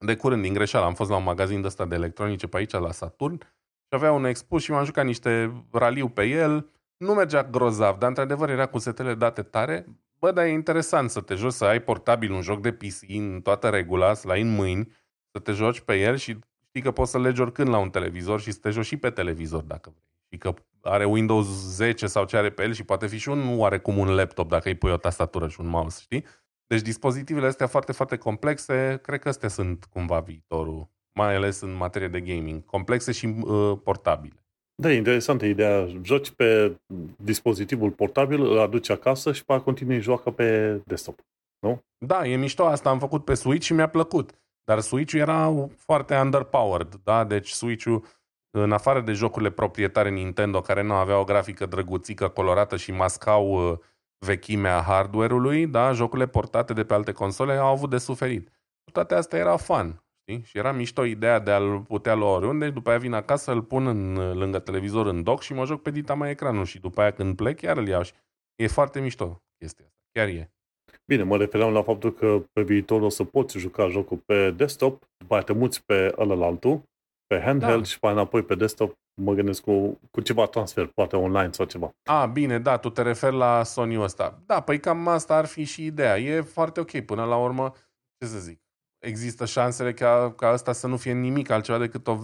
De 0.05 0.15
curând, 0.15 0.41
din 0.41 0.53
greșeală, 0.53 0.85
am 0.85 0.93
fost 0.93 1.09
la 1.09 1.15
un 1.15 1.23
magazin 1.23 1.61
de 1.61 1.67
ăsta 1.67 1.85
de 1.85 1.95
electronice 1.95 2.47
pe 2.47 2.57
aici, 2.57 2.71
la 2.71 2.91
Saturn, 2.91 3.37
și 3.37 3.99
avea 3.99 4.11
un 4.11 4.25
expus 4.25 4.63
și 4.63 4.71
m-am 4.71 4.85
jucat 4.85 5.05
niște 5.05 5.63
raliu 5.71 6.09
pe 6.09 6.23
el. 6.23 6.69
Nu 6.97 7.13
mergea 7.13 7.43
grozav, 7.43 7.97
dar 7.97 8.09
într-adevăr 8.09 8.49
era 8.49 8.65
cu 8.65 8.77
setele 8.77 9.13
date 9.13 9.41
tare. 9.41 9.85
Bă, 10.19 10.31
dar 10.31 10.45
e 10.45 10.49
interesant 10.49 11.09
să 11.09 11.21
te 11.21 11.35
joci, 11.35 11.51
să 11.51 11.65
ai 11.65 11.81
portabil 11.81 12.31
un 12.31 12.41
joc 12.41 12.61
de 12.61 12.71
PC 12.71 13.01
în 13.07 13.41
toată 13.41 13.69
regula, 13.69 14.13
să 14.13 14.27
l 14.27 14.29
ai 14.29 14.41
în 14.41 14.55
mâini, 14.55 14.91
să 15.31 15.39
te 15.39 15.51
joci 15.51 15.79
pe 15.79 15.99
el 15.99 16.15
și 16.15 16.39
știi 16.67 16.81
că 16.81 16.91
poți 16.91 17.11
să 17.11 17.19
legi 17.19 17.41
oricând 17.41 17.69
la 17.69 17.77
un 17.77 17.89
televizor 17.89 18.41
și 18.41 18.51
să 18.51 18.59
te 18.61 18.69
joci 18.69 18.85
și 18.85 18.97
pe 18.97 19.09
televizor 19.09 19.63
dacă 19.63 19.89
vrei. 19.89 20.03
Și 20.29 20.37
că 20.37 20.53
are 20.81 21.05
Windows 21.05 21.47
10 21.47 22.07
sau 22.07 22.25
ce 22.25 22.37
are 22.37 22.49
pe 22.49 22.63
el 22.63 22.73
și 22.73 22.83
poate 22.83 23.07
fi 23.07 23.17
și 23.17 23.29
un 23.29 23.59
oarecum 23.59 23.97
un 23.97 24.15
laptop 24.15 24.49
dacă 24.49 24.69
îi 24.69 24.75
pui 24.75 24.91
o 24.91 24.97
tastatură 24.97 25.47
și 25.47 25.59
un 25.59 25.67
mouse, 25.67 25.99
știi? 26.01 26.25
Deci 26.67 26.81
dispozitivele 26.81 27.45
astea 27.45 27.67
foarte, 27.67 27.91
foarte 27.91 28.17
complexe, 28.17 28.99
cred 29.01 29.19
că 29.19 29.27
astea 29.27 29.49
sunt 29.49 29.85
cumva 29.85 30.19
viitorul, 30.19 30.89
mai 31.11 31.35
ales 31.35 31.61
în 31.61 31.73
materie 31.73 32.07
de 32.07 32.21
gaming. 32.21 32.65
Complexe 32.65 33.11
și 33.11 33.25
uh, 33.25 33.79
portabile. 33.83 34.42
Da, 34.83 34.91
e 34.91 34.95
interesantă 34.95 35.45
ideea. 35.45 35.87
Joci 36.01 36.31
pe 36.31 36.77
dispozitivul 37.17 37.91
portabil, 37.91 38.41
îl 38.41 38.59
aduci 38.59 38.89
acasă 38.89 39.31
și 39.31 39.45
pe 39.45 39.61
continui 39.61 39.99
joacă 39.99 40.31
pe 40.31 40.81
desktop. 40.85 41.19
Nu? 41.59 41.83
Da, 41.97 42.27
e 42.27 42.35
mișto 42.35 42.65
asta. 42.65 42.89
Am 42.89 42.99
făcut 42.99 43.25
pe 43.25 43.33
Switch 43.33 43.65
și 43.65 43.73
mi-a 43.73 43.87
plăcut. 43.87 44.31
Dar 44.63 44.79
Switch-ul 44.79 45.19
era 45.19 45.67
foarte 45.77 46.17
underpowered, 46.17 46.95
da? 47.03 47.23
Deci 47.23 47.49
Switch-ul, 47.49 48.05
în 48.57 48.71
afară 48.71 49.01
de 49.01 49.11
jocurile 49.11 49.49
proprietare 49.49 50.09
Nintendo, 50.09 50.61
care 50.61 50.81
nu 50.81 50.93
aveau 50.93 51.21
o 51.21 51.23
grafică 51.23 51.65
drăguțică, 51.65 52.27
colorată 52.27 52.77
și 52.77 52.91
mascau 52.91 53.71
uh, 53.71 53.77
vechimea 54.25 54.81
hardware-ului, 54.81 55.67
da? 55.67 55.91
Jocurile 55.91 56.27
portate 56.27 56.73
de 56.73 56.83
pe 56.83 56.93
alte 56.93 57.11
console 57.11 57.53
au 57.53 57.71
avut 57.71 57.89
de 57.89 57.97
suferit. 57.97 58.47
Cu 58.83 58.91
toate 58.91 59.15
astea 59.15 59.39
era 59.39 59.57
fun. 59.57 60.02
Știi? 60.23 60.43
Și 60.43 60.57
era 60.57 60.71
mișto 60.71 61.03
ideea 61.03 61.39
de 61.39 61.51
a-l 61.51 61.79
putea 61.79 62.15
lua 62.15 62.35
oriunde, 62.35 62.69
după 62.69 62.89
aia 62.89 62.97
vin 62.97 63.13
acasă, 63.13 63.51
îl 63.51 63.61
pun 63.61 63.87
în, 63.87 64.13
lângă 64.37 64.59
televizor 64.59 65.05
în 65.05 65.23
dock 65.23 65.41
și 65.41 65.53
mă 65.53 65.65
joc 65.65 65.81
pe 65.81 65.91
dita 65.91 66.13
mai 66.13 66.29
ecranul 66.29 66.65
și 66.65 66.79
după 66.79 67.01
aia 67.01 67.11
când 67.11 67.35
plec 67.35 67.57
chiar 67.57 67.77
îl 67.77 67.87
iau 67.87 68.03
și 68.03 68.13
e 68.55 68.67
foarte 68.67 68.99
mișto 68.99 69.41
chestia 69.57 69.85
asta. 69.85 69.97
Chiar 70.11 70.27
e. 70.27 70.51
Bine, 71.05 71.23
mă 71.23 71.37
refeream 71.37 71.73
la 71.73 71.83
faptul 71.83 72.13
că 72.13 72.43
pe 72.53 72.61
viitor 72.61 73.01
o 73.01 73.09
să 73.09 73.23
poți 73.23 73.57
juca 73.57 73.87
jocul 73.87 74.17
pe 74.17 74.51
desktop, 74.51 75.03
după 75.17 75.33
aia 75.33 75.43
te 75.43 75.53
muți 75.53 75.85
pe 75.85 76.13
ălălaltul, 76.17 76.83
pe 77.27 77.41
handheld 77.41 77.77
da. 77.77 77.83
și 77.83 77.99
pe 77.99 78.07
înapoi 78.07 78.43
pe 78.43 78.55
desktop, 78.55 78.93
mă 79.21 79.33
gândesc 79.33 79.61
cu, 79.61 79.99
cu 80.11 80.21
ceva 80.21 80.45
transfer, 80.45 80.85
poate 80.85 81.15
online 81.15 81.51
sau 81.51 81.65
ceva. 81.65 81.91
A, 82.03 82.25
bine, 82.25 82.59
da, 82.59 82.77
tu 82.77 82.89
te 82.89 83.01
referi 83.01 83.35
la 83.35 83.63
Sony 83.63 84.01
ăsta. 84.01 84.41
Da, 84.45 84.61
păi 84.61 84.79
cam 84.79 85.07
asta 85.07 85.35
ar 85.35 85.45
fi 85.45 85.63
și 85.63 85.85
ideea. 85.85 86.17
E 86.17 86.41
foarte 86.41 86.79
ok 86.79 86.99
până 86.99 87.23
la 87.25 87.37
urmă, 87.37 87.73
ce 88.17 88.25
să 88.27 88.39
zic, 88.39 88.62
există 89.03 89.45
șansele 89.45 89.93
ca, 89.93 90.33
ca 90.37 90.47
asta 90.47 90.71
să 90.71 90.87
nu 90.87 90.97
fie 90.97 91.13
nimic 91.13 91.49
altceva 91.49 91.77
decât 91.77 92.07
o, 92.07 92.17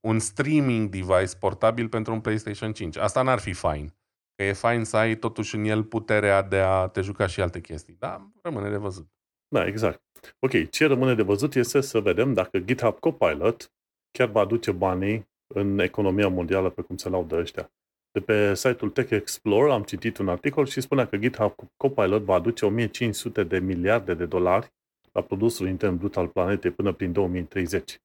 un 0.00 0.18
streaming 0.18 0.88
device 0.88 1.36
portabil 1.40 1.88
pentru 1.88 2.12
un 2.12 2.20
PlayStation 2.20 2.72
5. 2.72 2.96
Asta 2.96 3.22
n-ar 3.22 3.38
fi 3.38 3.52
fain. 3.52 3.94
Că 4.34 4.44
e 4.44 4.52
fain 4.52 4.84
să 4.84 4.96
ai 4.96 5.14
totuși 5.14 5.54
în 5.54 5.64
el 5.64 5.84
puterea 5.84 6.42
de 6.42 6.58
a 6.58 6.86
te 6.86 7.00
juca 7.00 7.26
și 7.26 7.40
alte 7.40 7.60
chestii. 7.60 7.96
Da, 7.98 8.30
rămâne 8.42 8.70
de 8.70 8.76
văzut. 8.76 9.08
Da, 9.48 9.66
exact. 9.66 10.02
Ok, 10.38 10.70
ce 10.70 10.86
rămâne 10.86 11.14
de 11.14 11.22
văzut 11.22 11.54
este 11.54 11.80
să 11.80 12.00
vedem 12.00 12.32
dacă 12.32 12.58
GitHub 12.58 12.98
Copilot 12.98 13.72
chiar 14.10 14.28
va 14.28 14.40
aduce 14.40 14.72
banii 14.72 15.28
în 15.54 15.78
economia 15.78 16.28
mondială 16.28 16.70
pe 16.70 16.82
cum 16.82 16.96
se 16.96 17.08
laudă 17.08 17.36
ăștia. 17.36 17.72
De 18.10 18.20
pe 18.20 18.54
site-ul 18.54 18.90
Tech 18.90 19.10
Explorer 19.10 19.70
am 19.70 19.82
citit 19.82 20.18
un 20.18 20.28
articol 20.28 20.66
și 20.66 20.80
spunea 20.80 21.06
că 21.06 21.16
GitHub 21.16 21.54
Copilot 21.76 22.22
va 22.22 22.34
aduce 22.34 22.66
1500 22.66 23.44
de 23.44 23.58
miliarde 23.58 24.14
de 24.14 24.26
dolari 24.26 24.72
la 25.18 25.24
produsul 25.24 25.68
intern 25.68 25.96
brut 25.96 26.16
al 26.16 26.28
planetei 26.28 26.70
până 26.70 26.92
prin 26.92 27.12
2030. 27.12 28.00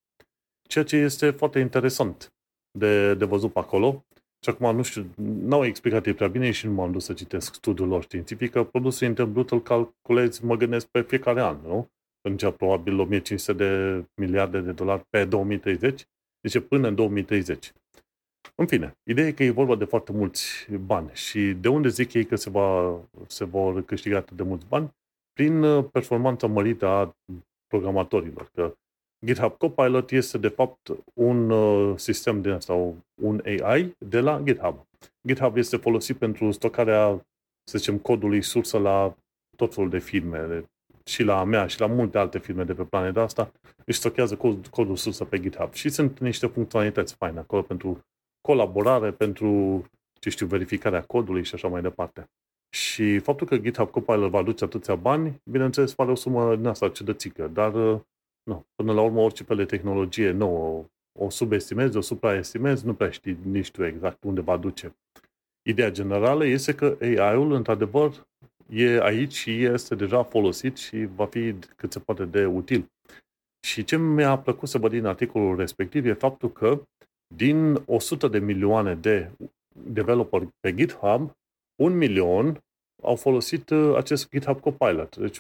Ceea 0.67 0.83
ce 0.83 0.95
este 0.95 1.29
foarte 1.29 1.59
interesant 1.59 2.33
de, 2.71 3.13
de 3.13 3.25
văzut 3.25 3.53
pe 3.53 3.59
acolo. 3.59 4.05
Și 4.43 4.49
acum, 4.49 4.75
nu 4.75 4.81
știu, 4.81 5.05
n-au 5.15 5.65
explicat 5.65 6.05
ei 6.05 6.13
prea 6.13 6.27
bine 6.27 6.51
și 6.51 6.65
nu 6.65 6.73
m-am 6.73 6.91
dus 6.91 7.05
să 7.05 7.13
citesc 7.13 7.53
studiul 7.53 7.87
lor 7.87 8.03
științific, 8.03 8.51
că 8.51 8.63
produsul 8.63 9.07
intern 9.07 9.31
brut 9.31 9.51
îl 9.51 9.61
calculezi, 9.61 10.45
mă 10.45 10.55
gândesc, 10.55 10.87
pe 10.87 11.01
fiecare 11.01 11.41
an, 11.41 11.57
nu? 11.63 11.91
Atunci, 12.21 12.55
probabil 12.55 12.99
1500 12.99 13.53
de 13.53 14.03
miliarde 14.15 14.59
de 14.59 14.71
dolari 14.71 15.03
pe 15.09 15.25
2030, 15.25 16.05
deci 16.39 16.59
până 16.59 16.87
în 16.87 16.95
2030. 16.95 17.73
În 18.55 18.65
fine, 18.65 18.97
ideea 19.03 19.27
e 19.27 19.31
că 19.31 19.43
e 19.43 19.49
vorba 19.49 19.75
de 19.75 19.85
foarte 19.85 20.11
mulți 20.11 20.67
bani 20.85 21.09
și 21.13 21.39
de 21.39 21.67
unde 21.67 21.87
zic 21.87 22.13
ei 22.13 22.25
că 22.25 22.35
se, 22.35 22.49
va, 22.49 22.99
se 23.27 23.45
vor 23.45 23.85
câștiga 23.85 24.17
atât 24.17 24.37
de 24.37 24.43
mulți 24.43 24.65
bani? 24.67 24.93
Prin 25.33 25.63
uh, 25.63 25.85
performanța 25.91 26.47
mărită 26.47 26.87
a 26.87 27.15
programatorilor. 27.67 28.49
Că 28.53 28.73
GitHub 29.25 29.57
Copilot 29.57 30.11
este 30.11 30.37
de 30.37 30.47
fapt 30.47 30.91
un 31.13 31.49
uh, 31.49 31.97
sistem 31.97 32.41
din 32.41 32.51
asta, 32.51 32.73
un 33.21 33.41
AI 33.45 33.95
de 33.97 34.19
la 34.19 34.41
GitHub. 34.43 34.87
GitHub 35.27 35.57
este 35.57 35.77
folosit 35.77 36.17
pentru 36.17 36.51
stocarea, 36.51 37.25
să 37.63 37.77
zicem, 37.77 37.97
codului 37.97 38.41
sursă 38.41 38.77
la 38.77 39.15
tot 39.55 39.73
felul 39.73 39.89
de 39.89 39.99
firme, 39.99 40.65
și 41.05 41.23
la 41.23 41.43
mea 41.43 41.67
și 41.67 41.79
la 41.79 41.85
multe 41.85 42.17
alte 42.17 42.39
firme 42.39 42.63
de 42.63 42.73
pe 42.73 42.83
planeta 42.83 43.21
asta, 43.21 43.51
își 43.85 43.99
stochează 43.99 44.35
cod, 44.35 44.67
codul 44.67 44.95
sursă 44.95 45.25
pe 45.25 45.39
GitHub. 45.39 45.73
Și 45.73 45.89
sunt 45.89 46.19
niște 46.19 46.47
funcționalități 46.47 47.15
faine 47.15 47.39
acolo 47.39 47.61
pentru 47.61 47.99
colaborare, 48.41 49.11
pentru, 49.11 49.83
ce 50.19 50.29
știu, 50.29 50.45
verificarea 50.45 51.01
codului 51.01 51.43
și 51.43 51.55
așa 51.55 51.67
mai 51.67 51.81
departe. 51.81 52.29
Și 52.73 53.19
faptul 53.19 53.47
că 53.47 53.57
GitHub 53.57 53.89
Copilot 53.89 54.29
va 54.29 54.37
aduce 54.37 54.63
atâția 54.63 54.95
bani, 54.95 55.41
bineînțeles, 55.49 55.93
pare 55.93 56.11
o 56.11 56.15
sumă 56.15 56.55
din 56.55 56.65
asta 56.65 56.89
ciudățică, 56.89 57.47
dar 57.47 57.73
uh, 57.73 57.99
nu, 58.43 58.65
până 58.75 58.93
la 58.93 59.01
urmă 59.01 59.19
orice 59.19 59.43
fel 59.43 59.57
de 59.57 59.65
tehnologie 59.65 60.31
nouă 60.31 60.85
o 61.19 61.29
subestimezi, 61.29 61.97
o 61.97 62.01
supraestimezi, 62.01 62.85
nu 62.85 62.93
prea 62.93 63.09
știi 63.09 63.37
nici 63.43 63.71
tu 63.71 63.83
exact 63.83 64.23
unde 64.23 64.41
va 64.41 64.57
duce. 64.57 64.95
Ideea 65.69 65.91
generală 65.91 66.45
este 66.45 66.75
că 66.75 66.97
AI-ul, 67.01 67.51
într-adevăr, 67.51 68.27
e 68.69 69.01
aici 69.01 69.33
și 69.33 69.63
este 69.63 69.95
deja 69.95 70.23
folosit 70.23 70.77
și 70.77 71.05
va 71.15 71.25
fi 71.25 71.53
cât 71.75 71.91
se 71.91 71.99
poate 71.99 72.25
de 72.25 72.45
util. 72.45 72.91
Și 73.67 73.83
ce 73.83 73.97
mi-a 73.97 74.37
plăcut 74.37 74.69
să 74.69 74.77
văd 74.77 74.91
din 74.91 75.05
articolul 75.05 75.55
respectiv 75.55 76.05
e 76.05 76.13
faptul 76.13 76.51
că 76.51 76.81
din 77.35 77.83
100 77.85 78.27
de 78.27 78.39
milioane 78.39 78.95
de 78.95 79.31
developeri 79.91 80.47
pe 80.59 80.73
GitHub, 80.73 81.31
un 81.81 81.97
milion 81.97 82.62
au 83.01 83.15
folosit 83.15 83.69
uh, 83.69 83.95
acest 83.95 84.29
GitHub 84.29 84.59
Copilot, 84.59 85.17
deci 85.17 85.37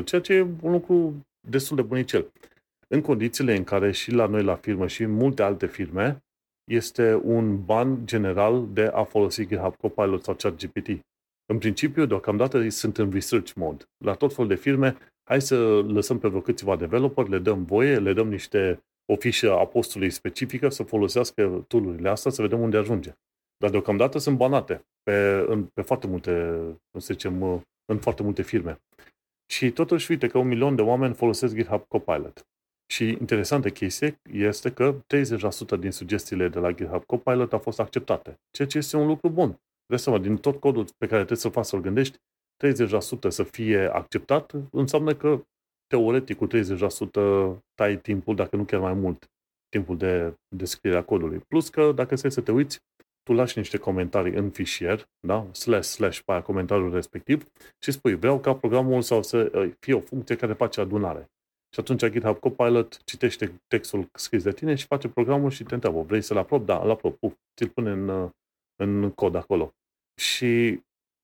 1%, 0.00 0.04
ceea 0.04 0.20
ce 0.20 0.32
e 0.32 0.46
un 0.60 0.72
lucru 0.72 1.14
destul 1.48 1.76
de 1.76 1.82
bunicel. 1.82 2.32
În 2.88 3.00
condițiile 3.00 3.56
în 3.56 3.64
care 3.64 3.92
și 3.92 4.10
la 4.10 4.26
noi 4.26 4.42
la 4.42 4.54
firmă 4.54 4.86
și 4.86 5.02
în 5.02 5.10
multe 5.10 5.42
alte 5.42 5.66
firme 5.66 6.24
este 6.70 7.20
un 7.24 7.64
ban 7.64 8.06
general 8.06 8.66
de 8.72 8.84
a 8.84 9.02
folosi 9.02 9.46
GitHub 9.46 9.76
Copilot 9.76 10.22
sau 10.22 10.34
ChatGPT. 10.34 10.88
În 11.52 11.58
principiu, 11.58 12.06
deocamdată 12.06 12.68
sunt 12.68 12.98
în 12.98 13.10
research 13.10 13.52
mode. 13.52 13.84
La 14.04 14.14
tot 14.14 14.34
felul 14.34 14.48
de 14.48 14.54
firme, 14.54 14.96
hai 15.24 15.40
să 15.40 15.80
lăsăm 15.80 16.18
pe 16.18 16.28
vreo 16.28 16.40
câțiva 16.40 16.76
developer, 16.76 17.28
le 17.28 17.38
dăm 17.38 17.64
voie, 17.64 17.98
le 17.98 18.12
dăm 18.12 18.28
niște 18.28 18.80
o 19.12 19.16
fișă 19.16 19.52
a 19.52 19.66
postului 19.66 20.10
specifică 20.10 20.68
să 20.68 20.82
folosească 20.82 21.64
tool 21.68 22.06
astea, 22.06 22.30
să 22.30 22.42
vedem 22.42 22.60
unde 22.60 22.76
ajunge. 22.76 23.12
Dar 23.56 23.70
deocamdată 23.70 24.18
sunt 24.18 24.36
banate 24.36 24.86
pe, 25.02 25.44
în, 25.46 25.64
pe 25.64 25.82
foarte 25.82 26.06
multe, 26.06 26.30
să 26.98 27.12
zicem, 27.12 27.42
în 27.84 27.98
foarte 27.98 28.22
multe 28.22 28.42
firme. 28.42 28.80
Și 29.52 29.70
totuși, 29.70 30.10
uite 30.10 30.26
că 30.26 30.38
un 30.38 30.48
milion 30.48 30.76
de 30.76 30.82
oameni 30.82 31.14
folosesc 31.14 31.54
GitHub 31.54 31.84
Copilot. 31.88 32.46
Și 32.92 33.08
interesantă 33.08 33.70
chestie 33.70 34.20
este 34.32 34.72
că 34.72 35.04
30% 35.76 35.78
din 35.78 35.90
sugestiile 35.90 36.48
de 36.48 36.58
la 36.58 36.72
GitHub 36.72 37.04
Copilot 37.04 37.52
au 37.52 37.58
fost 37.58 37.80
acceptate, 37.80 38.40
ceea 38.50 38.68
ce 38.68 38.78
este 38.78 38.96
un 38.96 39.06
lucru 39.06 39.28
bun. 39.28 39.60
De 39.86 39.96
seama, 39.96 40.18
din 40.18 40.36
tot 40.36 40.60
codul 40.60 40.84
pe 40.84 41.06
care 41.06 41.16
trebuie 41.16 41.38
să-l 41.38 41.50
faci 41.50 41.64
să-l 41.64 41.80
gândești, 41.80 42.18
30% 42.64 43.28
să 43.28 43.42
fie 43.42 43.86
acceptat 43.92 44.52
înseamnă 44.72 45.14
că 45.14 45.46
teoretic 45.86 46.36
cu 46.36 46.46
30% 46.46 47.58
tai 47.74 47.98
timpul, 47.98 48.34
dacă 48.34 48.56
nu 48.56 48.64
chiar 48.64 48.80
mai 48.80 48.94
mult, 48.94 49.30
timpul 49.68 49.96
de 49.96 50.34
descriere 50.56 50.98
a 50.98 51.04
codului. 51.04 51.38
Plus 51.38 51.68
că, 51.68 51.92
dacă 51.92 52.16
stai 52.16 52.30
să 52.30 52.40
te 52.40 52.52
uiți, 52.52 52.80
tu 53.26 53.32
lași 53.32 53.58
niște 53.58 53.78
comentarii 53.78 54.34
în 54.34 54.50
fișier, 54.50 55.08
da? 55.20 55.46
slash, 55.52 55.86
slash, 55.86 56.18
pe 56.18 56.32
aia 56.32 56.42
comentariul 56.42 56.92
respectiv 56.92 57.46
și 57.78 57.90
spui, 57.90 58.14
vreau 58.14 58.40
ca 58.40 58.54
programul 58.54 59.02
sau 59.02 59.22
să 59.22 59.50
uh, 59.54 59.72
fie 59.80 59.94
o 59.94 60.00
funcție 60.00 60.36
care 60.36 60.52
face 60.52 60.80
adunare. 60.80 61.30
Și 61.74 61.80
atunci 61.80 62.06
GitHub 62.06 62.38
Copilot 62.38 63.04
citește 63.04 63.62
textul 63.66 64.08
scris 64.12 64.42
de 64.42 64.52
tine 64.52 64.74
și 64.74 64.86
face 64.86 65.08
programul 65.08 65.50
și 65.50 65.64
te 65.64 65.74
întreabă, 65.74 66.02
vrei 66.02 66.22
să-l 66.22 66.36
aprob? 66.36 66.64
Da, 66.64 66.78
îl 66.78 66.90
aprob. 66.90 67.14
Puf, 67.14 67.34
ți-l 67.56 67.68
pune 67.68 67.90
în, 67.90 68.08
uh, 68.08 68.30
în 68.76 69.10
cod 69.10 69.34
acolo. 69.34 69.74
Și 70.20 70.80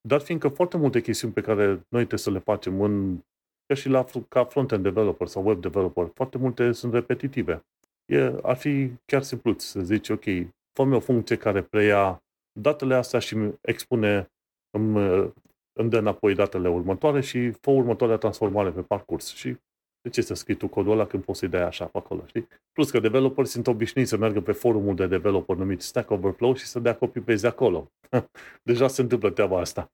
dar 0.09 0.21
fiindcă 0.21 0.49
foarte 0.49 0.77
multe 0.77 1.01
chestiuni 1.01 1.35
pe 1.35 1.41
care 1.41 1.67
noi 1.67 1.83
trebuie 2.07 2.19
să 2.19 2.31
le 2.31 2.39
facem 2.39 2.81
în, 2.81 3.19
ca 3.67 3.75
și 3.75 3.89
la, 3.89 4.05
ca 4.29 4.45
front-end 4.45 4.83
developer 4.83 5.27
sau 5.27 5.47
web 5.47 5.61
developer, 5.61 6.11
foarte 6.15 6.39
multe 6.39 6.73
sunt 6.73 6.93
repetitive. 6.93 7.65
E, 8.05 8.35
ar 8.43 8.57
fi 8.57 8.93
chiar 9.05 9.23
simplu 9.23 9.59
să 9.59 9.81
zici, 9.81 10.09
ok, 10.09 10.25
fă 10.73 10.83
o 10.83 11.01
funcție 11.01 11.37
care 11.37 11.63
preia 11.63 12.23
datele 12.61 12.95
astea 12.95 13.19
și 13.19 13.37
expune, 13.61 14.33
îmi, 14.71 14.99
îmi 15.73 15.91
dă 15.91 15.99
înapoi 15.99 16.35
datele 16.35 16.69
următoare 16.69 17.21
și 17.21 17.51
fă 17.51 17.71
următoarea 17.71 18.17
transformare 18.17 18.71
pe 18.71 18.83
parcurs. 18.83 19.35
Și 19.35 19.57
de 20.03 20.09
ce 20.09 20.21
să 20.21 20.35
scrii 20.35 20.57
tu 20.57 20.69
codul 20.69 20.93
ăla 20.93 21.07
când 21.07 21.25
poți 21.25 21.39
să-i 21.39 21.49
dai 21.49 21.63
așa 21.63 21.85
pe 21.85 21.99
acolo, 21.99 22.27
știi? 22.27 22.49
Plus 22.73 22.91
că 22.91 23.01
developeri 23.01 23.49
sunt 23.49 23.67
obișnuiți 23.67 24.11
să 24.11 24.17
meargă 24.17 24.41
pe 24.41 24.53
forumul 24.53 24.95
de 24.95 25.07
developer 25.07 25.57
numit 25.57 25.83
Stack 25.83 26.11
Overflow 26.11 26.55
și 26.55 26.65
să 26.65 26.79
dea 26.79 26.97
copy-paste 26.97 27.47
acolo. 27.47 27.93
Deja 28.63 28.89
se 28.89 29.01
întâmplă 29.01 29.31
treaba 29.31 29.61
asta. 29.61 29.93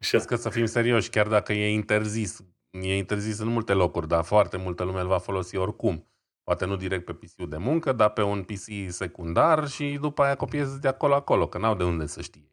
Și 0.00 0.18
că 0.18 0.36
să 0.36 0.50
fim 0.50 0.64
serioși, 0.64 1.10
chiar 1.10 1.28
dacă 1.28 1.52
e 1.52 1.72
interzis, 1.72 2.44
e 2.70 2.96
interzis 2.96 3.38
în 3.38 3.48
multe 3.48 3.72
locuri, 3.72 4.08
dar 4.08 4.24
foarte 4.24 4.56
multă 4.56 4.84
lume 4.84 5.00
îl 5.00 5.06
va 5.06 5.18
folosi 5.18 5.56
oricum. 5.56 6.04
Poate 6.44 6.66
nu 6.66 6.76
direct 6.76 7.04
pe 7.04 7.12
PC-ul 7.12 7.48
de 7.48 7.56
muncă, 7.56 7.92
dar 7.92 8.10
pe 8.10 8.22
un 8.22 8.42
PC 8.42 8.90
secundar 8.90 9.68
și 9.68 9.98
după 10.00 10.22
aia 10.22 10.34
copiezi 10.34 10.80
de 10.80 10.88
acolo-acolo, 10.88 11.46
că 11.46 11.58
n-au 11.58 11.74
de 11.74 11.84
unde 11.84 12.06
să 12.06 12.20
știe. 12.20 12.44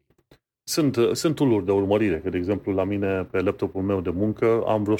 Sunt, 0.68 0.96
sunt 1.12 1.34
tool 1.34 1.64
de 1.64 1.72
urmărire, 1.72 2.20
că 2.20 2.28
de 2.28 2.36
exemplu 2.36 2.72
la 2.72 2.84
mine 2.84 3.24
pe 3.24 3.40
laptopul 3.40 3.82
meu 3.82 4.00
de 4.00 4.10
muncă 4.10 4.62
am 4.66 4.82
vreo 4.82 4.96
6-7 4.96 4.98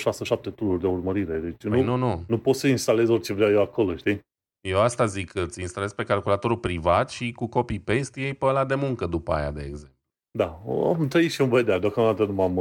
tool 0.54 0.78
de 0.78 0.86
urmărire. 0.86 1.38
Deci 1.38 1.68
păi 1.68 1.82
nu, 1.82 1.96
nu, 1.96 2.06
nu. 2.06 2.24
nu 2.28 2.38
pot 2.38 2.54
să 2.54 2.66
instalez 2.66 3.08
orice 3.08 3.32
vreau 3.32 3.50
eu 3.50 3.62
acolo, 3.62 3.96
știi? 3.96 4.20
Eu 4.60 4.80
asta 4.80 5.04
zic, 5.04 5.30
că 5.30 5.40
îți 5.40 5.60
instalezi 5.60 5.94
pe 5.94 6.04
calculatorul 6.04 6.56
privat 6.56 7.10
și 7.10 7.32
cu 7.32 7.46
copy-paste 7.46 8.20
iei 8.20 8.34
pe 8.34 8.44
ăla 8.44 8.64
de 8.64 8.74
muncă 8.74 9.06
după 9.06 9.32
aia, 9.32 9.50
de 9.50 9.62
exemplu. 9.62 9.96
Da, 10.30 10.62
am 10.66 11.08
trăit 11.08 11.30
și 11.30 11.40
în 11.40 11.48
vedea. 11.48 11.78
Deocamdată 11.78 12.24
nu 12.24 12.32
m-am, 12.32 12.52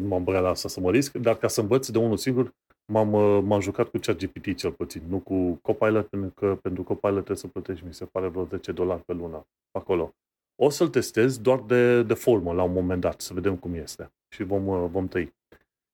nu 0.00 0.06
m-am 0.08 0.24
băgat 0.24 0.42
la 0.42 0.48
asta 0.48 0.68
să 0.68 0.80
mă 0.80 0.90
risc, 0.90 1.12
dar 1.12 1.36
ca 1.36 1.48
să 1.48 1.60
învăț 1.60 1.88
de 1.88 1.98
unul 1.98 2.16
singur, 2.16 2.54
m-am, 2.92 3.08
m-am 3.44 3.60
jucat 3.60 3.88
cu 3.88 3.98
ChatGPT 3.98 4.56
cel 4.56 4.72
puțin, 4.72 5.02
nu 5.08 5.18
cu 5.18 5.54
Copilot, 5.54 6.08
pentru 6.08 6.30
că 6.34 6.58
pentru 6.62 6.82
Copilot 6.82 7.14
trebuie 7.14 7.36
să 7.36 7.46
plătești, 7.46 7.84
mi 7.84 7.94
se 7.94 8.04
pare, 8.04 8.28
vreo 8.28 8.44
10 8.44 8.72
dolari 8.72 9.04
pe 9.04 9.12
lună 9.12 9.46
acolo. 9.70 10.14
O 10.62 10.70
să-l 10.70 10.88
testez 10.88 11.38
doar 11.38 11.60
de, 11.60 12.02
de 12.02 12.14
formă 12.14 12.52
la 12.52 12.62
un 12.62 12.72
moment 12.72 13.00
dat, 13.00 13.20
să 13.20 13.34
vedem 13.34 13.56
cum 13.56 13.74
este 13.74 14.12
și 14.34 14.42
vom, 14.42 14.90
vom 14.90 15.08
tăi. 15.08 15.34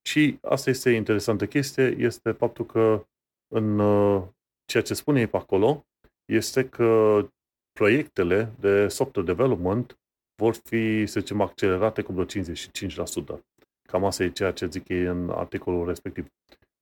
Și 0.08 0.38
asta 0.42 0.70
este 0.70 0.90
interesantă 0.90 1.46
chestie, 1.46 1.96
este 1.98 2.30
faptul 2.30 2.66
că 2.66 3.06
în 3.54 3.78
ceea 4.64 4.82
ce 4.82 4.94
spune 4.94 5.20
ei 5.20 5.26
pe 5.26 5.36
acolo, 5.36 5.86
este 6.24 6.68
că 6.68 7.20
proiectele 7.72 8.52
de 8.60 8.88
software 8.88 9.26
development 9.26 9.98
vor 10.42 10.54
fi, 10.54 11.06
să 11.06 11.20
zicem, 11.20 11.40
accelerate 11.40 12.02
cu 12.02 12.12
vreo 12.12 12.24
55%. 13.36 13.40
Cam 13.88 14.04
asta 14.04 14.22
e 14.22 14.30
ceea 14.30 14.52
ce 14.52 14.66
zic 14.66 14.88
ei 14.88 15.02
în 15.02 15.30
articolul 15.30 15.86
respectiv. 15.86 16.26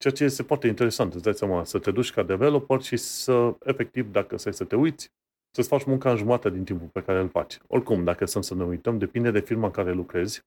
Ceea 0.03 0.15
ce 0.15 0.25
este 0.25 0.43
foarte 0.43 0.67
interesant, 0.67 1.15
îți 1.15 1.23
dai 1.23 1.35
seama, 1.35 1.65
să 1.65 1.79
te 1.79 1.91
duci 1.91 2.13
ca 2.13 2.23
developer 2.23 2.81
și 2.81 2.97
să, 2.97 3.55
efectiv, 3.65 4.13
dacă 4.13 4.37
stai 4.37 4.53
să 4.53 4.65
te 4.65 4.77
uiți, 4.77 5.11
să-ți 5.51 5.69
faci 5.69 5.85
munca 5.85 6.11
în 6.11 6.17
jumătate 6.17 6.51
din 6.51 6.65
timpul 6.65 6.87
pe 6.87 7.03
care 7.03 7.19
îl 7.19 7.29
faci. 7.29 7.59
Oricum, 7.67 8.05
dacă 8.05 8.25
sunt 8.25 8.45
să 8.45 8.55
ne 8.55 8.65
uităm, 8.65 8.99
depinde 8.99 9.31
de 9.31 9.41
firma 9.41 9.67
în 9.67 9.71
care 9.71 9.93
lucrezi. 9.93 10.45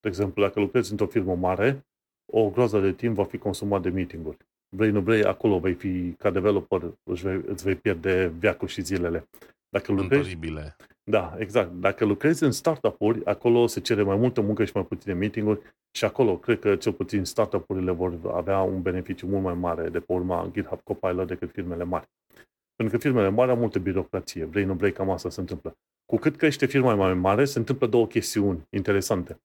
De 0.00 0.08
exemplu, 0.08 0.42
dacă 0.42 0.60
lucrezi 0.60 0.90
într-o 0.90 1.06
firmă 1.06 1.34
mare, 1.34 1.86
o 2.32 2.50
groază 2.50 2.80
de 2.80 2.92
timp 2.92 3.14
va 3.14 3.24
fi 3.24 3.38
consumat 3.38 3.82
de 3.82 3.88
meeting-uri. 3.88 4.36
Vrei, 4.76 4.90
nu 4.90 5.00
vrei, 5.00 5.24
acolo 5.24 5.58
vei 5.58 5.74
fi, 5.74 6.12
ca 6.12 6.30
developer, 6.30 6.82
îți 7.02 7.22
vei, 7.22 7.42
îți 7.46 7.64
vei 7.64 7.74
pierde 7.74 8.32
viacul 8.38 8.68
și 8.68 8.82
zilele. 8.82 9.28
Dacă 9.68 9.92
lucrezi, 9.92 10.38
da, 11.10 11.34
exact. 11.38 11.72
Dacă 11.72 12.04
lucrezi 12.04 12.44
în 12.44 12.50
startup-uri, 12.50 13.24
acolo 13.24 13.66
se 13.66 13.80
cere 13.80 14.02
mai 14.02 14.16
multă 14.16 14.40
muncă 14.40 14.64
și 14.64 14.70
mai 14.74 14.84
puține 14.84 15.14
meeting-uri 15.14 15.60
și 15.90 16.04
acolo 16.04 16.38
cred 16.38 16.58
că 16.58 16.76
cel 16.76 16.92
puțin 16.92 17.24
startup-urile 17.24 17.90
vor 17.90 18.18
avea 18.34 18.60
un 18.60 18.82
beneficiu 18.82 19.26
mult 19.26 19.42
mai 19.42 19.54
mare 19.54 19.88
de 19.88 20.00
pe 20.00 20.12
urma 20.12 20.48
GitHub 20.52 20.80
Copilot 20.82 21.26
decât 21.26 21.50
firmele 21.50 21.84
mari. 21.84 22.08
Pentru 22.76 22.96
că 22.96 23.02
firmele 23.02 23.28
mari 23.28 23.50
au 23.50 23.56
multe 23.56 23.78
birocrație. 23.78 24.44
Vrei, 24.44 24.64
nu 24.64 24.74
vrei, 24.74 24.92
cam 24.92 25.10
asta 25.10 25.30
se 25.30 25.40
întâmplă. 25.40 25.76
Cu 26.04 26.16
cât 26.16 26.36
crește 26.36 26.66
firma 26.66 26.94
mai 26.94 27.14
mare, 27.14 27.44
se 27.44 27.58
întâmplă 27.58 27.86
două 27.86 28.06
chestiuni 28.06 28.66
interesante. 28.70 29.40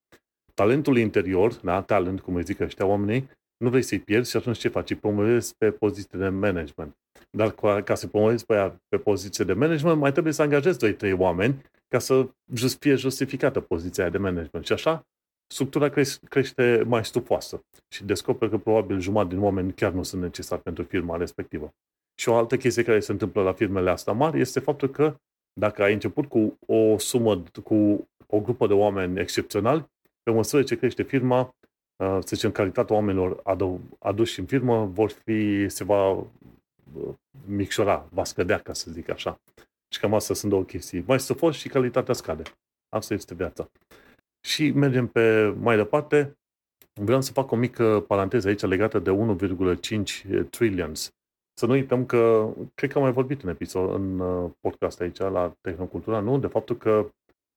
Talentul 0.54 0.98
interior, 0.98 1.54
da, 1.54 1.82
talent, 1.82 2.22
cum 2.22 2.36
îi 2.36 2.44
zic 2.44 2.60
ăștia 2.60 2.86
oamenii, 2.86 3.30
nu 3.62 3.70
vrei 3.70 3.82
să-i 3.82 4.00
pierzi 4.00 4.30
și 4.30 4.38
atunci 4.38 4.58
ce 4.58 4.68
faci? 4.68 4.90
Îi 4.90 4.96
promovezi 4.96 5.56
pe 5.58 5.72
poziții 5.72 6.18
de 6.18 6.30
management. 6.30 6.98
Dar 7.30 7.52
ca, 7.52 7.82
ca 7.82 7.96
să 7.96 8.08
promovezi 8.08 8.46
pe, 8.46 8.54
aia, 8.54 8.82
pe 8.90 8.98
poziție 8.98 9.46
de 9.46 9.54
management, 9.54 10.00
mai 10.00 10.12
trebuie 10.12 10.34
să 10.34 10.42
angajezi 10.42 10.96
2-3 10.96 11.18
oameni 11.18 11.62
ca 11.88 12.00
să 12.00 12.28
fie 12.80 12.96
justificată 12.96 13.60
poziția 13.60 14.10
de 14.10 14.18
management. 14.18 14.66
Și 14.66 14.74
așa, 14.74 15.08
structura 15.48 15.90
crește, 15.90 16.26
crește 16.30 16.84
mai 16.88 17.06
stufoasă 17.06 17.64
și 17.88 18.04
descoperi 18.04 18.52
că 18.52 18.58
probabil 18.58 19.00
jumătate 19.00 19.36
din 19.36 19.44
oameni 19.44 19.74
chiar 19.74 19.92
nu 19.92 20.04
sunt 20.04 20.22
necesari 20.22 20.62
pentru 20.62 20.84
firma 20.84 21.18
respectivă. 21.18 21.74
Și 22.16 22.30
o 22.30 22.36
altă 22.36 22.58
chestie 22.58 22.84
care 22.84 23.00
se 23.00 23.12
întâmplă 23.12 23.42
la 23.42 23.54
firmele 23.54 23.90
astea 23.90 24.14
mari 24.14 24.40
este 24.40 24.60
faptul 24.60 24.90
că 24.90 25.16
dacă 25.54 25.84
ai 25.84 25.94
început 25.94 26.26
cu 26.26 26.58
o 26.66 26.98
sumă, 26.98 27.44
cu 27.64 28.08
o 28.28 28.40
grupă 28.40 28.68
de 28.68 28.74
oameni 28.74 29.20
excepționali, 29.20 29.86
pe 30.24 30.32
măsură 30.32 30.64
ce 30.64 30.78
crește 30.78 31.04
firma, 31.04 31.56
Uh, 31.61 31.61
să 32.02 32.36
zicem, 32.36 32.52
calitatea 32.52 32.96
oamenilor 32.96 33.42
aduși 34.00 34.40
în 34.40 34.46
firmă 34.46 34.86
vor 34.86 35.10
fi, 35.10 35.70
se 35.70 35.84
va 35.84 36.10
uh, 36.12 36.26
micșora, 37.46 38.08
va 38.12 38.24
scădea, 38.24 38.58
ca 38.58 38.74
să 38.74 38.92
zic 38.92 39.10
așa. 39.10 39.42
Și 39.94 40.00
cam 40.00 40.14
asta 40.14 40.34
sunt 40.34 40.52
două 40.52 40.64
chestii. 40.64 41.04
Mai 41.08 41.20
fost 41.20 41.60
și 41.60 41.70
calitatea 41.70 42.14
scade. 42.14 42.44
Asta 42.90 43.14
este 43.14 43.34
viața. 43.34 43.70
Și 44.48 44.72
mergem 44.72 45.08
pe 45.08 45.56
mai 45.60 45.76
departe. 45.76 46.38
Vreau 47.02 47.22
să 47.22 47.32
fac 47.32 47.52
o 47.52 47.56
mică 47.56 48.04
paranteză 48.08 48.48
aici 48.48 48.62
legată 48.62 49.00
de 49.00 49.38
1,5 50.42 50.50
trillions. 50.50 51.10
Să 51.54 51.66
nu 51.66 51.72
uităm 51.72 52.06
că, 52.06 52.54
cred 52.76 52.92
că 52.92 52.98
am 52.98 53.04
mai 53.04 53.14
vorbit 53.14 53.42
în 53.42 53.50
episod, 53.50 53.94
în 53.94 54.20
uh, 54.20 54.52
podcast 54.60 55.02
aici 55.02 55.18
la 55.18 55.54
Tehnocultura, 55.62 56.20
nu? 56.20 56.40
De 56.40 56.48
faptul 56.48 56.78
că 56.78 57.10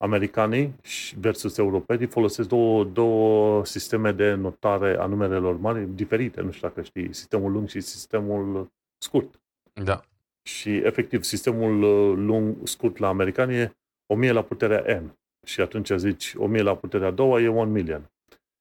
americanii 0.05 0.75
versus 1.17 1.57
europenii 1.57 2.07
folosesc 2.07 2.49
două, 2.49 2.85
două 2.85 3.65
sisteme 3.65 4.13
de 4.13 4.35
notare 4.35 4.97
a 4.97 5.07
numerelor 5.07 5.57
mari 5.57 5.89
diferite. 5.95 6.41
Nu 6.41 6.51
știu 6.51 6.69
dacă 6.69 6.83
știi, 6.83 7.15
sistemul 7.15 7.53
lung 7.53 7.69
și 7.69 7.81
sistemul 7.81 8.69
scurt. 8.99 9.41
Da. 9.73 10.01
Și 10.49 10.77
efectiv, 10.77 11.23
sistemul 11.23 11.83
uh, 11.83 12.17
lung, 12.17 12.57
scurt 12.67 12.97
la 12.97 13.09
americani 13.09 13.55
e 13.55 13.73
1000 14.07 14.33
la 14.33 14.43
puterea 14.43 15.01
n. 15.01 15.19
Și 15.47 15.61
atunci 15.61 15.91
zici 15.97 16.35
1000 16.35 16.63
la 16.63 16.77
puterea 16.77 17.07
a 17.07 17.11
doua 17.11 17.41
e 17.41 17.49
1 17.49 17.71
million. 17.71 18.11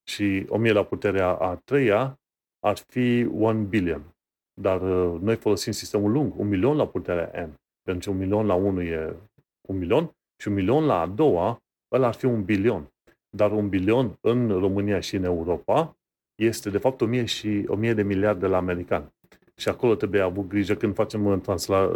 Și 0.09 0.45
1000 0.49 0.71
la 0.71 0.83
puterea 0.83 1.27
a 1.27 1.55
treia 1.55 2.19
ar 2.59 2.77
fi 2.77 3.27
1 3.31 3.63
billion. 3.63 4.03
Dar 4.61 4.81
uh, 4.81 5.19
noi 5.21 5.35
folosim 5.35 5.71
sistemul 5.71 6.11
lung, 6.11 6.39
1 6.39 6.49
milion 6.49 6.75
la 6.75 6.87
puterea 6.87 7.45
n. 7.45 7.53
Pentru 7.81 8.09
că 8.09 8.15
1 8.15 8.25
milion 8.25 8.45
la 8.45 8.53
1 8.53 8.81
e 8.81 9.15
1 9.67 9.79
milion 9.79 10.15
și 10.43 10.49
un 10.49 10.55
milion 10.55 10.85
la 10.85 10.99
a 10.99 11.07
doua, 11.07 11.63
ăla 11.91 12.07
ar 12.07 12.13
fi 12.13 12.25
un 12.25 12.43
bilion. 12.43 12.93
Dar 13.29 13.51
un 13.51 13.69
bilion 13.69 14.17
în 14.21 14.47
România 14.47 14.99
și 14.99 15.15
în 15.15 15.23
Europa 15.23 15.97
este 16.35 16.69
de 16.69 16.77
fapt 16.77 17.01
1000 17.01 17.25
și 17.25 17.65
1000 17.67 17.93
de 17.93 18.03
miliarde 18.03 18.47
la 18.47 18.57
american. 18.57 19.13
Și 19.55 19.69
acolo 19.69 19.95
trebuie 19.95 20.21
avut 20.21 20.47
grijă 20.47 20.75
când 20.75 20.95
facem 20.95 21.41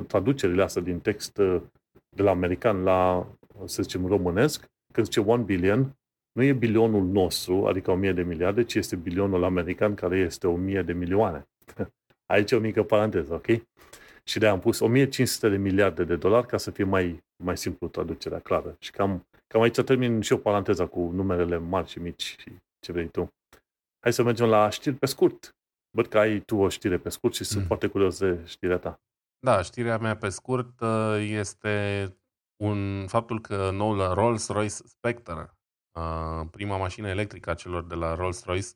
traducerile 0.07 0.63
astea 0.63 0.81
din 0.81 0.99
text 0.99 1.37
uh, 1.37 1.61
de 2.09 2.23
la 2.23 2.31
american 2.31 2.83
la, 2.83 3.27
să 3.65 3.81
zicem, 3.81 4.05
românesc, 4.05 4.65
când 4.93 5.05
zice 5.05 5.19
1 5.19 5.43
billion, 5.43 5.97
nu 6.31 6.43
e 6.43 6.53
bilionul 6.53 7.05
nostru, 7.05 7.65
adică 7.65 7.91
1000 7.91 8.13
de 8.13 8.23
miliarde, 8.23 8.63
ci 8.63 8.75
este 8.75 8.95
bilionul 8.95 9.43
american 9.43 9.93
care 9.93 10.17
este 10.17 10.47
1000 10.47 10.81
de 10.81 10.93
milioane. 10.93 11.47
Aici 12.33 12.51
o 12.51 12.59
mică 12.59 12.83
paranteză, 12.83 13.33
ok? 13.33 13.45
Și 14.27 14.39
de 14.39 14.47
am 14.47 14.59
pus 14.59 14.79
1500 14.79 15.49
de 15.49 15.57
miliarde 15.57 16.03
de 16.03 16.15
dolari 16.15 16.47
ca 16.47 16.57
să 16.57 16.71
fie 16.71 16.83
mai, 16.83 17.23
mai 17.43 17.57
simplu 17.57 17.87
traducerea 17.87 18.39
clară. 18.39 18.75
Și 18.79 18.91
cam, 18.91 19.27
cam 19.47 19.61
aici 19.61 19.81
termin 19.81 20.21
și 20.21 20.31
eu 20.31 20.39
paranteza 20.39 20.87
cu 20.87 20.99
numerele 20.99 21.57
mari 21.57 21.87
și 21.87 21.99
mici 21.99 22.21
și 22.21 22.55
ce 22.79 22.91
vrei 22.91 23.09
tu. 23.09 23.27
Hai 23.99 24.13
să 24.13 24.23
mergem 24.23 24.47
la 24.47 24.69
știri 24.69 24.95
pe 24.95 25.05
scurt. 25.05 25.55
Văd 25.89 26.07
că 26.07 26.17
ai 26.17 26.39
tu 26.39 26.55
o 26.55 26.69
știre 26.69 26.97
pe 26.97 27.09
scurt 27.09 27.33
și 27.33 27.43
sunt 27.43 27.59
mm. 27.59 27.67
foarte 27.67 27.87
curios 27.87 28.19
de 28.19 28.39
știrea 28.45 28.77
ta. 28.77 28.99
Da, 29.39 29.61
știrea 29.61 29.97
mea 29.97 30.17
pe 30.17 30.29
scurt 30.29 30.79
uh, 30.79 31.17
este 31.19 32.05
un 32.63 33.07
faptul 33.07 33.41
că 33.41 33.69
noul 33.71 34.13
Rolls-Royce 34.13 34.75
Spectre, 34.85 35.53
uh, 35.99 36.47
prima 36.51 36.77
mașină 36.77 37.07
electrică 37.07 37.49
a 37.49 37.53
celor 37.53 37.83
de 37.83 37.95
la 37.95 38.15
Rolls-Royce, 38.15 38.67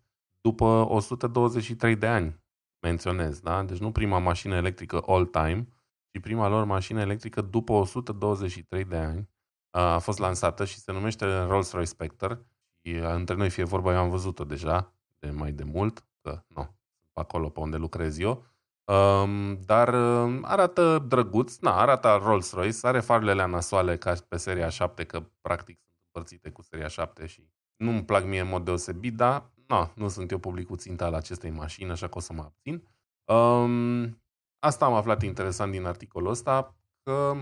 după 0.41 0.65
123 0.89 1.95
de 1.95 2.07
ani, 2.07 2.40
menționez, 2.81 3.39
da? 3.39 3.63
Deci 3.63 3.77
nu 3.77 3.91
prima 3.91 4.17
mașină 4.17 4.55
electrică 4.55 5.03
all-time, 5.07 5.67
ci 6.09 6.19
prima 6.19 6.47
lor 6.47 6.63
mașină 6.63 7.01
electrică 7.01 7.41
după 7.41 7.73
123 7.73 8.83
de 8.83 8.97
ani. 8.97 9.29
A 9.69 9.97
fost 9.97 10.19
lansată 10.19 10.65
și 10.65 10.79
se 10.79 10.91
numește 10.91 11.25
Rolls-Royce 11.25 11.89
Spectre. 11.89 12.45
Și 12.81 12.93
între 12.95 13.35
noi 13.35 13.49
fie 13.49 13.63
vorba, 13.63 13.91
eu 13.93 13.99
am 13.99 14.09
văzut-o 14.09 14.43
deja 14.43 14.93
de 15.19 15.29
mai 15.29 15.51
de 15.51 15.63
mult, 15.63 16.05
că 16.21 16.43
nu, 16.47 16.75
acolo 17.13 17.49
pe 17.49 17.59
unde 17.59 17.77
lucrez 17.77 18.17
eu. 18.17 18.45
Um, 18.83 19.59
dar 19.65 19.93
um, 19.93 20.43
arată 20.45 21.05
drăguț, 21.07 21.57
na, 21.57 21.79
arată 21.79 22.19
Rolls-Royce, 22.23 22.77
are 22.81 22.99
farele 22.99 23.45
nasoale 23.45 23.97
ca 23.97 24.13
pe 24.27 24.37
seria 24.37 24.69
7, 24.69 25.03
că 25.03 25.23
practic 25.41 25.79
sunt 25.79 25.97
împărțite 26.05 26.49
cu 26.49 26.61
seria 26.61 26.87
7 26.87 27.25
și 27.25 27.49
nu-mi 27.75 28.03
plac 28.03 28.25
mie 28.25 28.39
în 28.39 28.47
mod 28.47 28.65
deosebit, 28.65 29.15
dar 29.15 29.49
na, 29.71 29.91
nu 29.95 30.07
sunt 30.07 30.31
eu 30.31 30.37
publicul 30.37 30.77
ținta 30.77 31.05
al 31.05 31.13
acestei 31.13 31.49
mașini, 31.49 31.91
așa 31.91 32.07
că 32.07 32.17
o 32.17 32.21
să 32.21 32.33
mă 32.33 32.41
abțin. 32.41 32.83
Um, 33.25 34.21
asta 34.59 34.85
am 34.85 34.93
aflat 34.93 35.21
interesant 35.21 35.71
din 35.71 35.85
articolul 35.85 36.29
ăsta, 36.29 36.75
că 37.03 37.33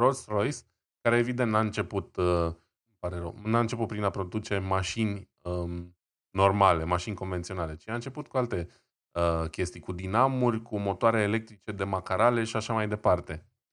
Rolls-Royce, 0.00 0.58
care 1.00 1.16
evident 1.16 1.50
n-a 1.50 1.60
început, 1.60 2.16
uh, 2.16 2.54
pare 2.98 3.18
rău, 3.18 3.34
n-a 3.42 3.60
început 3.60 3.86
prin 3.86 4.02
a 4.02 4.10
produce 4.10 4.58
mașini 4.58 5.30
um, 5.40 5.96
normale, 6.30 6.84
mașini 6.84 7.14
convenționale, 7.14 7.76
ci 7.76 7.88
a 7.88 7.94
început 7.94 8.28
cu 8.28 8.36
alte 8.36 8.68
uh, 9.12 9.48
chestii, 9.50 9.80
cu 9.80 9.92
dinamuri, 9.92 10.62
cu 10.62 10.78
motoare 10.78 11.20
electrice 11.20 11.72
de 11.72 11.84
macarale 11.84 12.44
și 12.44 12.56
așa 12.56 12.72
mai 12.72 12.88
departe. 12.88 13.32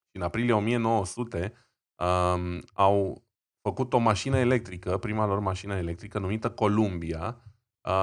Și 0.10 0.16
în 0.18 0.22
aprilie 0.22 0.54
1900 0.54 1.54
um, 1.96 2.64
au 2.74 3.24
făcut 3.62 3.94
o 3.94 3.98
mașină 3.98 4.38
electrică, 4.38 4.98
prima 4.98 5.26
lor 5.26 5.40
mașină 5.40 5.76
electrică, 5.76 6.20
numită 6.20 6.52
Columbia, 6.52 7.38
uh, 7.38 7.53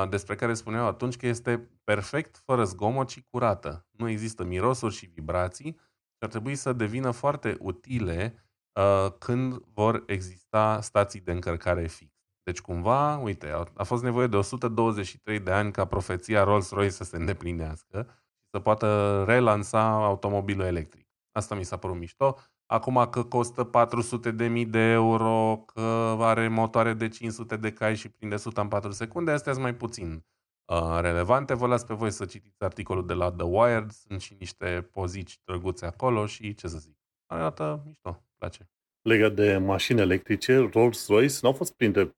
despre 0.09 0.35
care 0.35 0.55
spuneau 0.55 0.86
atunci 0.86 1.16
că 1.16 1.27
este 1.27 1.70
perfect, 1.85 2.43
fără 2.44 2.65
zgomot 2.65 3.09
și 3.09 3.24
curată. 3.31 3.86
Nu 3.90 4.09
există 4.09 4.44
mirosuri 4.44 4.94
și 4.94 5.07
vibrații 5.07 5.73
și 5.73 6.19
ar 6.19 6.28
trebui 6.28 6.55
să 6.55 6.73
devină 6.73 7.11
foarte 7.11 7.57
utile 7.61 8.44
uh, 8.73 9.12
când 9.19 9.55
vor 9.74 10.02
exista 10.07 10.81
stații 10.81 11.20
de 11.20 11.32
încărcare 11.32 11.86
fix. 11.86 12.15
Deci 12.43 12.61
cumva, 12.61 13.16
uite, 13.16 13.52
a 13.74 13.82
fost 13.82 14.02
nevoie 14.02 14.27
de 14.27 14.36
123 14.36 15.40
de 15.40 15.51
ani 15.51 15.73
ca 15.73 15.85
profeția 15.85 16.44
Rolls-Royce 16.44 16.89
să 16.89 17.05
se 17.05 17.16
îndeplinească 17.16 18.07
și 18.09 18.48
să 18.51 18.61
poată 18.61 19.23
relansa 19.27 20.05
automobilul 20.05 20.65
electric. 20.65 21.09
Asta 21.32 21.55
mi 21.55 21.65
s-a 21.65 21.77
părut 21.77 21.97
mișto. 21.97 22.36
Acum 22.70 23.06
că 23.10 23.22
costă 23.22 23.64
400 23.64 24.30
de 24.30 24.47
mii 24.47 24.66
de 24.66 24.78
euro, 24.78 25.62
că 25.66 25.80
are 26.18 26.48
motoare 26.48 26.92
de 26.92 27.09
500 27.09 27.56
de 27.56 27.72
cai 27.72 27.97
și 27.97 28.09
prinde 28.09 28.34
100 28.34 28.60
în 28.60 28.68
4 28.68 28.90
secunde, 28.90 29.30
astea 29.30 29.52
sunt 29.52 29.64
mai 29.64 29.74
puțin 29.74 30.24
uh, 30.64 30.98
relevante. 31.01 31.55
Vă 31.55 31.66
las 31.66 31.84
pe 31.84 31.94
voi 31.94 32.10
să 32.10 32.24
citiți 32.24 32.62
articolul 32.64 33.06
de 33.06 33.12
la 33.12 33.32
The 33.32 33.47
Wired, 33.47 33.90
sunt 33.90 34.20
și 34.20 34.36
niște 34.38 34.88
pozici 34.92 35.40
drăguțe 35.44 35.86
acolo 35.86 36.26
și 36.26 36.55
ce 36.55 36.68
să 36.68 36.78
zic. 36.78 36.97
Arată 37.26 37.82
mișto, 37.86 38.22
place. 38.38 38.70
Legat 39.02 39.32
de 39.32 39.56
mașini 39.56 40.01
electrice, 40.01 40.70
Rolls-Royce 40.72 41.38
n-au 41.42 41.52
fost 41.52 41.72
printre 41.76 42.14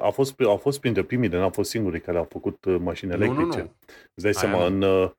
a 0.00 0.10
fost, 0.10 0.40
au 0.40 0.56
fost 0.56 0.80
printre 0.80 1.04
primii, 1.04 1.28
dar 1.28 1.40
n-au 1.40 1.50
fost 1.50 1.70
singurii 1.70 2.00
care 2.00 2.18
au 2.18 2.26
făcut 2.30 2.64
uh, 2.64 2.76
mașini 2.80 3.12
electrice. 3.12 3.42
Nu, 3.42 3.56
nu, 3.56 3.62
nu. 3.62 3.74
Îți 4.14 4.24
dai 4.24 4.32
Aia 4.34 4.40
seama, 4.40 4.66
în, 4.66 4.82
uh, 4.82 5.04
uh, 5.04 5.10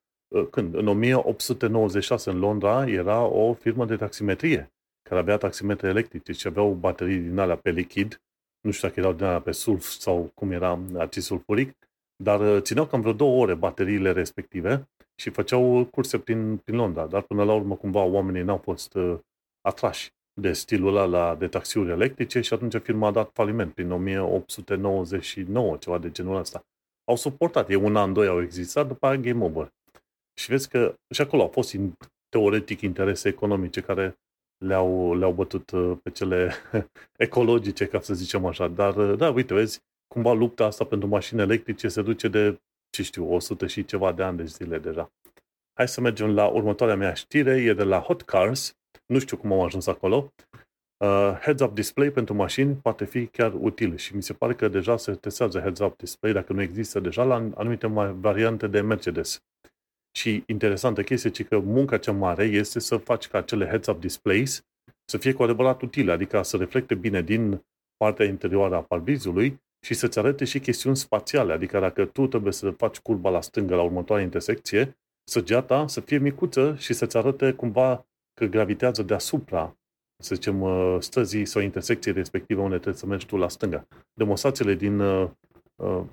când? 0.49 0.75
În 0.75 0.87
1896 0.87 2.29
în 2.29 2.39
Londra 2.39 2.87
era 2.87 3.21
o 3.21 3.53
firmă 3.53 3.85
de 3.85 3.95
taximetrie 3.95 4.71
care 5.09 5.21
avea 5.21 5.37
taximetre 5.37 5.87
electrice 5.87 6.31
și 6.31 6.47
aveau 6.47 6.73
baterii 6.73 7.17
din 7.17 7.37
alea 7.37 7.55
pe 7.55 7.71
lichid, 7.71 8.21
nu 8.61 8.71
știu 8.71 8.87
dacă 8.87 8.99
erau 8.99 9.13
din 9.13 9.25
alea 9.25 9.41
pe 9.41 9.51
sulf 9.51 9.85
sau 9.85 10.31
cum 10.33 10.51
era 10.51 10.79
acid 10.97 11.21
sulfuric, 11.21 11.77
dar 12.23 12.59
țineau 12.59 12.85
cam 12.85 13.01
vreo 13.01 13.13
două 13.13 13.41
ore 13.41 13.53
bateriile 13.53 14.11
respective 14.11 14.89
și 15.15 15.29
făceau 15.29 15.85
curse 15.91 16.19
prin, 16.19 16.57
prin 16.57 16.75
Londra, 16.75 17.07
dar 17.07 17.21
până 17.21 17.43
la 17.43 17.53
urmă 17.53 17.75
cumva 17.75 18.03
oamenii 18.03 18.41
n-au 18.41 18.57
fost 18.57 18.93
uh, 18.93 19.17
atrași 19.61 20.09
de 20.41 20.53
stilul 20.53 20.97
ăla 20.97 21.35
de 21.35 21.47
taxiuri 21.47 21.89
electrice 21.89 22.41
și 22.41 22.53
atunci 22.53 22.75
firma 22.75 23.07
a 23.07 23.11
dat 23.11 23.29
faliment 23.33 23.73
prin 23.73 23.91
1899, 23.91 25.77
ceva 25.77 25.97
de 25.97 26.11
genul 26.11 26.35
ăsta. 26.35 26.63
Au 27.03 27.15
suportat, 27.15 27.69
e 27.69 27.75
un 27.75 27.95
an, 27.95 28.13
doi 28.13 28.27
au 28.27 28.41
existat, 28.41 28.87
după 28.87 29.07
aia 29.07 29.17
game 29.17 29.43
over. 29.43 29.73
Și 30.39 30.49
vezi 30.49 30.69
că 30.69 30.95
și 31.09 31.21
acolo 31.21 31.41
au 31.41 31.47
fost 31.47 31.75
teoretic 32.29 32.81
interese 32.81 33.27
economice 33.27 33.81
care 33.81 34.17
le-au, 34.65 35.15
le-au 35.15 35.31
bătut 35.31 35.71
uh, 35.71 35.97
pe 36.03 36.09
cele 36.09 36.51
ecologice, 37.25 37.85
ca 37.85 37.99
să 37.99 38.13
zicem 38.13 38.45
așa. 38.45 38.67
Dar, 38.67 38.95
uh, 38.95 39.17
da, 39.17 39.29
uite, 39.29 39.53
vezi, 39.53 39.81
cumva 40.07 40.33
lupta 40.33 40.65
asta 40.65 40.83
pentru 40.85 41.07
mașini 41.07 41.41
electrice 41.41 41.87
se 41.87 42.01
duce 42.01 42.27
de, 42.27 42.59
ce 42.89 43.03
știu, 43.03 43.33
100 43.33 43.67
și 43.67 43.85
ceva 43.85 44.11
de 44.11 44.23
ani 44.23 44.37
de 44.37 44.45
zile 44.45 44.77
deja. 44.79 45.11
Hai 45.73 45.87
să 45.87 46.01
mergem 46.01 46.33
la 46.33 46.47
următoarea 46.47 46.95
mea 46.95 47.13
știre, 47.13 47.61
e 47.61 47.73
de 47.73 47.83
la 47.83 47.99
Hot 47.99 48.21
Cars, 48.21 48.77
nu 49.05 49.19
știu 49.19 49.37
cum 49.37 49.51
am 49.51 49.59
ajuns 49.59 49.87
acolo. 49.87 50.33
Uh, 51.03 51.37
heads-up 51.41 51.73
display 51.73 52.09
pentru 52.09 52.33
mașini 52.33 52.75
poate 52.75 53.05
fi 53.05 53.27
chiar 53.27 53.53
util 53.53 53.97
și 53.97 54.15
mi 54.15 54.23
se 54.23 54.33
pare 54.33 54.53
că 54.53 54.67
deja 54.67 54.97
se 54.97 55.11
testează 55.11 55.59
heads-up 55.59 55.97
display 55.97 56.33
dacă 56.33 56.53
nu 56.53 56.61
există 56.61 56.99
deja 56.99 57.23
la 57.23 57.35
anumite 57.35 57.87
variante 58.19 58.67
de 58.67 58.81
Mercedes. 58.81 59.41
Și 60.11 60.43
interesantă 60.45 61.03
chestie 61.03 61.29
ci 61.29 61.45
că 61.45 61.59
munca 61.59 61.97
cea 61.97 62.11
mare 62.11 62.43
este 62.43 62.79
să 62.79 62.97
faci 62.97 63.27
ca 63.27 63.37
acele 63.37 63.65
heads-up 63.65 63.99
displays 63.99 64.63
să 65.05 65.17
fie 65.17 65.33
cu 65.33 65.43
adevărat 65.43 65.81
utile, 65.81 66.11
adică 66.11 66.41
să 66.41 66.57
reflecte 66.57 66.95
bine 66.95 67.21
din 67.21 67.65
partea 67.97 68.25
interioară 68.25 68.75
a 68.75 68.81
parbrizului 68.81 69.61
și 69.85 69.93
să-ți 69.93 70.19
arate 70.19 70.45
și 70.45 70.59
chestiuni 70.59 70.95
spațiale, 70.95 71.53
adică 71.53 71.79
dacă 71.79 72.05
tu 72.05 72.27
trebuie 72.27 72.53
să 72.53 72.71
faci 72.71 72.99
curba 72.99 73.29
la 73.29 73.41
stângă 73.41 73.75
la 73.75 73.81
următoarea 73.81 74.25
intersecție, 74.25 74.97
săgeata 75.23 75.87
să 75.87 75.99
fie 76.01 76.17
micuță 76.17 76.75
și 76.77 76.93
să-ți 76.93 77.17
arate 77.17 77.51
cumva 77.51 78.07
că 78.33 78.45
gravitează 78.45 79.03
deasupra, 79.03 79.77
să 80.23 80.35
zicem, 80.35 80.61
uh, 80.61 80.97
străzii 80.99 81.45
sau 81.45 81.61
intersecției 81.61 82.13
respective 82.13 82.61
unde 82.61 82.75
trebuie 82.75 82.99
să 82.99 83.05
mergi 83.05 83.25
tu 83.25 83.37
la 83.37 83.49
stânga. 83.49 83.87
Demonstrațiile 84.13 84.73
din, 84.73 84.99
uh, 84.99 85.29
uh, 85.75 86.03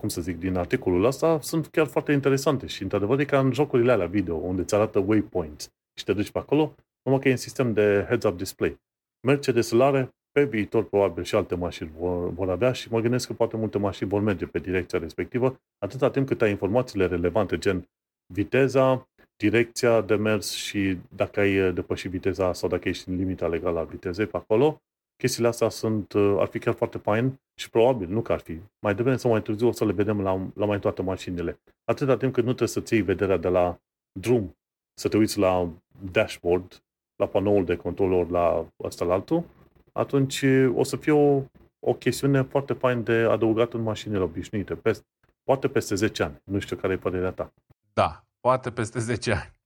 cum 0.00 0.08
să 0.08 0.20
zic, 0.20 0.38
din 0.38 0.56
articolul 0.56 1.04
ăsta 1.04 1.40
sunt 1.40 1.66
chiar 1.66 1.86
foarte 1.86 2.12
interesante 2.12 2.66
și, 2.66 2.82
într-adevăr, 2.82 3.18
e 3.18 3.24
ca 3.24 3.38
în 3.38 3.52
jocurile 3.52 3.92
alea 3.92 4.06
video, 4.06 4.36
unde 4.36 4.60
îți 4.60 4.74
arată 4.74 4.98
waypoints 4.98 5.68
și 5.98 6.04
te 6.04 6.12
duci 6.12 6.30
pe 6.30 6.38
acolo, 6.38 6.74
numai 7.02 7.20
că 7.20 7.28
e 7.28 7.30
în 7.30 7.36
sistem 7.36 7.72
de 7.72 8.04
heads-up 8.08 8.36
display. 8.36 8.80
Mercedes 9.26 9.70
îl 9.70 9.80
are, 9.80 10.10
pe 10.32 10.44
viitor 10.44 10.84
probabil 10.84 11.24
și 11.24 11.34
alte 11.34 11.54
mașini 11.54 11.90
vor, 11.98 12.30
vor 12.30 12.50
avea 12.50 12.72
și 12.72 12.92
mă 12.92 13.00
gândesc 13.00 13.26
că 13.26 13.32
poate 13.32 13.56
multe 13.56 13.78
mașini 13.78 14.08
vor 14.08 14.20
merge 14.20 14.46
pe 14.46 14.58
direcția 14.58 14.98
respectivă, 14.98 15.60
atâta 15.78 16.10
timp 16.10 16.26
cât 16.26 16.42
ai 16.42 16.50
informațiile 16.50 17.06
relevante, 17.06 17.58
gen 17.58 17.88
viteza, 18.32 19.08
direcția 19.36 20.00
de 20.00 20.14
mers 20.14 20.52
și 20.52 20.98
dacă 21.16 21.40
ai 21.40 21.60
uh, 21.60 21.74
depășit 21.74 22.10
viteza 22.10 22.52
sau 22.52 22.68
dacă 22.68 22.88
ești 22.88 23.08
în 23.08 23.16
limita 23.16 23.46
legală 23.46 23.78
a 23.78 23.84
vitezei 23.84 24.26
pe 24.26 24.36
acolo, 24.36 24.82
chestiile 25.20 25.48
astea 25.48 25.68
sunt, 25.68 26.12
uh, 26.12 26.36
ar 26.38 26.46
fi 26.46 26.58
chiar 26.58 26.74
foarte 26.74 26.98
fain 26.98 27.40
și 27.54 27.70
probabil, 27.70 28.08
nu 28.08 28.22
că 28.22 28.32
ar 28.32 28.40
fi, 28.40 28.60
mai 28.80 28.94
devreme 28.94 29.16
sau 29.16 29.30
mai 29.30 29.42
târziu 29.42 29.68
o 29.68 29.72
să 29.72 29.84
le 29.84 29.92
vedem 29.92 30.20
la, 30.20 30.50
la 30.54 30.66
mai 30.66 30.78
toate 30.78 31.02
mașinile. 31.02 31.60
Atâta 31.84 32.16
timp 32.16 32.32
cât 32.32 32.44
nu 32.44 32.48
trebuie 32.48 32.68
să-ți 32.68 32.94
iei 32.94 33.02
vederea 33.02 33.36
de 33.36 33.48
la 33.48 33.80
drum, 34.12 34.56
să 34.94 35.08
te 35.08 35.16
uiți 35.16 35.38
la 35.38 35.72
dashboard, 36.12 36.82
la 37.16 37.26
panoul 37.26 37.64
de 37.64 37.76
control 37.76 38.26
la 38.30 38.66
ăsta 38.82 39.04
la 39.04 39.12
altul, 39.12 39.44
atunci 39.92 40.42
uh, 40.42 40.72
o 40.74 40.82
să 40.82 40.96
fie 40.96 41.12
o, 41.12 41.42
o 41.78 41.94
chestiune 41.94 42.42
foarte 42.42 42.72
fain 42.72 43.02
de 43.02 43.12
adăugat 43.12 43.72
în 43.72 43.82
mașinile 43.82 44.20
obișnuite. 44.20 44.74
Peste, 44.74 45.06
poate 45.42 45.68
peste 45.68 45.94
10 45.94 46.22
ani. 46.22 46.40
Nu 46.44 46.58
știu 46.58 46.76
care 46.76 46.92
e 46.92 46.96
părerea 46.96 47.32
ta. 47.32 47.52
Da, 47.92 48.24
poate 48.40 48.70
peste 48.70 48.98
10 48.98 49.32
ani. 49.32 49.58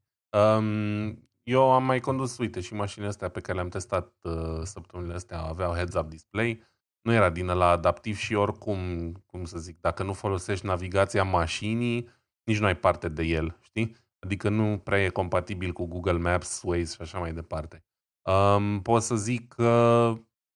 Um, 0.43 1.29
eu 1.45 1.73
am 1.73 1.85
mai 1.85 2.01
condus, 2.01 2.39
uite, 2.39 2.61
și 2.61 2.75
mașinile 2.75 3.11
astea 3.11 3.29
pe 3.29 3.41
care 3.41 3.55
le-am 3.55 3.69
testat 3.69 4.13
uh, 4.23 4.61
săptămânile 4.63 5.15
astea 5.15 5.41
aveau 5.41 5.75
heads-up 5.75 6.09
display. 6.09 6.63
Nu 7.01 7.13
era 7.13 7.31
din 7.31 7.47
la 7.47 7.69
adaptiv 7.69 8.17
și 8.17 8.35
oricum, 8.35 9.13
cum 9.27 9.45
să 9.45 9.59
zic, 9.59 9.81
dacă 9.81 10.03
nu 10.03 10.13
folosești 10.13 10.67
navigația 10.67 11.25
mașinii, 11.25 12.09
nici 12.45 12.59
nu 12.59 12.67
ai 12.67 12.77
parte 12.77 13.09
de 13.09 13.23
el, 13.23 13.59
știi? 13.61 13.97
Adică 14.19 14.49
nu 14.49 14.79
prea 14.79 15.05
e 15.05 15.09
compatibil 15.09 15.73
cu 15.73 15.87
Google 15.87 16.19
Maps, 16.19 16.63
Waze 16.65 16.95
și 16.95 17.01
așa 17.01 17.19
mai 17.19 17.33
departe. 17.33 17.85
Um, 18.23 18.83
pot 18.83 19.03
să 19.03 19.17
zic 19.17 19.49
că 19.49 20.13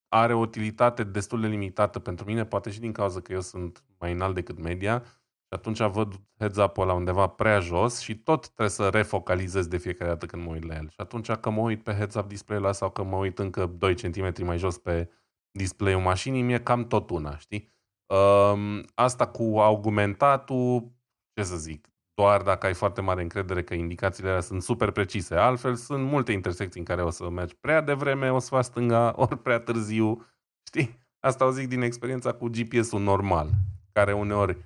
are 0.09 0.35
o 0.35 0.39
utilitate 0.39 1.05
destul 1.05 1.41
de 1.41 1.47
limitată 1.47 1.99
pentru 1.99 2.25
mine, 2.25 2.45
poate 2.45 2.71
și 2.71 2.81
din 2.81 2.93
cauza 2.93 3.21
că 3.21 3.33
eu 3.33 3.41
sunt 3.41 3.85
mai 3.99 4.13
înalt 4.13 4.35
decât 4.35 4.59
media, 4.59 5.05
și 5.51 5.55
atunci 5.55 5.83
văd 5.83 6.21
heads-up-ul 6.39 6.83
ăla 6.83 6.93
undeva 6.93 7.27
prea 7.27 7.61
jos 7.61 8.01
și 8.01 8.19
tot 8.19 8.45
trebuie 8.45 8.69
să 8.69 8.89
refocalizez 8.89 9.67
de 9.67 9.77
fiecare 9.77 10.11
dată 10.11 10.27
când 10.27 10.45
mă 10.45 10.51
uit 10.51 10.65
la 10.65 10.75
el. 10.75 10.89
Și 10.89 10.97
atunci 11.01 11.31
că 11.31 11.51
mă 11.51 11.61
uit 11.61 11.83
pe 11.83 11.93
heads-up 11.93 12.29
display-ul 12.29 12.65
ăla 12.65 12.73
sau 12.73 12.91
că 12.91 13.03
mă 13.03 13.17
uit 13.17 13.39
încă 13.39 13.67
2 13.67 13.95
cm 13.95 14.45
mai 14.45 14.59
jos 14.59 14.79
pe 14.79 15.11
display-ul 15.51 16.01
mașinii, 16.01 16.43
mi-e 16.43 16.61
cam 16.61 16.87
tot 16.87 17.11
una, 17.11 17.39
știi? 17.39 17.73
Um, 18.07 18.85
asta 18.95 19.27
cu 19.27 19.59
augmentatul, 19.59 20.93
ce 21.35 21.43
să 21.43 21.57
zic, 21.57 21.89
doar 22.15 22.43
dacă 22.43 22.67
ai 22.67 22.75
foarte 22.75 23.01
mare 23.01 23.23
încredere 23.23 23.63
că 23.63 23.75
indicațiile 23.75 24.29
alea 24.29 24.41
sunt 24.41 24.63
super 24.63 24.91
precise. 24.91 25.35
Altfel, 25.35 25.75
sunt 25.75 26.05
multe 26.05 26.33
intersecții 26.33 26.81
în 26.81 26.87
care 26.87 27.03
o 27.03 27.11
să 27.11 27.31
mergi 27.31 27.57
prea 27.61 27.81
devreme, 27.81 28.33
o 28.33 28.39
să 28.39 28.49
faci 28.49 28.65
stânga, 28.65 29.13
ori 29.23 29.39
prea 29.39 29.59
târziu. 29.59 30.27
Știi? 30.67 30.99
Asta 31.21 31.47
o 31.47 31.51
zic 31.51 31.69
din 31.69 31.83
experiența 31.83 32.33
cu 32.33 32.49
GPS-ul 32.49 33.01
normal, 33.01 33.51
care 33.93 34.13
uneori 34.13 34.57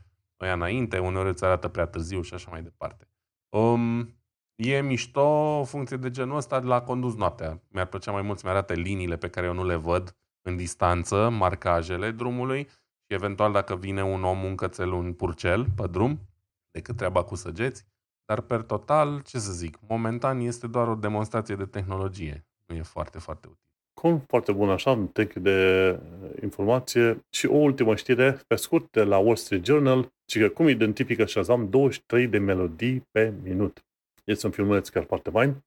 o 0.43 0.47
ia 0.47 0.52
înainte, 0.52 0.98
uneori 0.98 1.28
îți 1.28 1.44
arată 1.44 1.69
prea 1.69 1.86
târziu 1.86 2.23
și 2.23 2.35
așa 2.35 2.51
mai 2.51 2.62
departe. 2.62 3.09
Um, 3.48 4.14
e 4.55 4.81
mișto 4.81 5.59
o 5.59 5.64
funcție 5.64 5.97
de 5.97 6.10
genul 6.10 6.36
ăsta 6.36 6.60
de 6.60 6.66
la 6.66 6.82
condus 6.82 7.14
noaptea. 7.14 7.62
Mi-ar 7.69 7.86
plăcea 7.86 8.12
mai 8.12 8.23
mult 8.23 8.39
să-mi 8.39 8.52
arate 8.52 8.74
liniile 8.74 9.16
pe 9.16 9.28
care 9.28 9.47
eu 9.47 9.52
nu 9.52 9.64
le 9.64 9.74
văd 9.74 10.16
în 10.43 10.56
distanță, 10.56 11.28
marcajele 11.28 12.10
drumului 12.10 12.64
și 13.06 13.14
eventual 13.14 13.52
dacă 13.52 13.77
vine 13.77 14.05
un 14.05 14.24
om, 14.24 14.44
un 14.44 14.55
cățel, 14.55 14.93
un 14.93 15.12
purcel 15.12 15.66
pe 15.77 15.86
drum, 15.86 16.20
decât 16.70 16.97
treaba 16.97 17.24
cu 17.24 17.35
săgeți. 17.35 17.85
Dar 18.24 18.40
per 18.40 18.62
total, 18.62 19.20
ce 19.20 19.39
să 19.39 19.52
zic, 19.52 19.78
momentan 19.89 20.40
este 20.40 20.66
doar 20.66 20.89
o 20.89 20.94
demonstrație 20.94 21.55
de 21.55 21.66
tehnologie. 21.66 22.47
Nu 22.66 22.74
e 22.74 22.82
foarte, 22.82 23.19
foarte 23.19 23.47
util. 23.47 23.62
Cum 24.03 24.19
foarte 24.27 24.53
bun 24.53 24.70
așa, 24.70 24.91
un 24.91 25.09
thank 25.09 25.33
you 25.33 25.45
de 25.45 25.99
informație. 26.43 27.24
Și 27.31 27.47
o 27.47 27.57
ultimă 27.57 27.97
știre, 27.97 28.41
pe 28.47 28.55
scurt, 28.55 28.91
de 28.91 29.03
la 29.03 29.19
Wall 29.19 29.37
Street 29.37 29.65
Journal, 29.65 30.12
ci 30.24 30.39
că 30.39 30.49
cum 30.49 30.69
identifică 30.69 31.24
Shazam 31.24 31.69
23 31.70 32.27
de 32.27 32.39
melodii 32.39 33.09
pe 33.11 33.33
minut. 33.43 33.85
Este 34.24 34.47
un 34.47 34.53
filmuleț 34.53 34.89
chiar 34.89 35.05
foarte 35.05 35.31
fain. 35.31 35.65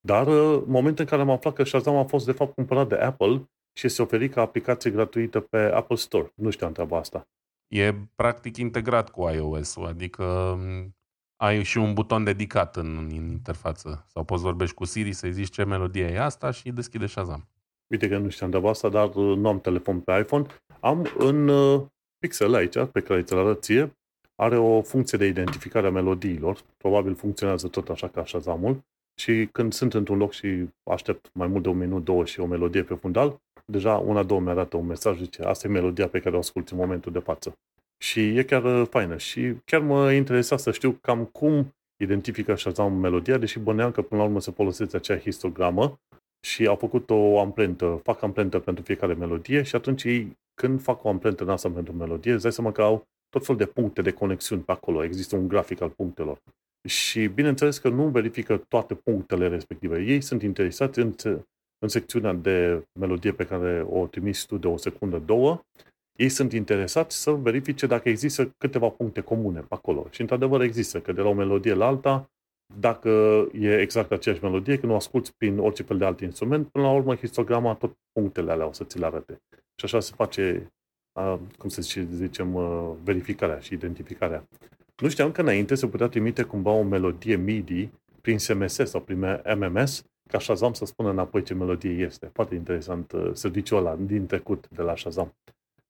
Dar 0.00 0.26
în 0.26 0.64
momentul 0.66 1.04
în 1.04 1.10
care 1.10 1.22
am 1.22 1.30
aflat 1.30 1.54
că 1.54 1.64
Shazam 1.64 1.96
a 1.96 2.04
fost 2.04 2.26
de 2.26 2.32
fapt 2.32 2.54
cumpărat 2.54 2.88
de 2.88 2.94
Apple 2.94 3.50
și 3.72 3.86
este 3.86 4.02
oferit 4.02 4.32
ca 4.32 4.40
aplicație 4.40 4.90
gratuită 4.90 5.40
pe 5.40 5.58
Apple 5.58 5.96
Store. 5.96 6.32
Nu 6.34 6.50
știam 6.50 6.72
treaba 6.72 6.98
asta. 6.98 7.28
E 7.68 7.94
practic 8.14 8.56
integrat 8.56 9.10
cu 9.10 9.28
iOS-ul, 9.28 9.86
adică 9.86 10.58
ai 11.36 11.62
și 11.62 11.78
un 11.78 11.94
buton 11.94 12.24
dedicat 12.24 12.76
în, 12.76 12.96
în 12.96 13.10
interfață. 13.10 14.04
Sau 14.08 14.24
poți 14.24 14.42
vorbești 14.42 14.74
cu 14.74 14.84
Siri 14.84 15.12
să-i 15.12 15.32
zici 15.32 15.52
ce 15.52 15.64
melodie 15.64 16.04
e 16.04 16.20
asta 16.20 16.50
și 16.50 16.70
deschide 16.70 17.06
Shazam. 17.06 17.48
Uite 17.90 18.08
că 18.08 18.18
nu 18.18 18.28
știam 18.28 18.50
de 18.50 18.60
asta, 18.64 18.88
dar 18.88 19.14
uh, 19.14 19.36
nu 19.36 19.48
am 19.48 19.60
telefon 19.60 20.00
pe 20.00 20.18
iPhone. 20.18 20.46
Am 20.80 21.06
în 21.18 21.48
uh, 21.48 21.82
Pixel 22.18 22.54
aici, 22.54 22.78
pe 22.92 23.00
care 23.00 23.22
ți-l 23.22 23.38
arăt 23.38 23.62
ție, 23.62 23.96
are 24.34 24.56
o 24.56 24.82
funcție 24.82 25.18
de 25.18 25.26
identificare 25.26 25.86
a 25.86 25.90
melodiilor. 25.90 26.60
Probabil 26.76 27.14
funcționează 27.14 27.68
tot 27.68 27.88
așa 27.88 28.08
ca 28.08 28.24
Shazamul. 28.24 28.80
Și 29.20 29.48
când 29.52 29.72
sunt 29.72 29.94
într-un 29.94 30.18
loc 30.18 30.32
și 30.32 30.68
aștept 30.90 31.30
mai 31.32 31.46
mult 31.46 31.62
de 31.62 31.68
un 31.68 31.78
minut, 31.78 32.04
două 32.04 32.24
și 32.24 32.40
o 32.40 32.46
melodie 32.46 32.82
pe 32.82 32.94
fundal, 32.94 33.40
deja 33.64 33.96
una, 33.96 34.22
două 34.22 34.40
mi 34.40 34.48
arată 34.48 34.76
un 34.76 34.86
mesaj, 34.86 35.18
zice, 35.18 35.42
asta 35.42 35.68
e 35.68 35.70
melodia 35.70 36.08
pe 36.08 36.20
care 36.20 36.34
o 36.34 36.38
ascult 36.38 36.68
în 36.68 36.76
momentul 36.76 37.12
de 37.12 37.18
față. 37.18 37.58
Și 38.02 38.20
e 38.20 38.42
chiar 38.42 38.64
uh, 38.64 38.86
faină. 38.90 39.16
Și 39.16 39.54
chiar 39.64 39.80
mă 39.80 40.12
interesa 40.12 40.56
să 40.56 40.72
știu 40.72 40.92
cam 40.92 41.24
cum 41.24 41.74
identifică 42.02 42.54
Shazam 42.54 42.92
melodia, 42.92 43.38
deși 43.38 43.58
băneam 43.58 43.90
că 43.90 44.02
până 44.02 44.20
la 44.20 44.26
urmă 44.26 44.40
se 44.40 44.50
folosește 44.50 44.96
acea 44.96 45.18
histogramă 45.18 46.00
și 46.46 46.66
au 46.66 46.76
făcut 46.76 47.10
o 47.10 47.40
amprentă, 47.40 48.00
fac 48.02 48.22
amprentă 48.22 48.58
pentru 48.58 48.84
fiecare 48.84 49.14
melodie 49.14 49.62
și 49.62 49.76
atunci 49.76 50.04
ei, 50.04 50.38
când 50.54 50.82
fac 50.82 51.04
o 51.04 51.08
amprentă 51.08 51.42
în 51.42 51.50
asta 51.50 51.70
pentru 51.70 51.92
melodie, 51.92 52.32
îți 52.32 52.42
dai 52.42 52.52
seama 52.52 52.72
că 52.72 52.82
au 52.82 53.02
tot 53.28 53.44
fel 53.44 53.56
de 53.56 53.66
puncte 53.66 54.02
de 54.02 54.10
conexiuni 54.10 54.62
pe 54.62 54.72
acolo. 54.72 55.04
Există 55.04 55.36
un 55.36 55.48
grafic 55.48 55.80
al 55.80 55.90
punctelor. 55.90 56.38
Și 56.88 57.26
bineînțeles 57.26 57.78
că 57.78 57.88
nu 57.88 58.08
verifică 58.08 58.64
toate 58.68 58.94
punctele 58.94 59.48
respective. 59.48 60.02
Ei 60.02 60.20
sunt 60.20 60.42
interesați 60.42 60.98
în, 60.98 61.14
în 61.78 61.88
secțiunea 61.88 62.32
de 62.32 62.84
melodie 63.00 63.32
pe 63.32 63.46
care 63.46 63.86
o 63.90 64.06
trimis 64.06 64.44
tu 64.44 64.56
de 64.56 64.66
o 64.66 64.76
secundă, 64.76 65.18
două, 65.18 65.60
ei 66.18 66.28
sunt 66.28 66.52
interesați 66.52 67.22
să 67.22 67.30
verifice 67.30 67.86
dacă 67.86 68.08
există 68.08 68.54
câteva 68.58 68.88
puncte 68.88 69.20
comune 69.20 69.60
pe 69.60 69.74
acolo. 69.74 70.06
Și 70.10 70.20
într-adevăr 70.20 70.60
există, 70.60 71.00
că 71.00 71.12
de 71.12 71.20
la 71.20 71.28
o 71.28 71.34
melodie 71.34 71.74
la 71.74 71.86
alta, 71.86 72.30
dacă 72.78 73.08
e 73.52 73.80
exact 73.80 74.12
aceeași 74.12 74.42
melodie, 74.42 74.78
când 74.78 74.92
o 74.92 74.94
asculti 74.94 75.32
prin 75.36 75.58
orice 75.58 75.82
fel 75.82 75.98
de 75.98 76.04
alt 76.04 76.20
instrument, 76.20 76.68
până 76.68 76.84
la 76.84 76.92
urmă 76.92 77.14
histograma 77.14 77.74
tot 77.74 77.96
punctele 78.12 78.52
alea 78.52 78.66
o 78.66 78.72
să 78.72 78.84
ți 78.84 78.98
le 78.98 79.06
arate. 79.06 79.42
Și 79.50 79.84
așa 79.84 80.00
se 80.00 80.12
face, 80.16 80.72
cum 81.58 81.68
să 81.68 81.82
zice, 81.82 82.08
zicem, 82.12 82.58
verificarea 83.04 83.58
și 83.58 83.74
identificarea. 83.74 84.48
Nu 84.96 85.08
știam 85.08 85.32
că 85.32 85.40
înainte 85.40 85.74
se 85.74 85.88
putea 85.88 86.08
trimite 86.08 86.42
cumva 86.42 86.70
o 86.70 86.82
melodie 86.82 87.36
MIDI 87.36 87.90
prin 88.20 88.38
SMS 88.38 88.74
sau 88.74 89.00
prin 89.00 89.42
MMS, 89.56 90.04
ca 90.28 90.38
Shazam 90.38 90.72
să 90.72 90.84
spună 90.84 91.10
înapoi 91.10 91.42
ce 91.42 91.54
melodie 91.54 91.90
este. 91.90 92.30
Foarte 92.32 92.54
interesant 92.54 93.12
serviciul 93.32 93.78
ăla 93.78 93.96
din 93.96 94.26
trecut 94.26 94.68
de 94.68 94.82
la 94.82 94.96
Shazam. 94.96 95.34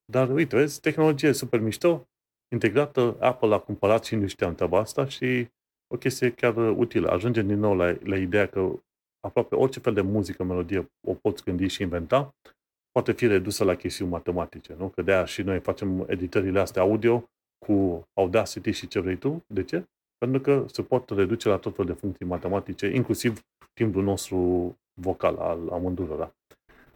Dar 0.05 0.31
uite, 0.31 0.57
vezi, 0.57 0.81
tehnologie 0.81 1.33
super 1.33 1.61
mișto, 1.61 2.09
integrată, 2.53 3.17
Apple 3.19 3.55
a 3.55 3.59
cumpărat 3.59 4.05
și 4.05 4.15
nu 4.15 4.27
știam 4.27 4.55
treaba 4.55 4.79
asta 4.79 5.07
și 5.07 5.49
o 5.95 5.97
chestie 5.97 6.31
chiar 6.31 6.57
utilă. 6.57 7.11
Ajungem 7.11 7.47
din 7.47 7.59
nou 7.59 7.77
la, 7.77 7.97
la 8.03 8.17
ideea 8.17 8.47
că 8.47 8.73
aproape 9.21 9.55
orice 9.55 9.81
fel 9.81 9.95
de 9.95 10.01
muzică, 10.01 10.45
melodie 10.45 10.91
o 11.07 11.15
poți 11.15 11.45
gândi 11.45 11.67
și 11.67 11.83
inventa, 11.83 12.35
poate 12.91 13.13
fi 13.13 13.27
redusă 13.27 13.65
la 13.65 13.75
chestiuni 13.75 14.11
matematice, 14.11 14.75
nu? 14.79 14.89
Că 14.89 15.03
de-aia 15.03 15.25
și 15.25 15.43
noi 15.43 15.61
facem 15.61 16.05
editările 16.09 16.61
astea 16.61 16.83
audio 16.83 17.31
cu 17.67 18.09
Audacity 18.15 18.71
și 18.71 18.89
ce 18.89 19.01
vrei 19.01 19.17
tu. 19.17 19.45
De 19.47 19.65
ce? 19.65 19.85
Pentru 20.19 20.41
că 20.41 20.65
se 20.73 20.83
pot 20.83 21.11
reduce 21.11 21.49
la 21.49 21.57
tot 21.57 21.75
fel 21.75 21.85
de 21.85 21.93
funcții 21.93 22.27
matematice, 22.27 22.87
inclusiv 22.87 23.41
timpul 23.73 24.03
nostru 24.03 24.37
vocal 25.01 25.37
al 25.37 25.69
amândurora. 25.69 26.35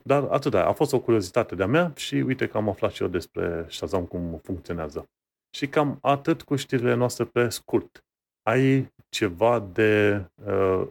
Dar 0.03 0.23
atât, 0.23 0.55
a 0.55 0.73
fost 0.73 0.93
o 0.93 1.01
curiozitate 1.01 1.55
de-a 1.55 1.67
mea 1.67 1.93
și 1.97 2.15
uite 2.15 2.47
că 2.47 2.57
am 2.57 2.69
aflat 2.69 2.93
și 2.93 3.03
eu 3.03 3.09
despre 3.09 3.67
Shazam 3.69 4.05
cum 4.05 4.39
funcționează. 4.43 5.09
Și 5.57 5.69
cam 5.69 5.99
atât 6.01 6.43
cu 6.43 6.57
știrile 6.57 6.95
noastre 6.95 7.25
pe 7.25 7.49
scurt. 7.49 8.05
Ai 8.47 8.93
ceva 9.09 9.61
de 9.61 10.25
uh, 10.35 10.89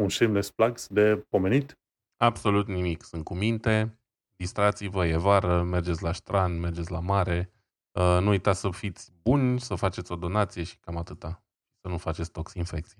un 0.00 0.08
shameless 0.08 0.50
plugs 0.50 0.86
de 0.88 1.24
pomenit? 1.28 1.78
Absolut 2.16 2.66
nimic. 2.66 3.02
Sunt 3.02 3.24
cu 3.24 3.34
minte. 3.34 3.98
Distrați-vă, 4.36 5.06
e 5.06 5.16
vară, 5.16 5.62
mergeți 5.62 6.02
la 6.02 6.12
ștran, 6.12 6.60
mergeți 6.60 6.90
la 6.90 7.00
mare. 7.00 7.50
Uh, 7.98 8.18
nu 8.20 8.28
uitați 8.28 8.60
să 8.60 8.70
fiți 8.70 9.12
buni, 9.22 9.60
să 9.60 9.74
faceți 9.74 10.12
o 10.12 10.16
donație 10.16 10.62
și 10.62 10.78
cam 10.78 10.96
atâta. 10.96 11.42
Să 11.80 11.88
nu 11.88 11.98
faceți 11.98 12.30
toxinfecție. 12.30 12.98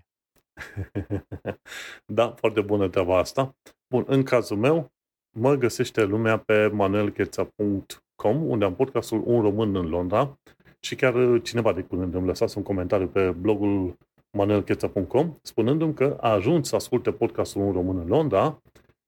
da, 2.16 2.30
foarte 2.30 2.60
bună 2.60 2.88
treaba 2.88 3.18
asta. 3.18 3.56
Bun, 3.88 4.04
în 4.06 4.22
cazul 4.22 4.56
meu, 4.56 4.92
mă 5.36 5.54
găsește 5.54 6.04
lumea 6.04 6.38
pe 6.38 6.66
manuelcheța.com, 6.66 8.42
unde 8.42 8.64
am 8.64 8.74
podcastul 8.74 9.22
Un 9.24 9.40
Român 9.40 9.76
în 9.76 9.88
Londra 9.88 10.38
și 10.84 10.94
chiar 10.94 11.40
cineva 11.42 11.72
de 11.72 11.82
curând 11.82 12.14
îmi 12.14 12.26
lăsase 12.26 12.58
un 12.58 12.64
comentariu 12.64 13.06
pe 13.06 13.30
blogul 13.30 13.96
manuelcheța.com 14.36 15.36
spunându-mi 15.42 15.94
că 15.94 16.16
a 16.20 16.30
ajuns 16.30 16.68
să 16.68 16.76
asculte 16.76 17.12
podcastul 17.12 17.62
Un 17.62 17.72
Român 17.72 17.98
în 17.98 18.06
Londra 18.06 18.62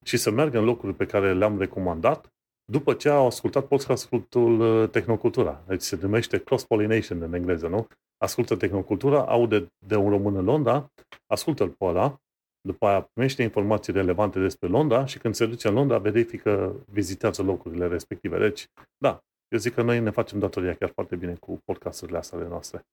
și 0.05 0.17
să 0.17 0.31
meargă 0.31 0.59
în 0.59 0.65
locuri 0.65 0.95
pe 0.95 1.07
care 1.07 1.35
le-am 1.35 1.59
recomandat 1.59 2.33
după 2.73 2.95
ce 2.95 3.09
au 3.09 3.27
ascultat 3.27 3.67
podcastul 3.67 4.61
uh, 4.61 4.89
Tehnocultura. 4.91 5.65
Deci 5.67 5.83
se 5.83 5.99
numește 6.01 6.39
Cross-Pollination 6.39 7.23
în 7.23 7.35
engleză, 7.35 7.69
nu? 7.69 7.87
Ascultă 8.19 8.57
Tehnocultura, 8.57 9.25
aude 9.25 9.67
de 9.87 9.97
un 9.97 10.11
român 10.11 10.37
în 10.37 10.45
Londra, 10.45 10.93
ascultă-l 11.27 11.69
pe 11.69 11.85
ăla 11.85 12.21
după 12.61 12.87
aia 12.87 13.01
primește 13.13 13.43
informații 13.43 13.93
relevante 13.93 14.41
despre 14.41 14.69
Londra 14.69 15.05
și 15.05 15.19
când 15.19 15.35
se 15.35 15.47
duce 15.47 15.69
în 15.69 15.75
Londra, 15.75 15.99
verifică, 15.99 16.75
vizitează 16.91 17.43
locurile 17.43 17.87
respective. 17.87 18.39
Deci, 18.39 18.67
da, 18.99 19.21
eu 19.49 19.59
zic 19.59 19.75
că 19.75 19.83
noi 19.83 20.01
ne 20.01 20.11
facem 20.11 20.39
datoria 20.39 20.75
chiar 20.75 20.91
foarte 20.95 21.17
bine 21.17 21.35
cu 21.35 21.63
podcasturile 21.65 22.19
astea 22.19 22.39
ale 22.39 22.49
noastre. 22.49 22.87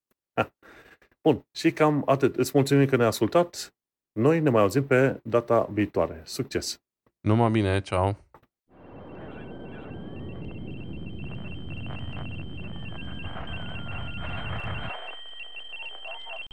Bun, 1.24 1.46
și 1.52 1.72
cam 1.72 2.04
atât. 2.06 2.36
Îți 2.36 2.52
mulțumim 2.54 2.86
că 2.86 2.96
ne-ai 2.96 3.08
ascultat. 3.08 3.74
Noi 4.12 4.40
ne 4.40 4.50
mai 4.50 4.62
auzim 4.62 4.88
pe 4.88 5.20
data 5.24 5.68
viitoare. 5.72 6.22
Succes! 6.26 6.82
Numai 7.20 7.52
bine, 7.52 7.82
ceau! 7.82 8.18